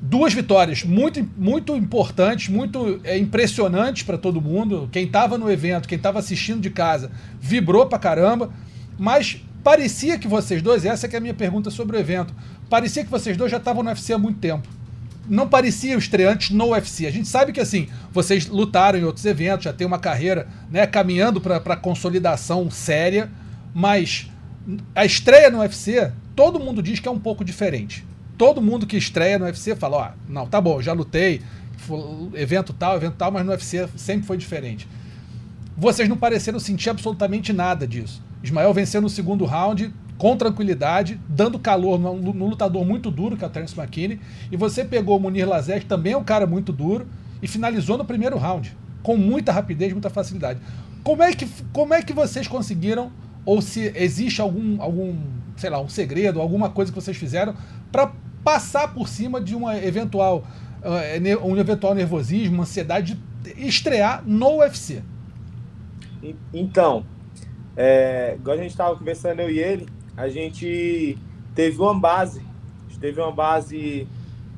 duas 0.00 0.32
vitórias 0.32 0.82
muito, 0.82 1.26
muito 1.36 1.76
importantes, 1.76 2.48
muito 2.48 3.00
é, 3.04 3.18
impressionantes 3.18 4.02
pra 4.02 4.16
todo 4.16 4.40
mundo. 4.40 4.88
Quem 4.90 5.06
tava 5.06 5.36
no 5.36 5.50
evento, 5.50 5.86
quem 5.86 5.98
tava 5.98 6.18
assistindo 6.18 6.60
de 6.60 6.70
casa, 6.70 7.10
vibrou 7.38 7.86
pra 7.86 7.98
caramba, 7.98 8.50
mas 8.98 9.44
parecia 9.62 10.18
que 10.18 10.26
vocês 10.26 10.62
dois, 10.62 10.86
essa 10.86 11.06
que 11.06 11.14
é 11.14 11.18
a 11.18 11.22
minha 11.22 11.34
pergunta 11.34 11.70
sobre 11.70 11.98
o 11.98 12.00
evento, 12.00 12.34
parecia 12.68 13.04
que 13.04 13.10
vocês 13.10 13.36
dois 13.36 13.50
já 13.50 13.58
estavam 13.58 13.82
no 13.82 13.90
UFC 13.90 14.12
há 14.14 14.18
muito 14.18 14.38
tempo 14.38 14.79
não 15.30 15.48
pareciam 15.48 15.96
estreantes 15.96 16.50
no 16.50 16.72
UFC. 16.72 17.06
A 17.06 17.10
gente 17.10 17.28
sabe 17.28 17.52
que 17.52 17.60
assim, 17.60 17.88
vocês 18.10 18.48
lutaram 18.48 18.98
em 18.98 19.04
outros 19.04 19.24
eventos, 19.24 19.64
já 19.64 19.72
tem 19.72 19.86
uma 19.86 19.98
carreira 19.98 20.48
né, 20.68 20.88
caminhando 20.88 21.40
para 21.40 21.76
consolidação 21.76 22.68
séria, 22.68 23.30
mas 23.72 24.28
a 24.92 25.04
estreia 25.04 25.48
no 25.48 25.60
UFC, 25.60 26.10
todo 26.34 26.58
mundo 26.58 26.82
diz 26.82 26.98
que 26.98 27.06
é 27.06 27.10
um 27.10 27.18
pouco 27.18 27.44
diferente. 27.44 28.04
Todo 28.36 28.60
mundo 28.60 28.88
que 28.88 28.96
estreia 28.96 29.38
no 29.38 29.44
UFC 29.44 29.76
fala, 29.76 29.96
ó, 29.96 30.10
não, 30.28 30.48
tá 30.48 30.60
bom, 30.60 30.82
já 30.82 30.92
lutei, 30.92 31.40
evento 32.34 32.72
tal, 32.72 32.96
evento 32.96 33.14
tal, 33.16 33.30
mas 33.30 33.46
no 33.46 33.52
UFC 33.52 33.88
sempre 33.96 34.26
foi 34.26 34.36
diferente. 34.36 34.88
Vocês 35.76 36.08
não 36.08 36.16
pareceram 36.16 36.58
sentir 36.58 36.90
absolutamente 36.90 37.52
nada 37.52 37.86
disso. 37.86 38.20
Ismael 38.42 38.74
venceu 38.74 39.00
no 39.00 39.08
segundo 39.08 39.44
round 39.44 39.94
com 40.20 40.36
tranquilidade, 40.36 41.18
dando 41.26 41.58
calor 41.58 41.98
num, 41.98 42.14
num 42.18 42.46
lutador 42.46 42.84
muito 42.84 43.10
duro, 43.10 43.38
que 43.38 43.42
é 43.42 43.46
o 43.46 43.50
Terence 43.50 43.74
McKinney, 43.74 44.20
e 44.52 44.56
você 44.56 44.84
pegou 44.84 45.16
o 45.16 45.20
Munir 45.20 45.48
que 45.80 45.86
também 45.86 46.12
é 46.12 46.16
um 46.16 46.22
cara 46.22 46.46
muito 46.46 46.74
duro, 46.74 47.06
e 47.42 47.48
finalizou 47.48 47.96
no 47.96 48.04
primeiro 48.04 48.36
round, 48.36 48.76
com 49.02 49.16
muita 49.16 49.50
rapidez, 49.50 49.90
muita 49.94 50.10
facilidade. 50.10 50.60
Como 51.02 51.22
é 51.22 51.32
que, 51.32 51.48
como 51.72 51.94
é 51.94 52.02
que 52.02 52.12
vocês 52.12 52.46
conseguiram, 52.46 53.10
ou 53.46 53.62
se 53.62 53.90
existe 53.96 54.42
algum, 54.42 54.82
algum, 54.82 55.16
sei 55.56 55.70
lá, 55.70 55.80
um 55.80 55.88
segredo, 55.88 56.38
alguma 56.38 56.68
coisa 56.68 56.92
que 56.92 57.00
vocês 57.00 57.16
fizeram 57.16 57.54
para 57.90 58.12
passar 58.44 58.92
por 58.92 59.08
cima 59.08 59.40
de 59.40 59.56
uma 59.56 59.78
eventual, 59.78 60.44
ne- 61.18 61.36
um 61.36 61.56
eventual 61.56 61.94
nervosismo, 61.94 62.60
ansiedade 62.60 63.18
de 63.42 63.66
estrear 63.66 64.22
no 64.26 64.58
UFC? 64.58 65.00
En- 66.22 66.36
Então, 66.52 67.06
é, 67.74 68.34
igual 68.38 68.58
a 68.58 68.60
gente 68.60 68.72
estava 68.72 68.94
conversando, 68.94 69.40
eu 69.40 69.48
e 69.50 69.58
ele, 69.58 69.86
a 70.20 70.28
gente 70.28 71.16
teve 71.54 71.80
uma 71.80 71.98
base, 71.98 72.42
teve 73.00 73.18
uma 73.18 73.32
base 73.32 74.06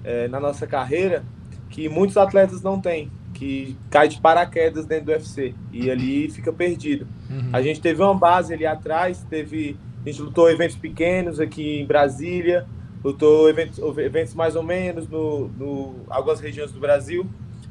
é, 0.03 0.27
na 0.27 0.41
nossa 0.41 0.67
carreira 0.67 1.25
que 1.71 1.89
muitos 1.89 2.17
atletas 2.17 2.61
não 2.63 2.81
têm, 2.81 3.11
que 3.33 3.77
cai 3.89 4.09
de 4.09 4.21
paraquedas 4.21 4.85
dentro 4.87 5.07
do 5.07 5.13
UFC 5.13 5.55
e 5.73 5.89
ali 5.89 6.29
fica 6.29 6.53
perdido. 6.53 7.07
Uhum. 7.31 7.51
A 7.53 7.63
gente 7.63 7.81
teve 7.81 8.03
uma 8.03 8.15
base 8.15 8.53
ali 8.53 8.67
atrás, 8.67 9.25
teve 9.31 9.77
a 10.05 10.09
gente 10.09 10.21
lutou 10.21 10.51
eventos 10.51 10.75
pequenos 10.75 11.39
aqui 11.39 11.81
em 11.81 11.87
Brasília, 11.87 12.67
lutou 13.05 13.49
eventos, 13.49 13.79
eventos 13.99 14.35
mais 14.35 14.57
ou 14.57 14.65
menos 14.65 15.09
no, 15.09 15.47
no 15.57 15.95
algumas 16.11 16.41
regiões 16.41 16.73
do 16.73 16.81
Brasil, 16.81 17.25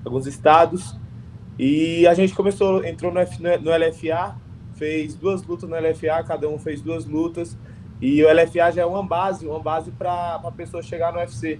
alguns 0.05 0.25
estados. 0.25 0.95
E 1.59 2.07
a 2.07 2.13
gente 2.13 2.33
começou, 2.33 2.85
entrou 2.85 3.11
no, 3.13 3.19
F, 3.19 3.43
no 3.43 3.69
LFA, 3.69 4.37
fez 4.75 5.13
duas 5.13 5.43
lutas 5.43 5.69
no 5.69 5.75
LFA, 5.75 6.23
cada 6.25 6.47
um 6.47 6.57
fez 6.57 6.81
duas 6.81 7.05
lutas. 7.05 7.57
E 8.02 8.24
o 8.24 8.28
LFA 8.28 8.72
já 8.72 8.82
é 8.82 8.86
uma 8.86 9.04
base, 9.04 9.47
uma 9.47 9.60
base 9.60 9.91
para 9.91 10.41
a 10.43 10.52
pessoa 10.52 10.82
chegar 10.82 11.14
no 11.14 11.20
UFC. 11.20 11.60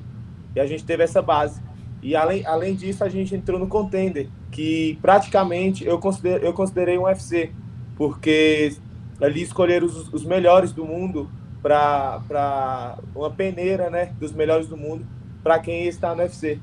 E 0.56 0.60
a 0.60 0.66
gente 0.66 0.84
teve 0.84 1.04
essa 1.04 1.22
base. 1.22 1.62
E 2.02 2.16
além, 2.16 2.44
além 2.46 2.76
disso, 2.76 3.04
a 3.04 3.10
gente 3.10 3.36
entrou 3.36 3.60
no 3.60 3.68
Contender, 3.68 4.28
que 4.50 4.98
praticamente 5.02 5.86
eu, 5.86 6.00
considero, 6.00 6.44
eu 6.44 6.52
considerei 6.52 6.98
um 6.98 7.04
UFC, 7.04 7.52
porque 7.96 8.76
ali 9.22 9.44
escolheram 9.44 9.86
os, 9.86 10.12
os 10.12 10.26
melhores 10.26 10.72
do 10.72 10.84
mundo 10.84 11.30
para 11.62 12.98
uma 13.14 13.30
peneira 13.30 13.92
né, 13.92 14.14
dos 14.20 14.32
melhores 14.32 14.68
do 14.68 14.76
mundo 14.76 15.06
para 15.44 15.60
quem 15.60 15.86
está 15.88 16.16
no 16.16 16.24
UFC. 16.24 16.60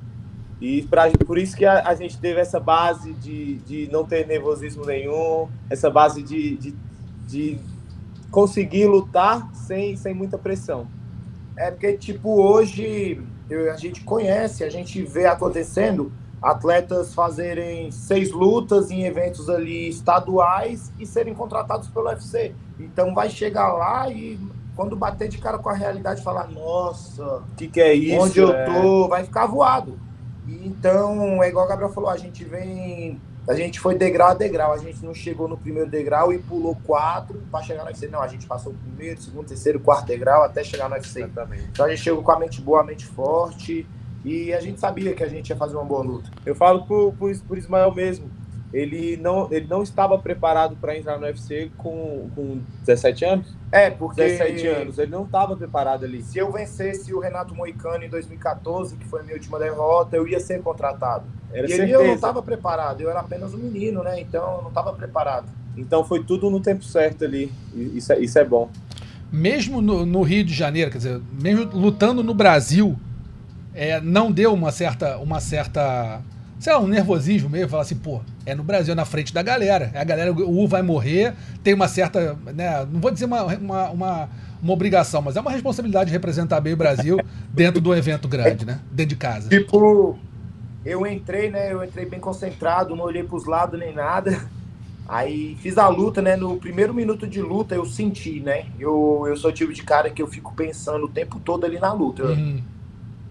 E 0.60 0.82
pra, 0.82 1.08
por 1.24 1.38
isso 1.38 1.56
que 1.56 1.64
a, 1.64 1.86
a, 1.86 1.94
gente 1.94 2.18
teve 2.18 2.40
essa 2.40 2.58
base 2.58 3.12
de, 3.12 3.58
de 3.58 3.88
não 3.92 4.04
ter 4.04 4.26
nervosismo 4.26 4.84
nenhum, 4.84 5.48
essa 5.70 5.88
base 5.88 6.20
de, 6.20 6.56
de, 6.56 6.74
de 7.28 7.60
conseguir 8.30 8.86
lutar 8.86 9.48
sem, 9.54 9.96
sem 9.96 10.14
muita 10.14 10.38
pressão. 10.38 10.86
É 11.56 11.70
porque, 11.70 11.92
tipo, 11.94 12.40
hoje 12.40 13.20
eu, 13.50 13.72
a 13.72 13.76
gente 13.76 14.02
conhece, 14.04 14.62
a 14.64 14.70
gente 14.70 15.02
vê 15.02 15.26
acontecendo 15.26 16.12
atletas 16.40 17.14
fazerem 17.14 17.90
seis 17.90 18.30
lutas 18.30 18.90
em 18.90 19.04
eventos 19.04 19.50
ali 19.50 19.88
estaduais 19.88 20.92
e 20.98 21.04
serem 21.04 21.34
contratados 21.34 21.88
pelo 21.88 22.06
UFC. 22.06 22.54
Então 22.78 23.12
vai 23.14 23.28
chegar 23.28 23.72
lá 23.72 24.08
e 24.08 24.38
quando 24.76 24.94
bater 24.94 25.28
de 25.28 25.38
cara 25.38 25.58
com 25.58 25.68
a 25.68 25.74
realidade 25.74 26.22
falar, 26.22 26.48
nossa, 26.48 27.38
o 27.38 27.56
que, 27.56 27.66
que 27.66 27.80
é 27.80 27.92
isso? 27.92 28.22
Onde 28.22 28.38
eu 28.38 28.52
é? 28.52 28.64
tô, 28.64 29.08
vai 29.08 29.24
ficar 29.24 29.46
voado. 29.46 29.98
Então, 30.46 31.42
é 31.42 31.48
igual 31.48 31.66
o 31.66 31.68
Gabriel 31.68 31.92
falou, 31.92 32.08
a 32.08 32.16
gente 32.16 32.44
vem. 32.44 33.20
A 33.48 33.54
gente 33.54 33.80
foi 33.80 33.94
degrau 33.94 34.28
a 34.28 34.34
degrau, 34.34 34.74
a 34.74 34.76
gente 34.76 35.02
não 35.02 35.14
chegou 35.14 35.48
no 35.48 35.56
primeiro 35.56 35.88
degrau 35.88 36.30
e 36.30 36.38
pulou 36.38 36.76
quatro 36.84 37.42
para 37.50 37.62
chegar 37.62 37.82
no 37.82 37.88
UFC. 37.88 38.06
Não, 38.06 38.20
a 38.20 38.28
gente 38.28 38.46
passou 38.46 38.72
o 38.72 38.76
primeiro, 38.76 39.18
segundo, 39.22 39.46
terceiro, 39.46 39.80
quarto 39.80 40.06
degrau 40.06 40.42
até 40.42 40.62
chegar 40.62 40.86
no 40.86 40.94
UFC. 40.94 41.20
Exatamente. 41.20 41.64
Então 41.72 41.86
a 41.86 41.88
gente 41.88 42.02
chegou 42.02 42.22
com 42.22 42.30
a 42.30 42.38
mente 42.38 42.60
boa, 42.60 42.82
a 42.82 42.84
mente 42.84 43.06
forte 43.06 43.86
e 44.22 44.52
a 44.52 44.60
gente 44.60 44.78
sabia 44.78 45.14
que 45.14 45.24
a 45.24 45.28
gente 45.28 45.48
ia 45.48 45.56
fazer 45.56 45.76
uma 45.76 45.84
boa 45.84 46.02
luta. 46.02 46.30
Eu 46.44 46.54
falo 46.54 46.84
por, 46.84 47.14
por, 47.14 47.34
por 47.40 47.56
Ismael 47.56 47.94
mesmo. 47.94 48.30
Ele 48.70 49.16
não, 49.16 49.50
ele 49.50 49.66
não 49.66 49.82
estava 49.82 50.18
preparado 50.18 50.76
para 50.76 50.94
entrar 50.94 51.18
no 51.18 51.24
UFC 51.24 51.70
com, 51.78 52.28
com 52.34 52.60
17 52.80 53.24
anos? 53.24 53.56
É, 53.72 53.88
porque. 53.88 54.22
17 54.22 54.66
anos, 54.66 54.98
ele 54.98 55.10
não 55.10 55.24
estava 55.24 55.56
preparado 55.56 56.04
ali. 56.04 56.22
Se 56.22 56.36
eu 56.36 56.52
vencesse 56.52 57.14
o 57.14 57.18
Renato 57.18 57.54
Moicano 57.54 58.04
em 58.04 58.10
2014, 58.10 58.96
que 58.96 59.06
foi 59.06 59.20
a 59.20 59.22
minha 59.22 59.36
última 59.36 59.58
derrota, 59.58 60.16
eu 60.16 60.28
ia 60.28 60.38
ser 60.38 60.62
contratado. 60.62 61.24
Era 61.52 61.68
e 61.68 61.72
ele, 61.72 61.90
eu 61.92 62.06
não 62.06 62.14
estava 62.14 62.42
preparado, 62.42 63.00
eu 63.00 63.10
era 63.10 63.20
apenas 63.20 63.54
um 63.54 63.58
menino, 63.58 64.02
né? 64.02 64.20
Então 64.20 64.56
eu 64.56 64.62
não 64.62 64.68
estava 64.68 64.92
preparado. 64.92 65.46
Então 65.76 66.04
foi 66.04 66.22
tudo 66.22 66.50
no 66.50 66.60
tempo 66.60 66.84
certo 66.84 67.24
ali. 67.24 67.50
Isso 67.74 68.12
é, 68.12 68.18
isso 68.18 68.38
é 68.38 68.44
bom. 68.44 68.68
Mesmo 69.30 69.80
no, 69.80 70.04
no 70.04 70.22
Rio 70.22 70.44
de 70.44 70.54
Janeiro, 70.54 70.90
quer 70.90 70.98
dizer, 70.98 71.20
mesmo 71.32 71.70
lutando 71.72 72.22
no 72.22 72.34
Brasil, 72.34 72.96
é, 73.74 74.00
não 74.00 74.32
deu 74.32 74.52
uma 74.52 74.72
certa, 74.72 75.18
uma 75.18 75.38
certa, 75.38 76.20
sei 76.58 76.72
lá, 76.72 76.80
um 76.80 76.86
nervosismo 76.86 77.48
meio, 77.48 77.68
falar 77.68 77.82
assim, 77.82 77.96
pô, 77.96 78.20
é 78.46 78.54
no 78.54 78.64
Brasil, 78.64 78.94
na 78.94 79.04
frente 79.04 79.32
da 79.32 79.42
galera. 79.42 79.90
É 79.92 80.00
a 80.00 80.04
galera, 80.04 80.32
o 80.32 80.64
U 80.64 80.66
vai 80.66 80.82
morrer, 80.82 81.34
tem 81.62 81.74
uma 81.74 81.86
certa, 81.86 82.36
né, 82.54 82.86
não 82.90 83.00
vou 83.00 83.10
dizer 83.10 83.26
uma, 83.26 83.44
uma, 83.44 83.90
uma, 83.90 84.28
uma 84.62 84.72
obrigação, 84.72 85.20
mas 85.20 85.36
é 85.36 85.40
uma 85.40 85.50
responsabilidade 85.50 86.06
de 86.06 86.12
representar 86.12 86.60
bem 86.60 86.72
o 86.72 86.76
Brasil 86.76 87.18
dentro 87.52 87.80
do 87.80 87.94
evento 87.94 88.26
grande, 88.26 88.64
né, 88.64 88.80
dentro 88.90 89.10
de 89.10 89.16
casa. 89.16 89.50
Tipo, 89.50 90.18
eu 90.84 91.06
entrei, 91.06 91.50
né, 91.50 91.72
eu 91.72 91.82
entrei 91.84 92.06
bem 92.06 92.20
concentrado, 92.20 92.94
não 92.94 93.04
olhei 93.04 93.22
pros 93.22 93.46
lados 93.46 93.78
nem 93.78 93.92
nada. 93.92 94.48
Aí 95.08 95.56
fiz 95.62 95.78
a 95.78 95.88
luta, 95.88 96.20
né? 96.20 96.36
No 96.36 96.58
primeiro 96.58 96.92
minuto 96.92 97.26
de 97.26 97.40
luta 97.40 97.74
eu 97.74 97.86
senti, 97.86 98.40
né? 98.40 98.66
Eu, 98.78 99.24
eu 99.26 99.36
sou 99.38 99.50
o 99.50 99.54
tipo 99.54 99.72
de 99.72 99.82
cara 99.82 100.10
que 100.10 100.20
eu 100.20 100.26
fico 100.26 100.54
pensando 100.54 101.06
o 101.06 101.08
tempo 101.08 101.40
todo 101.40 101.64
ali 101.64 101.78
na 101.78 101.90
luta. 101.94 102.24
Uhum. 102.24 102.62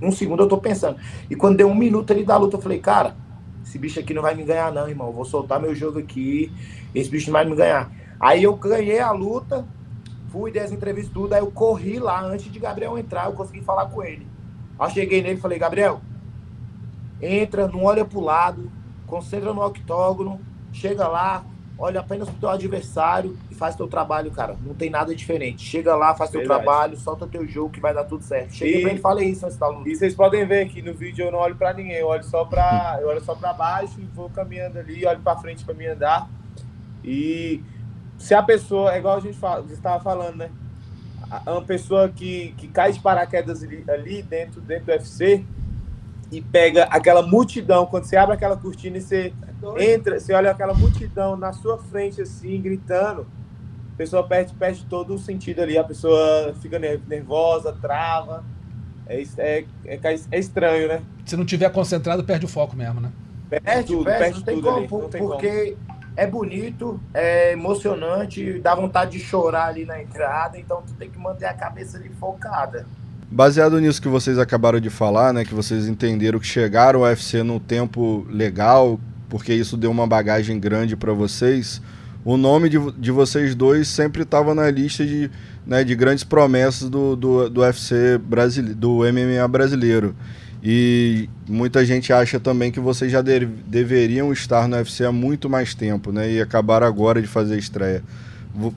Um 0.02 0.12
segundo 0.12 0.42
eu 0.42 0.48
tô 0.48 0.58
pensando. 0.58 0.98
E 1.30 1.36
quando 1.36 1.58
deu 1.58 1.68
um 1.68 1.76
minuto 1.76 2.12
ali 2.12 2.24
da 2.24 2.36
luta, 2.36 2.58
eu 2.58 2.62
falei, 2.62 2.80
cara, 2.80 3.16
esse 3.64 3.78
bicho 3.78 4.00
aqui 4.00 4.12
não 4.12 4.24
vai 4.24 4.34
me 4.34 4.44
ganhar, 4.44 4.72
não, 4.72 4.90
irmão. 4.90 5.08
Eu 5.08 5.14
vou 5.14 5.24
soltar 5.24 5.60
meu 5.60 5.76
jogo 5.76 6.00
aqui. 6.00 6.52
Esse 6.96 7.12
bicho 7.12 7.28
não 7.28 7.34
vai 7.34 7.46
me 7.46 7.56
ganhar. 7.56 7.92
Aí 8.20 8.42
eu 8.42 8.56
ganhei 8.56 9.00
a 9.00 9.12
luta, 9.12 9.64
fui, 10.32 10.52
dei 10.52 10.64
as 10.64 10.72
entrevistas 10.72 11.14
tudo, 11.14 11.34
aí 11.34 11.42
eu 11.42 11.52
corri 11.52 12.00
lá 12.00 12.24
antes 12.24 12.52
de 12.52 12.60
Gabriel 12.60 12.98
entrar, 12.98 13.26
eu 13.26 13.34
consegui 13.34 13.62
falar 13.62 13.86
com 13.86 14.04
ele. 14.04 14.26
Aí 14.80 14.92
cheguei 14.92 15.22
nele 15.22 15.38
e 15.38 15.42
falei, 15.42 15.60
Gabriel, 15.60 16.02
entra, 17.22 17.68
não 17.68 17.84
olha 17.84 18.06
pro 18.06 18.20
lado, 18.20 18.72
concentra 19.06 19.54
no 19.54 19.66
octógono, 19.66 20.40
chega 20.72 21.08
lá, 21.08 21.44
olha 21.78 22.00
apenas 22.00 22.30
pro 22.30 22.40
teu 22.40 22.50
adversário 22.50 23.38
e 23.52 23.56
faz 23.56 23.76
teu 23.76 23.88
trabalho, 23.88 24.32
cara. 24.32 24.56
Não 24.66 24.74
tem 24.74 24.90
nada 24.90 25.16
diferente. 25.16 25.64
Chega 25.64 25.96
lá, 25.96 26.16
faz 26.16 26.30
teu 26.30 26.42
Verdade. 26.42 26.64
trabalho, 26.64 26.98
solta 26.98 27.28
teu 27.28 27.48
jogo 27.48 27.70
que 27.70 27.80
vai 27.80 27.94
dar 27.94 28.04
tudo 28.04 28.24
certo. 28.24 28.54
Cheguei 28.54 28.82
e... 28.82 28.84
bem 28.84 28.96
e 28.96 29.00
falei 29.00 29.30
isso 29.30 29.46
antes 29.46 29.58
da 29.58 29.68
luta. 29.68 29.90
E 29.90 29.96
vocês 29.96 30.16
podem 30.16 30.46
ver 30.46 30.66
aqui 30.66 30.82
no 30.82 30.94
vídeo 30.94 31.26
eu 31.26 31.32
não 31.32 31.40
olho 31.40 31.56
para 31.56 31.74
ninguém, 31.74 31.98
eu 31.98 32.08
olho 32.08 32.24
só 32.24 32.46
para 32.46 32.98
eu 33.02 33.08
olho 33.08 33.24
só 33.24 33.36
para 33.36 33.54
baixo 33.54 34.00
e 34.00 34.06
vou 34.16 34.30
caminhando 34.30 34.80
ali, 34.80 35.06
olho 35.06 35.20
para 35.20 35.38
frente 35.38 35.64
para 35.64 35.74
me 35.74 35.88
andar. 35.88 36.30
E 37.04 37.64
se 38.18 38.34
a 38.34 38.42
pessoa, 38.42 38.94
é 38.94 38.98
igual 38.98 39.18
a 39.18 39.20
gente 39.20 39.38
fala, 39.38 39.66
estava 39.72 40.04
falando, 40.04 40.38
né? 40.38 40.50
Uma 41.46 41.62
pessoa 41.62 42.10
que, 42.10 42.54
que 42.58 42.68
cai 42.70 42.92
de 42.92 43.00
paraquedas 43.00 43.62
ali, 43.62 43.84
ali 43.88 44.22
dentro, 44.22 44.62
dentro 44.62 44.86
do 44.86 44.92
UFC, 44.92 45.46
e 46.32 46.42
pega 46.42 46.84
aquela 46.86 47.22
multidão, 47.22 47.86
quando 47.86 48.04
você 48.04 48.18
abre 48.18 48.36
aquela 48.36 48.58
cortina 48.58 48.98
e 48.98 49.02
você 49.02 49.34
entra, 49.80 50.20
você 50.20 50.34
olha 50.34 50.52
aquela 50.52 50.74
multidão 50.74 51.38
na 51.38 51.54
sua 51.54 51.78
frente, 51.78 52.22
assim, 52.22 52.62
gritando, 52.62 53.26
a 53.94 53.98
pessoa 53.98 54.28
perde, 54.28 54.54
perde 54.54 54.86
todo 54.86 55.16
o 55.16 55.18
sentido 55.18 55.62
ali, 55.62 55.78
a 55.78 55.84
pessoa 55.84 56.54
fica 56.62 56.78
nervosa, 56.78 57.74
trava. 57.74 58.44
É, 59.08 59.24
é, 59.38 59.66
é, 59.86 60.00
é 60.32 60.40
estranho, 60.40 60.90
né? 60.90 61.02
Se 61.26 61.38
não 61.38 61.46
tiver 61.46 61.70
concentrado, 61.70 62.24
perde 62.24 62.46
o 62.46 62.50
foco 62.50 62.76
mesmo, 62.76 63.00
né? 63.00 63.10
Perde, 63.50 63.88
tudo, 63.88 64.04
perde, 64.04 64.20
perde 64.20 64.36
não 64.36 64.44
tudo 64.44 64.46
tem 64.46 64.62
como, 64.62 64.78
ali, 64.78 64.88
porque 64.88 65.78
como. 65.88 66.12
é 66.18 66.28
bonito, 66.28 67.00
é 67.14 67.54
emocionante, 67.54 68.60
dá 68.60 68.76
vontade 68.76 69.12
de 69.12 69.20
chorar 69.20 69.68
ali 69.68 69.86
na 69.86 70.02
entrada, 70.02 70.60
então 70.60 70.84
tu 70.86 70.94
tem 70.94 71.10
que 71.10 71.18
manter 71.18 71.46
a 71.46 71.54
cabeça 71.54 71.98
ali 71.98 72.10
focada. 72.10 72.86
Baseado 73.30 73.80
nisso 73.80 74.02
que 74.02 74.08
vocês 74.08 74.40
acabaram 74.40 74.80
de 74.80 74.90
falar, 74.90 75.34
né, 75.34 75.44
que 75.44 75.54
vocês 75.54 75.88
entenderam 75.88 76.40
que 76.40 76.48
chegaram 76.48 77.04
ao 77.04 77.12
UFC 77.12 77.44
num 77.44 77.60
tempo 77.60 78.26
legal, 78.30 79.00
porque 79.28 79.54
isso 79.54 79.76
deu 79.76 79.92
uma 79.92 80.08
bagagem 80.08 80.60
grande 80.60 80.96
para 80.96 81.12
vocês, 81.12 81.82
o 82.24 82.36
nome 82.36 82.68
de, 82.68 82.78
de 82.98 83.10
vocês 83.10 83.56
dois 83.56 83.88
sempre 83.88 84.24
estava 84.24 84.54
na 84.54 84.70
lista 84.70 85.06
de, 85.06 85.32
né, 85.66 85.84
de 85.84 85.96
grandes 85.96 86.26
promessas 86.26 86.90
do, 86.90 87.16
do, 87.16 87.50
do 87.50 87.62
UFC 87.62 88.18
brasileiro, 88.18 88.78
do 88.78 88.98
MMA 89.00 89.48
brasileiro. 89.48 90.14
E 90.62 91.30
muita 91.48 91.86
gente 91.86 92.12
acha 92.12 92.38
também 92.38 92.70
que 92.70 92.80
vocês 92.82 93.12
já 93.12 93.22
de, 93.22 93.46
deveriam 93.46 94.34
estar 94.34 94.68
no 94.68 94.76
UFC 94.76 95.06
há 95.06 95.12
muito 95.14 95.50
mais 95.50 95.74
tempo, 95.74 96.12
né? 96.12 96.30
E 96.30 96.42
acabaram 96.42 96.86
agora 96.86 97.22
de 97.22 97.28
fazer 97.28 97.54
a 97.54 97.58
estreia. 97.58 98.04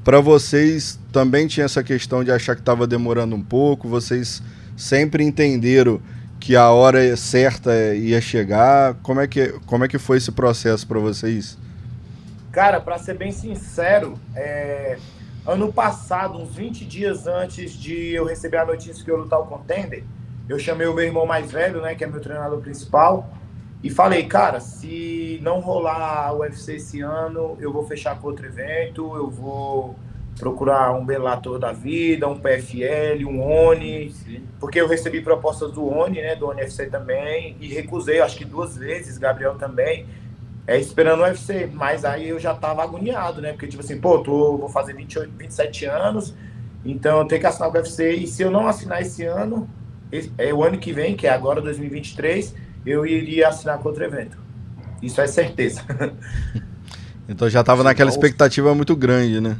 Para 0.04 0.20
vocês 0.20 0.98
também 1.10 1.46
tinha 1.46 1.64
essa 1.64 1.82
questão 1.82 2.22
de 2.22 2.30
achar 2.30 2.54
que 2.54 2.60
estava 2.60 2.86
demorando 2.86 3.34
um 3.34 3.42
pouco, 3.42 3.88
vocês 3.88 4.42
sempre 4.76 5.24
entenderam 5.24 6.00
que 6.38 6.54
a 6.56 6.70
hora 6.70 7.16
certa 7.16 7.94
ia 7.94 8.20
chegar. 8.20 8.94
Como 9.02 9.20
é 9.20 9.26
que, 9.26 9.48
como 9.66 9.84
é 9.84 9.88
que 9.88 9.98
foi 9.98 10.18
esse 10.18 10.32
processo 10.32 10.86
para 10.86 10.98
vocês? 10.98 11.56
Cara, 12.52 12.80
para 12.80 12.98
ser 12.98 13.16
bem 13.16 13.32
sincero, 13.32 14.18
é... 14.34 14.98
ano 15.46 15.72
passado, 15.72 16.38
uns 16.38 16.54
20 16.54 16.84
dias 16.84 17.26
antes 17.26 17.72
de 17.72 18.12
eu 18.12 18.26
receber 18.26 18.58
a 18.58 18.66
notícia 18.66 19.04
que 19.04 19.10
eu 19.10 19.16
lutar 19.16 19.40
o 19.40 19.46
contender, 19.46 20.04
eu 20.48 20.58
chamei 20.58 20.86
o 20.86 20.94
meu 20.94 21.04
irmão 21.04 21.24
mais 21.24 21.50
velho, 21.50 21.80
né, 21.80 21.94
que 21.94 22.02
é 22.02 22.06
meu 22.06 22.20
treinador 22.20 22.60
principal, 22.60 23.30
e 23.82 23.88
falei, 23.88 24.24
cara, 24.26 24.60
se 24.60 25.38
não 25.42 25.60
rolar 25.60 26.34
o 26.34 26.40
UFC 26.40 26.74
esse 26.74 27.00
ano, 27.00 27.56
eu 27.60 27.72
vou 27.72 27.86
fechar 27.86 28.18
com 28.18 28.28
outro 28.28 28.46
evento, 28.46 29.16
eu 29.16 29.30
vou 29.30 29.96
procurar 30.38 30.92
um 30.92 31.04
Bellator 31.04 31.58
da 31.58 31.72
vida, 31.72 32.28
um 32.28 32.38
PFL, 32.38 33.24
um 33.26 33.42
ONI, 33.42 34.14
porque 34.58 34.80
eu 34.80 34.88
recebi 34.88 35.20
propostas 35.20 35.72
do 35.72 35.86
ONI, 35.86 36.20
né, 36.20 36.36
do 36.36 36.46
ONI 36.48 36.62
UFC 36.62 36.86
também, 36.86 37.56
e 37.60 37.68
recusei, 37.68 38.20
acho 38.20 38.36
que 38.36 38.44
duas 38.44 38.76
vezes, 38.76 39.18
Gabriel 39.18 39.54
também, 39.56 40.06
é, 40.66 40.78
esperando 40.78 41.20
o 41.20 41.24
UFC, 41.24 41.68
mas 41.72 42.04
aí 42.04 42.28
eu 42.28 42.38
já 42.38 42.54
tava 42.54 42.82
agoniado, 42.82 43.40
né, 43.40 43.52
porque 43.52 43.66
tipo 43.66 43.82
assim, 43.82 43.98
pô, 43.98 44.18
tô, 44.20 44.58
vou 44.58 44.68
fazer 44.68 44.94
28, 44.94 45.30
27 45.36 45.84
anos, 45.86 46.34
então 46.84 47.18
eu 47.18 47.24
tenho 47.26 47.40
que 47.40 47.46
assinar 47.46 47.70
o 47.70 47.72
UFC, 47.72 48.12
e 48.12 48.26
se 48.26 48.42
eu 48.42 48.50
não 48.50 48.66
assinar 48.66 49.00
esse 49.00 49.24
ano, 49.24 49.68
é 50.36 50.52
o 50.52 50.64
ano 50.64 50.78
que 50.78 50.92
vem, 50.92 51.16
que 51.16 51.26
é 51.26 51.30
agora 51.30 51.60
2023, 51.60 52.54
eu 52.84 53.04
iria 53.06 53.48
assinar 53.48 53.78
com 53.78 53.88
outro 53.88 54.04
evento. 54.04 54.38
Isso 55.02 55.20
é 55.20 55.26
certeza. 55.26 55.82
Então 57.30 57.48
já 57.48 57.62
tava 57.62 57.84
naquela 57.84 58.10
expectativa 58.10 58.74
muito 58.74 58.96
grande, 58.96 59.40
né? 59.40 59.56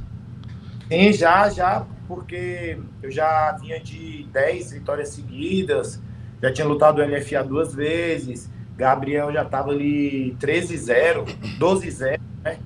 Sim, 0.89 1.13
já, 1.13 1.49
já, 1.49 1.87
porque 2.09 2.77
eu 3.01 3.13
já 3.13 3.53
vinha 3.53 3.79
de 3.79 4.27
10 4.33 4.73
vitórias 4.73 5.11
seguidas, 5.11 6.03
já 6.43 6.53
tinha 6.53 6.67
lutado 6.67 7.01
o 7.01 7.05
LFA 7.07 7.45
duas 7.45 7.73
vezes, 7.73 8.51
Gabriel 8.77 9.33
já 9.33 9.45
tava 9.45 9.71
ali 9.71 10.37
13-0, 10.41 11.59
12-0, 11.61 12.21
né? 12.43 12.59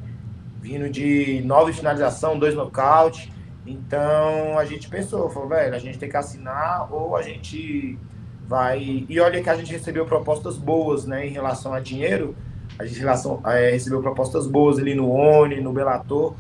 Vindo 0.62 0.88
de 0.88 1.42
nove 1.44 1.74
finalização, 1.74 2.38
dois 2.38 2.54
nocaute. 2.54 3.30
Então 3.66 4.58
a 4.58 4.64
gente 4.64 4.88
pensou, 4.88 5.28
falou, 5.28 5.50
velho, 5.50 5.74
a 5.74 5.78
gente 5.78 5.98
tem 5.98 6.08
que 6.08 6.16
assinar 6.16 6.90
ou 6.90 7.14
a 7.14 7.20
gente 7.20 7.98
vai. 8.46 9.04
E 9.08 9.20
olha 9.20 9.42
que 9.42 9.50
a 9.50 9.56
gente 9.56 9.72
recebeu 9.72 10.04
propostas 10.06 10.56
boas, 10.56 11.04
né, 11.04 11.26
em 11.26 11.30
relação 11.30 11.72
a 11.72 11.80
dinheiro. 11.80 12.34
A 12.78 12.84
gente 12.84 12.98
relação, 12.98 13.40
é, 13.44 13.70
recebeu 13.70 14.02
propostas 14.02 14.46
boas 14.46 14.78
ali 14.78 14.94
no 14.94 15.10
ONI, 15.10 15.60
no 15.60 15.72
Bellator. 15.72 16.34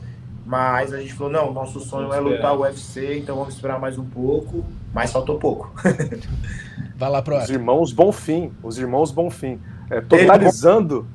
Mas 0.46 0.92
a 0.92 1.00
gente 1.00 1.14
falou, 1.14 1.32
não, 1.32 1.52
nosso 1.52 1.80
sonho 1.80 2.12
é 2.12 2.20
lutar 2.20 2.54
o 2.54 2.60
UFC, 2.60 3.18
então 3.18 3.36
vamos 3.36 3.54
esperar 3.54 3.80
mais 3.80 3.96
um 3.96 4.04
pouco. 4.04 4.64
Mas 4.92 5.10
faltou 5.10 5.38
pouco. 5.38 5.72
Vai 6.96 7.10
lá, 7.10 7.22
pro 7.22 7.36
Os 7.36 7.50
irmãos 7.50 7.92
Bonfim, 7.92 8.52
os 8.62 8.78
irmãos 8.78 9.10
Bonfim. 9.10 9.58
É, 9.90 10.00
totalizando 10.00 11.06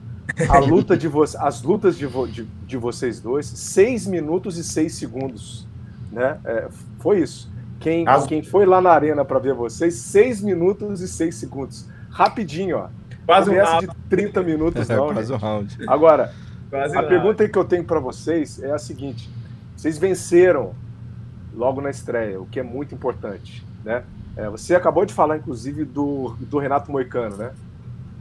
a 0.49 0.59
luta 0.59 0.97
de 0.97 1.07
vo 1.07 1.23
as 1.23 1.61
lutas 1.61 1.97
de, 1.97 2.05
vo 2.05 2.27
de, 2.27 2.43
de, 2.65 2.77
vocês 2.77 3.19
dois, 3.19 3.45
6 3.45 4.07
minutos 4.07 4.57
e 4.57 4.63
6 4.63 4.93
segundos. 4.93 5.67
Né? 6.11 6.37
É, 6.43 6.67
foi 6.99 7.21
isso. 7.21 7.49
Quem, 7.79 8.07
as... 8.07 8.25
quem 8.25 8.43
foi 8.43 8.65
lá 8.65 8.81
na 8.81 8.91
arena 8.91 9.23
para 9.23 9.39
ver 9.39 9.53
vocês, 9.53 9.95
6 9.95 10.41
minutos 10.41 11.01
e 11.01 11.07
6 11.07 11.35
segundos. 11.35 11.87
Rapidinho, 12.09 12.77
ó. 12.77 12.87
Quase 13.25 13.49
um 13.49 13.53
round. 13.53 13.87
de 13.87 13.95
30 14.09 14.43
minutos, 14.43 14.89
É, 14.89 14.95
não. 14.95 15.13
quase 15.13 15.31
um 15.31 15.37
round. 15.37 15.77
Agora, 15.87 16.33
Quase 16.69 16.93
a 16.93 17.01
nada. 17.01 17.07
pergunta 17.07 17.47
que 17.47 17.57
eu 17.57 17.63
tenho 17.65 17.83
para 17.83 17.99
vocês 17.99 18.61
é 18.61 18.71
a 18.71 18.77
seguinte: 18.79 19.29
vocês 19.75 19.97
venceram 19.97 20.73
logo 21.55 21.79
na 21.81 21.89
estreia, 21.89 22.39
o 22.41 22.45
que 22.45 22.59
é 22.59 22.63
muito 22.63 22.93
importante, 22.93 23.65
né? 23.83 24.03
É, 24.35 24.49
você 24.49 24.75
acabou 24.75 25.05
de 25.05 25.13
falar, 25.13 25.37
inclusive, 25.37 25.83
do, 25.85 26.35
do 26.39 26.59
Renato 26.59 26.91
Moicano, 26.91 27.35
né? 27.35 27.51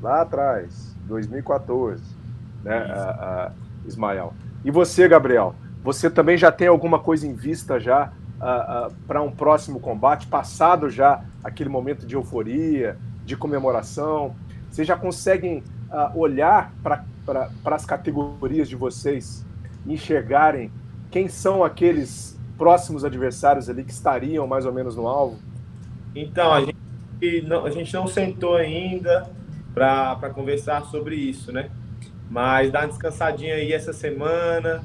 Lá 0.02 0.22
atrás, 0.22 0.94
2014, 1.06 2.02
né, 2.64 2.76
a, 2.76 3.50
a 3.50 3.52
Ismael. 3.86 4.32
E 4.64 4.70
você, 4.70 5.06
Gabriel? 5.08 5.54
Você 5.84 6.10
também 6.10 6.36
já 6.36 6.50
tem 6.50 6.66
alguma 6.68 6.98
coisa 6.98 7.26
em 7.26 7.34
vista 7.34 7.78
já 7.78 8.12
para 9.06 9.22
um 9.22 9.30
próximo 9.30 9.80
combate, 9.80 10.26
passado 10.26 10.88
já 10.88 11.24
aquele 11.42 11.68
momento 11.68 12.06
de 12.06 12.14
euforia, 12.14 12.96
de 13.24 13.36
comemoração? 13.36 14.34
Vocês 14.70 14.86
já 14.86 14.96
conseguem 14.96 15.62
ah, 15.90 16.12
olhar 16.14 16.72
para 16.82 17.04
as 17.64 17.84
categorias 17.84 18.68
de 18.68 18.76
vocês 18.76 19.44
e 19.86 19.94
enxergarem 19.94 20.70
quem 21.10 21.28
são 21.28 21.64
aqueles 21.64 22.38
próximos 22.56 23.04
adversários 23.04 23.70
ali 23.70 23.84
que 23.84 23.92
estariam 23.92 24.46
mais 24.46 24.66
ou 24.66 24.72
menos 24.72 24.96
no 24.96 25.06
alvo? 25.06 25.38
Então, 26.14 26.52
a 26.52 26.60
gente 26.60 27.42
não, 27.46 27.64
a 27.64 27.70
gente 27.70 27.92
não 27.94 28.06
sentou 28.06 28.56
ainda 28.56 29.30
para 29.74 30.30
conversar 30.34 30.84
sobre 30.86 31.14
isso, 31.16 31.52
né? 31.52 31.70
Mas 32.30 32.70
dá 32.70 32.80
uma 32.80 32.88
descansadinha 32.88 33.54
aí 33.54 33.72
essa 33.72 33.92
semana, 33.92 34.82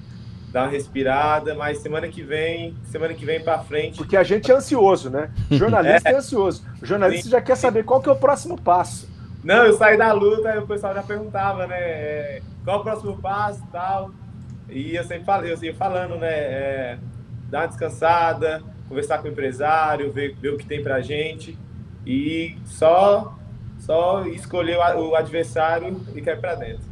dá 0.53 0.61
uma 0.61 0.69
respirada, 0.69 1.55
mas 1.55 1.79
semana 1.79 2.07
que 2.07 2.21
vem, 2.21 2.75
semana 2.85 3.15
que 3.15 3.25
vem 3.25 3.43
para 3.43 3.57
frente. 3.59 3.97
Porque 3.97 4.15
a 4.15 4.21
gente 4.21 4.51
é 4.51 4.55
ansioso, 4.55 5.09
né? 5.09 5.31
O 5.49 5.55
jornalista 5.57 6.09
é, 6.09 6.15
ansioso. 6.15 6.63
O 6.79 6.85
jornalista 6.85 7.23
Sim. 7.23 7.31
já 7.31 7.41
quer 7.41 7.57
saber 7.57 7.83
qual 7.83 7.99
que 7.99 8.07
é 8.07 8.11
o 8.11 8.15
próximo 8.15 8.61
passo. 8.61 9.11
Não, 9.43 9.65
eu 9.65 9.73
saí 9.73 9.97
da 9.97 10.13
luta 10.13 10.53
e 10.53 10.59
o 10.59 10.67
pessoal 10.67 10.93
já 10.93 11.01
perguntava, 11.01 11.65
né? 11.65 11.75
é, 11.79 12.41
Qual 12.63 12.79
o 12.79 12.83
próximo 12.83 13.17
passo 13.17 13.63
e 13.67 13.71
tal. 13.71 14.11
E 14.69 14.95
eu 14.95 15.03
sempre 15.03 15.25
falei, 15.25 15.51
eu 15.51 15.61
ia 15.61 15.73
falando, 15.73 16.15
né? 16.17 16.31
É, 16.31 16.97
dar 17.49 17.61
uma 17.61 17.67
descansada, 17.67 18.61
conversar 18.87 19.17
com 19.17 19.27
o 19.27 19.31
empresário, 19.31 20.11
ver, 20.11 20.35
ver 20.35 20.49
o 20.49 20.57
que 20.57 20.67
tem 20.67 20.83
pra 20.83 21.01
gente. 21.01 21.57
E 22.05 22.55
só, 22.65 23.35
só 23.79 24.23
escolher 24.27 24.77
o, 24.77 25.09
o 25.09 25.15
adversário 25.15 25.99
e 26.15 26.21
cair 26.21 26.39
pra 26.39 26.53
dentro. 26.53 26.83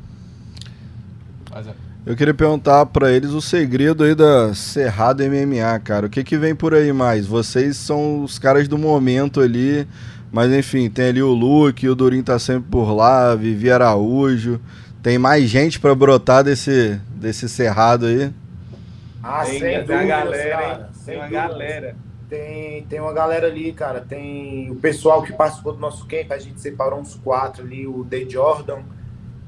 Mas 1.52 1.68
é. 1.68 1.91
Eu 2.06 2.16
queria 2.16 2.34
perguntar 2.34 2.86
pra 2.88 3.12
eles 3.12 3.30
o 3.32 3.42
segredo 3.42 4.04
aí 4.04 4.16
da 4.16 4.54
Cerrado 4.56 5.24
MMA, 5.24 5.80
cara. 5.84 6.08
O 6.08 6.10
que 6.10 6.24
que 6.24 6.36
vem 6.38 6.56
por 6.56 6.74
aí 6.74 6.92
mais? 6.92 7.28
Vocês 7.28 7.78
são 7.78 8.24
os 8.24 8.40
caras 8.40 8.68
do 8.68 8.78
momento 8.78 9.40
ali, 9.40 9.88
mas 10.32 10.52
enfim, 10.52 10.90
tem 10.90 11.10
ali 11.10 11.22
o 11.22 11.32
Luke, 11.32 11.88
o 11.88 11.94
Durinho 11.94 12.24
tá 12.24 12.40
sempre 12.40 12.70
por 12.72 12.92
lá, 12.92 13.36
Vivi 13.36 13.70
Araújo. 13.70 14.60
Tem 15.04 15.20
mais 15.20 15.48
gente 15.48 15.80
pra 15.80 15.94
brotar 15.94 16.44
desse, 16.44 17.00
desse 17.16 17.48
Cerrado 17.48 18.08
aí? 18.08 18.32
Ah, 19.22 19.44
tem, 19.46 19.60
sem 19.60 19.62
tem 19.62 19.78
dúvidas, 19.86 19.96
uma 20.00 20.06
galera, 20.08 20.50
cara. 20.58 20.74
hein? 20.74 20.86
Sem 20.94 21.06
Tem 21.06 21.18
uma 21.18 21.28
dúvidas. 21.28 21.50
galera. 21.50 21.96
Tem, 22.28 22.84
tem 22.86 23.00
uma 23.00 23.14
galera 23.14 23.48
ali, 23.48 23.74
cara. 23.74 24.02
Tem 24.02 24.72
o 24.72 24.76
pessoal 24.76 25.22
que 25.22 25.34
participou 25.34 25.74
do 25.74 25.80
nosso 25.80 26.08
camp, 26.08 26.32
a 26.32 26.40
gente 26.40 26.60
separou 26.60 27.00
uns 27.00 27.14
quatro 27.16 27.64
ali, 27.64 27.86
o 27.86 28.04
The 28.10 28.26
Jordan, 28.28 28.80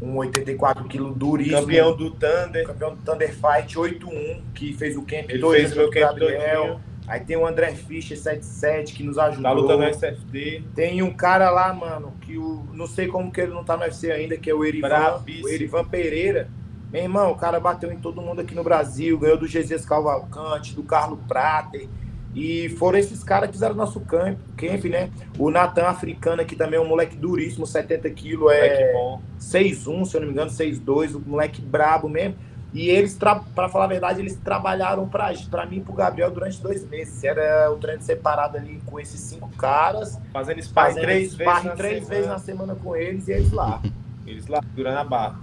um 0.04 0.18
84 0.18 0.84
kg 0.86 1.14
duríssimo. 1.16 1.62
Campeão 1.62 1.96
do 1.96 2.12
Thunder. 2.12 2.66
campeão 2.68 2.96
do 2.96 3.02
Thunder 3.02 3.34
Fight 3.34 3.76
8-1, 3.78 4.42
que 4.54 4.74
fez 4.74 4.98
o 4.98 5.02
camp 5.04 5.30
Ele 5.30 5.42
fez 5.42 5.72
o 5.74 5.76
meu 5.78 5.86
com 5.88 5.94
camp 5.94 6.04
Gabriel. 6.20 6.80
Aí 7.08 7.20
tem 7.20 7.36
o 7.36 7.46
André 7.46 7.74
Fischer 7.74 8.18
77 8.18 8.94
que 8.94 9.04
nos 9.04 9.18
Tá 9.18 9.26
ajudou. 9.26 9.54
lutando 9.54 9.84
no 9.84 9.90
SFD. 9.90 10.64
Tem 10.74 11.02
um 11.02 11.12
cara 11.14 11.50
lá, 11.50 11.74
mano, 11.74 12.14
que 12.22 12.38
o, 12.38 12.66
não 12.74 12.88
sei 12.88 13.08
como 13.08 13.32
que 13.32 13.42
ele 13.42 13.54
não 13.54 13.64
tá 13.64 13.76
no 13.76 13.84
UFC 13.84 14.10
ainda, 14.12 14.38
que 14.38 14.50
é 14.50 14.54
o 14.54 14.64
Erivan, 14.64 15.22
o 15.44 15.50
Erivan 15.50 15.84
Pereira. 15.86 16.50
Meu 16.92 17.02
irmão, 17.04 17.32
o 17.32 17.36
cara 17.36 17.60
bateu 17.60 17.92
em 17.92 17.98
todo 17.98 18.22
mundo 18.22 18.40
aqui 18.42 18.54
no 18.56 18.64
Brasil, 18.64 19.18
ganhou 19.18 19.38
do 19.38 19.48
Jesus 19.48 19.84
Cavalcante, 19.86 20.76
do 20.76 20.84
Carlos 20.84 21.20
Prater. 21.28 21.90
E 22.36 22.70
foram 22.70 22.98
esses 22.98 23.24
caras 23.24 23.48
que 23.48 23.54
fizeram 23.54 23.76
nosso 23.76 24.00
camp, 24.00 24.38
camp 24.58 24.86
né? 24.86 25.12
O 25.38 25.52
Natan 25.52 25.84
Africano 25.84 26.42
aqui 26.42 26.56
também 26.56 26.80
é 26.80 26.82
um 26.82 26.88
moleque 26.88 27.16
duríssimo, 27.16 27.68
70 27.68 28.10
quilos, 28.10 28.52
é 28.52 28.92
bom. 28.94 29.22
6'1, 29.40 30.06
se 30.06 30.16
eu 30.16 30.22
não 30.22 30.28
me 30.28 30.34
engano, 30.34 30.50
6'2, 30.50 31.16
o 31.16 31.20
moleque 31.20 31.62
brabo 31.62 32.10
mesmo. 32.10 32.36
E 32.74 32.90
eles, 32.90 33.16
pra 33.16 33.70
falar 33.70 33.86
a 33.86 33.88
verdade, 33.88 34.20
eles 34.20 34.36
trabalharam 34.36 35.08
pra, 35.08 35.32
pra 35.50 35.64
mim 35.68 35.78
e 35.78 35.82
pro 35.82 35.94
Gabriel 35.94 36.32
durante 36.32 36.60
dois 36.60 36.84
meses. 36.90 37.24
Era 37.24 37.72
o 37.72 37.76
treino 37.78 38.02
separado 38.02 38.58
ali 38.58 38.82
com 38.88 39.00
esses 39.00 39.20
cinco 39.20 39.48
caras, 39.50 40.20
Fazendo 40.32 40.60
sparring 40.60 40.96
fazendo 40.96 41.04
três 41.04 41.22
vezes 41.22 41.34
sparring 41.34 41.68
na 41.68 41.76
três 41.76 41.94
semana. 41.94 42.16
vezes 42.16 42.30
na 42.30 42.40
semana 42.40 42.76
com 42.76 42.96
eles 42.96 43.28
e 43.28 43.32
eles 43.32 43.52
lá. 43.52 43.80
Eles 44.26 44.48
lá, 44.48 44.64
durando 44.74 45.00
a 45.00 45.04
barra. 45.04 45.40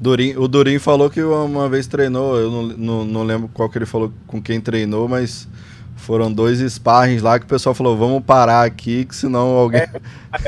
Durinho, 0.00 0.42
o 0.42 0.48
Durinho 0.48 0.80
falou 0.80 1.08
que 1.08 1.22
uma 1.22 1.68
vez 1.68 1.86
treinou, 1.86 2.36
eu 2.36 2.50
não, 2.50 2.62
não, 2.64 3.04
não 3.04 3.22
lembro 3.22 3.48
qual 3.54 3.70
que 3.70 3.78
ele 3.78 3.86
falou 3.86 4.12
com 4.26 4.42
quem 4.42 4.60
treinou, 4.60 5.06
mas 5.06 5.48
foram 5.96 6.32
dois 6.32 6.58
sparrings 6.60 7.22
lá 7.22 7.38
que 7.38 7.44
o 7.44 7.48
pessoal 7.48 7.74
falou, 7.74 7.96
vamos 7.96 8.24
parar 8.24 8.64
aqui, 8.64 9.04
que 9.04 9.14
senão 9.14 9.56
alguém... 9.56 9.82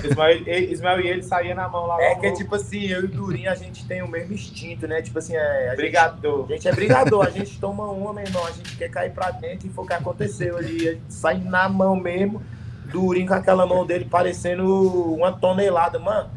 Ismael, 0.04 0.30
ele- 0.46 0.72
Ismael 0.72 1.00
e 1.00 1.08
ele 1.08 1.22
saíam 1.22 1.54
na 1.54 1.68
mão 1.68 1.86
lá. 1.86 2.00
É 2.02 2.14
que, 2.16 2.28
no- 2.28 2.36
tipo 2.36 2.54
assim, 2.56 2.86
eu 2.86 3.02
e 3.02 3.04
o 3.04 3.08
Durinho, 3.08 3.50
a 3.50 3.54
gente 3.54 3.84
tem 3.86 4.02
o 4.02 4.08
mesmo 4.08 4.34
instinto, 4.34 4.88
né? 4.88 5.00
Tipo 5.00 5.18
assim, 5.20 5.34
é, 5.36 5.66
a 5.66 5.70
gente- 5.70 5.76
Brigador. 5.76 6.46
A 6.48 6.52
gente 6.54 6.68
é 6.68 6.72
brigador, 6.72 7.26
a 7.26 7.30
gente 7.30 7.58
toma 7.60 7.84
uma, 7.84 8.12
meu 8.12 8.24
irmão, 8.24 8.44
a 8.46 8.50
gente 8.50 8.76
quer 8.76 8.88
cair 8.90 9.12
pra 9.12 9.30
dentro 9.30 9.68
e 9.68 9.70
foi 9.70 9.84
o 9.84 9.86
que 9.86 9.92
aconteceu 9.94 10.56
ali. 10.56 10.88
A 10.88 10.92
gente 10.92 11.04
sai 11.08 11.38
na 11.38 11.68
mão 11.68 11.94
mesmo, 11.94 12.42
Durinho 12.90 13.26
com 13.28 13.34
aquela 13.34 13.64
mão 13.66 13.86
dele 13.86 14.06
parecendo 14.10 15.14
uma 15.14 15.30
tonelada. 15.32 15.98
Mano, 15.98 16.30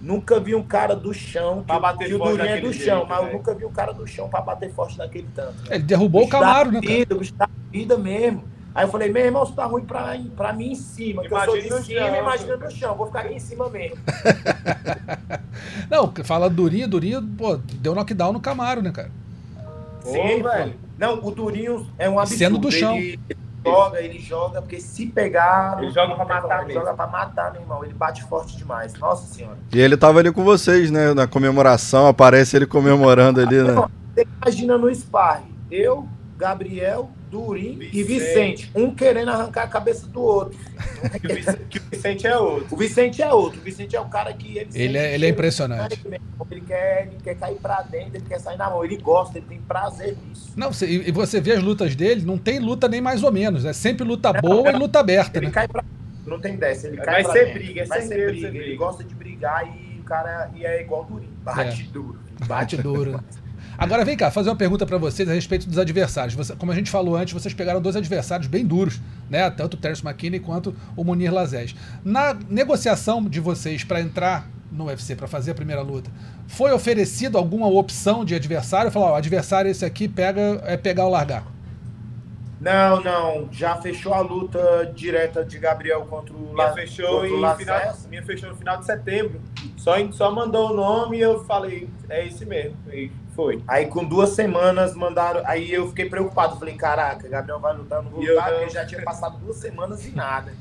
nunca 0.00 0.38
vi 0.38 0.54
um 0.54 0.62
cara 0.62 0.94
do 0.94 1.12
chão, 1.12 1.62
Pra 1.66 1.76
que, 1.76 1.82
bater 1.82 2.06
que 2.08 2.14
o 2.14 2.18
Durinho 2.18 2.42
é 2.48 2.60
do 2.60 2.72
chão, 2.72 2.98
jeito, 2.98 3.06
mas 3.08 3.18
eu 3.18 3.24
velho. 3.24 3.36
nunca 3.38 3.54
vi 3.54 3.64
um 3.64 3.72
cara 3.72 3.92
do 3.92 4.06
chão 4.06 4.28
pra 4.28 4.40
bater 4.40 4.70
forte 4.72 4.96
daquele 4.96 5.28
tanto. 5.34 5.54
né? 5.68 5.76
Ele 5.76 5.84
derrubou 5.84 6.24
o 6.24 6.28
Camaro, 6.28 6.70
né, 6.70 6.80
cara? 6.80 6.94
vida, 6.94 7.16
vida 7.72 7.98
mesmo. 7.98 8.49
Aí 8.74 8.84
eu 8.84 8.88
falei, 8.88 9.12
meu 9.12 9.24
irmão, 9.24 9.44
você 9.44 9.52
tá 9.52 9.64
ruim 9.64 9.84
pra, 9.84 10.16
pra 10.36 10.52
mim 10.52 10.70
em 10.72 10.74
cima, 10.76 11.22
que 11.22 11.32
eu 11.34 11.38
sou 11.44 11.54
de 11.58 11.66
Imagina 11.66 11.76
no 11.78 11.84
cima, 11.84 12.00
chão. 12.00 12.16
imagina 12.18 12.56
no 12.56 12.70
chão, 12.70 12.94
vou 12.96 13.06
ficar 13.06 13.20
aqui 13.20 13.34
em 13.34 13.38
cima 13.40 13.68
mesmo. 13.68 13.96
Não, 15.90 16.12
fala 16.24 16.48
Durinho, 16.48 16.88
Durinho, 16.88 17.22
pô, 17.36 17.56
deu 17.56 17.94
knockdown 17.94 18.32
no 18.32 18.40
Camaro, 18.40 18.80
né, 18.82 18.90
cara? 18.92 19.10
Sim, 20.04 20.40
Ô, 20.40 20.42
velho. 20.44 20.74
Não, 20.98 21.14
o 21.24 21.30
Durinho 21.30 21.86
é 21.98 22.08
um 22.08 22.18
absurdo. 22.18 22.38
Sendo 22.38 22.58
do 22.58 22.70
chão. 22.70 22.96
Ele 22.96 23.18
joga, 23.64 24.00
ele 24.00 24.18
joga, 24.18 24.62
porque 24.62 24.80
se 24.80 25.06
pegar. 25.06 25.76
Ele 25.78 25.86
não 25.88 25.92
joga 25.92 26.14
pra 26.14 26.24
matar 26.24 26.58
Ele 26.58 26.66
mesmo. 26.68 26.80
joga 26.80 26.94
pra 26.94 27.06
matar, 27.06 27.52
meu 27.52 27.60
irmão. 27.62 27.84
Ele 27.84 27.92
bate 27.94 28.22
forte 28.24 28.56
demais. 28.56 28.94
Nossa 28.94 29.26
senhora. 29.26 29.58
E 29.72 29.80
ele 29.80 29.96
tava 29.96 30.18
ali 30.20 30.32
com 30.32 30.44
vocês, 30.44 30.90
né, 30.90 31.12
na 31.12 31.26
comemoração, 31.26 32.06
aparece 32.06 32.56
ele 32.56 32.66
comemorando 32.66 33.40
ali, 33.40 33.62
né? 33.62 33.74
Você 34.14 34.26
imagina 34.42 34.78
no 34.78 34.94
sparring. 34.94 35.54
Eu, 35.70 36.08
Gabriel, 36.38 37.10
Durinho 37.30 37.80
e 37.82 38.02
Vicente. 38.02 38.66
Vicente. 38.66 38.70
Um 38.74 38.94
querendo 38.94 39.30
arrancar 39.30 39.62
a 39.62 39.68
cabeça 39.68 40.06
do 40.06 40.20
outro. 40.20 40.58
Que 41.20 41.26
o 41.26 41.34
Vicente- 41.34 41.60
que 41.70 41.78
o 41.78 41.82
Vicente 41.90 42.26
é 42.26 42.36
outro. 42.36 42.66
O 42.74 42.76
Vicente 42.76 43.22
é 43.22 43.32
outro. 43.32 43.60
O 43.60 43.62
Vicente 43.64 43.96
é 43.96 44.00
o 44.00 44.04
cara 44.06 44.32
que. 44.34 44.58
Ele, 44.58 44.68
Ele 44.74 44.98
é, 44.98 45.14
ele 45.14 45.26
é 45.26 45.28
impressionante. 45.30 45.98
Ele 46.50 46.60
quer, 46.62 47.06
ele 47.06 47.16
quer 47.22 47.34
cair 47.36 47.56
pra 47.56 47.80
dentro, 47.82 48.16
ele 48.16 48.24
quer 48.28 48.38
sair 48.40 48.56
na 48.58 48.68
mão. 48.68 48.84
Ele 48.84 48.96
gosta, 48.96 49.38
ele 49.38 49.46
tem 49.48 49.58
prazer 49.60 50.16
nisso. 50.28 50.52
Não, 50.56 50.72
você- 50.72 50.86
e 50.86 51.10
você 51.12 51.40
vê 51.40 51.52
as 51.52 51.62
lutas 51.62 51.94
dele, 51.96 52.22
não 52.24 52.36
tem 52.36 52.58
luta 52.58 52.88
nem 52.88 53.00
mais 53.00 53.22
ou 53.22 53.32
menos. 53.32 53.64
É 53.64 53.72
sempre 53.72 54.04
luta 54.04 54.32
boa 54.32 54.70
e 54.70 54.76
luta 54.76 54.98
aberta, 55.00 55.38
Ele 55.38 55.46
né? 55.46 55.52
cai 55.52 55.68
pra 55.68 55.82
não 56.26 56.38
tem 56.40 56.56
dessa. 56.56 56.86
Ele 56.88 56.96
Vai 56.98 57.06
cai 57.06 57.22
pra 57.22 57.32
ser 57.32 57.44
dentro. 57.46 57.60
briga, 57.60 57.80
é 57.82 57.86
vai 57.86 58.02
ser 58.02 58.26
briga. 58.30 58.48
Ele 58.48 58.76
gosta 58.76 59.02
de 59.04 59.14
brigar 59.14 59.66
e 59.66 60.00
cara 60.04 60.50
e 60.54 60.64
é 60.66 60.80
igual 60.82 61.04
durinho. 61.04 61.30
Bate 61.42 61.82
É. 61.88 61.92
duro. 61.92 62.18
Bate 62.46 62.76
duro. 62.76 63.20
Agora 63.80 64.04
vem 64.04 64.14
cá, 64.14 64.30
fazer 64.30 64.50
uma 64.50 64.56
pergunta 64.56 64.84
pra 64.84 64.98
vocês 64.98 65.26
a 65.26 65.32
respeito 65.32 65.66
dos 65.66 65.78
adversários. 65.78 66.34
Você- 66.34 66.54
como 66.54 66.70
a 66.70 66.74
gente 66.74 66.90
falou 66.90 67.16
antes, 67.16 67.32
vocês 67.32 67.54
pegaram 67.54 67.80
dois 67.80 67.96
adversários 67.96 68.46
bem 68.46 68.64
duros, 68.64 69.00
né? 69.30 69.48
Tanto 69.50 69.74
o 69.74 69.76
Terence 69.78 70.04
McKinney 70.06 70.38
quanto 70.38 70.74
o 70.94 71.02
Munir 71.02 71.32
Lazés. 71.32 71.74
Na 72.04 72.34
negociação 72.48 73.24
de 73.24 73.40
vocês 73.40 73.82
pra 73.82 73.98
entrar 74.02 74.46
no 74.70 74.84
UFC, 74.84 75.16
pra 75.16 75.26
fazer 75.26 75.52
a 75.52 75.54
primeira 75.54 75.80
luta, 75.80 76.10
foi 76.46 76.72
oferecido 76.72 77.38
alguma 77.38 77.68
opção 77.68 78.22
de 78.22 78.34
adversário? 78.34 78.90
Falar, 78.90 79.12
ó, 79.12 79.16
adversário 79.16 79.70
esse 79.70 79.84
aqui 79.84 80.06
pega, 80.06 80.60
é 80.66 80.76
pegar 80.76 81.06
ou 81.06 81.10
largar. 81.10 81.44
Não, 82.60 83.02
não. 83.02 83.48
Já 83.50 83.76
fechou 83.76 84.12
a 84.12 84.20
luta 84.20 84.92
direta 84.94 85.42
de 85.42 85.58
Gabriel 85.58 86.02
contra 86.02 86.34
o 86.34 86.38
Minha 86.38 86.52
La- 86.66 86.72
fechou, 86.74 87.22
contra 87.22 87.52
em 87.54 87.56
final, 87.56 87.96
minha 88.10 88.22
fechou 88.22 88.50
no 88.50 88.56
final 88.56 88.76
de 88.78 88.84
setembro. 88.84 89.40
Só, 89.78 89.94
só 90.12 90.30
mandou 90.30 90.70
o 90.72 90.76
nome 90.76 91.16
e 91.16 91.20
eu 91.22 91.42
falei, 91.46 91.88
é 92.10 92.26
esse 92.26 92.44
mesmo. 92.44 92.76
E 92.92 93.10
foi. 93.34 93.62
Aí 93.66 93.86
com 93.86 94.04
duas 94.04 94.30
semanas 94.30 94.94
mandaram. 94.94 95.42
Aí 95.44 95.72
eu 95.72 95.88
fiquei 95.88 96.08
preocupado. 96.08 96.58
Falei, 96.58 96.74
caraca, 96.74 97.28
Gabriel 97.28 97.60
vai 97.60 97.76
lutar, 97.76 97.98
eu 97.98 98.02
não 98.04 98.10
vou 98.10 98.22
E 98.22 98.26
eu 98.26 98.34
lutar, 98.34 98.52
porque 98.52 98.70
já 98.70 98.86
tinha 98.86 99.02
passado 99.02 99.38
duas 99.38 99.56
semanas 99.56 100.06
e 100.06 100.10
nada. 100.10 100.52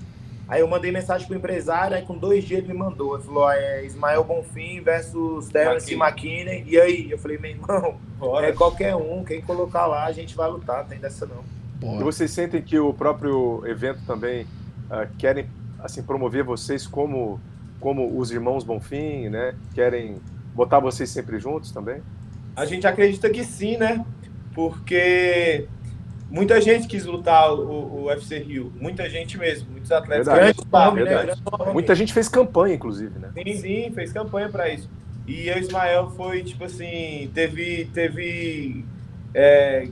Aí 0.48 0.62
eu 0.62 0.68
mandei 0.68 0.92
mensagem 0.92 1.28
pro 1.28 1.38
empresário, 1.38 1.96
aí 1.96 2.02
com 2.02 2.18
dois 2.18 2.44
dias 2.44 2.64
ele 2.64 2.74
me 2.74 2.80
mandou. 2.80 3.16
Ele 3.16 3.24
falou, 3.24 3.44
ó, 3.44 3.52
é 3.52 3.86
Ismael 3.86 4.24
Bonfim 4.24 4.82
versus 4.82 5.48
Terence 5.50 5.94
McKinney. 5.94 6.64
E 6.66 6.80
aí? 6.80 7.12
Eu 7.12 7.20
falei, 7.20 7.38
meu 7.38 7.52
irmão, 7.52 8.00
Bora. 8.18 8.48
é 8.48 8.52
qualquer 8.52 8.96
um, 8.96 9.24
quem 9.24 9.42
colocar 9.42 9.86
lá, 9.86 10.06
a 10.06 10.12
gente 10.12 10.36
vai 10.36 10.50
lutar, 10.50 10.86
tem 10.86 10.98
dessa 10.98 11.28
não. 11.28 11.44
E 11.78 11.80
Porra. 11.80 12.04
vocês 12.04 12.32
sentem 12.32 12.62
que 12.64 12.80
o 12.80 12.92
próprio 12.94 13.64
evento 13.68 14.02
também 14.08 14.48
ah, 14.90 15.08
querem 15.20 15.48
assim 15.80 16.02
promover 16.02 16.44
vocês 16.44 16.88
como 16.88 17.40
como 17.80 18.20
os 18.20 18.32
irmãos 18.32 18.64
Bonfim, 18.64 19.30
né? 19.30 19.56
Querem 19.74 20.18
botar 20.54 20.80
vocês 20.80 21.10
sempre 21.10 21.40
juntos 21.40 21.72
também? 21.72 22.02
A 22.60 22.66
gente 22.66 22.86
acredita 22.86 23.30
que 23.30 23.44
sim, 23.44 23.78
né? 23.78 24.06
Porque 24.54 25.66
muita 26.30 26.60
gente 26.60 26.88
quis 26.88 27.06
lutar 27.06 27.54
o, 27.54 27.62
o 27.62 28.04
UFC 28.08 28.40
Rio. 28.40 28.72
Muita 28.80 29.10
gente 29.10 29.38
mesmo. 29.38 29.72
Muitos 29.72 29.92
atletas. 29.92 30.28
Verdade. 30.28 30.54
Grande 30.54 30.72
nome, 30.72 31.04
né? 31.04 31.24
Grande. 31.24 31.74
Muita 31.74 31.96
gente 31.96 32.14
fez 32.14 32.28
campanha, 32.28 32.76
inclusive, 32.76 33.18
né? 33.18 33.30
Sim, 33.34 33.54
sim, 33.56 33.92
fez 33.94 34.12
campanha 34.12 34.50
para 34.50 34.70
isso. 34.70 34.90
E 35.28 35.50
o 35.52 35.58
Ismael 35.58 36.12
foi, 36.18 36.44
tipo 36.44 36.64
assim, 36.66 37.30
teve. 37.34 37.86
teve 37.94 38.84
é, 39.34 39.88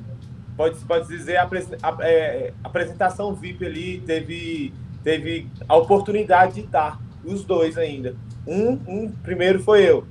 pode, 0.55 0.77
pode 0.79 1.07
dizer, 1.07 1.37
apres- 1.37 1.69
a- 1.81 1.97
é, 2.01 2.53
apresentação 2.63 3.33
VIP 3.35 3.65
ali, 3.65 4.03
teve, 4.05 4.73
teve 5.03 5.47
a 5.69 5.75
oportunidade 5.77 6.55
de 6.55 6.61
estar, 6.61 6.99
os 7.23 7.43
dois 7.45 7.77
ainda. 7.77 8.15
Um, 8.47 8.71
um 8.87 9.11
primeiro 9.23 9.59
foi 9.61 9.83
eu, 9.87 10.05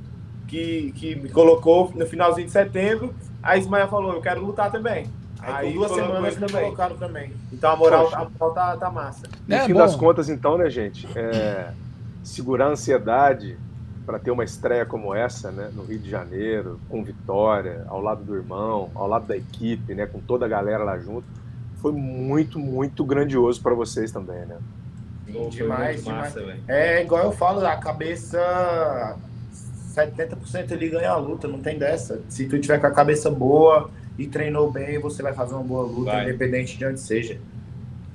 que, 0.48 0.92
que 0.96 1.14
me 1.14 1.28
colocou 1.28 1.90
no 1.94 2.06
finalzinho 2.06 2.46
de 2.46 2.52
setembro. 2.52 3.14
Aí 3.42 3.60
Ismael 3.60 3.88
falou: 3.88 4.14
Eu 4.14 4.20
quero 4.20 4.44
lutar 4.44 4.70
também. 4.70 5.06
Aí, 5.40 5.72
com 5.72 5.78
duas 5.78 5.92
semanas 5.92 6.34
também. 6.34 6.64
colocaram 6.64 6.96
também. 6.96 7.32
Então 7.52 7.70
a 7.70 7.76
moral, 7.76 8.04
Poxa. 8.04 8.16
a 8.16 8.28
moral 8.28 8.52
tá, 8.54 8.76
tá 8.76 8.90
massa. 8.90 9.22
No 9.46 9.54
É, 9.54 9.64
fim 9.64 9.72
bom. 9.74 9.78
das 9.78 9.94
contas, 9.94 10.28
então, 10.28 10.58
né, 10.58 10.68
gente? 10.70 11.06
É, 11.16 11.70
segurar 12.24 12.66
a 12.66 12.70
ansiedade 12.70 13.56
para 14.04 14.18
ter 14.18 14.30
uma 14.30 14.42
estreia 14.44 14.84
como 14.86 15.14
essa, 15.14 15.50
né, 15.50 15.70
no 15.74 15.84
Rio 15.84 15.98
de 15.98 16.08
Janeiro, 16.08 16.80
com 16.88 17.02
vitória, 17.04 17.84
ao 17.88 18.00
lado 18.00 18.24
do 18.24 18.34
irmão, 18.34 18.90
ao 18.94 19.06
lado 19.08 19.26
da 19.26 19.36
equipe, 19.36 19.94
né, 19.94 20.06
com 20.06 20.20
toda 20.20 20.46
a 20.46 20.48
galera 20.48 20.82
lá 20.84 20.96
junto, 20.98 21.24
foi 21.82 21.90
muito, 21.92 22.58
muito 22.58 23.04
grandioso 23.04 23.60
para 23.60 23.74
vocês 23.74 24.10
também, 24.12 24.46
né? 24.46 24.56
Sim, 25.26 25.48
demais, 25.50 26.04
demais. 26.04 26.34
massa. 26.34 26.56
É 26.68 27.02
igual 27.02 27.24
eu 27.24 27.32
falo, 27.32 27.64
a 27.66 27.76
cabeça 27.76 29.16
70% 29.96 30.70
ele 30.72 30.88
ganha 30.88 31.10
a 31.10 31.16
luta, 31.16 31.48
não 31.48 31.60
tem 31.60 31.78
dessa. 31.78 32.20
Se 32.28 32.46
tu 32.46 32.58
tiver 32.58 32.78
com 32.78 32.86
a 32.86 32.90
cabeça 32.90 33.30
boa 33.30 33.90
e 34.18 34.26
treinou 34.26 34.70
bem, 34.70 34.98
você 34.98 35.22
vai 35.22 35.32
fazer 35.32 35.54
uma 35.54 35.62
boa 35.62 35.84
luta, 35.84 36.12
Vai. 36.12 36.24
independente 36.24 36.76
de 36.76 36.84
onde 36.84 37.00
seja. 37.00 37.38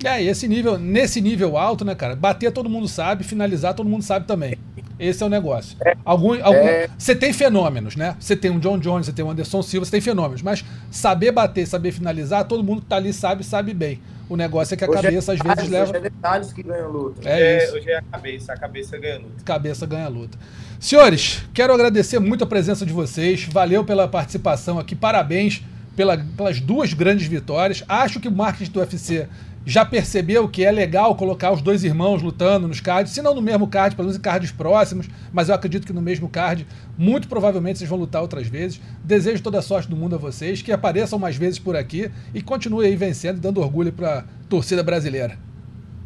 É, 0.04 0.22
e 0.22 0.28
esse 0.28 0.48
nível, 0.48 0.78
nesse 0.78 1.20
nível 1.20 1.56
alto, 1.56 1.84
né, 1.84 1.94
cara? 1.94 2.16
Bater 2.16 2.50
todo 2.52 2.68
mundo 2.68 2.88
sabe, 2.88 3.24
finalizar 3.24 3.74
todo 3.74 3.88
mundo 3.88 4.02
sabe 4.02 4.26
também. 4.26 4.56
Esse 5.04 5.22
é 5.22 5.26
o 5.26 5.28
negócio. 5.28 5.76
Algum, 6.04 6.32
algum, 6.44 6.56
É. 6.58 6.88
Você 6.96 7.14
tem 7.14 7.32
fenômenos, 7.32 7.96
né? 7.96 8.14
Você 8.20 8.36
tem 8.36 8.50
um 8.50 8.58
John 8.58 8.78
Jones, 8.78 9.06
você 9.06 9.12
tem 9.12 9.24
um 9.24 9.30
Anderson 9.30 9.60
Silva, 9.62 9.84
você 9.84 9.90
tem 9.90 10.00
fenômenos. 10.00 10.42
Mas 10.42 10.64
saber 10.90 11.32
bater, 11.32 11.66
saber 11.66 11.90
finalizar, 11.92 12.44
todo 12.46 12.62
mundo 12.62 12.82
que 12.82 12.86
tá 12.86 12.96
ali 12.96 13.12
sabe, 13.12 13.42
sabe 13.44 13.74
bem. 13.74 14.00
O 14.28 14.36
negócio 14.36 14.74
é 14.74 14.76
que 14.76 14.84
a 14.84 14.88
Hoje 14.88 14.98
é 14.98 15.02
cabeça 15.02 15.32
às 15.32 15.38
vezes 15.40 15.48
detalhes, 15.68 15.70
leva. 15.70 15.90
Hoje 15.90 15.96
é 15.96 16.00
detalhes 16.00 16.52
que 16.52 16.62
ganham 16.62 16.88
luta. 16.90 17.28
É 17.28 17.40
É, 17.58 17.64
isso. 17.64 17.76
hoje 17.76 17.90
é 17.90 17.98
a 17.98 18.02
cabeça, 18.02 18.52
a 18.52 18.56
cabeça 18.56 18.96
ganhando. 18.98 19.24
Cabeça 19.44 19.86
ganha 19.86 20.08
luta. 20.08 20.38
Senhores, 20.78 21.42
quero 21.52 21.72
agradecer 21.74 22.18
muito 22.18 22.44
a 22.44 22.46
presença 22.46 22.86
de 22.86 22.92
vocês. 22.92 23.44
Valeu 23.44 23.84
pela 23.84 24.06
participação 24.08 24.78
aqui. 24.78 24.94
Parabéns 24.94 25.62
pela- 25.96 26.16
pelas 26.16 26.60
duas 26.60 26.92
grandes 26.94 27.26
vitórias. 27.26 27.84
Acho 27.88 28.20
que 28.20 28.28
o 28.28 28.32
marketing 28.32 28.70
do 28.70 28.80
UFC 28.80 29.26
já 29.64 29.84
percebeu 29.84 30.48
que 30.48 30.64
é 30.64 30.70
legal 30.70 31.14
colocar 31.14 31.52
os 31.52 31.62
dois 31.62 31.84
irmãos 31.84 32.22
lutando 32.22 32.66
nos 32.66 32.80
cards, 32.80 33.12
se 33.12 33.22
não 33.22 33.34
no 33.34 33.42
mesmo 33.42 33.66
card, 33.66 33.94
pelo 33.94 34.06
menos 34.06 34.18
em 34.18 34.22
cards 34.22 34.50
próximos, 34.50 35.08
mas 35.32 35.48
eu 35.48 35.54
acredito 35.54 35.86
que 35.86 35.92
no 35.92 36.02
mesmo 36.02 36.28
card, 36.28 36.66
muito 36.98 37.28
provavelmente 37.28 37.78
vocês 37.78 37.88
vão 37.88 37.98
lutar 37.98 38.22
outras 38.22 38.46
vezes. 38.46 38.80
Desejo 39.04 39.42
toda 39.42 39.58
a 39.58 39.62
sorte 39.62 39.88
do 39.88 39.96
mundo 39.96 40.16
a 40.16 40.18
vocês, 40.18 40.62
que 40.62 40.72
apareçam 40.72 41.18
mais 41.18 41.36
vezes 41.36 41.58
por 41.58 41.76
aqui 41.76 42.10
e 42.34 42.42
continuem 42.42 42.88
aí 42.88 42.96
vencendo 42.96 43.36
e 43.36 43.40
dando 43.40 43.60
orgulho 43.60 43.92
para 43.92 44.20
a 44.20 44.24
torcida 44.48 44.82
brasileira. 44.82 45.38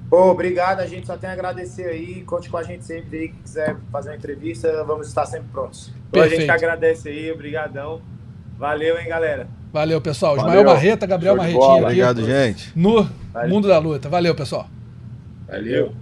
Pô, 0.09 0.31
obrigado, 0.31 0.81
a 0.81 0.87
gente 0.87 1.07
só 1.07 1.17
tem 1.17 1.29
a 1.29 1.33
agradecer 1.33 1.87
aí. 1.87 2.23
Conte 2.23 2.49
com 2.49 2.57
a 2.57 2.63
gente 2.63 2.85
sempre 2.85 3.19
aí, 3.19 3.29
que 3.29 3.39
quiser 3.39 3.77
fazer 3.91 4.11
uma 4.11 4.17
entrevista, 4.17 4.85
vamos 4.85 5.09
estar 5.09 5.27
sempre 5.27 5.49
prontos. 5.51 5.93
Então 6.09 6.23
a 6.23 6.29
gente 6.29 6.47
Perfeito. 6.47 6.65
agradece 6.65 7.09
aí, 7.09 7.33
obrigadão. 7.33 8.01
Valeu, 8.57 8.99
hein, 8.99 9.09
galera. 9.09 9.49
Valeu, 9.73 10.01
pessoal. 10.01 10.37
Valeu. 10.37 10.61
Ismael 10.61 10.75
Marreta, 10.75 11.07
Gabriel 11.07 11.41
aqui. 11.41 11.55
Obrigado, 11.55 12.25
gente. 12.25 12.73
no 12.75 13.09
Valeu. 13.33 13.51
Mundo 13.51 13.69
da 13.69 13.79
Luta. 13.79 14.09
Valeu, 14.09 14.35
pessoal. 14.35 14.69
Valeu. 15.47 15.93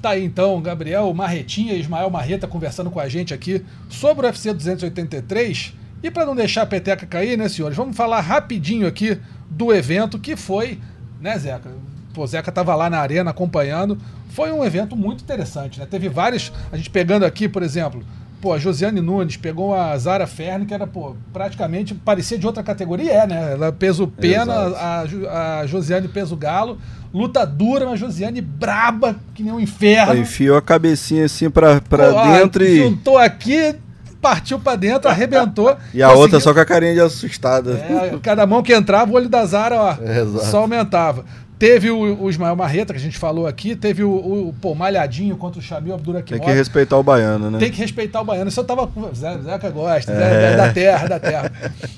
Tá 0.00 0.10
aí 0.10 0.24
então, 0.24 0.60
Gabriel 0.62 1.12
Marretinha 1.12 1.74
e 1.74 1.80
Ismael 1.80 2.08
Marreta 2.08 2.46
conversando 2.46 2.90
com 2.90 3.00
a 3.00 3.08
gente 3.08 3.34
aqui 3.34 3.64
sobre 3.88 4.24
o 4.24 4.28
UFC 4.28 4.52
283. 4.52 5.74
E 6.02 6.10
para 6.10 6.24
não 6.24 6.36
deixar 6.36 6.62
a 6.62 6.66
peteca 6.66 7.04
cair, 7.04 7.36
né, 7.36 7.48
senhores, 7.48 7.76
vamos 7.76 7.96
falar 7.96 8.20
rapidinho 8.20 8.86
aqui 8.86 9.18
do 9.50 9.74
evento 9.74 10.18
que 10.18 10.36
foi, 10.36 10.78
né, 11.20 11.36
Zeca? 11.36 11.70
Pô, 12.14 12.24
Zeca 12.26 12.52
tava 12.52 12.74
lá 12.76 12.88
na 12.88 12.98
arena 12.98 13.30
acompanhando. 13.30 13.98
Foi 14.30 14.52
um 14.52 14.64
evento 14.64 14.94
muito 14.94 15.24
interessante, 15.24 15.80
né? 15.80 15.86
Teve 15.86 16.08
vários. 16.08 16.52
A 16.70 16.76
gente 16.76 16.90
pegando 16.90 17.24
aqui, 17.24 17.48
por 17.48 17.62
exemplo, 17.62 18.04
pô, 18.40 18.52
a 18.52 18.58
Josiane 18.58 19.00
Nunes 19.00 19.36
pegou 19.36 19.74
a 19.74 19.96
Zara 19.98 20.26
Ferne, 20.26 20.64
que 20.66 20.74
era, 20.74 20.86
pô, 20.86 21.14
praticamente 21.32 21.94
parecia 21.94 22.38
de 22.38 22.46
outra 22.46 22.62
categoria, 22.62 23.12
é, 23.12 23.26
né? 23.26 23.52
Ela 23.52 23.72
peso 23.72 24.06
pena, 24.06 24.52
a, 24.52 25.60
a 25.60 25.66
Josiane 25.66 26.08
peso 26.08 26.36
galo. 26.36 26.78
Luta 27.12 27.46
dura, 27.46 27.86
mas 27.86 27.98
Josiane 27.98 28.40
braba, 28.40 29.16
que 29.34 29.42
nem 29.42 29.52
um 29.52 29.60
inferno. 29.60 30.12
Aí 30.12 30.20
enfiou 30.20 30.56
a 30.56 30.62
cabecinha 30.62 31.24
assim 31.24 31.48
pra, 31.48 31.80
pra 31.80 32.12
Pô, 32.12 32.32
dentro 32.32 32.62
e, 32.64 32.76
Juntou 32.76 33.16
aqui, 33.16 33.74
partiu 34.20 34.58
pra 34.58 34.76
dentro, 34.76 35.08
arrebentou. 35.08 35.70
e 35.94 36.02
a 36.02 36.06
Conseguiu- 36.08 36.22
outra 36.22 36.40
só 36.40 36.52
com 36.52 36.60
a 36.60 36.64
carinha 36.66 36.94
de 36.94 37.00
assustada. 37.00 37.72
É, 37.72 38.18
cada 38.22 38.46
mão 38.46 38.62
que 38.62 38.74
entrava, 38.74 39.10
o 39.10 39.14
olho 39.14 39.28
da 39.28 39.44
Zara, 39.46 39.76
ó, 39.76 39.90
É, 40.04 40.24
só 40.44 40.58
aumentava. 40.58 41.24
Teve 41.58 41.90
o, 41.90 42.22
o 42.22 42.30
Ismael 42.30 42.54
Marreta, 42.54 42.92
que 42.92 42.98
a 43.00 43.02
gente 43.02 43.18
falou 43.18 43.46
aqui, 43.46 43.74
teve 43.74 44.04
o, 44.04 44.10
o 44.48 44.54
pô, 44.60 44.76
Malhadinho 44.76 45.36
contra 45.36 45.58
o 45.58 45.62
Shamil 45.62 45.86
Tem 45.88 45.94
Abdurakhimov. 45.96 46.44
que 46.44 46.52
respeitar 46.52 46.96
o 46.96 47.02
baiano, 47.02 47.50
né? 47.50 47.58
Tem 47.58 47.70
que 47.70 47.78
respeitar 47.78 48.20
o 48.20 48.24
baiano. 48.24 48.48
Isso 48.48 48.60
eu 48.60 48.64
tava. 48.64 48.86
com- 48.86 49.12
Zé- 49.12 49.38
Zeca 49.42 49.68
gosta, 49.70 50.14
Zé- 50.14 50.56
da 50.56 50.72
terra, 50.72 51.08
da 51.08 51.18
terra. 51.18 51.52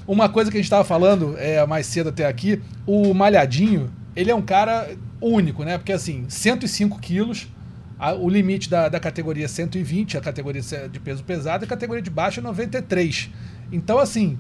Uma 0.09 0.31
coisa 0.31 0.51
que 0.51 0.57
a 0.57 0.61
gente 0.61 0.71
tava 0.71 0.83
falando 0.85 1.35
é, 1.39 1.65
mais 1.67 1.85
cedo 1.85 2.09
até 2.09 2.25
aqui, 2.27 2.63
o 2.87 3.13
Malhadinho, 3.13 3.91
ele 4.17 4.31
é 4.31 4.35
um 4.35 4.41
cara 4.41 4.89
único, 5.21 5.63
né? 5.63 5.77
Porque 5.77 5.93
assim, 5.93 6.25
105 6.27 6.99
quilos, 6.99 7.47
a- 7.99 8.15
o 8.15 8.31
limite 8.31 8.71
da, 8.71 8.89
da 8.89 8.99
categoria 8.99 9.45
é 9.45 9.49
120, 9.49 10.17
a 10.17 10.23
categoria 10.23 10.63
de 10.91 10.99
peso 11.01 11.23
pesado, 11.23 11.65
e 11.65 11.67
a 11.67 11.69
categoria 11.69 12.03
de 12.03 12.09
baixo 12.09 12.41
é 12.41 12.43
93. 12.43 13.29
Então, 13.71 13.99
assim, 13.99 14.39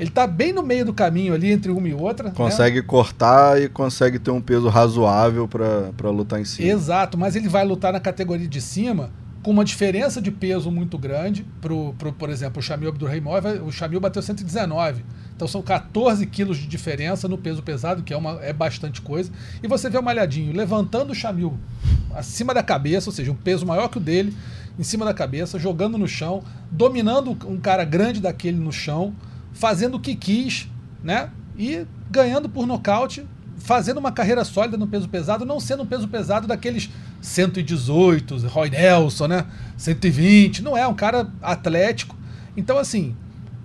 ele 0.00 0.08
tá 0.08 0.26
bem 0.26 0.50
no 0.50 0.62
meio 0.62 0.86
do 0.86 0.94
caminho 0.94 1.34
ali 1.34 1.52
entre 1.52 1.70
uma 1.70 1.86
e 1.86 1.92
outra. 1.92 2.30
né? 2.30 2.34
Consegue 2.34 2.80
cortar 2.80 3.60
e 3.60 3.68
consegue 3.68 4.18
ter 4.18 4.30
um 4.30 4.40
peso 4.40 4.66
razoável 4.68 5.46
pra 5.46 6.10
lutar 6.10 6.40
em 6.40 6.44
cima. 6.46 6.70
Exato, 6.70 7.18
mas 7.18 7.36
ele 7.36 7.50
vai 7.50 7.66
lutar 7.66 7.92
na 7.92 8.00
categoria 8.00 8.48
de 8.48 8.62
cima 8.62 9.10
com 9.42 9.50
uma 9.50 9.62
diferença 9.62 10.20
de 10.20 10.30
peso 10.30 10.70
muito 10.70 10.96
grande. 10.96 11.44
Pro, 11.60 11.94
pro, 11.98 12.14
por 12.14 12.30
exemplo, 12.30 12.60
o 12.60 12.62
Shamil 12.62 12.88
Abdurraimov, 12.88 13.44
o 13.66 13.70
Shamil 13.70 14.00
bateu 14.00 14.22
119. 14.22 15.04
Então 15.36 15.46
são 15.46 15.60
14 15.60 16.24
quilos 16.26 16.56
de 16.56 16.66
diferença 16.66 17.28
no 17.28 17.36
peso 17.36 17.62
pesado, 17.62 18.02
que 18.02 18.14
é, 18.14 18.16
uma, 18.16 18.38
é 18.42 18.54
bastante 18.54 19.02
coisa. 19.02 19.30
E 19.62 19.68
você 19.68 19.90
vê 19.90 19.98
o 19.98 20.02
Malhadinho 20.02 20.56
levantando 20.56 21.10
o 21.10 21.14
Shamil 21.14 21.58
acima 22.14 22.54
da 22.54 22.62
cabeça, 22.62 23.10
ou 23.10 23.14
seja, 23.14 23.30
um 23.30 23.36
peso 23.36 23.66
maior 23.66 23.88
que 23.88 23.98
o 23.98 24.00
dele, 24.00 24.34
em 24.78 24.82
cima 24.82 25.04
da 25.04 25.12
cabeça, 25.12 25.58
jogando 25.58 25.98
no 25.98 26.08
chão, 26.08 26.42
dominando 26.70 27.36
um 27.46 27.58
cara 27.58 27.84
grande 27.84 28.18
daquele 28.18 28.58
no 28.58 28.72
chão, 28.72 29.14
fazendo 29.60 29.96
o 29.96 30.00
que 30.00 30.16
quis, 30.16 30.66
né? 31.04 31.30
E 31.56 31.86
ganhando 32.10 32.48
por 32.48 32.66
nocaute, 32.66 33.24
fazendo 33.58 33.98
uma 33.98 34.10
carreira 34.10 34.42
sólida 34.42 34.78
no 34.78 34.86
peso 34.86 35.06
pesado, 35.08 35.44
não 35.44 35.60
sendo 35.60 35.82
um 35.82 35.86
peso 35.86 36.08
pesado 36.08 36.46
daqueles 36.46 36.88
118, 37.20 38.38
Roy 38.48 38.70
Nelson, 38.70 39.26
né? 39.28 39.46
120. 39.76 40.62
Não 40.62 40.76
é, 40.76 40.86
um 40.88 40.94
cara 40.94 41.30
atlético. 41.42 42.16
Então, 42.56 42.78
assim, 42.78 43.14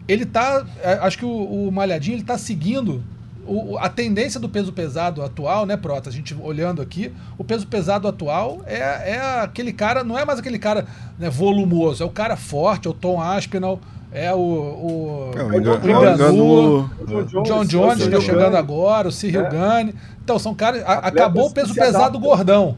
ele 0.07 0.25
tá. 0.25 0.65
é, 0.83 0.93
Acho 0.95 1.17
que 1.17 1.25
o, 1.25 1.67
o 1.67 1.71
Malhadinho 1.71 2.15
ele 2.17 2.23
tá 2.23 2.37
seguindo 2.37 3.01
o- 3.47 3.77
a 3.77 3.87
tendência 3.89 4.39
do 4.39 4.49
peso 4.49 4.73
pesado 4.73 5.21
atual, 5.21 5.65
né, 5.65 5.77
Prota? 5.77 6.09
A 6.09 6.13
gente 6.13 6.35
olhando 6.35 6.81
aqui, 6.81 7.11
o 7.37 7.43
peso 7.43 7.65
pesado 7.67 8.07
atual 8.07 8.61
é, 8.65 8.79
é 9.13 9.39
aquele 9.41 9.71
cara, 9.71 10.03
não 10.03 10.17
é 10.17 10.25
mais 10.25 10.39
aquele 10.39 10.59
cara 10.59 10.85
né, 11.17 11.29
volumoso, 11.29 12.03
é 12.03 12.05
o 12.05 12.09
cara 12.09 12.35
forte, 12.35 12.87
é 12.87 12.91
o 12.91 12.93
Tom 12.93 13.21
Aspinall, 13.21 13.79
é 14.15 14.33
o. 14.33 14.37
o 14.37 15.31
É, 15.35 15.43
o 15.43 15.53
É 15.53 15.57
o 15.57 15.61
John 15.61 15.71
o. 15.71 15.85
Enganu- 15.85 16.89
John 17.25 17.43
John 17.43 17.65
Jones, 17.65 17.91
está 17.99 18.05
Cyril 18.05 18.21
chegando 18.21 18.43
Gane. 18.51 18.57
agora, 18.57 19.07
o 19.07 19.11
Cyril 19.11 19.45
É. 19.45 19.49
Gane. 19.49 19.95
Então, 20.23 20.39
são 20.39 20.55
caras. 20.55 20.81
a- 20.83 20.93
acabou 20.99 21.47
o 21.47 21.53
peso 21.53 21.73
pesado 21.73 22.19
gordão. 22.19 22.77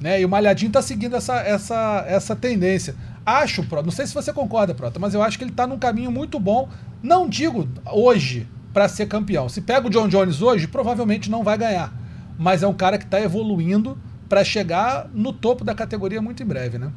Né? 0.00 0.20
E 0.20 0.24
o 0.24 0.28
Malhadinho 0.28 0.70
tá 0.70 0.80
seguindo 0.80 1.16
essa, 1.16 1.36
essa, 1.40 2.04
essa 2.06 2.36
tendência. 2.36 2.94
Acho, 3.26 3.64
Prota, 3.64 3.84
não 3.84 3.90
sei 3.92 4.06
se 4.06 4.14
você 4.14 4.32
concorda, 4.32 4.72
Prota, 4.74 4.98
mas 4.98 5.12
eu 5.12 5.22
acho 5.22 5.36
que 5.36 5.44
ele 5.44 5.50
tá 5.52 5.66
num 5.66 5.78
caminho 5.78 6.10
muito 6.10 6.38
bom. 6.38 6.68
Não 7.02 7.28
digo 7.28 7.68
hoje 7.92 8.46
para 8.72 8.88
ser 8.88 9.06
campeão. 9.06 9.48
Se 9.48 9.60
pega 9.60 9.86
o 9.86 9.90
John 9.90 10.08
Jones 10.08 10.40
hoje, 10.40 10.66
provavelmente 10.68 11.28
não 11.30 11.42
vai 11.42 11.58
ganhar. 11.58 11.92
Mas 12.38 12.62
é 12.62 12.66
um 12.68 12.72
cara 12.74 12.96
que 12.96 13.06
tá 13.06 13.20
evoluindo 13.20 13.98
para 14.28 14.44
chegar 14.44 15.10
no 15.12 15.32
topo 15.32 15.64
da 15.64 15.74
categoria 15.74 16.22
muito 16.22 16.42
em 16.42 16.46
breve, 16.46 16.78
né? 16.78 16.90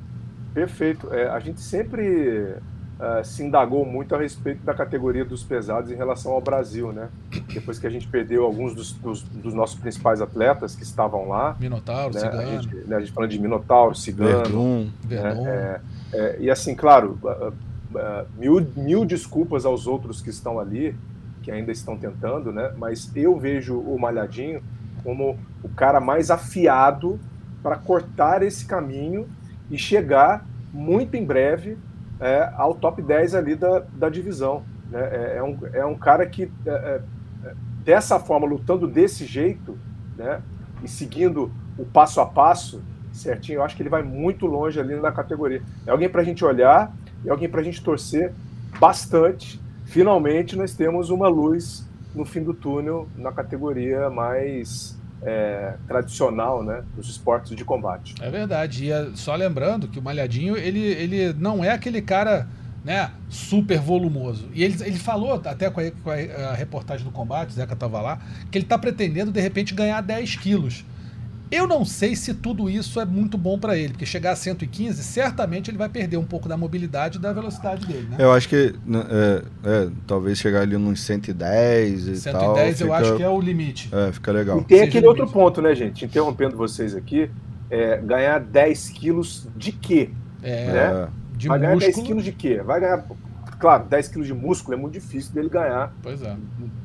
Perfeito. 0.53 1.11
É, 1.11 1.27
a 1.27 1.39
gente 1.39 1.59
sempre 1.59 2.55
eh, 3.01 3.23
se 3.23 3.43
indagou 3.43 3.83
muito 3.85 4.13
a 4.13 4.17
respeito 4.19 4.63
da 4.63 4.73
categoria 4.73 5.25
dos 5.25 5.43
pesados 5.43 5.89
em 5.91 5.95
relação 5.95 6.31
ao 6.33 6.39
Brasil, 6.41 6.91
né? 6.93 7.09
Depois 7.53 7.79
que 7.79 7.87
a 7.87 7.89
gente 7.89 8.07
perdeu 8.07 8.43
alguns 8.45 8.75
dos, 8.75 8.93
dos- 8.93 9.23
dos 9.23 9.53
nossos 9.53 9.79
principais 9.79 10.21
atletas 10.21 10.75
que 10.75 10.83
estavam 10.83 11.27
lá, 11.27 11.57
Minotauro, 11.59 12.13
né? 12.13 12.21
A 12.21 12.31
Cigano, 12.31 12.61
gente, 12.61 12.75
né, 12.87 12.95
a 12.95 12.99
gente 12.99 13.11
falando 13.11 13.29
de 13.31 13.39
Minotauro, 13.39 13.95
Cigano, 13.95 14.29
Verdun. 14.43 14.89
Verdun. 15.03 15.47
É, 15.47 15.81
é, 16.13 16.37
e 16.39 16.49
assim, 16.51 16.75
claro, 16.75 17.17
ah, 17.95 18.25
mil, 18.37 18.65
mil 18.75 19.03
desculpas 19.05 19.65
aos 19.65 19.87
outros 19.87 20.21
que 20.21 20.29
estão 20.29 20.59
ali, 20.59 20.95
que 21.41 21.49
ainda 21.51 21.71
estão 21.71 21.97
tentando, 21.97 22.51
né? 22.53 22.71
Mas 22.77 23.11
eu 23.15 23.35
vejo 23.37 23.79
o 23.79 23.99
Malhadinho 23.99 24.61
como 25.03 25.39
o 25.63 25.69
cara 25.69 25.99
mais 25.99 26.29
afiado 26.29 27.19
para 27.63 27.75
cortar 27.77 28.43
esse 28.43 28.65
caminho 28.65 29.27
e 29.71 29.77
chegar 29.77 30.45
muito 30.71 31.15
em 31.15 31.25
breve 31.25 31.77
é, 32.21 32.53
ao 32.55 32.75
top 32.75 33.01
10 33.01 33.33
ali 33.33 33.55
da, 33.55 33.79
da 33.79 34.07
divisão. 34.07 34.63
Né? 34.89 35.01
É, 35.01 35.37
é 35.37 35.43
um, 35.43 35.59
é 35.73 35.85
um 35.85 35.95
cara 35.95 36.25
que, 36.25 36.51
é, 36.65 36.69
é, 36.69 37.01
dessa 37.83 38.19
forma, 38.19 38.45
lutando 38.45 38.87
desse 38.87 39.25
jeito, 39.25 39.77
né? 40.15 40.41
e 40.83 40.87
seguindo 40.87 41.51
o 41.77 41.83
passo 41.83 42.21
a 42.21 42.25
passo, 42.25 42.81
certinho, 43.11 43.57
eu 43.57 43.63
acho 43.63 43.75
que 43.75 43.81
ele 43.81 43.89
vai 43.89 44.03
muito 44.03 44.45
longe 44.45 44.79
ali 44.79 44.95
na 44.95 45.11
categoria. 45.11 45.61
É 45.85 45.91
alguém 45.91 46.07
para 46.07 46.21
a 46.21 46.23
gente 46.23 46.45
olhar, 46.45 46.93
é 47.25 47.29
alguém 47.29 47.49
para 47.49 47.59
a 47.59 47.63
gente 47.63 47.83
torcer 47.83 48.31
bastante. 48.79 49.59
Finalmente 49.85 50.55
nós 50.55 50.73
temos 50.73 51.09
uma 51.09 51.27
luz 51.27 51.85
no 52.13 52.23
fim 52.23 52.43
do 52.43 52.53
túnel 52.53 53.07
na 53.17 53.31
categoria 53.31 54.09
mais 54.09 54.97
é, 55.23 55.75
tradicional 55.87 56.63
né, 56.63 56.83
dos 56.95 57.09
esportes 57.09 57.55
de 57.55 57.63
combate. 57.63 58.15
É 58.21 58.29
verdade. 58.29 58.85
E 58.85 58.91
é, 58.91 59.09
só 59.15 59.35
lembrando 59.35 59.87
que 59.87 59.99
o 59.99 60.01
Malhadinho, 60.01 60.57
ele, 60.57 60.79
ele 60.79 61.33
não 61.33 61.63
é 61.63 61.69
aquele 61.71 62.01
cara 62.01 62.47
né, 62.83 63.11
super 63.29 63.79
volumoso. 63.79 64.49
E 64.53 64.63
ele, 64.63 64.75
ele 64.83 64.97
falou, 64.97 65.33
até 65.45 65.69
com 65.69 65.79
a, 65.79 65.91
com 65.91 66.09
a- 66.09 66.53
reportagem 66.53 67.05
do 67.05 67.11
combate, 67.11 67.49
o 67.49 67.53
Zeca 67.53 67.73
estava 67.73 68.01
lá, 68.01 68.19
que 68.49 68.57
ele 68.57 68.65
está 68.65 68.77
pretendendo, 68.77 69.31
de 69.31 69.39
repente, 69.39 69.73
ganhar 69.75 70.01
10 70.01 70.35
quilos. 70.37 70.83
Eu 71.51 71.67
não 71.67 71.83
sei 71.83 72.15
se 72.15 72.33
tudo 72.33 72.69
isso 72.69 72.99
é 72.99 73.03
muito 73.05 73.37
bom 73.37 73.59
para 73.59 73.77
ele, 73.77 73.89
porque 73.89 74.05
chegar 74.05 74.31
a 74.31 74.35
115, 74.37 75.03
certamente 75.03 75.69
ele 75.69 75.77
vai 75.77 75.89
perder 75.89 76.15
um 76.15 76.23
pouco 76.23 76.47
da 76.47 76.55
mobilidade 76.55 77.17
e 77.17 77.21
da 77.21 77.33
velocidade 77.33 77.85
dele, 77.85 78.07
né? 78.09 78.15
Eu 78.19 78.31
acho 78.31 78.47
que 78.47 78.73
né, 78.85 79.03
é, 79.09 79.43
é, 79.85 79.89
talvez 80.07 80.37
chegar 80.37 80.61
ali 80.61 80.77
nos 80.77 81.01
110 81.01 82.07
e 82.07 82.15
110 82.15 82.23
tal. 82.23 82.57
eu 82.57 82.73
fica- 82.75 82.95
acho 82.95 83.17
que 83.17 83.23
é 83.23 83.29
o 83.29 83.41
limite. 83.41 83.89
É, 83.93 84.11
fica 84.13 84.31
legal. 84.31 84.59
E 84.59 84.63
tem 84.63 84.77
Seja 84.77 84.89
aquele 84.89 85.07
outro 85.07 85.27
ponto, 85.29 85.61
né, 85.61 85.75
gente? 85.75 86.05
Interrompendo 86.05 86.55
vocês 86.55 86.95
aqui, 86.95 87.29
é, 87.69 87.97
ganhar 87.97 88.39
10 88.39 88.89
quilos 88.89 89.47
de 89.57 89.73
quê? 89.73 90.09
É, 90.41 90.71
né? 90.71 91.09
de 91.35 91.47
vai 91.49 91.59
ganhar 91.59 91.71
10 91.75 91.85
músculo. 91.87 92.07
quilos 92.07 92.23
de 92.23 92.31
quê? 92.31 92.61
Vai 92.63 92.79
ganhar. 92.79 93.05
Claro, 93.59 93.83
10 93.89 94.07
quilos 94.07 94.27
de 94.27 94.33
músculo 94.33 94.75
é 94.75 94.79
muito 94.79 94.93
difícil 94.93 95.33
dele 95.33 95.49
ganhar 95.49 95.93
Pois 96.01 96.21
é. 96.21 96.35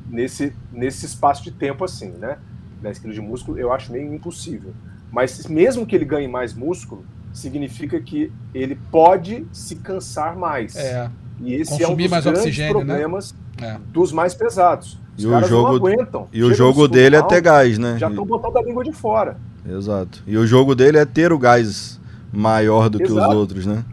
nesse, 0.09 0.53
nesse 0.71 1.05
espaço 1.05 1.43
de 1.43 1.51
tempo 1.51 1.83
assim, 1.85 2.09
né? 2.09 2.37
10 2.81 2.99
quilos 2.99 3.15
de 3.15 3.21
músculo 3.21 3.57
eu 3.57 3.71
acho 3.73 3.91
meio 3.91 4.13
impossível. 4.13 4.73
Mas 5.11 5.45
mesmo 5.47 5.85
que 5.85 5.95
ele 5.95 6.05
ganhe 6.05 6.27
mais 6.27 6.53
músculo, 6.53 7.05
significa 7.33 7.99
que 7.99 8.31
ele 8.53 8.75
pode 8.91 9.45
se 9.51 9.75
cansar 9.77 10.35
mais. 10.35 10.75
É, 10.75 11.09
E 11.39 11.53
esse 11.53 11.71
é 11.71 11.75
um 11.75 11.79
Consumir 11.89 12.03
dos 12.03 12.11
mais 12.11 12.23
grandes 12.23 12.41
oxigênio, 12.41 12.79
né? 12.79 12.85
problemas 12.85 13.35
é. 13.61 13.77
dos 13.93 14.11
mais 14.11 14.33
pesados. 14.33 14.97
Os 15.17 15.23
E 15.23 15.27
o 15.27 15.43
jogo- 15.43 15.67
não 15.69 15.75
aguentam. 15.75 16.27
E 16.33 16.43
o 16.43 16.53
jogo 16.53 16.87
dele 16.87 17.15
é 17.15 17.21
ter 17.21 17.41
gás, 17.41 17.77
né? 17.77 17.97
Já 17.99 18.09
estão 18.09 18.25
botando 18.25 18.57
a 18.57 18.61
língua 18.63 18.83
de 18.83 18.91
fora. 18.91 19.37
Exato. 19.67 20.23
E 20.27 20.37
o 20.37 20.45
jogo 20.47 20.73
dele 20.75 20.97
é 20.97 21.05
ter 21.05 21.31
o 21.31 21.37
gás 21.39 21.99
maior 22.31 22.89
do 22.89 22.97
que 22.97 23.05
os 23.05 23.11
Exato. 23.11 23.35
outros, 23.35 23.65
né? 23.65 23.83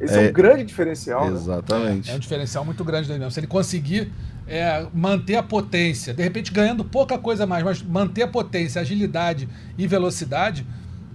Esse 0.00 0.14
é, 0.18 0.26
É. 0.26 0.30
um 0.30 0.32
grande 0.32 0.64
diferencial. 0.64 1.30
né? 1.30 1.36
Exatamente. 1.36 2.10
É 2.10 2.14
um 2.14 2.18
diferencial 2.18 2.64
muito 2.64 2.84
grande 2.84 3.06
dele 3.08 3.20
mesmo. 3.20 3.30
Se 3.30 3.40
ele 3.40 3.46
conseguir 3.46 4.12
é, 4.46 4.86
manter 4.92 5.36
a 5.36 5.42
potência, 5.42 6.12
de 6.12 6.22
repente 6.22 6.52
ganhando 6.52 6.84
pouca 6.84 7.18
coisa 7.18 7.46
mais, 7.46 7.62
mas 7.62 7.82
manter 7.82 8.22
a 8.22 8.28
potência, 8.28 8.80
agilidade 8.80 9.48
e 9.76 9.86
velocidade, 9.86 10.66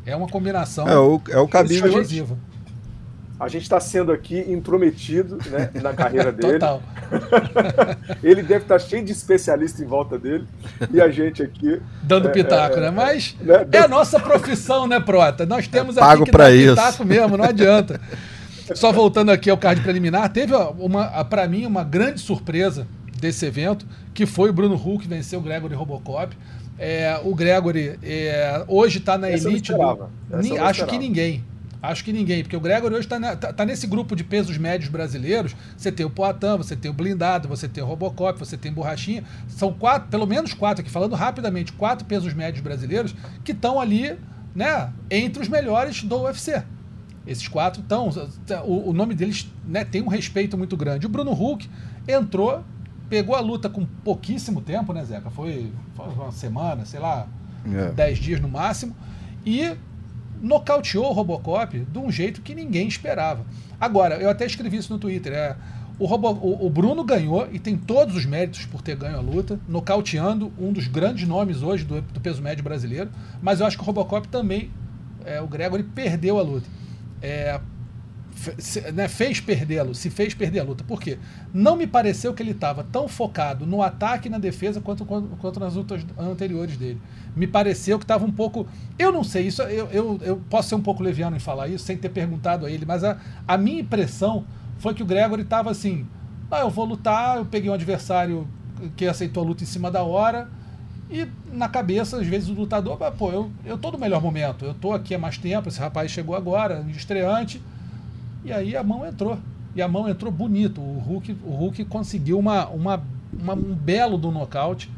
é 0.06 0.16
uma 0.16 0.28
combinação 0.28 0.88
É 0.88 0.98
o, 0.98 1.22
é 1.30 1.38
o 1.38 1.48
decisiva. 1.48 2.38
A 3.40 3.48
gente 3.48 3.62
está 3.62 3.80
sendo 3.80 4.12
aqui 4.12 4.38
intrometido 4.52 5.38
né, 5.50 5.70
na 5.76 5.94
carreira 5.94 6.30
dele. 6.30 6.60
Total. 6.60 6.84
Ele 8.22 8.44
deve 8.44 8.66
estar 8.66 8.78
cheio 8.80 9.06
de 9.06 9.14
especialista 9.14 9.82
em 9.82 9.86
volta 9.86 10.20
dele. 10.20 10.46
E 10.92 11.00
a 11.00 11.10
gente 11.10 11.42
aqui. 11.42 11.82
Dando 12.04 12.28
É, 12.28 12.32
pitaco, 12.32 12.78
é, 12.78 12.82
né? 12.82 12.92
Mas 12.92 13.38
né, 13.40 13.66
é 13.72 13.78
a 13.78 13.88
nossa 13.88 14.20
profissão, 14.20 14.88
né, 14.88 15.00
Prota? 15.00 15.46
Nós 15.46 15.70
temos 15.70 15.98
aqui 15.98 16.06
pago 16.06 16.26
que 16.26 16.32
pra 16.32 16.46
dar 16.46 16.54
isso. 16.54 16.76
pitaco 16.76 17.06
mesmo, 17.06 17.38
não 17.38 17.46
adianta. 17.46 18.02
Só 18.76 18.92
voltando 18.92 19.32
aqui 19.32 19.50
ao 19.50 19.58
card 19.58 19.82
preliminar, 19.82 20.28
teve 20.34 20.54
uma, 20.78 21.24
para 21.24 21.48
mim 21.48 21.66
uma 21.66 21.84
grande 21.84 22.20
surpresa 22.20 22.86
desse 23.20 23.46
evento, 23.46 23.86
que 24.14 24.26
foi 24.26 24.50
o 24.50 24.54
Bruno 24.54 24.76
Huck 24.76 25.08
venceu 25.08 25.40
o 25.40 25.42
Gregory 25.42 25.76
Robocop. 25.76 26.36
É, 26.78 27.20
o 27.24 27.36
Gregory 27.36 28.00
é, 28.02 28.64
hoje 28.68 29.00
está 29.00 29.18
na 29.18 29.30
Essa 29.30 29.50
elite 29.50 29.72
do. 29.72 29.78
Ni- 30.42 30.58
acho 30.58 30.86
que 30.86 30.98
ninguém. 30.98 31.44
Acho 31.82 32.04
que 32.04 32.12
ninguém, 32.12 32.44
porque 32.44 32.58
o 32.58 32.60
Gregory 32.60 32.94
hoje 32.94 33.08
está 33.08 33.66
nesse 33.66 33.88
grupo 33.88 34.14
de 34.14 34.24
pesos 34.24 34.58
médios 34.58 34.90
brasileiros. 34.90 35.56
Você 35.78 35.90
tem 35.92 36.06
o 36.06 36.10
Poitin, 36.10 36.58
você 36.58 36.76
tem 36.76 36.92
o 36.92 36.94
Blindado, 36.94 37.48
você 37.48 37.70
tem 37.70 37.82
o 37.82 37.88
Robocop, 37.88 38.38
você 38.38 38.58
tem 38.58 38.72
Borrachinha. 38.72 39.24
São 39.48 39.72
quatro, 39.72 40.10
pelo 40.10 40.28
menos 40.28 40.54
quatro 40.54 40.82
aqui, 40.82 40.92
falando 40.92 41.16
rapidamente, 41.16 41.72
quatro 41.72 42.06
pesos 42.06 42.34
médios 42.34 42.62
brasileiros 42.62 43.16
que 43.46 43.54
estão 43.54 43.80
ali, 43.80 44.18
né, 44.54 44.92
entre 45.10 45.42
os 45.42 45.48
melhores 45.48 46.04
do 46.04 46.24
UFC. 46.24 46.62
Esses 47.26 47.48
quatro 47.48 47.82
estão. 47.82 48.10
O, 48.66 48.90
o 48.90 48.94
nome 48.94 49.16
deles 49.16 49.50
né, 49.66 49.86
tem 49.86 50.02
um 50.02 50.08
respeito 50.10 50.58
muito 50.58 50.76
grande. 50.76 51.06
O 51.06 51.10
Bruno 51.10 51.32
Huck 51.32 51.70
entrou, 52.06 52.62
pegou 53.10 53.36
a 53.36 53.40
luta 53.40 53.70
com 53.70 53.86
pouquíssimo 54.04 54.62
tempo, 54.62 54.94
né, 54.94 55.04
Zeca? 55.04 55.30
Foi, 55.30 55.72
foi 55.96 56.08
uma 56.14 56.32
semana, 56.32 56.86
sei 56.86 57.00
lá, 57.00 57.28
É. 57.66 57.92
10 57.92 58.20
dias 58.20 58.40
no 58.40 58.48
máximo, 58.48 58.96
e 59.46 59.76
nocauteou 60.42 61.10
o 61.10 61.12
Robocop 61.14 61.78
de 61.80 62.00
um 62.00 62.12
jeito 62.12 62.42
que 62.42 62.56
ninguém 62.56 62.88
esperava. 62.88 63.46
Agora, 63.80 64.16
eu 64.16 64.30
até 64.30 64.46
escrevi 64.46 64.78
isso 64.78 64.94
no 64.94 65.00
Twitter, 65.00 65.34
é, 65.34 65.56
o, 65.98 66.06
Robo, 66.06 66.30
o, 66.30 66.66
o 66.66 66.70
Bruno 66.70 67.04
ganhou 67.04 67.48
e 67.52 67.60
tem 67.60 67.76
todos 67.76 68.16
os 68.16 68.26
méritos 68.26 68.66
por 68.66 68.82
ter 68.82 68.96
ganho 68.96 69.18
a 69.18 69.22
luta, 69.22 69.60
nocauteando 69.68 70.52
um 70.58 70.72
dos 70.72 70.88
grandes 70.88 71.28
nomes 71.28 71.62
hoje 71.62 71.84
do, 71.84 72.02
do 72.02 72.22
peso 72.22 72.42
médio 72.42 72.64
brasileiro, 72.64 73.10
mas 73.42 73.60
eu 73.60 73.66
acho 73.66 73.76
que 73.78 73.84
o 73.84 73.86
Robocop 73.86 74.28
também, 74.30 74.72
é, 75.26 75.42
o 75.42 75.48
Gregory 75.48 75.84
perdeu 75.84 76.40
a 76.40 76.42
luta. 76.42 76.68
É, 77.22 77.60
se- 78.58 78.92
né, 78.92 79.08
fez 79.08 79.40
perdê-lo, 79.40 79.94
se 79.94 80.10
fez 80.10 80.34
perder 80.34 80.60
a 80.60 80.64
luta. 80.64 80.84
Por 80.84 81.02
quê? 81.02 81.18
Não 81.54 81.76
me 81.76 81.86
pareceu 81.88 82.34
que 82.34 82.42
ele 82.44 82.52
estava 82.52 82.84
tão 82.84 83.08
focado 83.08 83.66
no 83.66 83.82
ataque 83.82 84.28
e 84.28 84.32
na 84.32 84.38
defesa 84.38 84.80
quanto, 84.82 85.06
quanto, 85.06 85.28
quanto 85.38 85.60
nas 85.60 85.76
lutas 85.76 86.06
anteriores 86.18 86.78
dele. 86.78 87.00
Me 87.36 87.48
pareceu 87.48 87.98
que 87.98 88.04
estava 88.06 88.26
um 88.26 88.32
pouco. 88.32 88.68
Eu 88.98 89.12
não 89.12 89.24
sei, 89.24 89.48
isso 89.48 89.62
eu, 89.64 89.88
eu, 89.92 90.20
eu 90.24 90.38
posso 90.50 90.70
ser 90.70 90.76
um 90.76 90.82
pouco 90.82 91.04
leviano 91.04 91.36
em 91.36 91.40
falar 91.40 91.68
isso 91.68 91.86
sem 91.86 91.98
ter 91.98 92.10
perguntado 92.10 92.66
a 92.66 92.72
ele, 92.72 92.86
mas 92.86 93.04
a, 93.04 93.18
a 93.48 93.58
minha 93.58 93.82
impressão 93.82 94.46
foi 94.78 94.94
que 94.94 95.04
o 95.04 95.06
Gregory 95.06 95.42
estava 95.44 95.70
assim: 95.72 96.06
ah, 96.50 96.60
eu 96.62 96.70
vou 96.70 96.86
lutar, 96.86 97.38
eu 97.38 97.46
peguei 97.46 97.70
um 97.70 97.74
adversário 97.74 98.48
que 98.96 99.06
aceitou 99.06 99.44
a 99.44 99.46
luta 99.48 99.64
em 99.64 99.68
cima 99.68 99.92
da 99.92 100.04
hora. 100.04 100.50
E 101.10 101.28
na 101.52 101.68
cabeça, 101.68 102.18
às 102.20 102.28
vezes, 102.28 102.50
o 102.50 102.54
lutador, 102.54 103.02
"Ah, 103.02 103.12
pô, 103.12 103.32
eu, 103.32 103.52
eu 103.66 103.78
tô 103.78 103.90
no 103.92 103.98
melhor 103.98 104.22
momento, 104.22 104.64
eu 104.64 104.76
tô 104.76 104.94
aqui 104.94 105.16
há 105.16 105.20
mais 105.20 105.38
tempo, 105.40 105.68
esse 105.68 105.80
rapaz 105.80 106.12
chegou 106.12 106.36
agora, 106.36 106.86
estreante, 106.96 107.60
e 108.44 108.52
aí 108.52 108.76
a 108.76 108.84
mão 108.84 109.06
entrou. 109.06 109.38
E 109.76 109.82
a 109.82 109.88
mão 109.88 110.10
entrou 110.10 110.32
bonito. 110.32 110.82
O 110.82 111.00
Hulk, 111.00 111.38
o 111.44 111.52
Hulk 111.52 111.86
conseguiu 111.86 112.40
uma, 112.40 112.68
uma, 112.70 113.04
uma- 113.34 113.54
um 113.54 113.76
belo 113.76 114.18
do 114.18 114.32
nocaute. 114.32 114.90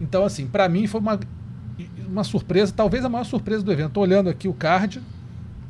Então, 0.00 0.24
assim, 0.24 0.46
pra 0.46 0.68
mim 0.68 0.86
foi 0.86 1.00
uma. 1.00 1.18
uma 2.08 2.24
surpresa, 2.24 2.72
talvez 2.74 3.04
a 3.04 3.08
maior 3.08 3.24
surpresa 3.24 3.62
do 3.62 3.72
evento. 3.72 3.92
Tô 3.92 4.00
olhando 4.00 4.28
aqui 4.30 4.48
o 4.48 4.54
card, 4.54 5.02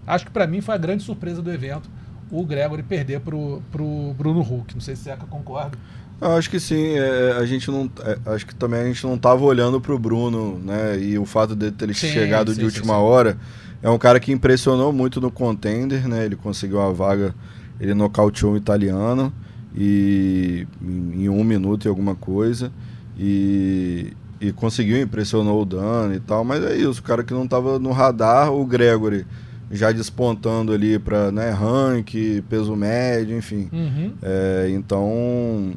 acho 0.07 0.27
que 0.27 0.31
para 0.31 0.47
mim 0.47 0.61
foi 0.61 0.75
a 0.75 0.79
grande 0.79 1.03
surpresa 1.03 1.43
do 1.43 1.51
evento, 1.51 1.91
o 2.31 2.45
Gregory 2.45 2.83
perder 2.83 3.21
pro, 3.21 3.63
pro 3.73 4.15
Bruno 4.17 4.41
Huck. 4.41 4.75
Não 4.75 4.81
sei 4.81 4.97
se 4.97 5.05
Zeca 5.05 5.27
concorda. 5.27 5.79
Eu 6.21 6.33
acho 6.37 6.49
que 6.49 6.59
sim, 6.59 6.97
é, 6.99 7.33
a 7.33 7.45
gente 7.45 7.71
não. 7.71 7.91
é, 8.03 8.19
acho 8.35 8.47
que 8.47 8.55
também 8.55 8.81
a 8.81 8.85
gente 8.87 9.05
não 9.07 9.19
tava 9.19 9.45
olhando 9.45 9.81
pro 9.81 9.99
Bruno, 9.99 10.59
né? 10.59 10.99
E 10.99 11.19
o 11.19 11.27
fato 11.27 11.55
dele 11.55 11.73
ter 11.73 11.93
Sim, 11.93 12.09
chegado 12.13 12.55
sim, 12.55 12.57
de 12.57 12.65
última 12.65 12.95
sim. 12.95 13.01
hora 13.01 13.39
é 13.83 13.91
um 13.91 13.99
cara 13.99 14.19
que 14.19 14.33
impressionou 14.33 14.93
muito 14.93 15.21
no 15.21 15.31
contender, 15.31 16.09
né? 16.09 16.25
Ele 16.25 16.37
conseguiu 16.37 16.81
a 16.81 16.93
vaga, 16.93 17.35
ele 17.81 17.95
nocauteou 17.95 18.53
um 18.53 18.57
italiano 18.57 19.33
e 19.77 20.67
em, 20.83 21.29
um 21.29 21.45
minuto 21.45 21.87
e 21.87 21.89
alguma 21.89 22.15
coisa. 22.15 22.73
E, 23.19 24.13
e 24.41 24.53
conseguiu, 24.53 25.01
impressionou 25.01 25.63
o 25.63 25.65
Dano 25.65 26.15
e 26.15 26.21
tal, 26.21 26.45
mas 26.45 26.63
é 26.65 26.77
isso, 26.77 27.01
o 27.01 27.03
cara 27.03 27.25
que 27.25 27.33
não 27.33 27.47
tava 27.47 27.79
no 27.79 27.93
radar, 27.93 28.53
o 28.53 28.65
Gregory 28.67 29.27
já 29.71 29.91
despontando 29.91 30.73
ali 30.73 30.99
para 30.99 31.33
né, 31.33 31.51
rank, 31.51 32.15
peso 32.49 32.77
médio, 32.77 33.37
enfim. 33.37 33.69
Uhum. 33.73 34.13
É, 34.23 34.69
então, 34.71 35.09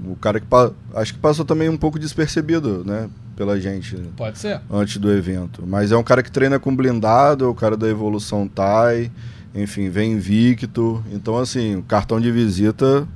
o 0.06 0.16
cara 0.20 0.40
que 0.40 0.46
acho 0.94 1.14
que 1.14 1.20
passou 1.20 1.44
também 1.44 1.70
um 1.70 1.78
pouco 1.78 1.98
despercebido, 1.98 2.84
né, 2.86 3.10
pela 3.40 3.58
gente 3.58 3.96
Pode 4.18 4.38
ser. 4.38 4.60
antes 4.70 4.98
do 4.98 5.10
evento. 5.10 5.64
Mas 5.66 5.94
é 5.94 5.98
um 5.98 6.04
cara 6.04 6.22
que 6.22 6.30
treina 6.30 6.60
com 6.60 6.76
blindado, 6.76 7.46
é 7.46 7.48
o 7.48 7.56
cara 7.56 7.78
da 7.78 7.88
evolução 7.88 8.46
Thai, 8.50 9.10
enfim, 9.56 9.90
vem 9.90 10.12
invicto. 10.12 11.02
Então, 11.10 11.38
assim, 11.38 11.78
o 11.78 11.82
cartão 11.84 12.20
de 12.20 12.30
visita 12.34 13.08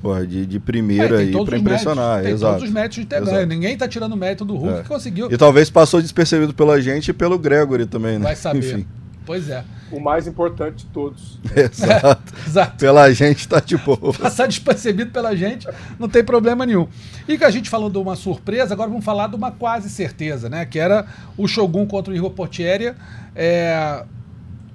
porra, 0.00 0.26
de, 0.26 0.46
de 0.46 0.58
primeira 0.58 1.16
É, 1.16 1.18
aí 1.26 1.36
os 1.36 1.52
impressionar. 1.52 2.22
méritos, 2.22 2.24
tem 2.24 2.32
exato. 2.32 2.52
todos 2.54 2.68
os 2.68 2.74
méritos 2.74 2.98
de 3.00 3.04
ter 3.04 3.16
Exato. 3.16 3.30
ganho. 3.32 3.46
Ninguém 3.46 3.76
tá 3.76 3.86
tirando 3.86 4.14
o 4.14 4.16
mérito 4.16 4.46
do 4.46 4.56
Hulk 4.56 4.78
É. 4.78 4.82
que 4.82 4.88
conseguiu. 4.88 5.30
E 5.30 5.36
talvez 5.36 5.68
passou 5.68 6.00
despercebido 6.00 6.54
pela 6.54 6.80
gente 6.80 7.08
e 7.08 7.12
pelo 7.12 7.38
Gregory 7.38 7.84
também, 7.84 8.18
né? 8.18 8.24
Vai 8.24 8.34
saber. 8.36 8.58
Enfim, 8.64 8.86
Pois 9.26 9.50
é. 9.50 9.62
O 9.90 9.98
mais 10.00 10.26
importante 10.26 10.84
de 10.84 10.92
todos. 10.92 11.38
exato. 11.54 12.32
Exato. 12.46 12.76
Pela 12.78 13.12
gente 13.12 13.46
tá 13.48 13.60
de 13.60 13.76
boa. 13.76 14.12
Passar 14.14 14.46
despercebido 14.46 15.10
pela 15.10 15.34
gente, 15.36 15.66
não 15.98 16.08
tem 16.08 16.22
problema 16.24 16.64
nenhum. 16.64 16.86
E 17.28 17.36
que 17.36 17.44
a 17.44 17.50
gente 17.50 17.68
falou 17.68 17.90
de 17.90 17.98
uma 17.98 18.16
surpresa, 18.16 18.74
agora 18.74 18.88
vamos 18.88 19.04
falar 19.04 19.28
de 19.28 19.36
uma 19.36 19.50
quase 19.50 19.90
certeza, 19.90 20.48
né? 20.48 20.64
Que 20.64 20.78
era 20.78 21.06
o 21.36 21.46
Shogun 21.48 21.86
contra 21.86 22.12
o 22.12 22.16
Igor 22.16 22.30
Portieri. 22.30 22.94
É, 23.34 24.04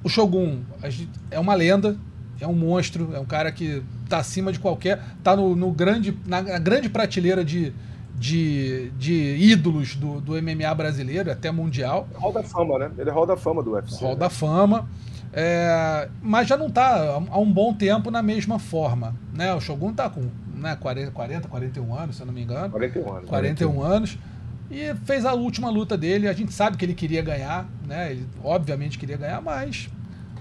o 0.03 0.09
Shogun 0.09 0.59
a 0.82 0.89
gente- 0.89 1.09
é 1.32 1.39
uma 1.39 1.53
lenda, 1.53 1.97
é 2.39 2.47
um 2.47 2.53
monstro, 2.53 3.09
é 3.13 3.20
um 3.20 3.26
cara 3.26 3.51
que 3.51 3.82
tá 4.09 4.18
acima 4.20 4.51
de 4.51 4.59
qualquer. 4.59 5.01
tá 5.24 5.36
no, 5.36 5.55
no 5.55 5.72
grande, 5.72 6.18
na, 6.26 6.41
na 6.41 6.59
grande 6.59 6.89
prateleira 6.89 7.43
de, 7.43 7.74
de, 8.18 8.91
de 8.91 9.36
ídolos 9.38 9.95
do, 9.95 10.22
do 10.22 10.34
MMA 10.41 10.74
brasileiro, 10.74 11.32
até 11.32 11.51
mundial. 11.51 12.07
Hall 12.16 12.32
da 12.32 12.43
Fama, 12.43 12.80
né? 12.80 12.91
Ele 12.97 13.09
é 13.09 13.13
Hall 13.13 13.26
da 13.26 13.36
Fama 13.36 13.61
do 13.61 13.72
UFC. 13.74 14.03
Hall 14.03 14.13
né? 14.13 14.20
da 14.20 14.30
Fama. 14.30 14.89
É, 15.34 16.07
mas 16.22 16.47
já 16.47 16.55
não 16.55 16.68
está 16.68 17.16
há 17.30 17.39
um 17.39 17.51
bom 17.51 17.74
tempo 17.74 18.09
na 18.09 18.22
mesma 18.22 18.57
forma. 18.57 19.13
Né? 19.34 19.53
O 19.53 19.59
Shogun 19.59 19.91
está 19.91 20.09
com 20.09 20.22
né, 20.55 20.78
40, 20.80 21.11
40, 21.11 21.47
41 21.49 21.93
anos, 21.93 22.16
se 22.16 22.22
eu 22.22 22.26
não 22.26 22.34
me 22.34 22.41
engano. 22.41 22.70
41 22.70 23.13
anos. 23.13 23.30
41 23.30 23.84
anos. 23.84 24.18
E 24.72 24.95
fez 25.03 25.26
a 25.26 25.34
última 25.34 25.70
luta 25.70 25.97
dele. 25.97 26.30
A 26.30 26.34
gente 26.34 26.53
sabe 26.53 26.78
que 26.78 26.86
ele 26.86 26.93
queria 26.93 27.22
ganhar, 27.22 27.68
né? 27.86 28.11
Ele 28.11 28.26
obviamente 28.43 28.97
queria 28.97 29.18
ganhar, 29.18 29.41
mas 29.41 29.89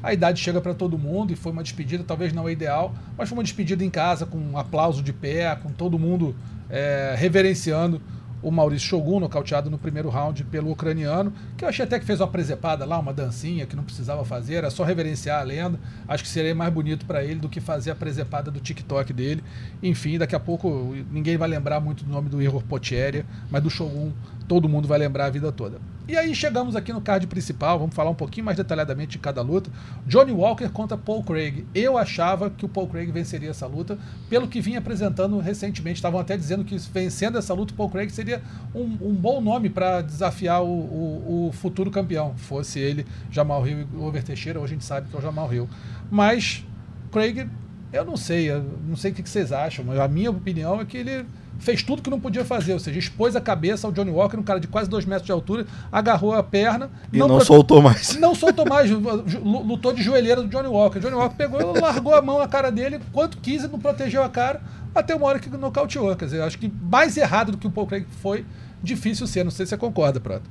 a 0.01 0.13
idade 0.13 0.41
chega 0.41 0.61
para 0.61 0.75
todo 0.75 0.97
mundo 0.97 1.33
e 1.33 1.37
foi 1.37 1.51
uma 1.51 1.63
despedida, 1.63 2.05
talvez 2.05 2.33
não 2.33 2.47
é 2.47 2.53
ideal, 2.53 2.95
mas 3.17 3.29
foi 3.29 3.39
uma 3.39 3.43
despedida 3.43 3.83
em 3.83 3.91
casa, 3.91 4.27
com 4.27 4.39
um 4.39 4.59
aplauso 4.59 5.03
de 5.03 5.13
pé, 5.13 5.57
com 5.57 5.71
todo 5.71 5.99
mundo 5.99 6.37
é, 6.69 7.15
reverenciando 7.17 8.01
o 8.45 8.51
Maurício 8.51 8.89
Shogun, 8.89 9.21
nocauteado 9.21 9.71
no 9.71 9.79
primeiro 9.79 10.11
round 10.11 10.45
pelo 10.45 10.71
ucraniano, 10.71 11.33
que 11.57 11.65
eu 11.65 11.69
achei 11.69 11.83
até 11.83 11.99
que 11.99 12.05
fez 12.05 12.21
uma 12.21 12.29
presepada 12.29 12.85
lá, 12.85 12.99
uma 12.99 13.13
dancinha 13.13 13.65
que 13.65 13.75
não 13.75 13.83
precisava 13.83 14.23
fazer, 14.23 14.57
era 14.57 14.71
só 14.71 14.85
reverenciar 14.85 15.41
a 15.41 15.43
lenda. 15.43 15.81
Acho 16.07 16.23
que 16.23 16.29
seria 16.29 16.55
mais 16.55 16.71
bonito 16.71 17.07
para 17.07 17.25
ele 17.25 17.37
do 17.37 17.49
que 17.49 17.59
fazer 17.59 17.91
a 17.91 17.95
presepada 17.95 18.51
do 18.51 18.61
TikTok 18.61 19.15
dele. 19.15 19.43
Enfim, 19.83 20.19
daqui 20.19 20.37
a 20.37 20.41
pouco 20.41 20.95
ninguém 21.11 21.39
vai 21.39 21.49
lembrar 21.49 21.81
muito 21.81 22.05
do 22.05 22.11
nome 22.11 22.29
do 22.29 22.43
Igor 22.43 22.63
Potieria, 22.63 23.25
mas 23.51 23.63
do 23.63 23.71
Shogun 23.71 24.13
todo 24.49 24.69
mundo 24.69 24.87
vai 24.87 24.99
lembrar 24.99 25.27
a 25.27 25.31
vida 25.31 25.51
toda. 25.51 25.79
E 26.07 26.17
aí 26.19 26.35
chegamos 26.35 26.77
aqui 26.77 26.93
no 26.93 27.01
card 27.01 27.27
principal, 27.27 27.79
vamos 27.79 27.95
falar 27.95 28.11
um 28.11 28.15
pouquinho 28.15 28.45
mais 28.45 28.59
detalhadamente 28.59 29.13
de 29.13 29.19
cada 29.19 29.41
luta. 29.41 29.71
Johnny 30.07 30.33
Walker 30.33 30.69
contra 30.69 30.99
Paul 30.99 31.25
Craig. 31.25 31.65
Eu 31.75 31.97
achava 31.97 32.51
que 32.51 32.65
o 32.67 32.69
Paul 32.69 32.87
Craig 32.89 33.11
venceria 33.11 33.49
essa 33.49 33.67
luta, 33.67 33.99
pelo 34.29 34.47
que 34.47 34.61
vinha 34.61 34.81
apresentando 34.81 35.39
recentemente. 35.39 35.97
Estavam 35.97 36.21
até 36.21 36.37
dizendo 36.37 36.63
que 36.63 36.77
vencendo 36.93 37.39
essa 37.39 37.55
luta, 37.55 37.73
o 37.73 37.77
Paul 37.77 37.89
Craig 37.89 38.11
seria 38.11 38.43
um, 38.75 38.83
um 39.01 39.15
bom 39.15 39.41
nome 39.41 39.71
para 39.71 40.03
desafiar 40.03 40.63
o, 40.63 40.67
o- 40.69 41.49
o 41.49 41.53
futuro 41.53 41.91
campeão. 41.91 42.35
Fosse 42.37 42.79
ele 42.79 43.07
Jamal 43.31 43.67
Hill 43.67 43.87
e 43.95 43.97
Over 43.97 44.23
Teixeira, 44.23 44.61
hoje 44.61 44.75
a 44.75 44.77
gente 44.77 44.85
sabe 44.85 45.09
que 45.09 45.17
é 45.17 45.19
o 45.19 45.23
Jamal 45.23 45.51
Hill. 45.55 45.67
Mas 46.11 46.67
Craig, 47.11 47.49
eu 47.95 48.05
não 48.05 48.17
sei, 48.19 48.51
eu 48.51 48.63
não 48.87 48.97
sei 48.97 49.11
o 49.11 49.15
que 49.15 49.23
que 49.23 49.31
vocês 49.31 49.53
acham, 49.53 49.83
mas 49.87 49.99
a 49.99 50.07
minha 50.07 50.31
opinião 50.31 50.81
é 50.83 50.85
que 50.85 50.99
ele 50.99 51.25
fez 51.59 51.83
tudo 51.83 52.03
que 52.03 52.11
não 52.11 52.21
podia 52.21 52.45
fazer, 52.45 52.73
ou 52.75 52.79
seja, 52.79 52.99
expôs 52.99 53.35
a 53.37 53.41
cabeça 53.41 53.87
ao 53.87 53.93
Johnny 53.93 54.11
Walker, 54.11 54.37
um 54.37 54.43
cara 54.43 54.61
de 54.61 54.67
quase 54.67 54.89
dois 54.91 55.05
metros 55.05 55.27
de 55.27 55.33
altura, 55.33 55.67
agarrou 55.91 56.33
a 56.35 56.43
perna. 56.43 56.91
E 57.13 57.19
não, 57.19 57.29
pro- 57.29 57.45
soltou 57.45 57.81
mais. 57.81 58.17
não 58.17 58.35
soltou 58.35 58.67
mais, 58.67 58.91
lutou 58.91 59.93
de 59.93 60.03
joelheira 60.03 60.43
do 60.43 60.49
Johnny 60.49 60.69
Walker. 60.69 60.99
Johnny 61.01 61.15
Walker 61.15 61.37
pegou 61.37 61.61
e 61.77 61.81
largou 61.81 62.15
a 62.15 62.21
mão 62.21 62.39
na 62.39 62.49
cara 62.49 62.71
dele, 62.71 63.01
quanto 63.13 63.39
quis 63.39 63.65
e 63.65 63.69
não 63.69 63.79
protegeu 63.79 64.23
a 64.23 64.29
cara, 64.29 64.61
até 64.95 65.15
uma 65.15 65.27
hora 65.27 65.39
que 65.39 65.49
nocauteou. 65.49 66.15
Quer 66.17 66.27
dizer, 66.27 66.43
acho 66.43 66.59
que 66.59 66.71
mais 66.83 67.17
errado 67.17 67.53
do 67.53 67.59
que 67.59 67.67
o 67.67 67.71
Paul 67.71 67.87
Craig 67.87 68.07
foi, 68.21 68.45
difícil 68.83 69.27
ser. 69.27 69.45
Não 69.45 69.51
sei 69.51 69.65
se 69.67 69.71
você 69.71 69.77
concorda, 69.77 70.21
Prato. 70.21 70.49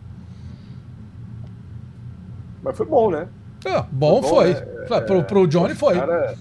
Mas 2.64 2.78
foi 2.78 2.86
bom, 2.86 3.12
né? 3.12 3.28
Ah, 3.66 3.86
bom, 3.92 4.22
Bom, 4.22 4.28
foi. 4.28 4.52
é, 4.52 5.02
pro, 5.02 5.24
pro 5.24 5.48
Johnny 5.48 5.74
Poxa, 5.76 5.80
foi. 5.80 5.96
O 5.96 6.00
cara, 6.00 6.36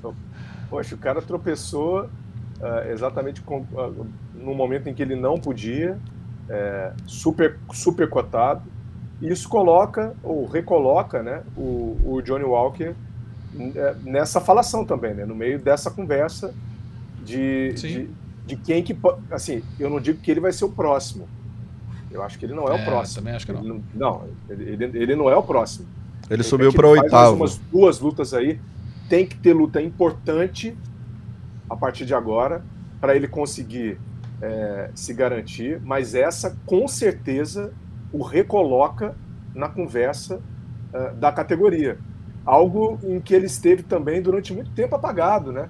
poxa, 0.70 0.94
o 0.94 0.98
cara 0.98 1.22
tropeçou 1.22 2.08
ah, 2.62 2.84
exatamente 2.90 3.40
com, 3.42 3.64
ah, 3.76 3.90
no 4.34 4.54
momento 4.54 4.88
em 4.88 4.94
que 4.94 5.02
ele 5.02 5.16
não 5.16 5.38
podia, 5.38 5.98
é, 6.48 6.92
super, 7.06 7.58
super 7.72 8.08
cotado. 8.08 8.62
E 9.20 9.28
isso 9.30 9.48
coloca, 9.48 10.14
ou 10.22 10.46
recoloca, 10.46 11.22
né, 11.22 11.42
o, 11.56 11.98
o 12.04 12.22
Johnny 12.22 12.44
Walker 12.44 12.94
é, 13.74 13.94
nessa 14.04 14.40
falação 14.40 14.84
também, 14.84 15.12
né, 15.14 15.24
no 15.24 15.34
meio 15.34 15.58
dessa 15.58 15.90
conversa 15.90 16.54
de, 17.24 17.72
de, 17.72 18.10
de 18.46 18.56
quem 18.56 18.82
que. 18.82 18.96
Assim, 19.30 19.62
eu 19.78 19.90
não 19.90 20.00
digo 20.00 20.20
que 20.20 20.30
ele 20.30 20.40
vai 20.40 20.52
ser 20.52 20.64
o 20.64 20.70
próximo. 20.70 21.28
Eu 22.10 22.22
acho 22.22 22.38
que 22.38 22.46
ele 22.46 22.54
não 22.54 22.68
é, 22.68 22.78
É, 22.78 22.82
o 22.82 22.84
próximo. 22.84 23.16
também 23.18 23.34
acho 23.34 23.44
que 23.44 23.52
não. 23.52 23.60
Ele 23.60 23.82
não, 23.94 24.22
ele, 24.48 24.72
ele- 24.84 24.98
ele 24.98 25.16
não 25.16 25.28
é 25.28 25.36
o 25.36 25.42
próximo. 25.42 25.86
Ele 26.30 26.42
subiu 26.42 26.72
para 26.72 26.86
oitavo. 26.88 27.36
umas 27.36 27.58
duas 27.72 27.98
lutas 28.00 28.32
aí. 28.32 28.58
Tem 29.08 29.26
que 29.26 29.36
ter 29.36 29.52
luta 29.52 29.80
importante 29.82 30.76
a 31.68 31.76
partir 31.76 32.04
de 32.04 32.14
agora 32.14 32.62
para 33.00 33.14
ele 33.14 33.28
conseguir 33.28 33.98
é, 34.40 34.90
se 34.94 35.12
garantir. 35.12 35.80
Mas 35.82 36.14
essa, 36.14 36.56
com 36.66 36.86
certeza, 36.88 37.72
o 38.12 38.22
recoloca 38.22 39.14
na 39.54 39.68
conversa 39.68 40.40
é, 40.92 41.10
da 41.12 41.32
categoria. 41.32 41.98
Algo 42.44 42.98
em 43.02 43.20
que 43.20 43.34
ele 43.34 43.46
esteve 43.46 43.82
também 43.82 44.22
durante 44.22 44.52
muito 44.52 44.70
tempo 44.70 44.94
apagado, 44.94 45.52
né? 45.52 45.68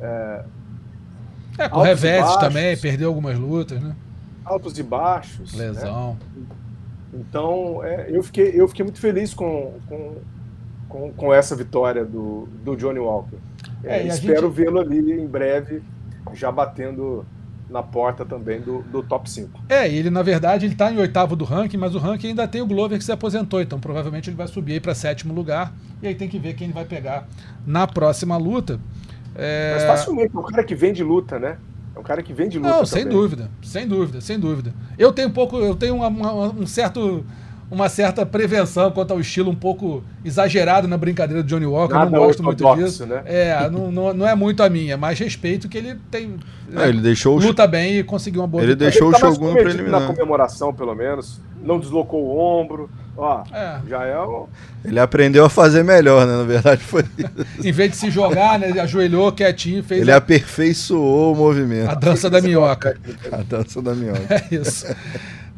É, 0.00 0.44
com 1.68 1.80
altos 1.80 1.84
e 1.84 1.88
revés 1.88 2.36
também, 2.36 2.76
perdeu 2.76 3.08
algumas 3.08 3.38
lutas, 3.38 3.80
né? 3.80 3.94
Altos 4.44 4.78
e 4.78 4.82
baixos. 4.82 5.54
né? 5.54 5.66
Lesão. 5.66 6.16
Então, 7.12 7.82
é, 7.82 8.08
eu, 8.10 8.22
fiquei, 8.22 8.52
eu 8.54 8.68
fiquei 8.68 8.84
muito 8.84 9.00
feliz 9.00 9.32
com, 9.34 9.74
com, 9.88 10.16
com, 10.88 11.12
com 11.12 11.34
essa 11.34 11.56
vitória 11.56 12.04
do, 12.04 12.48
do 12.62 12.76
Johnny 12.76 12.98
Walker. 12.98 13.36
É, 13.84 14.06
espero 14.06 14.48
gente- 14.48 14.54
vê-lo 14.56 14.78
ali 14.80 15.12
em 15.12 15.26
breve, 15.26 15.82
já 16.34 16.50
batendo 16.50 17.24
na 17.70 17.82
porta 17.82 18.24
também 18.24 18.60
do, 18.60 18.80
do 18.82 19.02
top 19.02 19.28
5. 19.30 19.60
É, 19.68 19.86
ele 19.88 20.08
na 20.08 20.22
verdade 20.22 20.64
ele 20.66 20.74
tá 20.74 20.90
em 20.90 20.96
oitavo 20.98 21.36
do 21.36 21.44
ranking, 21.44 21.76
mas 21.76 21.94
o 21.94 21.98
ranking 21.98 22.28
ainda 22.28 22.48
tem 22.48 22.62
o 22.62 22.66
Glover 22.66 22.96
que 22.98 23.04
se 23.04 23.12
aposentou, 23.12 23.60
então 23.60 23.78
provavelmente 23.78 24.30
ele 24.30 24.36
vai 24.36 24.48
subir 24.48 24.72
aí 24.74 24.80
para 24.80 24.94
sétimo 24.94 25.34
lugar. 25.34 25.72
E 26.02 26.08
aí 26.08 26.14
tem 26.14 26.28
que 26.28 26.38
ver 26.38 26.54
quem 26.54 26.66
ele 26.66 26.74
vai 26.74 26.86
pegar 26.86 27.28
na 27.66 27.86
próxima 27.86 28.36
luta. 28.38 28.80
É... 29.34 29.74
Mas 29.74 29.84
facilmente, 29.84 30.34
é 30.34 30.38
um 30.38 30.42
cara 30.44 30.64
que 30.64 30.74
vem 30.74 30.92
de 30.92 31.04
luta, 31.04 31.38
né? 31.38 31.58
É 31.94 31.98
um 31.98 32.02
cara 32.02 32.22
que 32.22 32.32
vem 32.32 32.48
de 32.48 32.58
luta 32.58 32.70
Não, 32.70 32.86
sem 32.86 33.02
também. 33.04 33.18
dúvida, 33.18 33.50
sem 33.62 33.86
dúvida, 33.86 34.20
sem 34.20 34.38
dúvida. 34.40 34.72
Eu 34.96 35.12
tenho 35.12 35.28
um 35.28 35.32
pouco, 35.32 35.56
eu 35.58 35.74
tenho 35.74 35.96
uma, 35.96 36.08
uma- 36.08 36.46
um 36.52 36.66
certo, 36.66 37.24
uma 37.70 37.88
certa 37.88 38.24
prevenção 38.24 38.90
quanto 38.90 39.12
ao 39.12 39.20
estilo 39.20 39.50
um 39.50 39.54
pouco 39.54 40.02
exagerado 40.24 40.88
na 40.88 40.96
brincadeira 40.96 41.42
do 41.42 41.46
Johnny 41.48 41.66
Walker. 41.66 41.92
eu 41.94 41.98
Nada 41.98 42.10
não 42.10 42.18
gosto 42.18 42.42
muito 42.42 42.74
disso. 42.76 43.04
né? 43.06 43.22
É, 43.26 43.68
não, 43.70 43.90
não, 43.92 44.14
não 44.14 44.26
é 44.26 44.34
muito 44.34 44.62
a 44.62 44.70
minha, 44.70 44.96
mas 44.96 45.18
respeito 45.18 45.68
que 45.68 45.76
ele 45.76 45.96
tem. 46.10 46.36
É, 46.74 46.88
ele 46.88 47.00
deixou 47.00 47.36
o 47.36 47.40
luta 47.40 47.66
bem 47.66 47.98
e 47.98 48.02
conseguiu 48.04 48.40
uma 48.42 48.46
boa 48.46 48.62
Ele 48.62 48.72
vitória. 48.72 48.90
deixou 48.90 49.10
Ele 49.10 49.18
tá 49.20 49.28
o 49.28 49.32
Shogun 49.34 49.52
preliminar. 49.54 50.00
na 50.00 50.06
comemoração, 50.06 50.72
pelo 50.72 50.94
menos. 50.94 51.40
Não 51.62 51.78
deslocou 51.78 52.22
o 52.24 52.38
ombro. 52.38 52.88
Ó, 53.16 53.42
É. 53.52 53.80
já 53.88 54.04
é 54.04 54.20
um... 54.22 54.46
Ele 54.84 55.00
aprendeu 55.00 55.44
a 55.44 55.50
fazer 55.50 55.82
melhor, 55.82 56.24
né? 56.24 56.36
Na 56.36 56.44
verdade 56.44 56.82
foi 56.84 57.02
isso. 57.18 57.28
Em 57.66 57.72
vez 57.72 57.90
de 57.90 57.96
se 57.96 58.10
jogar, 58.12 58.60
né, 58.60 58.68
ele 58.70 58.78
ajoelhou 58.78 59.32
quietinho, 59.32 59.82
fez 59.82 60.02
Ele 60.02 60.12
a, 60.12 60.18
aperfeiçoou 60.18 61.32
o 61.32 61.36
movimento. 61.36 61.90
a 61.90 61.94
dança 61.96 62.30
da 62.30 62.40
minhoca. 62.40 62.96
A 63.32 63.38
dança 63.38 63.82
da 63.82 63.92
minhoca. 63.94 64.20
É 64.30 64.54
isso. 64.54 64.86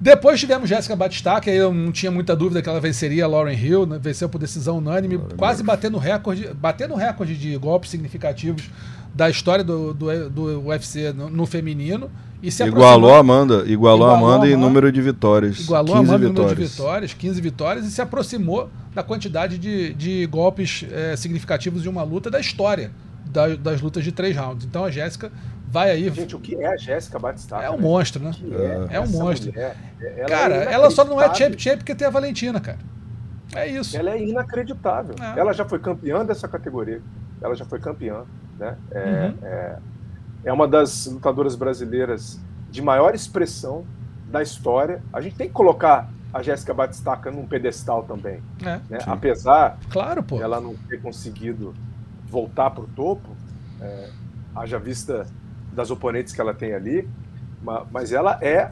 Depois 0.00 0.40
tivemos 0.40 0.66
Jéssica 0.66 0.96
Batistaca, 0.96 1.42
que 1.42 1.50
aí 1.50 1.58
eu 1.58 1.74
não 1.74 1.92
tinha 1.92 2.10
muita 2.10 2.34
dúvida 2.34 2.62
que 2.62 2.68
ela 2.68 2.80
venceria 2.80 3.26
a 3.26 3.28
Lauren 3.28 3.54
Hill, 3.54 3.84
né? 3.84 3.98
venceu 4.00 4.30
por 4.30 4.38
decisão 4.38 4.78
unânime, 4.78 5.20
quase 5.36 5.62
batendo 5.62 5.98
recorde, 5.98 6.48
batendo 6.54 6.94
recorde 6.94 7.36
de 7.36 7.54
golpes 7.58 7.90
significativos 7.90 8.70
da 9.14 9.28
história 9.28 9.62
do, 9.62 9.92
do, 9.92 10.30
do 10.30 10.60
UFC 10.68 11.12
no, 11.12 11.28
no 11.28 11.44
feminino. 11.44 12.10
E 12.42 12.50
se 12.50 12.64
igualou 12.64 13.14
a 13.14 13.18
Amanda, 13.18 13.64
igualou, 13.66 14.06
igualou 14.06 14.08
a 14.08 14.16
Amanda 14.16 14.48
em 14.48 14.56
número 14.56 14.90
de 14.90 15.02
vitórias. 15.02 15.60
Igualou 15.60 15.94
a 15.94 15.98
Amanda 15.98 16.24
em 16.24 16.32
número 16.32 16.54
de 16.54 16.64
vitórias, 16.64 17.12
15 17.12 17.40
vitórias, 17.42 17.86
e 17.86 17.90
se 17.90 18.00
aproximou 18.00 18.70
da 18.94 19.02
quantidade 19.02 19.58
de, 19.58 19.92
de 19.92 20.24
golpes 20.24 20.86
é, 20.90 21.14
significativos 21.14 21.82
de 21.82 21.90
uma 21.90 22.02
luta 22.02 22.30
da 22.30 22.40
história 22.40 22.90
da, 23.30 23.54
das 23.54 23.80
lutas 23.80 24.02
de 24.02 24.12
três 24.12 24.36
rounds. 24.36 24.64
Então 24.64 24.84
a 24.84 24.90
Jéssica 24.90 25.30
vai 25.70 25.90
aí. 25.90 26.10
Gente, 26.10 26.34
o 26.36 26.40
que 26.40 26.56
é 26.56 26.66
a 26.66 26.76
Jéssica 26.76 27.18
Batistaca? 27.18 27.64
É 27.64 27.70
um 27.70 27.76
né? 27.76 27.82
monstro, 27.82 28.22
né? 28.22 28.32
É, 28.90 28.96
é, 28.96 29.00
um 29.00 29.08
monstro. 29.08 29.52
Mulher, 29.52 29.76
ela 30.16 30.28
cara, 30.28 30.54
é 30.56 30.72
ela 30.72 30.90
só 30.90 31.04
não 31.04 31.20
é 31.20 31.34
champ 31.34 31.54
champ 31.58 31.78
porque 31.78 31.94
tem 31.94 32.06
a 32.06 32.10
Valentina, 32.10 32.60
cara. 32.60 32.78
É 33.54 33.66
isso. 33.66 33.96
Ela 33.96 34.10
é 34.10 34.22
inacreditável. 34.22 35.14
É. 35.20 35.38
Ela 35.38 35.52
já 35.52 35.64
foi 35.64 35.78
campeã 35.78 36.24
dessa 36.24 36.46
categoria. 36.46 37.00
Ela 37.40 37.54
já 37.54 37.64
foi 37.64 37.80
campeã. 37.80 38.24
Né? 38.58 38.76
É, 38.90 39.00
uhum. 39.00 39.34
é, 39.42 39.78
é 40.44 40.52
uma 40.52 40.68
das 40.68 41.06
lutadoras 41.06 41.56
brasileiras 41.56 42.38
de 42.70 42.80
maior 42.80 43.14
expressão 43.14 43.84
da 44.30 44.42
história. 44.42 45.02
A 45.12 45.20
gente 45.20 45.36
tem 45.36 45.48
que 45.48 45.54
colocar 45.54 46.08
a 46.32 46.42
Jéssica 46.42 46.72
Batistaca 46.72 47.30
num 47.30 47.46
pedestal 47.46 48.04
também. 48.04 48.40
É, 48.62 48.80
né? 48.88 48.98
Apesar 49.06 49.78
claro, 49.90 50.22
pô. 50.22 50.40
ela 50.40 50.60
não 50.60 50.76
ter 50.88 51.00
conseguido 51.00 51.74
voltar 52.28 52.70
para 52.70 52.84
o 52.84 52.86
topo, 52.86 53.36
é, 53.80 54.10
haja 54.54 54.78
vista 54.78 55.26
das 55.72 55.90
oponentes 55.90 56.32
que 56.32 56.40
ela 56.40 56.54
tem 56.54 56.74
ali, 56.74 57.08
mas 57.90 58.12
ela 58.12 58.38
é, 58.42 58.70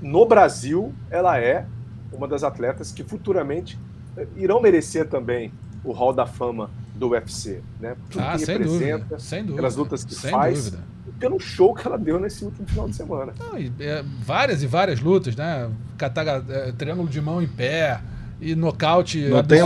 no 0.00 0.24
Brasil, 0.26 0.92
ela 1.10 1.38
é 1.38 1.66
uma 2.12 2.26
das 2.26 2.42
atletas 2.42 2.92
que 2.92 3.04
futuramente 3.04 3.78
é, 4.16 4.26
irão 4.36 4.60
merecer 4.60 5.08
também 5.08 5.52
o 5.84 5.92
Hall 5.92 6.12
da 6.12 6.26
Fama 6.26 6.70
do 6.94 7.10
UFC, 7.10 7.62
né? 7.80 7.96
Tudo 8.10 8.22
ah, 8.22 8.32
que 8.32 8.44
sem 8.44 8.58
representa, 8.58 8.98
dúvida, 8.98 9.18
sem 9.18 9.40
dúvida, 9.40 9.56
pelas 9.56 9.76
lutas 9.76 10.04
que 10.04 10.14
sem 10.14 10.30
faz, 10.30 10.64
dúvida. 10.64 10.84
pelo 11.18 11.40
show 11.40 11.74
que 11.74 11.86
ela 11.86 11.96
deu 11.96 12.20
nesse 12.20 12.44
último 12.44 12.66
final 12.68 12.88
de 12.88 12.96
semana. 12.96 13.32
Não, 13.38 13.58
e, 13.58 13.72
é, 13.80 14.04
várias 14.20 14.62
e 14.62 14.66
várias 14.66 15.00
lutas, 15.00 15.34
né? 15.34 15.70
Cataga, 15.96 16.44
é, 16.48 16.72
triângulo 16.72 17.08
de 17.08 17.20
mão 17.20 17.40
em 17.40 17.48
pé, 17.48 18.00
e 18.40 18.54
nocaute 18.54 19.18
não 19.28 19.42
tem, 19.44 19.60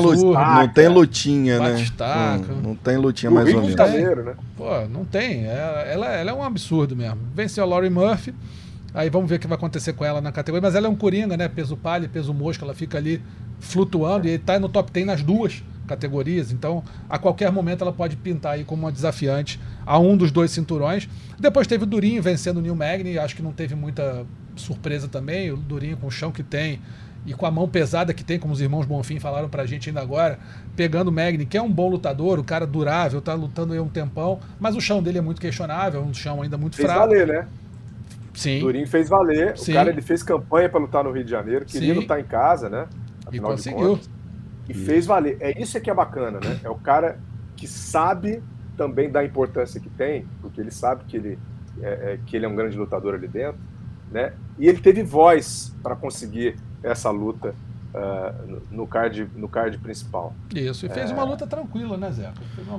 não 0.64 0.68
tem 0.68 0.88
lutinha, 0.88 1.58
né? 1.60 1.76
Não, 2.54 2.56
não, 2.62 2.74
tem 2.74 2.96
lutinha 2.96 3.30
mais 3.30 3.46
ou 3.54 3.62
menos. 3.62 4.24
né? 4.24 4.34
Pô, 4.56 4.86
não 4.88 5.04
tem. 5.04 5.46
É, 5.46 5.90
ela, 5.92 6.06
ela 6.08 6.30
é 6.30 6.34
um 6.34 6.42
absurdo 6.42 6.96
mesmo. 6.96 7.18
Venceu 7.34 7.62
a 7.62 7.66
Laurie 7.66 7.90
Murphy. 7.90 8.34
Aí 8.92 9.10
vamos 9.10 9.28
ver 9.28 9.36
o 9.36 9.38
que 9.38 9.46
vai 9.46 9.56
acontecer 9.56 9.92
com 9.92 10.04
ela 10.04 10.20
na 10.20 10.32
categoria. 10.32 10.62
Mas 10.62 10.74
ela 10.74 10.86
é 10.86 10.90
um 10.90 10.96
coringa, 10.96 11.36
né? 11.36 11.48
Peso 11.48 11.76
palha, 11.76 12.08
peso 12.08 12.34
mosca. 12.34 12.64
Ela 12.64 12.74
fica 12.74 12.98
ali 12.98 13.22
flutuando 13.60 14.26
e 14.26 14.30
ele 14.30 14.38
tá 14.38 14.58
no 14.58 14.68
top 14.68 14.90
10 14.90 15.06
nas 15.06 15.22
duas 15.22 15.62
categorias. 15.86 16.50
Então, 16.50 16.82
a 17.08 17.18
qualquer 17.18 17.50
momento 17.52 17.82
ela 17.82 17.92
pode 17.92 18.16
pintar 18.16 18.54
aí 18.54 18.64
como 18.64 18.82
uma 18.82 18.92
desafiante 18.92 19.60
a 19.86 19.98
um 19.98 20.16
dos 20.16 20.30
dois 20.30 20.50
cinturões. 20.50 21.08
Depois 21.38 21.66
teve 21.66 21.84
o 21.84 21.86
Durinho 21.86 22.22
vencendo 22.22 22.58
o 22.58 22.60
New 22.60 22.74
Magni. 22.74 23.18
Acho 23.18 23.36
que 23.36 23.42
não 23.42 23.52
teve 23.52 23.74
muita 23.74 24.24
surpresa 24.56 25.08
também. 25.08 25.50
O 25.50 25.56
Durinho 25.56 25.96
com 25.96 26.06
o 26.06 26.10
chão 26.10 26.30
que 26.30 26.42
tem 26.42 26.80
e 27.26 27.32
com 27.32 27.46
a 27.46 27.50
mão 27.50 27.68
pesada 27.68 28.12
que 28.12 28.22
tem, 28.22 28.38
como 28.38 28.52
os 28.52 28.60
irmãos 28.60 28.86
Bonfim 28.86 29.18
falaram 29.18 29.48
pra 29.48 29.64
gente 29.64 29.88
ainda 29.88 30.00
agora, 30.00 30.38
pegando 30.76 31.08
o 31.08 31.12
Magni, 31.12 31.46
que 31.46 31.56
é 31.56 31.62
um 31.62 31.70
bom 31.70 31.88
lutador, 31.88 32.38
o 32.38 32.44
cara 32.44 32.66
durável, 32.66 33.20
tá 33.20 33.34
lutando 33.34 33.72
aí 33.72 33.80
um 33.80 33.88
tempão, 33.88 34.40
mas 34.60 34.76
o 34.76 34.80
chão 34.80 35.02
dele 35.02 35.18
é 35.18 35.20
muito 35.22 35.40
questionável, 35.40 36.02
um 36.02 36.12
chão 36.12 36.42
ainda 36.42 36.58
muito 36.58 36.76
fez 36.76 36.86
fraco. 36.86 37.08
Fez 37.08 37.26
valer, 37.26 37.42
né? 37.42 37.48
Sim. 38.34 38.60
Durinho 38.60 38.86
fez 38.86 39.08
valer. 39.08 39.56
Sim. 39.56 39.72
O 39.72 39.74
cara 39.74 39.90
ele 39.90 40.02
fez 40.02 40.22
campanha 40.22 40.68
para 40.68 40.80
lutar 40.80 41.04
no 41.04 41.12
Rio 41.12 41.24
de 41.24 41.30
Janeiro, 41.30 41.64
queria 41.64 41.94
Sim. 41.94 42.00
lutar 42.00 42.20
em 42.20 42.24
casa, 42.24 42.68
né? 42.68 42.86
Afinal 43.26 43.52
e 43.52 43.54
conseguiu. 43.54 44.00
e 44.68 44.72
isso. 44.72 44.84
fez 44.84 45.06
valer. 45.06 45.36
É 45.40 45.60
isso 45.60 45.80
que 45.80 45.88
é 45.88 45.94
bacana, 45.94 46.40
né? 46.40 46.60
É 46.62 46.68
o 46.68 46.74
cara 46.74 47.18
que 47.56 47.66
sabe 47.66 48.42
também 48.76 49.10
da 49.10 49.24
importância 49.24 49.80
que 49.80 49.88
tem, 49.88 50.26
porque 50.42 50.60
ele 50.60 50.72
sabe 50.72 51.04
que 51.04 51.16
ele 51.16 51.38
é, 51.80 51.88
é, 51.88 52.18
que 52.26 52.36
ele 52.36 52.44
é 52.44 52.48
um 52.48 52.56
grande 52.56 52.76
lutador 52.76 53.14
ali 53.14 53.28
dentro, 53.28 53.60
né? 54.10 54.32
E 54.58 54.68
ele 54.68 54.78
teve 54.78 55.02
voz 55.02 55.74
para 55.82 55.96
conseguir 55.96 56.56
essa 56.82 57.10
luta 57.10 57.54
uh, 57.94 58.60
no, 58.70 58.86
card, 58.86 59.28
no 59.36 59.48
card 59.48 59.78
principal. 59.78 60.34
Isso, 60.54 60.86
e 60.86 60.88
fez 60.88 61.10
é... 61.10 61.14
uma 61.14 61.24
luta 61.24 61.46
tranquila, 61.46 61.96
né, 61.96 62.10
Zé? 62.12 62.32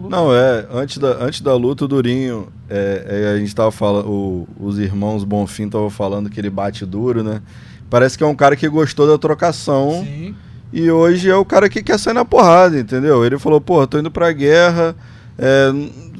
Não, 0.09 0.34
é, 0.34 0.67
antes 0.71 0.97
da, 0.97 1.23
antes 1.23 1.41
da 1.41 1.55
luta, 1.55 1.86
o 1.86 1.88
Durinho, 1.88 2.47
é, 2.69 3.05
é, 3.07 3.34
a 3.34 3.38
gente 3.38 3.47
estava 3.47 3.71
falando, 3.71 4.09
o, 4.09 4.47
os 4.59 4.78
irmãos 4.78 5.23
Bonfim 5.23 5.65
estavam 5.65 5.89
falando 5.89 6.30
que 6.30 6.39
ele 6.39 6.49
bate 6.49 6.86
duro, 6.86 7.23
né? 7.23 7.41
Parece 7.89 8.17
que 8.17 8.23
é 8.23 8.28
um 8.28 8.36
cara 8.36 8.55
que 8.55 8.67
gostou 8.67 9.07
da 9.07 9.17
trocação. 9.17 10.03
Sim. 10.03 10.36
E 10.73 10.91
hoje 10.91 11.30
é 11.30 11.36
o 11.36 11.45
cara 11.45 11.69
que 11.69 11.82
quer 11.82 11.97
sair 11.97 12.13
na 12.13 12.26
porrada, 12.26 12.78
entendeu? 12.78 13.23
Ele 13.23 13.39
falou, 13.39 13.61
pô, 13.61 13.86
tô 13.88 13.97
indo 13.97 14.11
pra 14.11 14.32
guerra, 14.32 14.95
é, 15.38 15.71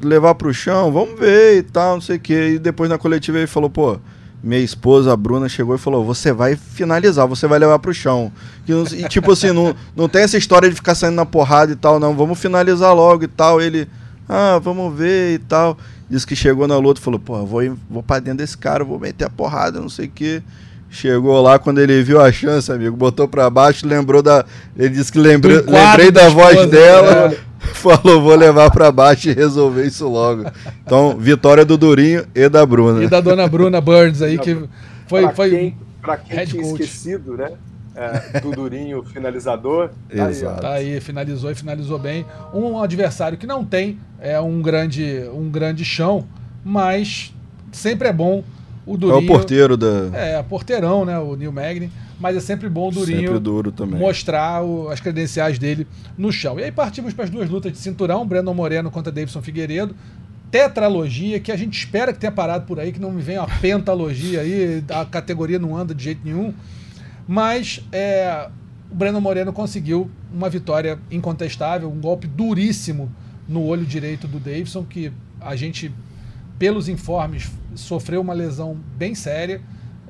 levar 0.02 0.34
pro 0.34 0.54
chão, 0.54 0.90
vamos 0.90 1.18
ver 1.18 1.58
e 1.58 1.62
tal, 1.62 1.94
não 1.96 2.00
sei 2.00 2.16
o 2.16 2.20
quê. 2.20 2.52
E 2.54 2.58
depois 2.58 2.88
na 2.88 2.96
coletiva 2.96 3.36
ele 3.36 3.46
falou, 3.46 3.68
pô, 3.68 3.98
minha 4.46 4.60
esposa, 4.60 5.12
a 5.12 5.16
Bruna, 5.16 5.48
chegou 5.48 5.74
e 5.74 5.78
falou: 5.78 6.04
Você 6.04 6.32
vai 6.32 6.54
finalizar, 6.54 7.26
você 7.26 7.48
vai 7.48 7.58
levar 7.58 7.80
pro 7.80 7.92
chão. 7.92 8.30
E, 8.66 8.72
e 8.72 9.08
tipo 9.08 9.32
assim, 9.32 9.50
não, 9.50 9.74
não 9.94 10.08
tem 10.08 10.22
essa 10.22 10.38
história 10.38 10.68
de 10.68 10.74
ficar 10.76 10.94
saindo 10.94 11.16
na 11.16 11.26
porrada 11.26 11.72
e 11.72 11.76
tal, 11.76 11.98
não. 11.98 12.14
Vamos 12.14 12.38
finalizar 12.38 12.94
logo 12.94 13.24
e 13.24 13.28
tal. 13.28 13.60
Ele, 13.60 13.88
ah, 14.28 14.60
vamos 14.62 14.96
ver 14.96 15.34
e 15.34 15.38
tal. 15.40 15.76
Disse 16.08 16.24
que 16.24 16.36
chegou 16.36 16.68
na 16.68 16.78
luta 16.78 17.00
e 17.00 17.02
falou: 17.02 17.18
Pô, 17.18 17.44
vou, 17.44 17.76
vou 17.90 18.02
pra 18.04 18.20
dentro 18.20 18.38
desse 18.38 18.56
cara, 18.56 18.84
vou 18.84 19.00
meter 19.00 19.24
a 19.24 19.30
porrada, 19.30 19.80
não 19.80 19.88
sei 19.88 20.06
o 20.06 20.10
quê. 20.10 20.40
Chegou 20.88 21.42
lá 21.42 21.58
quando 21.58 21.80
ele 21.80 22.00
viu 22.04 22.20
a 22.20 22.30
chance, 22.30 22.70
amigo, 22.70 22.96
botou 22.96 23.26
pra 23.26 23.50
baixo, 23.50 23.86
lembrou 23.86 24.22
da. 24.22 24.44
Ele 24.78 24.90
disse 24.90 25.10
que 25.10 25.18
lembrei, 25.18 25.56
lembrei 25.56 26.12
da, 26.12 26.22
da 26.22 26.28
voz 26.28 26.70
dela. 26.70 27.32
É. 27.32 27.38
Falou, 27.80 28.22
vou 28.22 28.34
levar 28.34 28.70
para 28.70 28.90
baixo 28.90 29.28
e 29.28 29.32
resolver 29.32 29.86
isso 29.86 30.08
logo. 30.08 30.44
Então, 30.84 31.16
vitória 31.18 31.64
do 31.64 31.76
Durinho 31.76 32.26
e 32.34 32.48
da 32.48 32.64
Bruna. 32.64 33.04
E 33.04 33.08
da 33.08 33.20
dona 33.20 33.46
Bruna 33.46 33.80
Burns 33.80 34.22
aí, 34.22 34.38
que 34.38 34.56
foi. 35.06 35.22
Pra 35.22 35.34
foi 35.34 35.50
quem, 35.50 35.78
pra 36.00 36.16
quem 36.16 36.46
tinha 36.46 36.62
coach. 36.62 36.82
esquecido, 36.82 37.36
né? 37.36 37.52
É, 37.94 38.40
do 38.40 38.50
Durinho 38.50 39.02
finalizador. 39.04 39.90
Tá 40.14 40.30
Exato. 40.30 40.54
Aí, 40.56 40.60
tá 40.60 40.72
aí, 40.72 41.00
finalizou 41.00 41.50
e 41.50 41.54
finalizou 41.54 41.98
bem. 41.98 42.26
Um 42.52 42.78
adversário 42.78 43.38
que 43.38 43.46
não 43.46 43.64
tem 43.64 43.98
é 44.20 44.38
um 44.40 44.60
grande, 44.60 45.24
um 45.32 45.48
grande 45.50 45.84
chão, 45.84 46.26
mas 46.64 47.34
sempre 47.72 48.08
é 48.08 48.12
bom 48.12 48.42
o 48.84 48.96
Durinho. 48.96 49.20
É 49.20 49.24
o 49.24 49.26
porteiro 49.26 49.76
da. 49.76 50.10
É, 50.12 50.42
porteirão, 50.42 51.04
né? 51.04 51.18
O 51.18 51.36
Neil 51.36 51.52
Magny 51.52 51.90
mas 52.18 52.36
é 52.36 52.40
sempre 52.40 52.68
bom 52.68 52.88
o 52.88 52.90
Durinho 52.90 53.40
mostrar 53.98 54.62
o, 54.62 54.88
as 54.88 55.00
credenciais 55.00 55.58
dele 55.58 55.86
no 56.16 56.32
chão. 56.32 56.58
E 56.58 56.64
aí 56.64 56.72
partimos 56.72 57.12
para 57.12 57.24
as 57.24 57.30
duas 57.30 57.48
lutas 57.48 57.72
de 57.72 57.78
cinturão, 57.78 58.26
Brandon 58.26 58.54
Moreno 58.54 58.90
contra 58.90 59.12
Davidson 59.12 59.42
Figueiredo. 59.42 59.94
Tetralogia, 60.50 61.40
que 61.40 61.50
a 61.50 61.56
gente 61.56 61.76
espera 61.76 62.12
que 62.12 62.18
tenha 62.18 62.32
parado 62.32 62.66
por 62.66 62.78
aí, 62.78 62.92
que 62.92 63.00
não 63.00 63.10
me 63.10 63.20
venha 63.20 63.40
uma 63.42 63.58
pentalogia 63.60 64.40
aí, 64.40 64.82
a 64.88 65.04
categoria 65.04 65.58
não 65.58 65.76
anda 65.76 65.94
de 65.94 66.04
jeito 66.04 66.20
nenhum. 66.24 66.54
Mas 67.26 67.82
é, 67.92 68.48
o 68.90 68.94
Breno 68.94 69.20
Moreno 69.20 69.52
conseguiu 69.52 70.10
uma 70.32 70.48
vitória 70.48 70.98
incontestável, 71.10 71.90
um 71.90 72.00
golpe 72.00 72.26
duríssimo 72.26 73.10
no 73.48 73.64
olho 73.64 73.84
direito 73.84 74.26
do 74.26 74.38
Davidson, 74.38 74.84
que 74.84 75.12
a 75.40 75.54
gente, 75.56 75.92
pelos 76.58 76.88
informes, 76.88 77.50
sofreu 77.74 78.20
uma 78.20 78.32
lesão 78.32 78.76
bem 78.96 79.14
séria. 79.14 79.60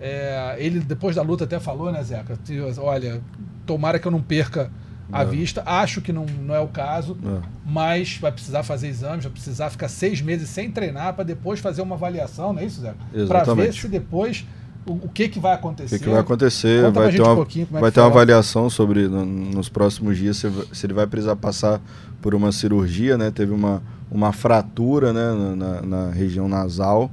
É, 0.01 0.57
ele, 0.59 0.81
depois 0.81 1.17
da 1.17 1.23
luta, 1.23 1.45
até 1.45 1.59
falou, 1.59 1.91
né, 1.91 2.03
Zeca? 2.03 2.39
Olha, 2.79 3.21
tomara 3.65 3.99
que 3.99 4.07
eu 4.07 4.13
não 4.13 4.21
perca 4.21 4.71
a 5.11 5.25
não. 5.25 5.31
vista. 5.31 5.63
Acho 5.65 6.01
que 6.01 6.13
não, 6.13 6.27
não 6.43 6.55
é 6.55 6.61
o 6.61 6.69
caso, 6.69 7.17
não. 7.23 7.43
mas 7.65 8.19
vai 8.19 8.33
precisar 8.33 8.63
fazer 8.63 8.89
exames, 8.89 9.25
vai 9.25 9.33
precisar 9.33 9.71
ficar 9.71 9.89
seis 9.89 10.21
meses 10.21 10.49
sem 10.49 10.71
treinar 10.71 11.15
para 11.15 11.25
depois 11.25 11.61
fazer 11.61 11.83
uma 11.83 11.95
avaliação, 11.95 12.53
não 12.53 12.61
é 12.61 12.65
isso, 12.65 12.81
Zeca? 12.81 12.97
Para 13.27 13.55
ver 13.55 13.73
se 13.73 13.89
depois 13.89 14.45
o, 14.87 14.93
o, 14.93 15.09
que, 15.09 15.29
que 15.29 15.41
vai 15.41 15.55
acontecer. 15.55 15.97
O 15.97 15.99
que, 15.99 16.05
que 16.05 16.11
vai 16.11 16.21
acontecer? 16.21 16.85
Conta 16.85 17.01
vai 17.01 17.13
ter 17.13 17.21
uma, 17.21 17.33
um 17.33 17.81
vai 17.81 17.91
ter 17.91 18.01
uma 18.01 18.07
avaliação 18.07 18.71
sobre 18.71 19.09
no, 19.09 19.25
nos 19.25 19.69
próximos 19.69 20.17
dias 20.17 20.37
se, 20.37 20.49
se, 20.73 20.87
ele 20.87 20.95
vai 20.95 21.07
precisar 21.07 21.37
passar 21.37 21.81
por 22.23 22.35
uma 22.35 22.53
cirurgia, 22.53 23.19
né? 23.19 23.31
Teve 23.31 23.53
uma, 23.53 23.83
uma 24.11 24.33
fratura 24.33 25.13
né, 25.13 25.57
na, 25.57 25.83
na 25.83 26.11
região 26.11 26.49
nasal. 26.49 27.11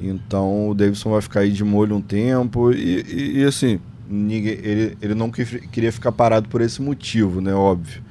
Então 0.00 0.68
o 0.68 0.74
Davidson 0.74 1.10
vai 1.10 1.20
ficar 1.20 1.40
aí 1.40 1.50
de 1.50 1.64
molho 1.64 1.96
um 1.96 2.02
tempo 2.02 2.72
e, 2.72 3.02
e, 3.02 3.38
e 3.40 3.44
assim, 3.44 3.80
ninguém, 4.08 4.58
ele, 4.62 4.98
ele 5.00 5.14
não 5.14 5.30
queria 5.30 5.90
ficar 5.92 6.12
parado 6.12 6.48
por 6.48 6.60
esse 6.60 6.80
motivo, 6.82 7.40
né? 7.40 7.54
Óbvio. 7.54 8.02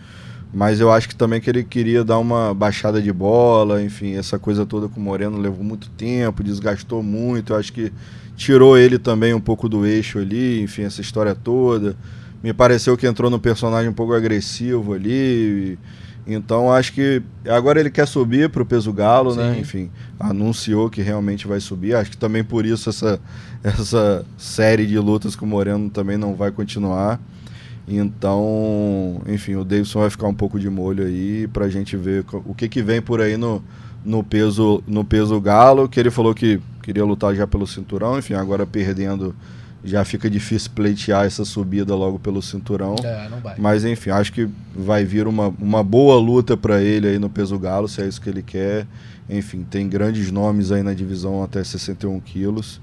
Mas 0.53 0.79
eu 0.79 0.89
acho 0.89 1.09
que 1.09 1.15
também 1.15 1.41
que 1.41 1.49
ele 1.49 1.63
queria 1.63 2.01
dar 2.03 2.17
uma 2.17 2.53
baixada 2.53 3.01
de 3.01 3.11
bola, 3.11 3.83
enfim, 3.83 4.15
essa 4.15 4.39
coisa 4.39 4.65
toda 4.65 4.87
com 4.87 5.01
o 5.01 5.03
Moreno 5.03 5.37
levou 5.37 5.65
muito 5.65 5.89
tempo, 5.89 6.41
desgastou 6.41 7.03
muito. 7.03 7.51
Eu 7.51 7.57
acho 7.57 7.73
que 7.73 7.91
tirou 8.37 8.77
ele 8.77 8.97
também 8.97 9.33
um 9.33 9.39
pouco 9.41 9.67
do 9.67 9.85
eixo 9.85 10.17
ali, 10.17 10.61
enfim, 10.61 10.83
essa 10.83 11.01
história 11.01 11.35
toda. 11.35 11.95
Me 12.41 12.53
pareceu 12.53 12.95
que 12.95 13.05
entrou 13.05 13.29
no 13.29 13.37
personagem 13.37 13.89
um 13.89 13.93
pouco 13.93 14.13
agressivo 14.13 14.93
ali. 14.93 15.77
Então 16.27 16.71
acho 16.71 16.93
que 16.93 17.21
agora 17.47 17.79
ele 17.79 17.91
quer 17.91 18.07
subir 18.07 18.49
para 18.49 18.63
o 18.63 18.65
peso 18.65 18.91
galo, 18.91 19.35
né? 19.35 19.53
Sim. 19.53 19.59
Enfim, 19.59 19.91
anunciou 20.19 20.89
que 20.89 21.01
realmente 21.01 21.47
vai 21.47 21.59
subir. 21.59 21.95
Acho 21.95 22.11
que 22.11 22.17
também 22.17 22.43
por 22.43 22.65
isso 22.65 22.89
essa, 22.89 23.19
essa 23.63 24.25
série 24.37 24.87
de 24.87 24.97
lutas 24.97 25.35
com 25.35 25.45
o 25.45 25.49
Moreno 25.49 25.89
também 25.89 26.17
não 26.17 26.33
vai 26.35 26.51
continuar. 26.51 27.19
Então, 27.87 29.21
enfim, 29.27 29.55
o 29.55 29.63
Davidson 29.63 29.99
vai 29.99 30.09
ficar 30.09 30.27
um 30.27 30.33
pouco 30.33 30.59
de 30.59 30.69
molho 30.69 31.05
aí 31.05 31.47
pra 31.47 31.69
gente 31.69 31.95
ver 31.95 32.25
o 32.45 32.55
que, 32.55 32.67
que 32.67 32.81
vem 32.81 32.99
por 32.99 33.21
aí 33.21 33.37
no, 33.37 33.63
no 34.03 34.23
peso 34.23 34.83
no 34.87 35.03
peso 35.03 35.39
galo, 35.39 35.87
que 35.87 35.99
ele 35.99 36.09
falou 36.09 36.33
que 36.33 36.59
queria 36.81 37.05
lutar 37.05 37.35
já 37.35 37.45
pelo 37.45 37.67
cinturão, 37.67 38.17
enfim, 38.17 38.33
agora 38.33 38.65
perdendo 38.65 39.35
já 39.85 40.03
fica 40.03 40.29
difícil 40.29 40.71
pleitear 40.73 41.25
essa 41.25 41.45
subida 41.45 41.93
logo 41.95 42.17
pelo 42.19 42.41
cinturão. 42.41 42.95
É, 43.03 43.29
não 43.29 43.39
vai. 43.39 43.55
Mas 43.57 43.85
enfim, 43.85 44.09
acho 44.09 44.33
que 44.33 44.49
vai 44.75 45.05
vir 45.05 45.27
uma, 45.27 45.49
uma 45.59 45.83
boa 45.83 46.19
luta 46.19 46.57
para 46.57 46.81
ele 46.81 47.07
aí 47.07 47.19
no 47.19 47.29
peso 47.29 47.57
galo, 47.59 47.87
se 47.87 48.01
é 48.01 48.07
isso 48.07 48.19
que 48.19 48.29
ele 48.29 48.41
quer. 48.41 48.87
Enfim, 49.29 49.63
tem 49.63 49.87
grandes 49.87 50.31
nomes 50.31 50.71
aí 50.71 50.83
na 50.83 50.93
divisão 50.93 51.43
até 51.43 51.63
61 51.63 52.19
quilos. 52.19 52.81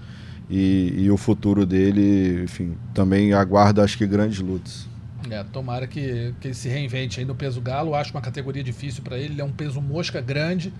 E, 0.51 0.95
e 0.99 1.11
o 1.11 1.17
futuro 1.17 1.65
dele, 1.65 2.43
enfim, 2.45 2.75
também 2.93 3.33
aguarda 3.33 3.83
acho 3.83 3.97
que 3.99 4.07
grandes 4.07 4.39
lutas. 4.41 4.87
É, 5.31 5.43
tomara 5.45 5.87
que, 5.87 6.35
que 6.41 6.49
ele 6.49 6.55
se 6.55 6.69
reinvente 6.69 7.19
aí 7.21 7.27
no 7.27 7.35
peso 7.35 7.61
galo. 7.61 7.95
Acho 7.95 8.11
uma 8.13 8.21
categoria 8.21 8.63
difícil 8.63 9.03
para 9.03 9.17
ele. 9.17 9.35
Ele 9.35 9.41
é 9.41 9.45
um 9.45 9.53
peso 9.53 9.81
mosca 9.81 10.21
grande, 10.21 10.73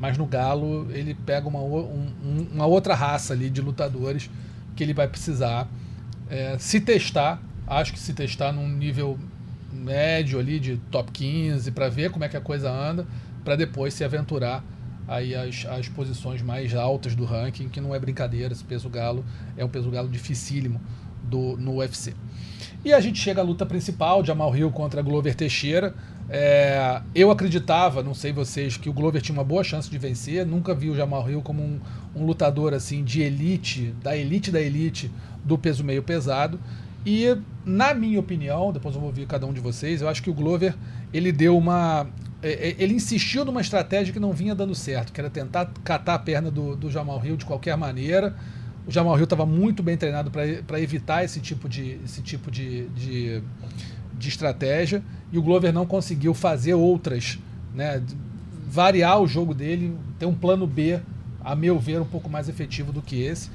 mas 0.00 0.18
no 0.18 0.26
galo 0.26 0.88
ele 0.90 1.14
pega 1.14 1.46
uma, 1.46 1.60
um- 1.60 2.08
um- 2.24 2.46
uma 2.54 2.66
outra 2.66 2.94
raça 2.94 3.32
ali 3.34 3.48
de 3.50 3.60
lutadores 3.60 4.28
que 4.74 4.82
ele 4.82 4.94
vai 4.94 5.08
precisar 5.08 5.68
é, 6.28 6.56
se 6.58 6.80
testar. 6.80 7.42
Acho 7.66 7.92
que 7.92 7.98
se 7.98 8.12
testar 8.12 8.52
num 8.52 8.68
nível 8.68 9.18
médio 9.72 10.38
ali 10.38 10.58
de 10.58 10.76
top 10.90 11.10
15 11.12 11.70
para 11.70 11.88
ver 11.88 12.10
como 12.10 12.24
é 12.24 12.28
que 12.28 12.36
a 12.36 12.40
coisa 12.40 12.70
anda, 12.70 13.06
para 13.44 13.56
depois 13.56 13.94
se 13.94 14.02
aventurar 14.02 14.64
aí 15.06 15.34
as, 15.34 15.66
as 15.66 15.88
posições 15.88 16.42
mais 16.42 16.74
altas 16.74 17.14
do 17.14 17.24
ranking, 17.24 17.68
que 17.68 17.80
não 17.80 17.94
é 17.94 17.98
brincadeira. 17.98 18.52
Esse 18.52 18.64
peso 18.64 18.88
galo 18.88 19.24
é 19.56 19.64
um 19.64 19.68
peso 19.68 19.90
galo 19.90 20.08
dificílimo 20.08 20.80
do, 21.22 21.56
no 21.56 21.76
UFC. 21.76 22.14
E 22.84 22.92
a 22.94 23.00
gente 23.00 23.18
chega 23.18 23.42
à 23.42 23.44
luta 23.44 23.66
principal, 23.66 24.24
Jamal 24.24 24.56
Hill 24.56 24.70
contra 24.70 25.02
Glover 25.02 25.34
Teixeira. 25.34 25.94
É, 26.30 27.02
eu 27.14 27.30
acreditava, 27.30 28.02
não 28.02 28.14
sei 28.14 28.32
vocês, 28.32 28.76
que 28.76 28.88
o 28.88 28.92
Glover 28.92 29.20
tinha 29.20 29.36
uma 29.36 29.44
boa 29.44 29.62
chance 29.62 29.90
de 29.90 29.98
vencer. 29.98 30.46
Nunca 30.46 30.74
vi 30.74 30.88
o 30.88 30.96
Jamal 30.96 31.28
Hill 31.28 31.42
como 31.42 31.62
um, 31.62 31.78
um 32.16 32.24
lutador 32.24 32.72
assim 32.72 33.04
de 33.04 33.20
elite, 33.20 33.94
da 34.02 34.16
elite 34.16 34.50
da 34.50 34.60
elite 34.60 35.10
do 35.44 35.58
peso 35.58 35.84
meio 35.84 36.02
pesado. 36.02 36.58
E 37.04 37.36
na 37.64 37.92
minha 37.92 38.18
opinião, 38.18 38.72
depois 38.72 38.94
eu 38.94 39.00
vou 39.00 39.10
ouvir 39.10 39.26
cada 39.26 39.46
um 39.46 39.52
de 39.52 39.60
vocês, 39.60 40.00
eu 40.00 40.08
acho 40.08 40.22
que 40.22 40.30
o 40.30 40.34
Glover 40.34 40.74
ele 41.12 41.32
deu 41.32 41.56
uma 41.56 42.06
é, 42.42 42.68
é, 42.68 42.76
ele 42.78 42.94
insistiu 42.94 43.44
numa 43.44 43.60
estratégia 43.60 44.12
que 44.12 44.20
não 44.20 44.32
vinha 44.32 44.54
dando 44.54 44.74
certo, 44.74 45.12
que 45.12 45.20
era 45.20 45.28
tentar 45.28 45.70
catar 45.84 46.14
a 46.14 46.18
perna 46.18 46.50
do, 46.50 46.74
do 46.74 46.90
Jamal 46.90 47.20
Hill 47.24 47.36
de 47.36 47.44
qualquer 47.44 47.76
maneira. 47.76 48.34
O 48.86 48.90
Jamal 48.90 49.16
Hill 49.16 49.24
estava 49.24 49.44
muito 49.46 49.82
bem 49.82 49.96
treinado 49.96 50.30
para 50.30 50.80
evitar 50.80 51.24
esse 51.24 51.40
tipo 51.40 51.68
de, 51.68 51.98
esse 52.04 52.22
tipo 52.22 52.50
de, 52.50 52.88
de, 52.88 53.42
de 54.18 54.28
estratégia 54.28 55.02
e 55.32 55.38
o 55.38 55.42
Glover 55.42 55.72
não 55.72 55.86
conseguiu 55.86 56.34
fazer 56.34 56.74
outras, 56.74 57.38
né, 57.74 58.02
variar 58.68 59.20
o 59.20 59.26
jogo 59.28 59.54
dele, 59.54 59.96
ter 60.18 60.26
um 60.26 60.34
plano 60.34 60.66
B, 60.66 61.00
a 61.42 61.54
meu 61.54 61.78
ver, 61.78 62.00
um 62.00 62.04
pouco 62.06 62.28
mais 62.28 62.48
efetivo 62.48 62.90
do 62.92 63.00
que 63.02 63.22
esse. 63.22 63.50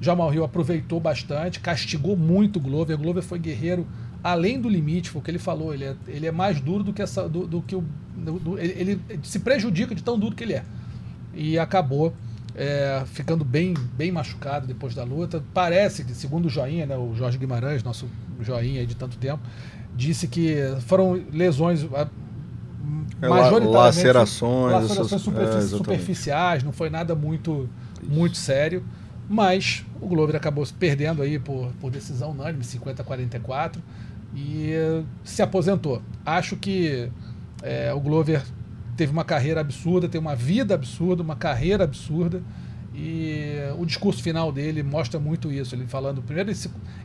Jamal 0.00 0.32
Hill 0.32 0.44
aproveitou 0.44 0.98
bastante, 0.98 1.60
castigou 1.60 2.16
muito 2.16 2.56
o 2.56 2.60
Glover. 2.60 2.96
O 2.96 3.02
Glover 3.02 3.22
foi 3.22 3.38
guerreiro 3.38 3.86
além 4.24 4.58
do 4.60 4.68
limite, 4.68 5.10
foi 5.10 5.20
o 5.20 5.24
que 5.24 5.30
ele 5.30 5.38
falou. 5.38 5.74
Ele 5.74 5.84
é, 5.84 5.94
ele 6.08 6.26
é 6.26 6.32
mais 6.32 6.58
duro 6.60 6.82
do 6.82 6.92
que, 6.92 7.02
essa, 7.02 7.28
do, 7.28 7.46
do 7.46 7.60
que 7.60 7.76
o. 7.76 7.84
do- 8.16 8.58
ele, 8.58 8.72
ele 8.78 9.20
se 9.22 9.38
prejudica 9.40 9.94
de 9.94 10.02
tão 10.02 10.18
duro 10.18 10.34
que 10.34 10.42
ele 10.42 10.54
é. 10.54 10.64
E 11.34 11.58
acabou 11.58 12.14
é, 12.54 13.02
ficando 13.06 13.44
bem, 13.44 13.74
bem 13.96 14.10
machucado 14.12 14.66
depois 14.66 14.94
da 14.94 15.04
luta. 15.04 15.42
Parece 15.54 16.04
que, 16.04 16.14
segundo 16.14 16.46
o 16.46 16.48
Joinha, 16.48 16.86
né, 16.86 16.96
o 16.96 17.14
Jorge 17.14 17.38
Guimarães, 17.38 17.82
nosso 17.82 18.08
Joinha 18.40 18.86
de 18.86 18.94
tanto 18.96 19.16
tempo, 19.16 19.40
disse 19.94 20.26
que 20.28 20.56
foram 20.86 21.20
lesões. 21.32 21.84
É, 21.84 23.28
majoritariamente 23.28 23.72
lacerações, 23.72 24.72
lacerações 24.72 25.12
essas- 25.12 25.64
é, 25.74 25.76
superficiais, 25.78 26.62
não 26.62 26.72
foi 26.72 26.88
nada 26.90 27.14
muito, 27.14 27.68
muito 28.02 28.36
sério. 28.36 28.82
Mas 29.28 29.84
o 30.00 30.08
Glover 30.08 30.34
acabou 30.34 30.64
se 30.66 30.72
perdendo 30.74 31.22
aí 31.22 31.38
por, 31.38 31.70
por 31.80 31.90
decisão 31.90 32.32
unânime, 32.32 32.64
50 32.64 33.02
a 33.02 33.04
44, 33.04 33.80
e 34.34 34.72
se 35.22 35.40
aposentou. 35.42 36.02
Acho 36.26 36.56
que 36.56 37.08
eh, 37.62 37.92
o 37.94 38.00
Glover 38.00 38.42
teve 38.96 39.12
uma 39.12 39.24
carreira 39.24 39.60
absurda, 39.60 40.08
tem 40.08 40.20
uma 40.20 40.34
vida 40.34 40.74
absurda, 40.74 41.22
uma 41.22 41.36
carreira 41.36 41.84
absurda. 41.84 42.42
E 42.94 43.54
o 43.78 43.86
discurso 43.86 44.22
final 44.22 44.50
dele 44.52 44.82
mostra 44.82 45.18
muito 45.18 45.50
isso. 45.50 45.74
Ele 45.74 45.86
falando, 45.86 46.20
primeiro, 46.20 46.50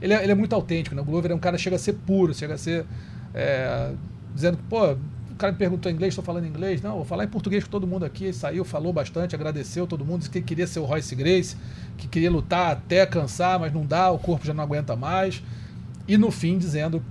ele, 0.02 0.14
é, 0.14 0.24
ele 0.24 0.32
é 0.32 0.36
muito 0.36 0.54
autêntico, 0.54 0.96
né? 0.96 1.02
O 1.02 1.06
Glover 1.06 1.32
é 1.32 1.36
um 1.36 1.40
cara 1.40 1.58
que 1.58 1.64
chega 1.64 1.76
a 1.76 1.80
ser 1.80 1.94
puro, 1.94 2.34
chega 2.34 2.56
a 2.56 2.58
ser. 2.58 2.86
é, 3.34 3.94
dizendo 4.34 4.58
que, 4.58 4.64
pô, 4.64 4.96
o 5.36 5.38
cara 5.38 5.52
me 5.52 5.60
perguntou 5.60 5.92
em 5.92 5.96
inglês, 5.96 6.14
estou 6.14 6.24
falando 6.24 6.46
em 6.46 6.48
inglês. 6.48 6.82
Não, 6.82 6.96
vou 6.96 7.06
falar 7.06 7.26
em 7.26 7.28
português 7.28 7.64
com 7.64 7.70
todo 7.70 7.86
mundo 7.86 8.04
aqui. 8.06 8.26
Ele 8.26 8.34
saiu, 8.34 8.66
falou 8.66 8.92
bastante, 8.92 9.36
agradeceu 9.36 9.86
todo 9.86 10.04
mundo, 10.04 10.20
disse 10.20 10.32
que 10.32 10.42
queria 10.42 10.66
ser 10.66 10.80
o 10.80 10.86
Royce 10.86 11.14
Grace, 11.14 11.56
que 11.98 12.08
queria 12.08 12.32
lutar 12.32 12.72
até 12.72 13.06
cansar, 13.06 13.60
mas 13.60 13.74
não 13.74 13.86
dá, 13.86 14.10
o 14.12 14.18
corpo 14.18 14.46
já 14.46 14.54
não 14.54 14.64
aguenta 14.64 14.96
mais. 14.96 15.44
E 16.08 16.18
no 16.18 16.32
fim, 16.32 16.58
dizendo 16.58 17.04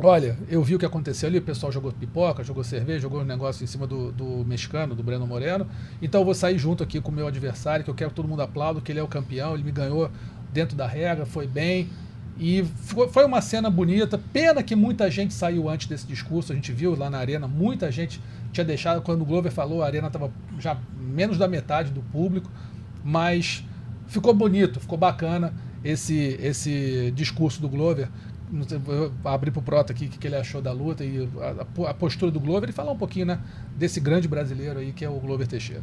Olha, 0.00 0.38
eu 0.48 0.62
vi 0.62 0.76
o 0.76 0.78
que 0.78 0.86
aconteceu 0.86 1.28
ali, 1.28 1.38
o 1.38 1.42
pessoal 1.42 1.72
jogou 1.72 1.90
pipoca, 1.90 2.44
jogou 2.44 2.62
cerveja, 2.62 3.00
jogou 3.00 3.20
um 3.20 3.24
negócio 3.24 3.64
em 3.64 3.66
cima 3.66 3.84
do, 3.84 4.12
do 4.12 4.44
mexicano, 4.44 4.94
do 4.94 5.02
Breno 5.02 5.26
Moreno. 5.26 5.66
Então 6.00 6.20
eu 6.20 6.24
vou 6.24 6.34
sair 6.34 6.56
junto 6.56 6.84
aqui 6.84 7.00
com 7.00 7.10
o 7.10 7.14
meu 7.14 7.26
adversário, 7.26 7.84
que 7.84 7.90
eu 7.90 7.94
quero 7.94 8.10
que 8.10 8.16
todo 8.16 8.28
mundo 8.28 8.42
aplaude, 8.42 8.80
que 8.80 8.92
ele 8.92 9.00
é 9.00 9.02
o 9.02 9.08
campeão, 9.08 9.54
ele 9.54 9.64
me 9.64 9.72
ganhou 9.72 10.08
dentro 10.52 10.76
da 10.76 10.86
regra, 10.86 11.26
foi 11.26 11.48
bem. 11.48 11.88
E 12.38 12.64
foi, 13.08 13.24
uma 13.24 13.40
cena 13.40 13.68
bonita. 13.68 14.16
Pena 14.16 14.62
que 14.62 14.76
muita 14.76 15.10
gente 15.10 15.34
saiu 15.34 15.68
antes 15.68 15.88
desse 15.88 16.06
discurso, 16.06 16.52
a 16.52 16.54
gente 16.54 16.70
viu 16.70 16.96
lá 16.96 17.10
na 17.10 17.18
arena, 17.18 17.48
muita 17.48 17.90
gente 17.90 18.22
tinha 18.52 18.64
deixado, 18.64 19.02
quando 19.02 19.22
o 19.22 19.24
Glover 19.24 19.50
falou, 19.50 19.82
a 19.82 19.86
arena 19.86 20.06
estava 20.06 20.30
já 20.60 20.78
menos 20.96 21.36
da 21.36 21.48
metade 21.48 21.90
do 21.90 22.00
público, 22.00 22.48
mas 23.02 23.64
ficou 24.06 24.32
bonito, 24.32 24.78
ficou 24.78 24.96
bacana 24.96 25.52
esse, 25.82 26.38
esse 26.40 27.12
discurso 27.16 27.60
do 27.60 27.68
Glover. 27.68 28.08
Abrir 29.24 29.50
para 29.50 29.60
o 29.60 29.62
Prota 29.62 29.92
aqui 29.92 30.06
o 30.06 30.08
que 30.08 30.18
que 30.18 30.26
ele 30.26 30.36
achou 30.36 30.62
da 30.62 30.72
luta 30.72 31.04
e 31.04 31.28
a, 31.40 31.90
a 31.90 31.94
postura 31.94 32.30
do 32.30 32.40
Glover 32.40 32.70
e 32.70 32.72
falar 32.72 32.92
um 32.92 32.96
pouquinho 32.96 33.26
né, 33.26 33.40
desse 33.76 34.00
grande 34.00 34.26
brasileiro 34.26 34.78
aí 34.78 34.92
que 34.92 35.04
é 35.04 35.08
o 35.08 35.18
Glover 35.20 35.46
Teixeira. 35.46 35.82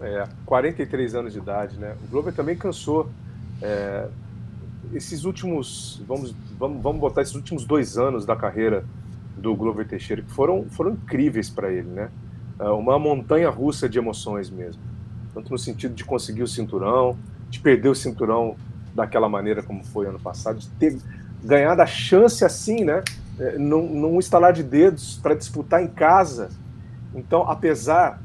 É, 0.00 0.26
43 0.46 1.14
anos 1.14 1.32
de 1.32 1.38
idade, 1.38 1.76
né? 1.76 1.94
O 2.04 2.10
Glover 2.10 2.32
também 2.32 2.56
cansou. 2.56 3.10
É, 3.60 4.08
esses 4.94 5.24
últimos, 5.24 6.02
vamos, 6.06 6.34
vamos, 6.58 6.82
vamos 6.82 7.00
botar 7.00 7.22
esses 7.22 7.34
últimos 7.34 7.64
dois 7.64 7.96
anos 7.98 8.24
da 8.24 8.34
carreira 8.34 8.84
do 9.36 9.54
Glover 9.54 9.86
Teixeira, 9.86 10.22
que 10.22 10.30
foram, 10.30 10.64
foram 10.70 10.92
incríveis 10.92 11.48
para 11.48 11.70
ele, 11.70 11.88
né? 11.88 12.10
É 12.58 12.68
uma 12.68 12.98
montanha 12.98 13.48
russa 13.48 13.88
de 13.88 13.98
emoções 13.98 14.50
mesmo. 14.50 14.82
Tanto 15.32 15.50
no 15.50 15.58
sentido 15.58 15.94
de 15.94 16.04
conseguir 16.04 16.42
o 16.42 16.48
cinturão, 16.48 17.16
de 17.48 17.60
perder 17.60 17.88
o 17.88 17.94
cinturão 17.94 18.56
daquela 18.94 19.28
maneira 19.28 19.62
como 19.62 19.84
foi 19.84 20.06
ano 20.06 20.18
passado, 20.18 20.58
de 20.58 20.68
ter 20.70 20.98
ganhado 21.42 21.82
a 21.82 21.86
chance 21.86 22.44
assim, 22.44 22.84
né? 22.84 23.02
É, 23.38 23.58
Num, 23.58 23.88
num 23.88 24.18
estalar 24.18 24.52
de 24.52 24.62
dedos 24.62 25.18
para 25.22 25.34
disputar 25.34 25.82
em 25.82 25.88
casa. 25.88 26.50
Então, 27.14 27.42
apesar 27.48 28.20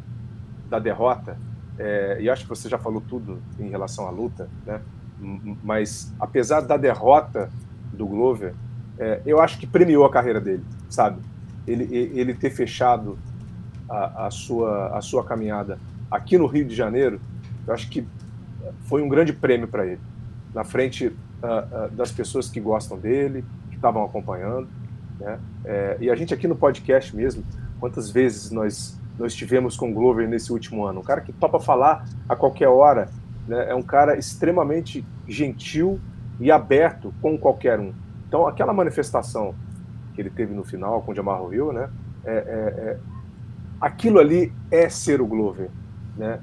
da 0.69 0.79
derrota, 0.79 1.37
é, 1.77 2.17
e 2.19 2.29
acho 2.29 2.43
que 2.43 2.49
você 2.49 2.69
já 2.69 2.77
falou 2.77 3.01
tudo 3.01 3.41
em 3.59 3.69
relação 3.69 4.07
à 4.07 4.09
luta, 4.09 4.49
né? 4.65 4.81
Mas 5.63 6.13
apesar 6.19 6.61
da 6.61 6.75
derrota 6.77 7.49
do 7.93 8.05
Glover, 8.05 8.53
é, 8.99 9.21
eu 9.25 9.41
acho 9.41 9.57
que 9.57 9.65
premiou 9.65 10.05
a 10.05 10.11
carreira 10.11 10.41
dele, 10.41 10.63
sabe? 10.89 11.21
Ele, 11.65 11.83
ele 12.13 12.33
ter 12.33 12.49
fechado 12.49 13.17
a, 13.89 14.27
a 14.27 14.31
sua, 14.31 14.97
a 14.97 15.01
sua 15.01 15.23
caminhada 15.23 15.79
aqui 16.09 16.37
no 16.37 16.45
Rio 16.45 16.65
de 16.65 16.75
Janeiro, 16.75 17.19
eu 17.65 17.73
acho 17.73 17.89
que 17.89 18.05
foi 18.81 19.01
um 19.01 19.09
grande 19.09 19.33
prêmio 19.33 19.67
para 19.67 19.85
ele, 19.85 20.01
na 20.53 20.63
frente 20.63 21.15
ah, 21.41 21.67
ah, 21.71 21.89
das 21.91 22.11
pessoas 22.11 22.49
que 22.49 22.59
gostam 22.59 22.97
dele, 22.97 23.43
que 23.69 23.75
estavam 23.75 24.03
acompanhando, 24.03 24.67
né? 25.19 25.39
É, 25.63 25.97
e 25.99 26.09
a 26.09 26.15
gente 26.15 26.33
aqui 26.33 26.47
no 26.47 26.55
podcast 26.55 27.15
mesmo, 27.15 27.43
quantas 27.79 28.09
vezes 28.09 28.51
nós 28.51 28.99
nós 29.17 29.33
tivemos 29.33 29.77
com 29.77 29.89
o 29.89 29.93
Glover 29.93 30.27
nesse 30.27 30.51
último 30.51 30.85
ano? 30.85 30.99
Um 30.99 31.03
cara 31.03 31.21
que 31.21 31.31
topa 31.31 31.59
falar 31.59 32.05
a 32.27 32.35
qualquer 32.35 32.67
hora, 32.67 33.09
né? 33.47 33.69
é 33.69 33.75
um 33.75 33.81
cara 33.81 34.17
extremamente 34.17 35.05
gentil 35.27 35.99
e 36.39 36.51
aberto 36.51 37.13
com 37.21 37.37
qualquer 37.37 37.79
um. 37.79 37.93
Então, 38.27 38.45
aquela 38.45 38.73
manifestação 38.73 39.55
que 40.13 40.21
ele 40.21 40.29
teve 40.29 40.53
no 40.53 40.63
final 40.63 41.01
com 41.01 41.11
o 41.11 41.15
Jamal 41.15 41.53
Hill, 41.53 41.71
né? 41.71 41.89
É, 42.25 42.33
é, 42.33 42.37
é, 42.37 42.97
aquilo 43.79 44.19
ali 44.19 44.51
é 44.69 44.89
ser 44.89 45.21
o 45.21 45.27
Glover, 45.27 45.69
né? 46.17 46.39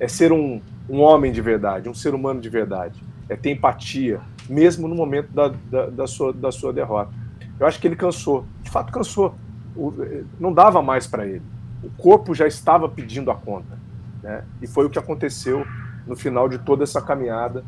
É 0.00 0.08
ser 0.08 0.32
um, 0.32 0.60
um 0.88 1.00
homem 1.00 1.30
de 1.30 1.40
verdade, 1.40 1.88
um 1.88 1.94
ser 1.94 2.14
humano 2.14 2.40
de 2.40 2.48
verdade. 2.48 3.02
É 3.28 3.36
ter 3.36 3.50
empatia, 3.50 4.20
mesmo 4.48 4.88
no 4.88 4.94
momento 4.94 5.32
da, 5.32 5.48
da, 5.70 5.86
da 5.86 6.06
sua, 6.06 6.32
da 6.32 6.50
sua 6.50 6.72
derrota. 6.72 7.12
Eu 7.58 7.66
acho 7.66 7.80
que 7.80 7.86
ele 7.86 7.96
cansou, 7.96 8.46
de 8.62 8.70
fato 8.70 8.92
cansou. 8.92 9.34
o, 9.76 9.92
não 10.38 10.52
dava 10.52 10.82
mais 10.82 11.06
para 11.06 11.26
ele. 11.26 11.42
O 11.82 11.90
corpo 11.90 12.34
já 12.34 12.46
estava 12.46 12.88
pedindo 12.88 13.30
a 13.30 13.34
conta. 13.34 13.78
Né? 14.22 14.44
E 14.62 14.66
foi 14.66 14.86
o 14.86 14.90
que 14.90 14.98
aconteceu 14.98 15.64
no 16.06 16.16
final 16.16 16.48
de 16.48 16.58
toda 16.58 16.84
essa 16.84 17.02
caminhada, 17.02 17.64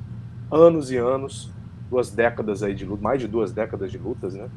anos 0.51 0.91
e 0.91 0.97
anos, 0.97 1.51
duas 1.91 2.11
décadas 2.11 2.63
aí 2.63 2.75
de 2.75 2.85
luta, 2.85 3.03
mais 3.03 3.21
de 3.21 3.29
duas 3.29 3.53
décadas 3.53 3.91
de 3.91 3.99
lutas, 3.99 4.35
né? 4.35 4.49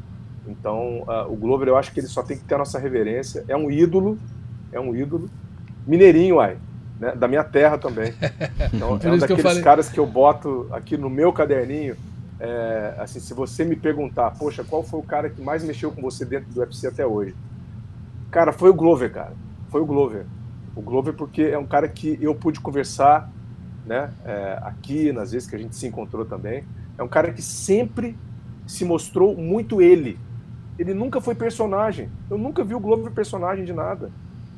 Então, 0.48 1.04
uh, 1.04 1.32
o 1.32 1.36
Glover, 1.36 1.68
eu 1.68 1.78
acho 1.78 1.92
que 1.92 2.00
ele 2.00 2.08
só 2.08 2.22
tem 2.22 2.38
que 2.38 2.44
ter 2.44 2.56
a 2.56 2.58
nossa 2.58 2.78
reverência. 2.78 3.44
É 3.48 3.56
um 3.56 3.72
ídolo, 3.72 4.20
é 4.72 4.80
um 4.80 4.96
ídolo. 4.96 5.30
Mineirinho, 5.88 6.40
ai, 6.40 6.58
né? 7.04 7.14
da 7.16 7.28
minha 7.28 7.44
terra 7.44 7.78
também. 7.78 8.14
Então, 8.74 9.00
é 9.04 9.12
um 9.12 9.18
daqueles 9.18 9.54
que 9.58 9.62
caras 9.62 9.90
que 9.90 10.00
eu 10.00 10.06
boto 10.06 10.68
aqui 10.72 10.98
no 10.98 11.10
meu 11.10 11.32
caderninho. 11.32 11.96
É, 12.40 12.96
assim, 12.98 13.20
se 13.20 13.34
você 13.34 13.64
me 13.64 13.76
perguntar, 13.76 14.32
poxa, 14.32 14.64
qual 14.64 14.84
foi 14.84 15.00
o 15.00 15.04
cara 15.04 15.30
que 15.30 15.42
mais 15.42 15.64
mexeu 15.64 15.92
com 15.92 16.02
você 16.02 16.26
dentro 16.26 16.52
do 16.52 16.60
UFC 16.60 16.88
até 16.88 17.06
hoje? 17.06 17.36
Cara, 18.32 18.52
foi 18.52 18.70
o 18.70 18.74
Glover, 18.74 19.12
cara. 19.12 19.34
Foi 19.70 19.82
o 19.82 19.86
Glover. 19.86 20.26
O 20.76 20.82
Glover 20.82 21.14
porque 21.14 21.44
é 21.44 21.58
um 21.58 21.66
cara 21.66 21.88
que 21.88 22.18
eu 22.22 22.34
pude 22.34 22.60
conversar, 22.60 23.30
né? 23.86 24.12
É, 24.26 24.60
aqui, 24.64 25.12
nas 25.12 25.32
vezes 25.32 25.48
que 25.48 25.56
a 25.56 25.60
gente 25.60 25.76
se 25.76 25.86
encontrou 25.86 26.26
também. 26.26 26.64
É 26.98 27.04
um 27.04 27.08
cara 27.08 27.32
que 27.32 27.42
sempre 27.42 28.18
se 28.66 28.84
mostrou 28.84 29.38
muito 29.38 29.82
ele. 29.82 30.18
Ele 30.80 30.94
nunca 30.94 31.22
foi 31.22 31.36
personagem. 31.36 32.10
Eu 32.30 32.38
nunca 32.38 32.64
vi 32.64 32.74
o 32.74 32.80
Glover 32.80 33.12
personagem 33.12 33.64
de 33.66 33.74
nada, 33.74 34.10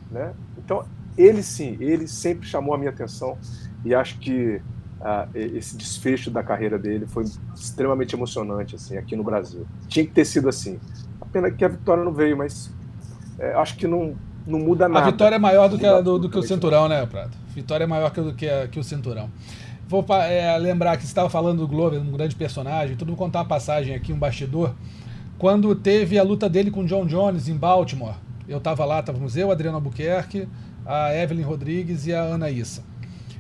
né? 0.10 0.34
Então, 0.58 0.86
ele 1.18 1.42
sim, 1.44 1.78
ele 1.80 2.08
sempre 2.08 2.48
chamou 2.48 2.74
a 2.74 2.78
minha 2.78 2.90
atenção 2.90 3.38
e 3.84 3.94
acho 3.94 4.18
que 4.20 4.62
uh, 5.00 5.30
esse 5.34 5.78
desfecho 5.78 6.30
da 6.30 6.44
carreira 6.44 6.78
dele 6.78 7.06
foi 7.06 7.26
extremamente 7.56 8.16
emocionante 8.16 8.76
assim 8.76 8.98
aqui 8.98 9.16
no 9.16 9.24
Brasil. 9.24 9.66
Tinha 9.88 10.06
que 10.06 10.12
ter 10.12 10.26
sido 10.26 10.50
assim. 10.50 10.80
A 11.22 11.26
pena 11.26 11.50
que 11.52 11.64
a 11.64 11.68
vitória 11.68 12.04
não 12.04 12.12
veio, 12.12 12.38
mas 12.38 12.72
é, 13.40 13.54
acho 13.54 13.76
que 13.78 13.88
não, 13.88 14.16
não 14.46 14.60
muda 14.60 14.88
nada. 14.88 15.08
A 15.08 15.12
vitória 15.12 15.36
é 15.36 15.40
maior 15.40 15.70
do 15.70 15.78
que, 15.78 15.86
a, 15.86 16.02
do, 16.02 16.20
do 16.20 16.30
que 16.30 16.38
o 16.38 16.44
cinturão, 16.44 16.88
né, 16.88 17.06
Prato? 17.06 17.38
Vitória 17.54 17.84
é 17.84 17.88
maior 17.88 18.12
que, 18.12 18.34
que, 18.34 18.50
a, 18.50 18.68
que 18.68 18.80
o 18.80 18.84
cinturão. 18.84 19.30
Vou 19.88 20.04
é, 20.10 20.58
lembrar 20.58 20.98
que 20.98 21.04
você 21.04 21.10
estava 21.10 21.30
falando 21.30 21.60
do 21.60 21.68
Glover, 21.68 22.02
um 22.02 22.12
grande 22.12 22.36
personagem. 22.36 22.96
Tudo 22.96 23.10
vou 23.10 23.18
contar 23.18 23.40
uma 23.40 23.46
passagem 23.46 23.96
aqui, 23.96 24.12
um 24.12 24.18
bastidor. 24.18 24.74
Quando 25.38 25.76
teve 25.76 26.18
a 26.18 26.24
luta 26.24 26.50
dele 26.50 26.72
com 26.72 26.82
o 26.82 26.86
John 26.86 27.06
Jones 27.06 27.48
em 27.48 27.56
Baltimore, 27.56 28.16
eu 28.48 28.58
estava 28.58 28.86
lá, 28.86 29.00
estávamos 29.00 29.36
eu, 29.38 29.52
Adriano 29.52 29.78
Albuquerque, 29.78 30.48
a 30.86 31.14
Evelyn 31.16 31.44
Rodrigues 31.44 32.06
e 32.08 32.14
a 32.14 32.22
Ana 32.22 32.50
Issa. 32.50 32.84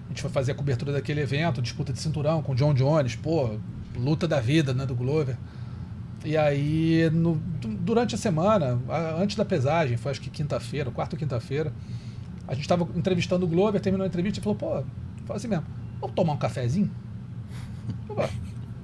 A 0.05 0.07
gente 0.09 0.21
foi 0.21 0.31
fazer 0.31 0.53
a 0.53 0.55
cobertura 0.55 0.91
daquele 0.91 1.21
evento, 1.21 1.61
disputa 1.61 1.91
de 1.91 1.99
cinturão 1.99 2.41
com 2.41 2.53
o 2.53 2.55
John 2.55 2.73
Jones, 2.73 3.15
pô, 3.15 3.57
luta 3.95 4.27
da 4.27 4.39
vida, 4.39 4.73
né, 4.73 4.85
do 4.85 4.95
Glover. 4.95 5.37
E 6.23 6.35
aí, 6.35 7.09
no, 7.11 7.35
durante 7.81 8.15
a 8.15 8.17
semana, 8.17 8.79
antes 9.19 9.35
da 9.35 9.45
pesagem, 9.45 9.97
foi 9.97 10.11
acho 10.11 10.21
que 10.21 10.29
quinta-feira, 10.29 10.89
quarta 10.89 11.15
ou 11.15 11.19
quinta-feira, 11.19 11.71
a 12.47 12.53
gente 12.53 12.63
estava 12.63 12.87
entrevistando 12.95 13.45
o 13.45 13.47
Glover, 13.47 13.79
terminou 13.79 14.05
a 14.05 14.07
entrevista 14.07 14.39
e 14.39 14.43
falou, 14.43 14.57
pô, 14.57 14.83
fala 15.25 15.37
assim 15.37 15.47
mesmo, 15.47 15.65
Vamos 15.99 16.15
tomar 16.15 16.33
um 16.33 16.37
cafezinho? 16.37 16.91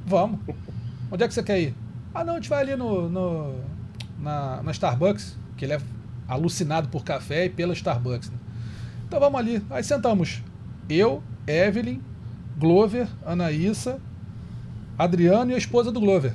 Vamos. 0.05 0.39
Onde 1.11 1.23
é 1.23 1.27
que 1.27 1.33
você 1.33 1.43
quer 1.43 1.59
ir? 1.59 1.75
Ah, 2.13 2.23
não, 2.23 2.33
a 2.33 2.35
gente 2.38 2.49
vai 2.49 2.61
ali 2.61 2.75
no, 2.75 3.09
no 3.09 3.55
na, 4.19 4.61
na, 4.63 4.71
Starbucks, 4.71 5.38
que 5.57 5.65
ele 5.65 5.73
é 5.73 5.81
alucinado 6.27 6.89
por 6.89 7.03
café 7.03 7.45
e 7.45 7.49
pela 7.49 7.73
Starbucks. 7.73 8.29
Né? 8.29 8.38
Então 9.11 9.19
vamos 9.19 9.41
ali. 9.41 9.61
Aí 9.69 9.83
sentamos. 9.83 10.41
Eu, 10.88 11.21
Evelyn, 11.45 11.99
Glover, 12.57 13.09
Anaísa, 13.25 13.99
Adriano 14.97 15.51
e 15.51 15.53
a 15.53 15.57
esposa 15.57 15.91
do 15.91 15.99
Glover. 15.99 16.33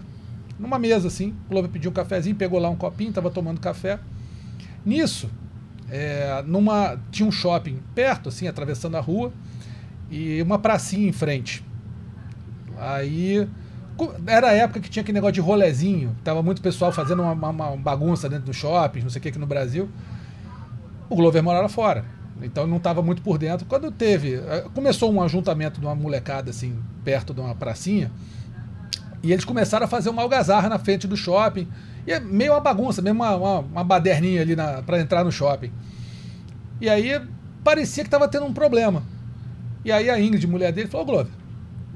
Numa 0.59 0.78
mesa 0.78 1.09
assim. 1.09 1.35
O 1.47 1.48
Glover 1.48 1.70
pediu 1.70 1.90
um 1.90 1.94
cafezinho, 1.94 2.36
pegou 2.36 2.61
lá 2.61 2.69
um 2.69 2.77
copinho, 2.77 3.09
estava 3.09 3.31
tomando 3.31 3.62
café. 3.62 3.98
Nisso, 4.85 5.31
é, 5.89 6.44
numa, 6.47 7.01
tinha 7.11 7.27
um 7.27 7.32
shopping 7.32 7.78
perto, 7.94 8.28
assim, 8.28 8.47
atravessando 8.47 8.98
a 8.98 9.01
rua 9.01 9.32
e 10.11 10.43
uma 10.43 10.59
pracinha 10.59 11.09
em 11.09 11.12
frente. 11.12 11.65
Aí 12.77 13.48
era 14.27 14.48
a 14.48 14.53
época 14.53 14.81
que 14.81 14.90
tinha 14.90 15.01
aquele 15.01 15.15
negócio 15.15 15.32
de 15.32 15.40
rolezinho, 15.40 16.15
tava 16.23 16.43
muito 16.43 16.61
pessoal 16.61 16.93
fazendo 16.93 17.23
uma, 17.23 17.32
uma, 17.32 17.48
uma 17.48 17.77
bagunça 17.78 18.28
dentro 18.28 18.44
do 18.44 18.53
shopping, 18.53 19.01
não 19.01 19.09
sei 19.09 19.19
o 19.19 19.23
que 19.23 19.28
aqui 19.31 19.39
no 19.39 19.47
Brasil. 19.47 19.89
O 21.09 21.16
Glover 21.16 21.43
morava 21.43 21.70
fora, 21.70 22.05
então 22.43 22.67
não 22.67 22.77
estava 22.77 23.03
muito 23.03 23.23
por 23.23 23.39
dentro. 23.39 23.67
Quando 23.67 23.91
teve, 23.91 24.35
eh, 24.35 24.67
começou 24.75 25.13
um 25.13 25.23
ajuntamento 25.23 25.81
de 25.81 25.87
uma 25.87 25.95
molecada 25.95 26.51
assim, 26.51 26.79
perto 27.05 27.33
de 27.33 27.41
uma 27.41 27.55
pracinha, 27.55 28.11
e 29.23 29.33
eles 29.33 29.45
começaram 29.45 29.87
a 29.87 29.89
fazer 29.89 30.11
uma 30.11 30.23
algazarra 30.23 30.69
na 30.69 30.79
frente 30.79 31.07
do 31.07 31.17
shopping. 31.17 31.67
E 32.07 32.13
é 32.13 32.21
meio 32.21 32.53
uma 32.53 32.61
bagunça, 32.61 33.03
mesmo 33.03 33.23
uma, 33.23 33.35
uma, 33.37 33.59
uma 33.61 33.85
baderninha 33.85 34.43
ali 34.43 34.55
para 34.85 35.01
entrar 35.01 35.25
no 35.25 35.33
shopping. 35.33 35.73
E 36.81 36.89
aí 36.89 37.21
parecia 37.65 38.05
que 38.05 38.09
estava 38.09 38.29
tendo 38.29 38.47
um 38.47 38.53
problema. 38.53 39.03
E 39.85 39.91
aí 39.91 40.09
a 40.11 40.21
Ingrid, 40.21 40.47
mulher 40.47 40.73
dele, 40.73 40.89
falou: 40.89 41.07
Glover, 41.07 41.33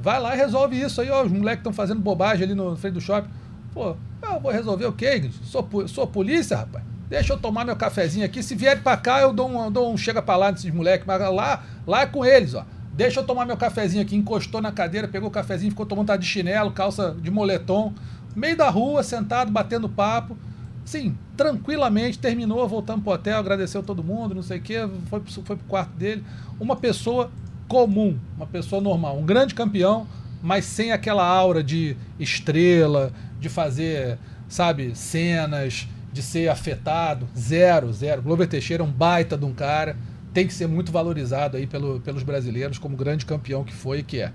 vai 0.01 0.19
lá 0.21 0.35
e 0.35 0.39
resolve 0.39 0.81
isso 0.81 1.01
aí, 1.01 1.11
ó. 1.11 1.23
Os 1.23 1.31
moleques 1.31 1.61
estão 1.61 1.73
fazendo 1.73 2.01
bobagem 2.01 2.45
ali 2.45 2.55
no 2.55 2.77
frente 2.77 2.95
do 2.95 3.01
shopping. 3.01 3.29
Pô, 3.73 3.95
eu 4.23 4.41
vou 4.41 4.51
resolver 4.51 4.87
o 4.87 4.93
quê, 4.93 5.17
Ingrid? 5.17 5.35
Sou, 5.45 5.69
sou 5.87 6.07
polícia, 6.07 6.57
rapaz. 6.57 6.90
Deixa 7.11 7.33
eu 7.33 7.39
tomar 7.39 7.65
meu 7.65 7.75
cafezinho 7.75 8.25
aqui. 8.25 8.41
Se 8.41 8.55
vier 8.55 8.81
pra 8.85 8.97
cá, 8.97 9.21
eu 9.21 9.33
dou 9.33 9.51
um, 9.51 9.71
dou 9.71 9.93
um 9.93 9.97
chega 9.97 10.23
pra 10.23 10.37
lá 10.37 10.53
desses 10.53 10.73
moleques. 10.73 11.05
Mas 11.05 11.21
lá, 11.21 11.65
lá 11.85 12.03
é 12.03 12.07
com 12.07 12.25
eles, 12.25 12.55
ó. 12.55 12.65
Deixa 12.95 13.19
eu 13.19 13.27
tomar 13.27 13.45
meu 13.45 13.57
cafezinho 13.57 14.01
aqui. 14.01 14.15
Encostou 14.15 14.63
na 14.63 14.71
cadeira, 14.71 15.09
pegou 15.09 15.29
o 15.29 15.33
cafezinho, 15.33 15.73
ficou 15.73 15.85
tomando 15.85 16.17
de 16.17 16.25
chinelo, 16.25 16.71
calça 16.71 17.17
de 17.21 17.29
moletom. 17.29 17.93
Meio 18.37 18.57
da 18.57 18.71
rua, 18.71 19.03
sentado, 19.03 19.51
batendo 19.51 19.89
papo. 19.89 20.39
Sim, 20.85 21.17
tranquilamente, 21.37 22.19
terminou, 22.19 22.67
voltamos 22.69 23.03
pro 23.03 23.13
hotel, 23.13 23.39
agradeceu 23.39 23.83
todo 23.83 24.03
mundo, 24.03 24.35
não 24.35 24.43
sei 24.43 24.59
o 24.59 24.63
quê, 24.63 24.89
foi, 25.09 25.21
foi 25.21 25.57
pro 25.57 25.67
quarto 25.69 25.91
dele. 25.91 26.25
Uma 26.59 26.77
pessoa 26.77 27.31
comum, 27.69 28.19
uma 28.37 28.47
pessoa 28.47 28.81
normal, 28.81 29.19
um 29.19 29.25
grande 29.25 29.55
campeão, 29.55 30.07
mas 30.43 30.65
sem 30.65 30.91
aquela 30.91 31.25
aura 31.25 31.63
de 31.63 31.97
estrela, 32.19 33.13
de 33.39 33.49
fazer, 33.49 34.19
sabe, 34.49 34.97
cenas, 34.97 35.87
de 36.13 36.23
ser 36.23 36.49
afetado. 36.49 37.29
Zero, 37.37 37.93
zero. 37.93 38.23
Glover 38.23 38.49
Teixeira 38.49 38.83
é 38.83 38.87
um 38.87 38.91
baita 38.91 39.37
de 39.37 39.45
um 39.45 39.53
cara, 39.53 39.97
tem 40.33 40.47
que 40.47 40.55
ser 40.55 40.67
muito 40.67 40.93
valorizado 40.93 41.57
aí 41.57 41.67
pelo, 41.67 42.01
pelos 42.01 42.23
brasileiros 42.23 42.79
como 42.79 42.97
grande 42.97 43.27
campeão 43.27 43.65
que 43.65 43.73
foi 43.73 43.99
e 43.99 44.03
que 44.03 44.21
é. 44.21 44.33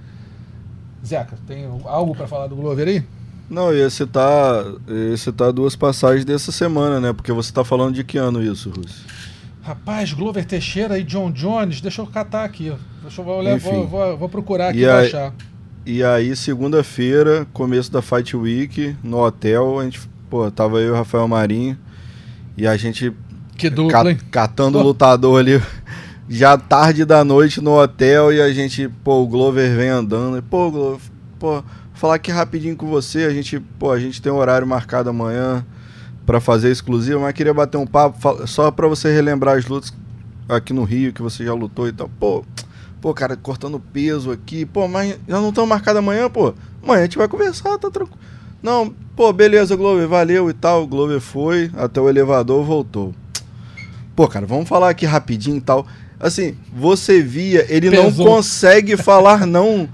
Zeca, 1.06 1.38
tem 1.48 1.66
algo 1.86 2.16
para 2.16 2.28
falar 2.28 2.48
do 2.48 2.56
Glover 2.56 2.88
aí? 2.88 3.04
Não, 3.50 3.74
ia 3.74 3.90
citar, 3.90 4.66
ia 4.88 5.18
citar 5.18 5.52
duas 5.52 5.76
passagens 5.76 6.26
dessa 6.26 6.52
semana, 6.52 7.00
né? 7.00 7.14
Porque 7.14 7.32
você 7.32 7.52
está 7.52 7.64
falando 7.64 7.94
de 7.94 8.04
que 8.04 8.18
ano 8.18 8.42
isso, 8.42 8.72
Russo? 8.72 9.06
Rapaz, 9.62 10.14
Glover 10.14 10.46
Teixeira 10.46 10.98
e 10.98 11.04
John 11.04 11.32
Jones, 11.32 11.82
deixa 11.82 12.02
eu 12.02 12.08
catar 12.08 12.44
aqui. 12.44 12.74
Deixa 13.02 13.22
eu 13.22 13.28
olhar, 13.28 13.60
vou, 13.60 13.88
vou, 13.88 14.18
vou, 14.18 14.30
procurar 14.30 14.70
aqui 14.70 14.82
pra 14.82 15.00
achar. 15.00 15.34
E 15.86 16.04
aí, 16.04 16.36
segunda-feira, 16.36 17.48
começo 17.54 17.92
da 17.92 18.02
Fight 18.02 18.36
Week, 18.36 18.96
no 19.04 19.20
hotel, 19.20 19.80
a 19.80 19.84
gente, 19.84 20.02
pô, 20.30 20.50
tava 20.52 20.80
eu 20.80 20.88
e 20.88 20.92
o 20.92 20.96
Rafael 20.96 21.28
Marinho, 21.28 21.78
e 22.58 22.68
a 22.68 22.76
gente 22.78 23.14
que 23.58 23.70
dupla, 23.70 24.12
hein? 24.12 24.18
catando 24.32 24.80
o 24.80 24.84
lutador 24.84 25.40
ali, 25.40 25.62
já 26.28 26.58
tarde 26.58 27.06
da 27.06 27.24
noite 27.24 27.62
no 27.62 27.80
hotel, 27.80 28.32
e 28.34 28.42
a 28.42 28.52
gente, 28.52 28.90
pô, 29.04 29.22
o 29.22 29.28
Glover 29.28 29.76
vem 29.76 29.90
andando, 29.90 30.38
e, 30.38 30.42
pô, 30.42 30.70
Glover, 30.72 31.00
pô, 31.40 31.64
falar 31.94 32.16
aqui 32.16 32.32
rapidinho 32.32 32.76
com 32.76 32.88
você, 32.88 33.26
a 33.26 33.30
gente, 33.32 33.60
pô, 33.60 33.92
a 33.92 34.00
gente 34.00 34.22
tem 34.22 34.32
um 34.32 34.38
horário 34.38 34.68
marcado 34.68 35.10
amanhã, 35.10 35.66
para 36.26 36.42
fazer 36.42 36.72
exclusivo, 36.72 37.22
mas 37.22 37.34
queria 37.34 37.54
bater 37.54 37.78
um 37.78 37.86
papo 37.86 38.48
só 38.48 38.72
para 38.72 38.88
você 38.88 39.14
relembrar 39.14 39.58
as 39.58 39.66
lutas 39.66 39.94
aqui 40.50 40.74
no 40.74 40.84
Rio 40.84 41.14
que 41.14 41.22
você 41.22 41.46
já 41.46 41.54
lutou 41.54 41.88
e 41.88 41.92
tal. 41.92 42.10
Pô, 42.20 42.44
pô, 43.00 43.14
cara, 43.14 43.38
cortando 43.38 43.80
peso 43.80 44.32
aqui. 44.32 44.66
Pô, 44.66 44.88
mas 44.88 45.18
já 45.28 45.40
não 45.40 45.50
estão 45.50 45.66
marcados 45.66 46.00
amanhã, 46.00 46.30
pô. 46.30 46.54
Amanhã 46.82 47.02
a 47.02 47.04
gente 47.04 47.18
vai 47.18 47.28
conversar, 47.28 47.78
tá 47.78 47.92
tranquilo. 47.92 48.20
Não, 48.66 48.92
pô, 49.16 49.32
beleza, 49.32 49.76
Glover, 49.76 50.08
valeu 50.08 50.50
e 50.50 50.54
tal. 50.54 50.82
O 50.82 50.88
Glover 50.88 51.20
foi 51.20 51.70
até 51.76 52.02
o 52.02 52.10
elevador, 52.10 52.66
voltou. 52.66 53.14
Pô, 54.16 54.28
cara, 54.28 54.48
vamos 54.48 54.68
falar 54.68 54.90
aqui 54.90 55.06
rapidinho 55.06 55.58
e 55.58 55.62
tal. 55.62 55.86
Assim, 56.20 56.56
você 56.76 57.22
via, 57.22 57.64
ele 57.70 57.92
Pesou. 57.92 58.06
não 58.06 58.12
consegue 58.34 58.98
falar 58.98 59.46
não. 59.46 59.88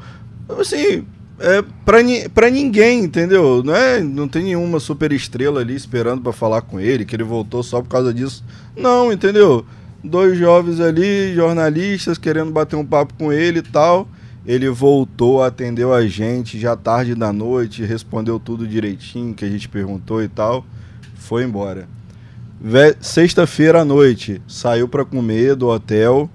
Assim, 0.57 1.03
é 1.38 1.61
pra, 1.84 1.98
pra 2.34 2.49
ninguém, 2.49 3.03
entendeu? 3.03 3.61
Não, 3.61 3.76
é, 3.76 3.99
não 3.99 4.26
tem 4.26 4.43
nenhuma 4.45 4.80
super 4.80 5.11
estrela 5.11 5.60
ali 5.60 5.76
esperando 5.76 6.22
para 6.22 6.31
falar 6.31 6.61
com 6.61 6.80
ele, 6.80 7.03
que 7.03 7.14
ele 7.14 7.26
voltou 7.26 7.61
só 7.64 7.81
por 7.81 7.89
causa 7.89 8.14
disso. 8.14 8.41
Não, 8.73 9.11
entendeu? 9.11 9.65
Dois 10.02 10.38
jovens 10.38 10.80
ali, 10.80 11.35
jornalistas, 11.35 12.18
querendo 12.18 12.52
bater 12.52 12.77
um 12.77 12.85
papo 12.85 13.15
com 13.15 13.34
ele 13.34 13.60
e 13.60 13.64
tal. 13.64 14.07
Ele 14.46 14.70
voltou, 14.70 15.44
atendeu 15.44 15.94
a 15.94 16.06
gente 16.08 16.60
já 16.60 16.76
tarde 16.76 17.14
da 17.14 17.32
noite, 17.32 17.84
respondeu 17.84 18.40
tudo 18.40 18.68
direitinho 18.68 19.34
que 19.34 19.46
a 19.46 19.50
gente 19.50 19.70
perguntou 19.70 20.22
e 20.24 20.28
tal. 20.28 20.66
Foi 21.16 21.44
embora. 21.44 21.88
Sexta-feira 23.00 23.82
à 23.82 23.86
noite, 23.86 24.42
saiu 24.48 24.88
para 24.88 25.06
comer 25.06 25.56
do 25.56 25.68
hotel, 25.68 26.30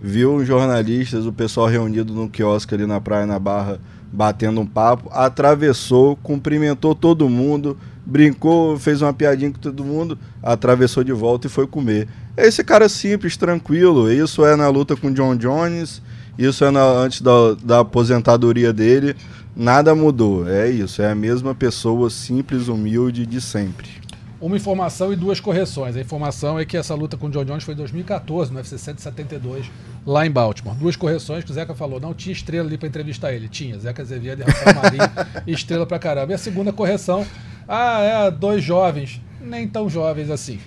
viu 0.00 0.36
os 0.36 0.46
jornalistas, 0.46 1.26
o 1.26 1.32
pessoal 1.32 1.66
reunido 1.66 2.12
no 2.12 2.28
quiosque 2.28 2.74
ali 2.74 2.86
na 2.86 3.00
Praia 3.00 3.26
na 3.26 3.38
Barra 3.38 3.80
batendo 4.12 4.60
um 4.60 4.66
papo, 4.66 5.08
atravessou, 5.10 6.14
cumprimentou 6.16 6.94
todo 6.94 7.28
mundo, 7.30 7.78
brincou, 8.04 8.78
fez 8.78 9.00
uma 9.00 9.14
piadinha 9.14 9.50
com 9.50 9.58
todo 9.58 9.82
mundo, 9.82 10.18
atravessou 10.42 11.02
de 11.02 11.12
volta 11.12 11.46
e 11.46 11.50
foi 11.50 11.66
comer. 11.66 12.06
É 12.36 12.46
esse 12.46 12.62
cara 12.62 12.88
simples, 12.88 13.36
tranquilo. 13.36 14.12
Isso 14.12 14.44
é 14.44 14.54
na 14.54 14.68
luta 14.68 14.94
com 14.94 15.10
John 15.10 15.34
Jones, 15.34 16.02
isso 16.38 16.64
é 16.64 16.70
na, 16.70 16.82
antes 16.82 17.20
da, 17.20 17.54
da 17.62 17.80
aposentadoria 17.80 18.72
dele. 18.72 19.14
Nada 19.54 19.94
mudou. 19.94 20.48
É 20.48 20.68
isso, 20.70 21.02
é 21.02 21.10
a 21.10 21.14
mesma 21.14 21.54
pessoa 21.54 22.08
simples, 22.08 22.68
humilde 22.68 23.26
de 23.26 23.40
sempre. 23.40 24.02
Uma 24.40 24.56
informação 24.56 25.12
e 25.12 25.16
duas 25.16 25.38
correções. 25.38 25.94
A 25.94 26.00
informação 26.00 26.58
é 26.58 26.64
que 26.64 26.76
essa 26.76 26.96
luta 26.96 27.16
com 27.16 27.28
o 27.28 27.30
John 27.30 27.44
Jones 27.44 27.62
foi 27.62 27.74
em 27.74 27.76
2014, 27.76 28.50
no 28.50 28.56
UFC 28.56 28.76
172, 28.76 29.70
lá 30.04 30.26
em 30.26 30.30
Baltimore. 30.32 30.74
Duas 30.74 30.96
correções 30.96 31.44
que 31.44 31.52
o 31.52 31.54
Zeca 31.54 31.74
falou. 31.74 32.00
Não 32.00 32.12
tinha 32.12 32.32
estrela 32.32 32.66
ali 32.66 32.76
para 32.76 32.88
entrevistar 32.88 33.32
ele. 33.32 33.48
Tinha. 33.48 33.78
Zeca 33.78 34.02
Azevedo 34.02 34.42
e 34.42 34.44
Rafael 34.44 34.74
Marinho, 34.74 35.10
estrela 35.46 35.86
pra 35.86 35.96
caramba. 35.98 36.32
E 36.32 36.34
a 36.34 36.38
segunda 36.38 36.72
correção, 36.72 37.24
ah, 37.68 38.00
é, 38.00 38.30
dois 38.32 38.64
jovens. 38.64 39.20
Nem 39.40 39.68
tão 39.68 39.88
jovens 39.88 40.28
assim. 40.28 40.58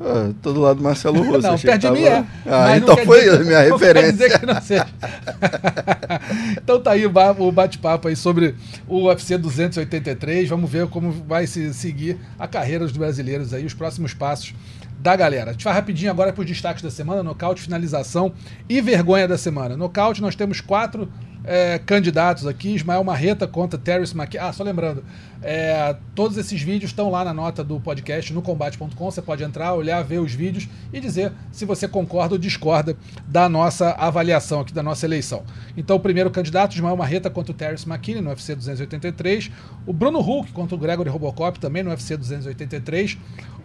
Ah, 0.00 0.32
tô 0.42 0.52
do 0.52 0.60
lado 0.60 0.78
do 0.78 0.82
Marcelo 0.82 1.22
Russo. 1.22 1.40
Não, 1.46 1.58
perto 1.58 1.80
de 1.80 1.90
mim 1.90 2.02
é. 2.04 2.24
Ah, 2.46 2.76
então 2.76 2.96
foi 2.98 3.20
dizer- 3.22 3.40
a 3.40 3.44
minha 3.44 3.60
referência. 3.72 4.86
então 6.62 6.80
tá 6.80 6.92
aí 6.92 7.06
o 7.06 7.52
bate-papo 7.52 8.08
aí 8.08 8.16
sobre 8.16 8.54
o 8.88 9.04
UFC 9.06 9.36
283. 9.38 10.48
Vamos 10.48 10.70
ver 10.70 10.86
como 10.88 11.12
vai 11.12 11.46
se 11.46 11.72
seguir 11.74 12.18
a 12.38 12.46
carreira 12.46 12.84
dos 12.86 12.96
brasileiros 12.96 13.52
aí, 13.54 13.64
os 13.64 13.74
próximos 13.74 14.14
passos 14.14 14.54
da 15.00 15.14
galera. 15.14 15.50
A 15.50 15.52
gente 15.52 15.64
vai 15.64 15.74
rapidinho 15.74 16.10
agora 16.10 16.32
para 16.32 16.40
os 16.42 16.46
destaques 16.46 16.82
da 16.82 16.90
semana, 16.90 17.22
nocaute, 17.22 17.62
finalização 17.62 18.32
e 18.68 18.80
vergonha 18.80 19.28
da 19.28 19.36
semana. 19.36 19.76
Nocaute, 19.76 20.22
nós 20.22 20.34
temos 20.34 20.60
quatro 20.62 21.08
é, 21.44 21.78
candidatos 21.84 22.46
aqui, 22.46 22.74
Ismael 22.74 23.04
Marreta 23.04 23.46
contra 23.46 23.78
Terence 23.78 24.16
McKenna. 24.16 24.46
Ah, 24.48 24.52
só 24.52 24.64
lembrando, 24.64 25.04
é, 25.46 25.94
todos 26.14 26.38
esses 26.38 26.60
vídeos 26.62 26.90
estão 26.90 27.10
lá 27.10 27.22
na 27.22 27.34
nota 27.34 27.62
do 27.62 27.78
podcast 27.78 28.32
no 28.32 28.40
combate.com. 28.40 28.88
Você 29.10 29.20
pode 29.20 29.44
entrar, 29.44 29.74
olhar, 29.74 30.02
ver 30.02 30.18
os 30.18 30.32
vídeos 30.32 30.66
e 30.90 30.98
dizer 30.98 31.32
se 31.52 31.66
você 31.66 31.86
concorda 31.86 32.34
ou 32.34 32.38
discorda 32.38 32.96
da 33.28 33.46
nossa 33.48 33.90
avaliação 33.90 34.60
aqui, 34.60 34.72
da 34.72 34.82
nossa 34.82 35.04
eleição. 35.04 35.42
Então, 35.76 35.96
o 35.96 36.00
primeiro 36.00 36.30
candidato, 36.30 36.72
Ismael 36.74 36.96
Marreta 36.96 37.28
contra 37.28 37.52
o 37.52 37.54
Terence 37.54 37.86
McKinney 37.86 38.22
no 38.22 38.30
UFC 38.30 38.54
283. 38.56 39.50
O 39.86 39.92
Bruno 39.92 40.20
Hulk 40.20 40.50
contra 40.52 40.74
o 40.74 40.78
Gregory 40.78 41.10
Robocop 41.10 41.60
também 41.60 41.82
no 41.82 41.90
UFC 41.90 42.16
283. 42.16 43.18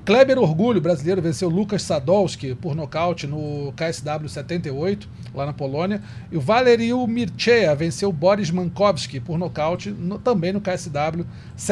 Kleber 0.06 0.40
Orgulho, 0.40 0.82
brasileiro, 0.82 1.22
venceu 1.22 1.50
Lucas 1.50 1.84
Sadolski 1.84 2.56
por 2.56 2.74
nocaute 2.76 3.28
no 3.28 3.72
KSW 3.74 4.28
78, 4.28 5.08
lá 5.36 5.46
na 5.46 5.54
Polônia. 5.54 6.02
E 6.32 6.38
o 6.38 6.42
Valeriu 6.42 7.06
Mircea 7.06 7.76
venceu 7.76 8.12
Boris 8.12 8.50
Mankowski 8.50 9.20
por 9.20 9.38
nocaute 9.38 9.92
no- 9.92 10.18
também 10.18 10.52
no 10.52 10.60
KSW 10.62 11.26
78. 11.56 11.69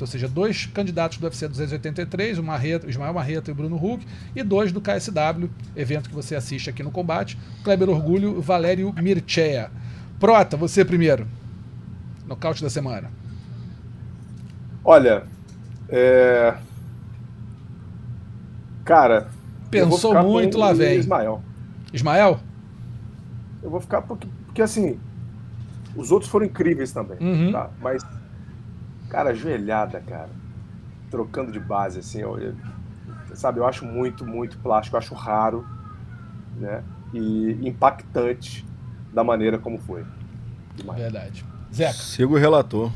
Ou 0.00 0.06
seja, 0.06 0.28
dois 0.28 0.66
candidatos 0.66 1.18
do 1.18 1.24
UFC 1.24 1.46
283, 1.46 2.38
o, 2.38 2.42
Marreta, 2.42 2.88
Ismael 2.88 3.12
Marreta 3.12 3.50
e 3.50 3.52
o 3.52 3.54
Bruno 3.54 3.76
Huck, 3.76 4.06
e 4.34 4.42
dois 4.42 4.72
do 4.72 4.80
KSW, 4.80 5.48
evento 5.76 6.08
que 6.08 6.14
você 6.14 6.34
assiste 6.34 6.70
aqui 6.70 6.82
no 6.82 6.90
combate. 6.90 7.38
Kleber 7.62 7.88
Orgulho 7.88 8.30
e 8.30 8.38
o 8.38 8.40
Valério 8.42 8.92
Mircea. 9.00 9.70
Prota, 10.18 10.56
você 10.56 10.84
primeiro. 10.84 11.26
Nocaute 12.26 12.62
da 12.62 12.70
semana. 12.70 13.10
Olha, 14.84 15.24
é... 15.88 16.54
cara. 18.84 19.28
Pensou 19.70 20.22
muito, 20.22 20.56
lá 20.56 20.72
vem. 20.72 20.98
Ismael. 20.98 21.42
Ismael? 21.92 22.40
Eu 23.62 23.70
vou 23.70 23.80
ficar 23.80 24.02
porque, 24.02 24.28
porque 24.46 24.62
assim, 24.62 24.98
os 25.96 26.12
outros 26.12 26.30
foram 26.30 26.46
incríveis 26.46 26.92
também, 26.92 27.16
Uhum. 27.20 27.52
tá? 27.52 27.70
Mas, 27.80 28.02
cara, 29.08 29.34
joelhada, 29.34 30.00
cara, 30.06 30.30
trocando 31.10 31.52
de 31.52 31.60
base, 31.60 31.98
assim, 32.00 32.20
eu, 32.20 32.38
eu- 32.38 32.54
sabe, 33.34 33.58
eu 33.60 33.66
acho 33.66 33.84
muito, 33.84 34.24
muito 34.24 34.56
plástico, 34.58 34.96
eu 34.96 34.98
acho 34.98 35.14
raro, 35.14 35.66
né? 36.58 36.82
E 37.12 37.58
impactante 37.62 38.64
da 39.12 39.22
maneira 39.22 39.58
como 39.58 39.78
foi. 39.78 40.04
Demais. 40.74 41.00
Verdade. 41.00 41.44
Zeca. 41.72 41.92
Siga 41.92 42.32
o 42.32 42.36
relator. 42.36 42.90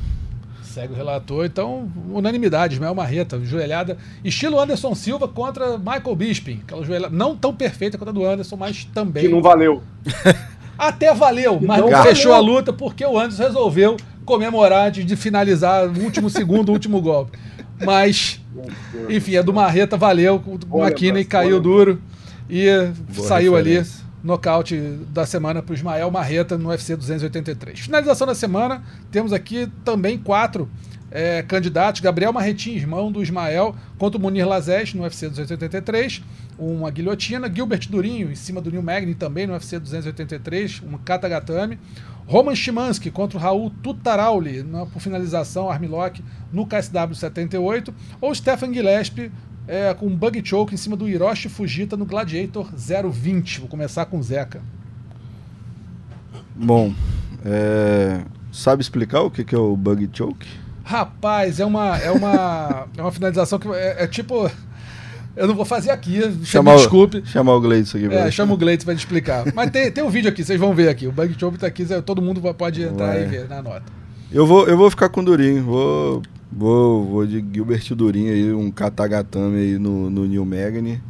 Segue 0.63 0.93
o 0.93 0.97
relator, 0.97 1.45
então, 1.47 1.91
unanimidade, 2.09 2.75
Ismael 2.75 2.95
Marreta, 2.95 3.41
joelhada, 3.45 3.99
estilo 4.23 4.61
Anderson 4.61 4.95
Silva 4.95 5.27
contra 5.27 5.77
Michael 5.77 6.15
Bisping, 6.15 6.61
aquela 6.63 6.85
joelhada 6.85 7.13
não 7.17 7.35
tão 7.35 7.53
perfeita 7.53 7.99
quanto 7.99 8.11
a 8.11 8.13
do 8.13 8.25
Anderson, 8.25 8.55
mas 8.57 8.85
também. 8.85 9.25
Que 9.25 9.29
não 9.29 9.43
valeu. 9.43 9.83
Até 10.79 11.13
valeu, 11.13 11.61
mas 11.61 11.81
não 11.81 11.91
não 11.91 12.03
fechou 12.05 12.33
a 12.33 12.39
luta 12.39 12.73
porque 12.73 13.05
o 13.05 13.19
Anderson 13.19 13.43
resolveu 13.43 13.97
comemorar 14.31 14.87
antes 14.87 15.05
de 15.05 15.17
finalizar 15.17 15.89
o 15.89 16.05
último 16.05 16.31
segundo, 16.31 16.69
o 16.69 16.73
último 16.73 17.03
golpe. 17.03 17.37
Mas, 17.85 18.41
enfim, 19.09 19.37
a 19.37 19.43
do 19.43 19.53
Marreta 19.53 19.97
valeu, 19.97 20.41
o 20.71 20.85
McKinney 20.85 21.25
caiu 21.25 21.61
boa 21.61 21.63
duro 21.63 22.03
e 22.49 22.67
Boa 23.13 23.27
saiu 23.27 23.57
ali 23.57 23.71
referência. 23.71 24.05
nocaute 24.23 24.77
da 25.09 25.27
semana 25.27 25.61
para 25.61 25.73
o 25.73 25.75
Ismael 25.75 26.11
Marreta 26.13 26.57
no 26.57 26.69
UFC 26.69 26.95
283. 26.95 27.81
Finalização 27.81 28.27
da 28.27 28.35
semana, 28.35 28.85
temos 29.11 29.33
aqui 29.33 29.69
também 29.85 30.17
quatro 30.17 30.69
é, 31.11 31.43
candidatos. 31.43 32.01
Gabriel 32.01 32.33
Marretin, 32.33 32.73
irmão 32.73 33.11
do 33.11 33.23
Ismael, 33.23 33.75
contra 33.99 34.19
o 34.19 34.23
Munir 34.23 34.47
Lazes 34.47 34.95
no 34.95 35.03
UFC 35.03 35.29
283, 35.29 36.23
uma 36.59 36.91
guilhotina. 36.91 37.53
Gilbert 37.53 37.89
Durinho, 37.89 38.31
em 38.31 38.35
cima 38.35 38.61
do 38.61 38.71
Neil 38.71 38.83
Magny, 38.83 39.15
também 39.15 39.47
no 39.47 39.53
UFC 39.55 39.79
283, 39.79 40.83
um 40.83 40.97
katagatame. 40.99 41.79
Roman 42.27 42.55
Shimansky 42.55 43.11
contra 43.11 43.37
o 43.37 43.41
Raul 43.41 43.71
Tutarauli, 43.83 44.63
na, 44.63 44.87
por 44.87 45.01
finalização, 45.01 45.69
armlock, 45.69 46.23
no 46.53 46.65
KSW 46.65 47.15
78. 47.15 47.93
Ou 48.21 48.33
Stefan 48.35 48.73
Gillespie 48.73 49.33
é, 49.67 49.93
com 49.95 50.07
um 50.07 50.17
bug 50.17 50.41
choke 50.45 50.75
em 50.75 50.77
cima 50.77 50.97
do 50.97 51.09
Hiroshi 51.09 51.49
Fujita 51.49 51.97
no 51.97 52.05
Gladiator 52.05 52.71
020. 52.73 53.61
Vou 53.61 53.69
começar 53.69 54.07
com 54.07 54.19
o 54.19 54.23
Zeca. 54.23 54.61
Bom, 56.55 56.93
é, 57.45 58.23
sabe 58.53 58.83
explicar 58.83 59.23
o 59.23 59.31
que 59.31 59.55
é 59.55 59.59
o 59.59 59.77
bug 59.77 60.09
choke? 60.13 60.47
Rapaz, 60.91 61.61
é 61.61 61.65
uma, 61.65 61.97
é 61.99 62.11
uma, 62.11 62.89
é 62.99 63.01
uma 63.01 63.13
finalização 63.13 63.61
que 63.61 63.69
é, 63.69 64.03
é 64.03 64.07
tipo. 64.09 64.51
Eu 65.37 65.47
não 65.47 65.55
vou 65.55 65.65
fazer 65.65 65.93
aqui, 65.93 66.21
Chamar 66.43 66.75
desculpe. 66.75 67.23
Chamar 67.25 67.55
o 67.55 67.61
Gleidson 67.61 67.99
aqui. 67.99 68.13
É, 68.13 68.29
chama 68.33 68.55
o 68.55 68.57
Gleitz 68.57 68.85
pra 68.85 68.93
te 68.93 68.99
explicar. 68.99 69.45
Mas 69.55 69.71
tem, 69.71 69.91
tem 69.93 70.03
um 70.03 70.11
vídeo 70.11 70.29
aqui, 70.29 70.45
vocês 70.45 70.59
vão 70.59 70.75
ver 70.75 70.89
aqui. 70.89 71.07
O 71.07 71.13
Bug 71.13 71.37
Choke 71.39 71.57
tá 71.57 71.69
aqui, 71.69 71.87
todo 72.05 72.21
mundo 72.21 72.43
pode 72.55 72.83
entrar 72.83 73.17
e 73.21 73.27
ver 73.27 73.49
na 73.49 73.63
nota. 73.63 73.85
Eu 74.33 74.45
vou, 74.45 74.67
eu 74.67 74.77
vou 74.77 74.91
ficar 74.91 75.09
com 75.09 75.21
o 75.21 75.25
Durinho. 75.25 75.63
Vou, 75.63 76.23
vou, 76.51 77.05
vou 77.05 77.27
de 77.27 77.45
Gilbert 77.55 77.95
Durinho 77.95 78.33
aí, 78.33 78.53
um 78.53 78.73
katagatame 78.73 79.59
aí 79.59 79.79
no, 79.79 80.11
no 80.11 80.27
New 80.27 80.45
Magny. 80.45 81.01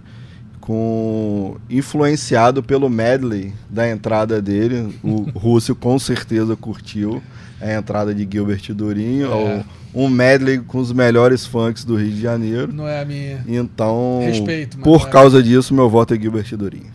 Com, 0.60 1.56
influenciado 1.70 2.62
pelo 2.62 2.90
medley 2.90 3.54
da 3.70 3.88
entrada 3.88 4.42
dele. 4.42 4.94
O 5.02 5.22
Rússio 5.34 5.74
com 5.74 5.98
certeza 5.98 6.54
curtiu 6.54 7.22
a 7.60 7.72
entrada 7.74 8.14
de 8.14 8.28
Gilbert 8.30 8.62
Durinho. 8.74 9.32
É. 9.32 9.64
Um 9.94 10.08
medley 10.08 10.58
com 10.60 10.78
os 10.78 10.92
melhores 10.92 11.44
funks 11.44 11.84
do 11.84 11.96
Rio 11.96 12.10
de 12.12 12.20
Janeiro. 12.20 12.72
Não 12.72 12.86
é 12.86 13.00
a 13.00 13.04
minha. 13.04 13.44
Então, 13.48 14.20
Respeito, 14.22 14.76
mas 14.78 14.84
por 14.84 15.08
é. 15.08 15.10
causa 15.10 15.42
disso, 15.42 15.74
meu 15.74 15.88
voto 15.90 16.14
é 16.14 16.18
Gilbert 16.18 16.56
Durinho. 16.56 16.92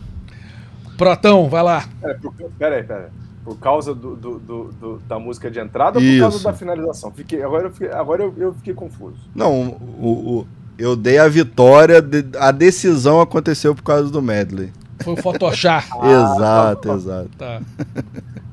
Protão, 0.96 1.48
vai 1.48 1.62
lá. 1.62 1.84
Pera, 2.00 2.18
por, 2.20 2.32
pera 2.58 2.76
aí, 2.76 2.82
pera 2.82 3.00
aí. 3.00 3.26
Por 3.44 3.58
causa 3.58 3.94
do, 3.94 4.16
do- 4.16 4.38
do- 4.38 4.64
do- 4.80 4.98
da 5.06 5.18
música 5.18 5.50
de 5.50 5.60
entrada 5.60 5.98
ou 5.98 6.04
por 6.04 6.18
causa 6.18 6.36
Isso. 6.36 6.44
da 6.44 6.52
finalização? 6.52 7.12
Fiquei, 7.12 7.42
agora 7.42 7.66
eu 7.66 7.70
fiquei, 7.70 7.90
agora 7.90 8.22
eu, 8.22 8.34
eu 8.38 8.54
fiquei 8.54 8.74
confuso. 8.74 9.18
Não, 9.34 9.68
o, 10.00 10.38
o- 10.40 10.46
eu 10.78 10.96
dei 10.96 11.18
a 11.18 11.28
vitória, 11.28 12.04
a 12.40 12.50
decisão 12.50 13.20
aconteceu 13.20 13.74
por 13.74 13.82
causa 13.82 14.10
do 14.10 14.20
medley. 14.22 14.72
Foi 15.04 15.12
o 15.12 15.16
Photoshop. 15.18 15.86
exato, 16.02 16.92
exato. 16.92 17.30
Tá. 17.38 17.60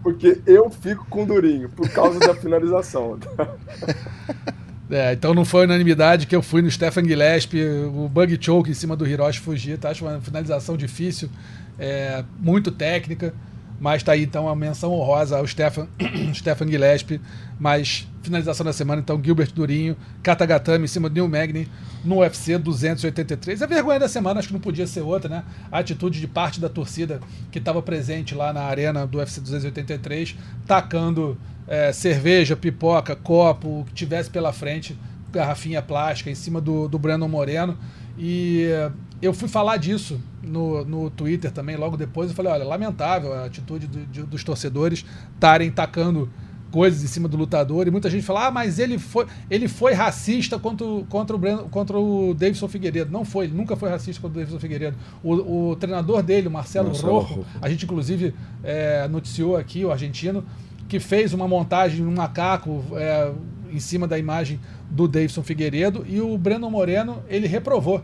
Porque 0.04 0.42
eu 0.46 0.70
fico 0.70 1.06
com 1.10 1.26
Durinho, 1.26 1.70
por 1.70 1.90
causa 1.90 2.20
da 2.20 2.36
finalização. 2.36 3.18
É, 4.92 5.14
então 5.14 5.34
não 5.34 5.44
foi 5.44 5.64
unanimidade 5.64 6.28
que 6.28 6.36
eu 6.36 6.44
fui 6.44 6.62
no 6.62 6.70
Stefan 6.70 7.04
Gillespie, 7.04 7.66
o 7.66 8.08
bug 8.08 8.38
choke 8.40 8.70
em 8.70 8.76
cima 8.76 8.96
do 8.96 9.08
Hiroshi 9.08 9.40
Fujita. 9.40 9.90
Acho 9.90 10.06
uma 10.06 10.22
finalização 10.22 10.78
difícil, 10.78 11.32
é, 11.80 12.24
muito 12.38 12.70
técnica, 12.70 13.34
mas 13.80 14.04
tá 14.04 14.12
aí 14.12 14.22
então 14.22 14.48
a 14.48 14.56
menção 14.56 14.92
honrosa 14.92 15.38
ao 15.38 15.48
Stefan, 15.48 15.88
Stefan 16.36 16.68
Gillespie. 16.68 17.20
Mas 17.60 18.08
finalização 18.24 18.66
da 18.66 18.74
semana, 18.74 19.02
então 19.02 19.22
Gilbert 19.24 19.52
Durinho, 19.54 19.96
Katagatame 20.24 20.86
em 20.86 20.88
cima 20.88 21.10
do 21.10 21.14
Neil 21.14 21.28
Magny 21.28 21.68
no 22.04 22.20
UFC 22.20 22.58
283. 22.58 23.62
A 23.62 23.66
vergonha 23.68 24.00
da 24.00 24.08
semana, 24.08 24.40
acho 24.40 24.48
que 24.48 24.54
não 24.54 24.62
podia 24.62 24.88
ser 24.88 25.02
outra, 25.02 25.30
né? 25.30 25.44
A 25.72 25.80
atitude 25.80 26.20
de 26.20 26.28
parte 26.28 26.60
da 26.60 26.70
torcida 26.70 27.20
que 27.52 27.60
estava 27.60 27.82
presente 27.82 28.34
lá 28.34 28.52
na 28.54 28.62
arena 28.62 29.06
do 29.06 29.18
UFC 29.20 29.42
283, 29.42 30.36
tacando 30.66 31.38
é, 31.68 31.92
cerveja, 31.92 32.56
pipoca, 32.56 33.16
copo, 33.16 33.82
o 33.82 33.86
que 33.86 33.94
tivesse 33.94 34.30
pela 34.30 34.52
frente, 34.54 34.98
garrafinha 35.32 35.82
plástica 35.82 36.30
em 36.30 36.36
cima 36.36 36.60
do, 36.62 36.88
do 36.88 36.98
Brandon 36.98 37.28
Moreno. 37.28 37.78
E 38.18 38.68
eh, 38.70 38.92
eu 39.24 39.34
fui 39.34 39.48
falar 39.50 39.78
disso 39.78 40.22
no, 40.44 40.86
no 40.86 41.10
Twitter 41.10 41.50
também, 41.52 41.76
logo 41.76 41.98
depois. 41.98 42.30
Eu 42.30 42.36
falei: 42.36 42.52
olha, 42.52 42.64
lamentável 42.64 43.34
a 43.34 43.46
atitude 43.46 43.88
do- 43.88 44.06
de- 44.06 44.22
dos 44.24 44.44
torcedores 44.44 45.04
estarem 45.34 45.72
tacando 45.72 46.30
coisas 46.74 47.04
em 47.04 47.08
cima 47.08 47.28
do 47.28 47.38
lutador. 47.38 47.88
E 47.88 47.92
muita 47.92 48.10
gente 48.10 48.24
fala, 48.26 48.48
ah, 48.48 48.52
mas 48.52 48.80
ele 48.80 48.98
foi, 48.98 49.28
ele 49.48 49.68
foi 49.68 49.94
racista 49.94 50.58
contra, 50.58 50.84
o- 50.86 51.06
contra, 51.08 51.36
o, 51.36 51.40
Breno, 51.40 51.70
contra 51.70 52.00
o 52.00 52.34
Davidson 52.34 52.68
Figueiredo. 52.68 53.12
Não 53.12 53.24
foi, 53.24 53.46
ele 53.46 53.56
nunca 53.56 53.76
foi 53.76 53.90
racista 53.92 54.20
contra 54.20 54.38
o 54.38 54.40
Davidson 54.40 54.60
Figueiredo. 54.60 54.98
O, 55.24 55.70
o 55.70 55.76
treinador 55.76 56.24
dele, 56.24 56.48
o 56.48 56.52
Marcelo, 56.52 56.88
Marcelo 56.88 57.14
Rojo, 57.20 57.34
Rojo. 57.36 57.46
a 57.62 57.70
gente 57.70 57.86
inclusive 57.86 58.34
é, 58.64 59.08
noticiou 59.08 59.56
aqui, 59.56 59.86
o 59.86 59.92
argentino, 59.92 60.44
que 60.90 61.00
fez 61.00 61.32
uma 61.32 61.48
montagem 61.48 62.04
um 62.06 62.12
macaco 62.12 62.84
é, 62.96 63.32
em 63.72 63.80
cima 63.80 64.08
da 64.08 64.18
imagem 64.18 64.60
do 64.90 65.08
Davidson 65.08 65.44
Figueiredo. 65.44 66.04
E 66.10 66.20
o 66.20 66.36
Breno 66.40 66.70
Moreno, 66.72 67.22
ele 67.30 67.46
reprovou 67.48 68.02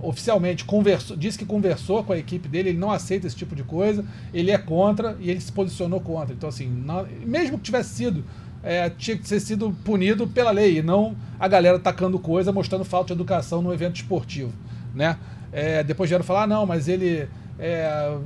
oficialmente 0.00 0.64
conversou, 0.64 1.16
disse 1.16 1.38
que 1.38 1.44
conversou 1.44 2.04
com 2.04 2.12
a 2.12 2.18
equipe 2.18 2.48
dele, 2.48 2.70
ele 2.70 2.78
não 2.78 2.90
aceita 2.90 3.26
esse 3.26 3.36
tipo 3.36 3.54
de 3.54 3.62
coisa, 3.64 4.04
ele 4.32 4.50
é 4.50 4.58
contra 4.58 5.16
e 5.20 5.30
ele 5.30 5.40
se 5.40 5.50
posicionou 5.52 6.00
contra. 6.00 6.34
Então, 6.34 6.48
assim, 6.48 6.68
não- 6.68 7.06
mesmo 7.24 7.58
que 7.58 7.64
tivesse 7.64 7.94
sido, 7.94 8.24
é, 8.62 8.88
tinha 8.90 9.16
que 9.16 9.28
ter 9.28 9.40
sido 9.40 9.74
punido 9.84 10.26
pela 10.26 10.50
lei 10.50 10.78
e 10.78 10.82
não 10.82 11.16
a 11.38 11.48
galera 11.48 11.78
tacando 11.78 12.18
coisa, 12.18 12.52
mostrando 12.52 12.84
falta 12.84 13.08
de 13.08 13.12
educação 13.14 13.60
no 13.62 13.72
evento 13.72 13.96
esportivo, 13.96 14.52
né? 14.94 15.16
É, 15.52 15.82
depois 15.82 16.10
vieram 16.10 16.24
falar, 16.24 16.42
ah, 16.42 16.46
não, 16.46 16.66
mas 16.66 16.88
ele 16.88 17.28
é, 17.58 18.16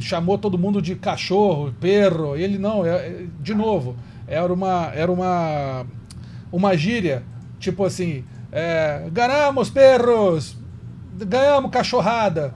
chamou 0.00 0.36
todo 0.38 0.58
mundo 0.58 0.80
de 0.82 0.94
cachorro, 0.94 1.72
perro, 1.80 2.36
ele 2.36 2.58
não, 2.58 2.84
é- 2.84 2.90
é- 3.08 3.26
de 3.40 3.54
novo, 3.54 3.96
era 4.26 4.52
uma, 4.52 4.90
era 4.94 5.10
uma, 5.10 5.86
uma 6.52 6.76
gíria, 6.76 7.22
tipo 7.58 7.84
assim, 7.84 8.24
é, 8.52 9.08
ganhamos 9.12 9.70
perros, 9.70 10.56
ganhamos 11.18 11.70
cachorrada, 11.70 12.54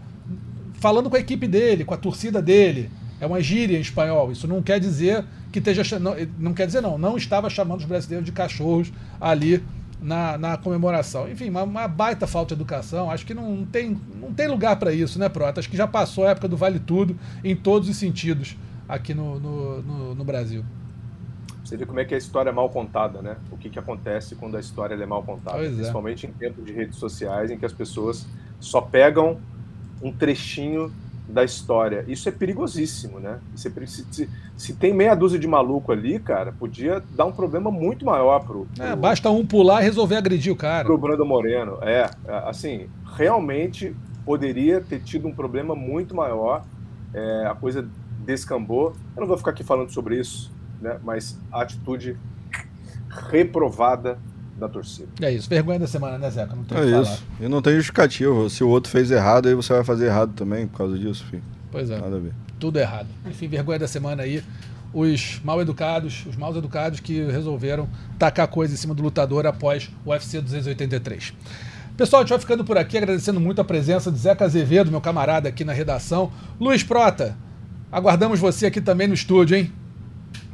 falando 0.74 1.09
com 1.10 1.16
a 1.16 1.20
equipe 1.20 1.47
dele, 1.47 1.85
com 1.85 1.94
a 1.94 1.98
torcida 1.98 2.40
dele. 2.43 2.90
É 3.20 3.26
uma 3.26 3.40
gíria 3.40 3.76
em 3.76 3.80
espanhol. 3.80 4.30
Isso 4.30 4.47
não 4.47 4.62
quer 4.62 4.78
dizer 4.78 5.24
que 5.51 5.59
esteja. 5.59 5.98
Não, 5.98 6.14
não 6.39 6.55
quer 6.55 6.66
dizer, 6.66 6.80
não. 6.80 6.97
Não 6.97 7.16
estava 7.16 7.51
chamando 7.51 7.80
os 7.80 7.86
brasileiros 7.86 8.24
de 8.24 8.30
cachorros 8.32 8.93
ali 9.20 9.62
na, 10.01 10.39
na 10.39 10.56
comemoração. 10.56 11.28
Enfim, 11.28 11.51
uma, 11.51 11.64
uma 11.64 11.89
baita 11.89 12.26
falta 12.28 12.55
de 12.55 12.60
educação. 12.60 13.10
Acho 13.10 13.26
que 13.26 13.35
não 13.35 13.64
tem, 13.66 13.98
não 14.20 14.32
tem 14.32 14.47
lugar 14.47 14.76
para 14.76 14.93
isso, 14.93 15.18
né, 15.18 15.28
Prota? 15.28 15.59
Acho 15.59 15.68
que 15.68 15.76
já 15.76 15.86
passou 15.89 16.26
a 16.26 16.30
época 16.30 16.47
do 16.47 16.56
vale 16.56 16.78
tudo 16.78 17.18
em 17.43 17.56
todos 17.56 17.89
os 17.89 17.97
sentidos 17.97 18.56
aqui 18.89 19.12
no, 19.12 19.40
no, 19.40 19.82
no- 19.82 20.14
no 20.14 20.24
Brasil. 20.24 20.64
Você 21.69 21.77
vê 21.77 21.85
como 21.85 22.01
é 22.01 22.05
que 22.07 22.15
a 22.15 22.19
história 22.19 22.49
é 22.49 22.53
mal 22.53 22.70
contada, 22.70 23.20
né? 23.20 23.36
O 23.53 23.59
que, 23.59 23.69
que 23.69 23.78
acontece 23.78 24.35
quando 24.35 24.57
a 24.57 24.61
história 24.61 24.95
é 24.95 25.05
mal 25.07 25.23
contada. 25.23 25.62
É. 25.62 25.69
Principalmente 25.69 26.27
em 26.27 26.32
tempos 26.32 26.65
de 26.65 26.73
redes 26.73 26.97
sociais, 26.97 27.51
em 27.51 27.59
que 27.59 27.66
as 27.66 27.74
pessoas 27.74 28.27
só 28.59 28.81
pegam 28.81 29.36
um 30.03 30.11
trechinho 30.11 30.90
da 31.28 31.45
história. 31.45 32.07
Isso 32.09 32.27
é 32.27 32.32
perigosíssimo, 32.32 33.20
né? 33.20 33.39
É 33.53 33.57
se, 33.59 33.70
se- 34.11 34.31
se 34.57 34.73
tem 34.77 34.95
meia 34.95 35.15
dúzia 35.15 35.39
de 35.39 35.47
maluco 35.47 35.93
ali, 35.93 36.19
cara, 36.19 36.53
podia 36.59 37.03
dar 37.15 37.27
um 37.27 37.32
problema 37.32 37.70
muito 37.70 38.03
maior 38.03 38.43
pro, 38.43 38.66
pro, 38.74 38.82
É, 38.82 38.97
basta 38.97 39.28
um 39.28 39.45
pular 39.45 39.82
e 39.82 39.85
resolver 39.85 40.16
agredir 40.16 40.51
o 40.51 40.57
cara. 40.57 40.86
pro 40.86 40.97
Brando 40.97 41.27
Moreno. 41.27 41.77
É, 41.82 42.09
é, 42.27 42.35
assim, 42.49 42.89
realmente 43.15 43.95
poderia 44.24 44.81
ter 44.81 45.01
tido 45.01 45.28
um 45.28 45.35
problema 45.35 45.74
muito 45.74 46.15
maior. 46.15 46.65
É, 47.12 47.45
a 47.47 47.55
coisa 47.55 47.86
descambou. 48.24 48.97
Eu 49.15 49.20
não 49.20 49.27
vou 49.28 49.36
ficar 49.36 49.51
aqui 49.51 49.62
falando 49.62 49.90
sobre 49.93 50.19
isso, 50.19 50.51
né? 50.80 50.98
Mas 51.05 51.38
a 51.52 51.62
atitude 51.62 52.16
reprovada 53.30 54.18
da 54.59 54.68
torcida. 54.68 55.09
É 55.20 55.30
isso. 55.32 55.48
Vergonha 55.48 55.78
da 55.78 55.86
semana, 55.86 56.18
né, 56.18 56.30
Zeca? 56.30 56.55
Não 56.55 56.64
tem 56.64 56.78
o 56.78 56.80
que 56.82 56.88
É 56.88 56.90
falar. 56.90 57.02
isso. 57.02 57.24
E 57.40 57.48
não 57.48 57.62
tem 57.62 57.74
justificativa. 57.74 58.48
Se 58.50 58.64
o 58.64 58.68
outro 58.68 58.90
fez 58.90 59.10
errado, 59.10 59.48
aí 59.48 59.55
você 59.55 59.72
vai 59.72 59.84
fazer 59.84 60.06
errado 60.06 60.32
também 60.34 60.66
por 60.66 60.78
causa 60.78 60.98
disso, 60.98 61.24
filho. 61.26 61.42
Pois 61.70 61.90
é. 61.90 62.00
Nada 62.00 62.16
a 62.16 62.20
ver. 62.20 62.32
tudo 62.59 62.78
errado. 62.78 63.06
Enfim, 63.26 63.46
vergonha 63.46 63.78
da 63.78 63.86
semana 63.88 64.22
aí. 64.24 64.42
Os 64.92 65.40
mal 65.44 65.60
educados, 65.60 66.24
os 66.26 66.34
mal 66.34 66.56
educados 66.56 66.98
que 66.98 67.20
resolveram 67.30 67.88
tacar 68.18 68.48
coisa 68.48 68.72
em 68.72 68.76
cima 68.76 68.94
do 68.94 69.02
lutador 69.02 69.46
após 69.46 69.88
o 70.05 70.10
UFC 70.10 70.40
283. 70.40 71.34
Pessoal, 71.96 72.22
a 72.22 72.24
gente 72.24 72.30
vai 72.30 72.38
ficando 72.38 72.64
por 72.64 72.78
aqui, 72.78 72.96
agradecendo 72.96 73.38
muito 73.38 73.60
a 73.60 73.64
presença 73.64 74.10
de 74.10 74.18
Zeca 74.18 74.44
Azevedo, 74.44 74.90
meu 74.90 75.00
camarada 75.00 75.48
aqui 75.48 75.62
na 75.64 75.72
redação. 75.72 76.32
Luiz 76.59 76.82
Prota, 76.82 77.36
aguardamos 77.92 78.40
você 78.40 78.66
aqui 78.66 78.80
também 78.80 79.06
no 79.06 79.14
estúdio, 79.14 79.56
hein? 79.59 79.70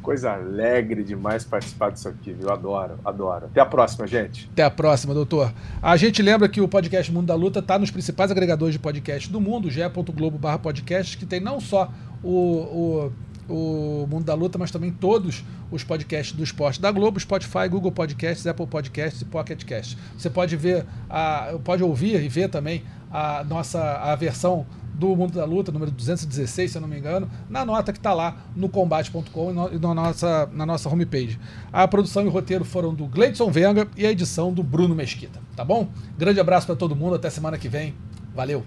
Coisa 0.05 0.33
alegre 0.33 1.03
demais 1.03 1.43
participar 1.43 1.89
disso 1.89 2.07
aqui, 2.07 2.31
viu? 2.31 2.51
Adoro, 2.51 2.99
adoro. 3.03 3.47
Até 3.47 3.59
a 3.59 3.65
próxima, 3.65 4.05
gente. 4.05 4.47
Até 4.53 4.61
a 4.61 4.69
próxima, 4.69 5.15
doutor. 5.15 5.51
A 5.81 5.97
gente 5.97 6.21
lembra 6.21 6.47
que 6.47 6.61
o 6.61 6.67
podcast 6.67 7.11
Mundo 7.11 7.25
da 7.25 7.33
Luta 7.33 7.57
está 7.57 7.79
nos 7.79 7.89
principais 7.89 8.29
agregadores 8.29 8.73
de 8.73 8.79
podcast 8.79 9.27
do 9.31 9.41
mundo, 9.41 9.67
ge.globo 9.71 10.37
barra 10.37 10.59
podcast, 10.59 11.17
que 11.17 11.25
tem 11.25 11.39
não 11.39 11.59
só 11.59 11.91
o, 12.21 13.11
o, 13.49 13.51
o 13.51 14.07
Mundo 14.07 14.25
da 14.25 14.35
Luta, 14.35 14.59
mas 14.59 14.69
também 14.69 14.91
todos 14.91 15.43
os 15.71 15.83
podcasts 15.83 16.35
do 16.35 16.43
esporte 16.43 16.79
da 16.79 16.91
Globo, 16.91 17.19
Spotify, 17.19 17.67
Google 17.67 17.91
Podcasts, 17.91 18.45
Apple 18.45 18.67
Podcasts 18.67 19.23
e 19.23 19.25
Pocket 19.25 19.63
Casts. 19.65 19.97
Você 20.15 20.29
pode 20.29 20.55
ver, 20.55 20.85
a, 21.09 21.57
pode 21.63 21.81
ouvir 21.81 22.23
e 22.23 22.29
ver 22.29 22.47
também 22.47 22.83
a 23.11 23.43
nossa 23.43 23.81
a 23.81 24.15
versão 24.15 24.67
do 24.95 25.15
Mundo 25.15 25.33
da 25.33 25.45
Luta, 25.45 25.71
número 25.71 25.91
216, 25.91 26.71
se 26.71 26.77
eu 26.77 26.81
não 26.81 26.87
me 26.87 26.97
engano, 26.97 27.29
na 27.49 27.65
nota 27.65 27.91
que 27.93 27.99
está 27.99 28.13
lá 28.13 28.37
no 28.55 28.69
combate.com 28.69 29.51
e, 29.51 29.53
no- 29.53 29.79
na, 29.79 29.93
nossa, 29.93 30.49
na 30.53 30.65
nossa 30.65 30.89
homepage. 30.89 31.39
A 31.71 31.87
produção 31.87 32.23
e 32.23 32.27
o 32.27 32.31
roteiro 32.31 32.63
foram 32.65 32.93
do 32.93 33.05
Gleidson 33.07 33.49
Venga 33.51 33.87
e 33.97 34.05
a 34.05 34.11
edição 34.11 34.53
do 34.53 34.63
Bruno 34.63 34.95
Mesquita, 34.95 35.39
tá 35.55 35.63
bom? 35.63 35.89
Grande 36.17 36.39
abraço 36.39 36.65
para 36.65 36.75
todo 36.75 36.95
mundo, 36.95 37.15
até 37.15 37.29
semana 37.29 37.57
que 37.57 37.67
vem. 37.69 37.93
Valeu! 38.33 38.65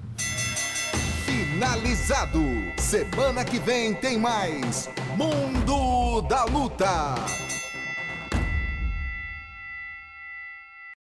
Finalizado. 1.27 2.39
Semana 2.79 3.45
que 3.45 3.59
vem 3.59 3.95
tem 3.95 4.19
mais 4.19 4.89
Mundo 5.17 6.23
da 6.29 6.45
Luta. 6.45 6.87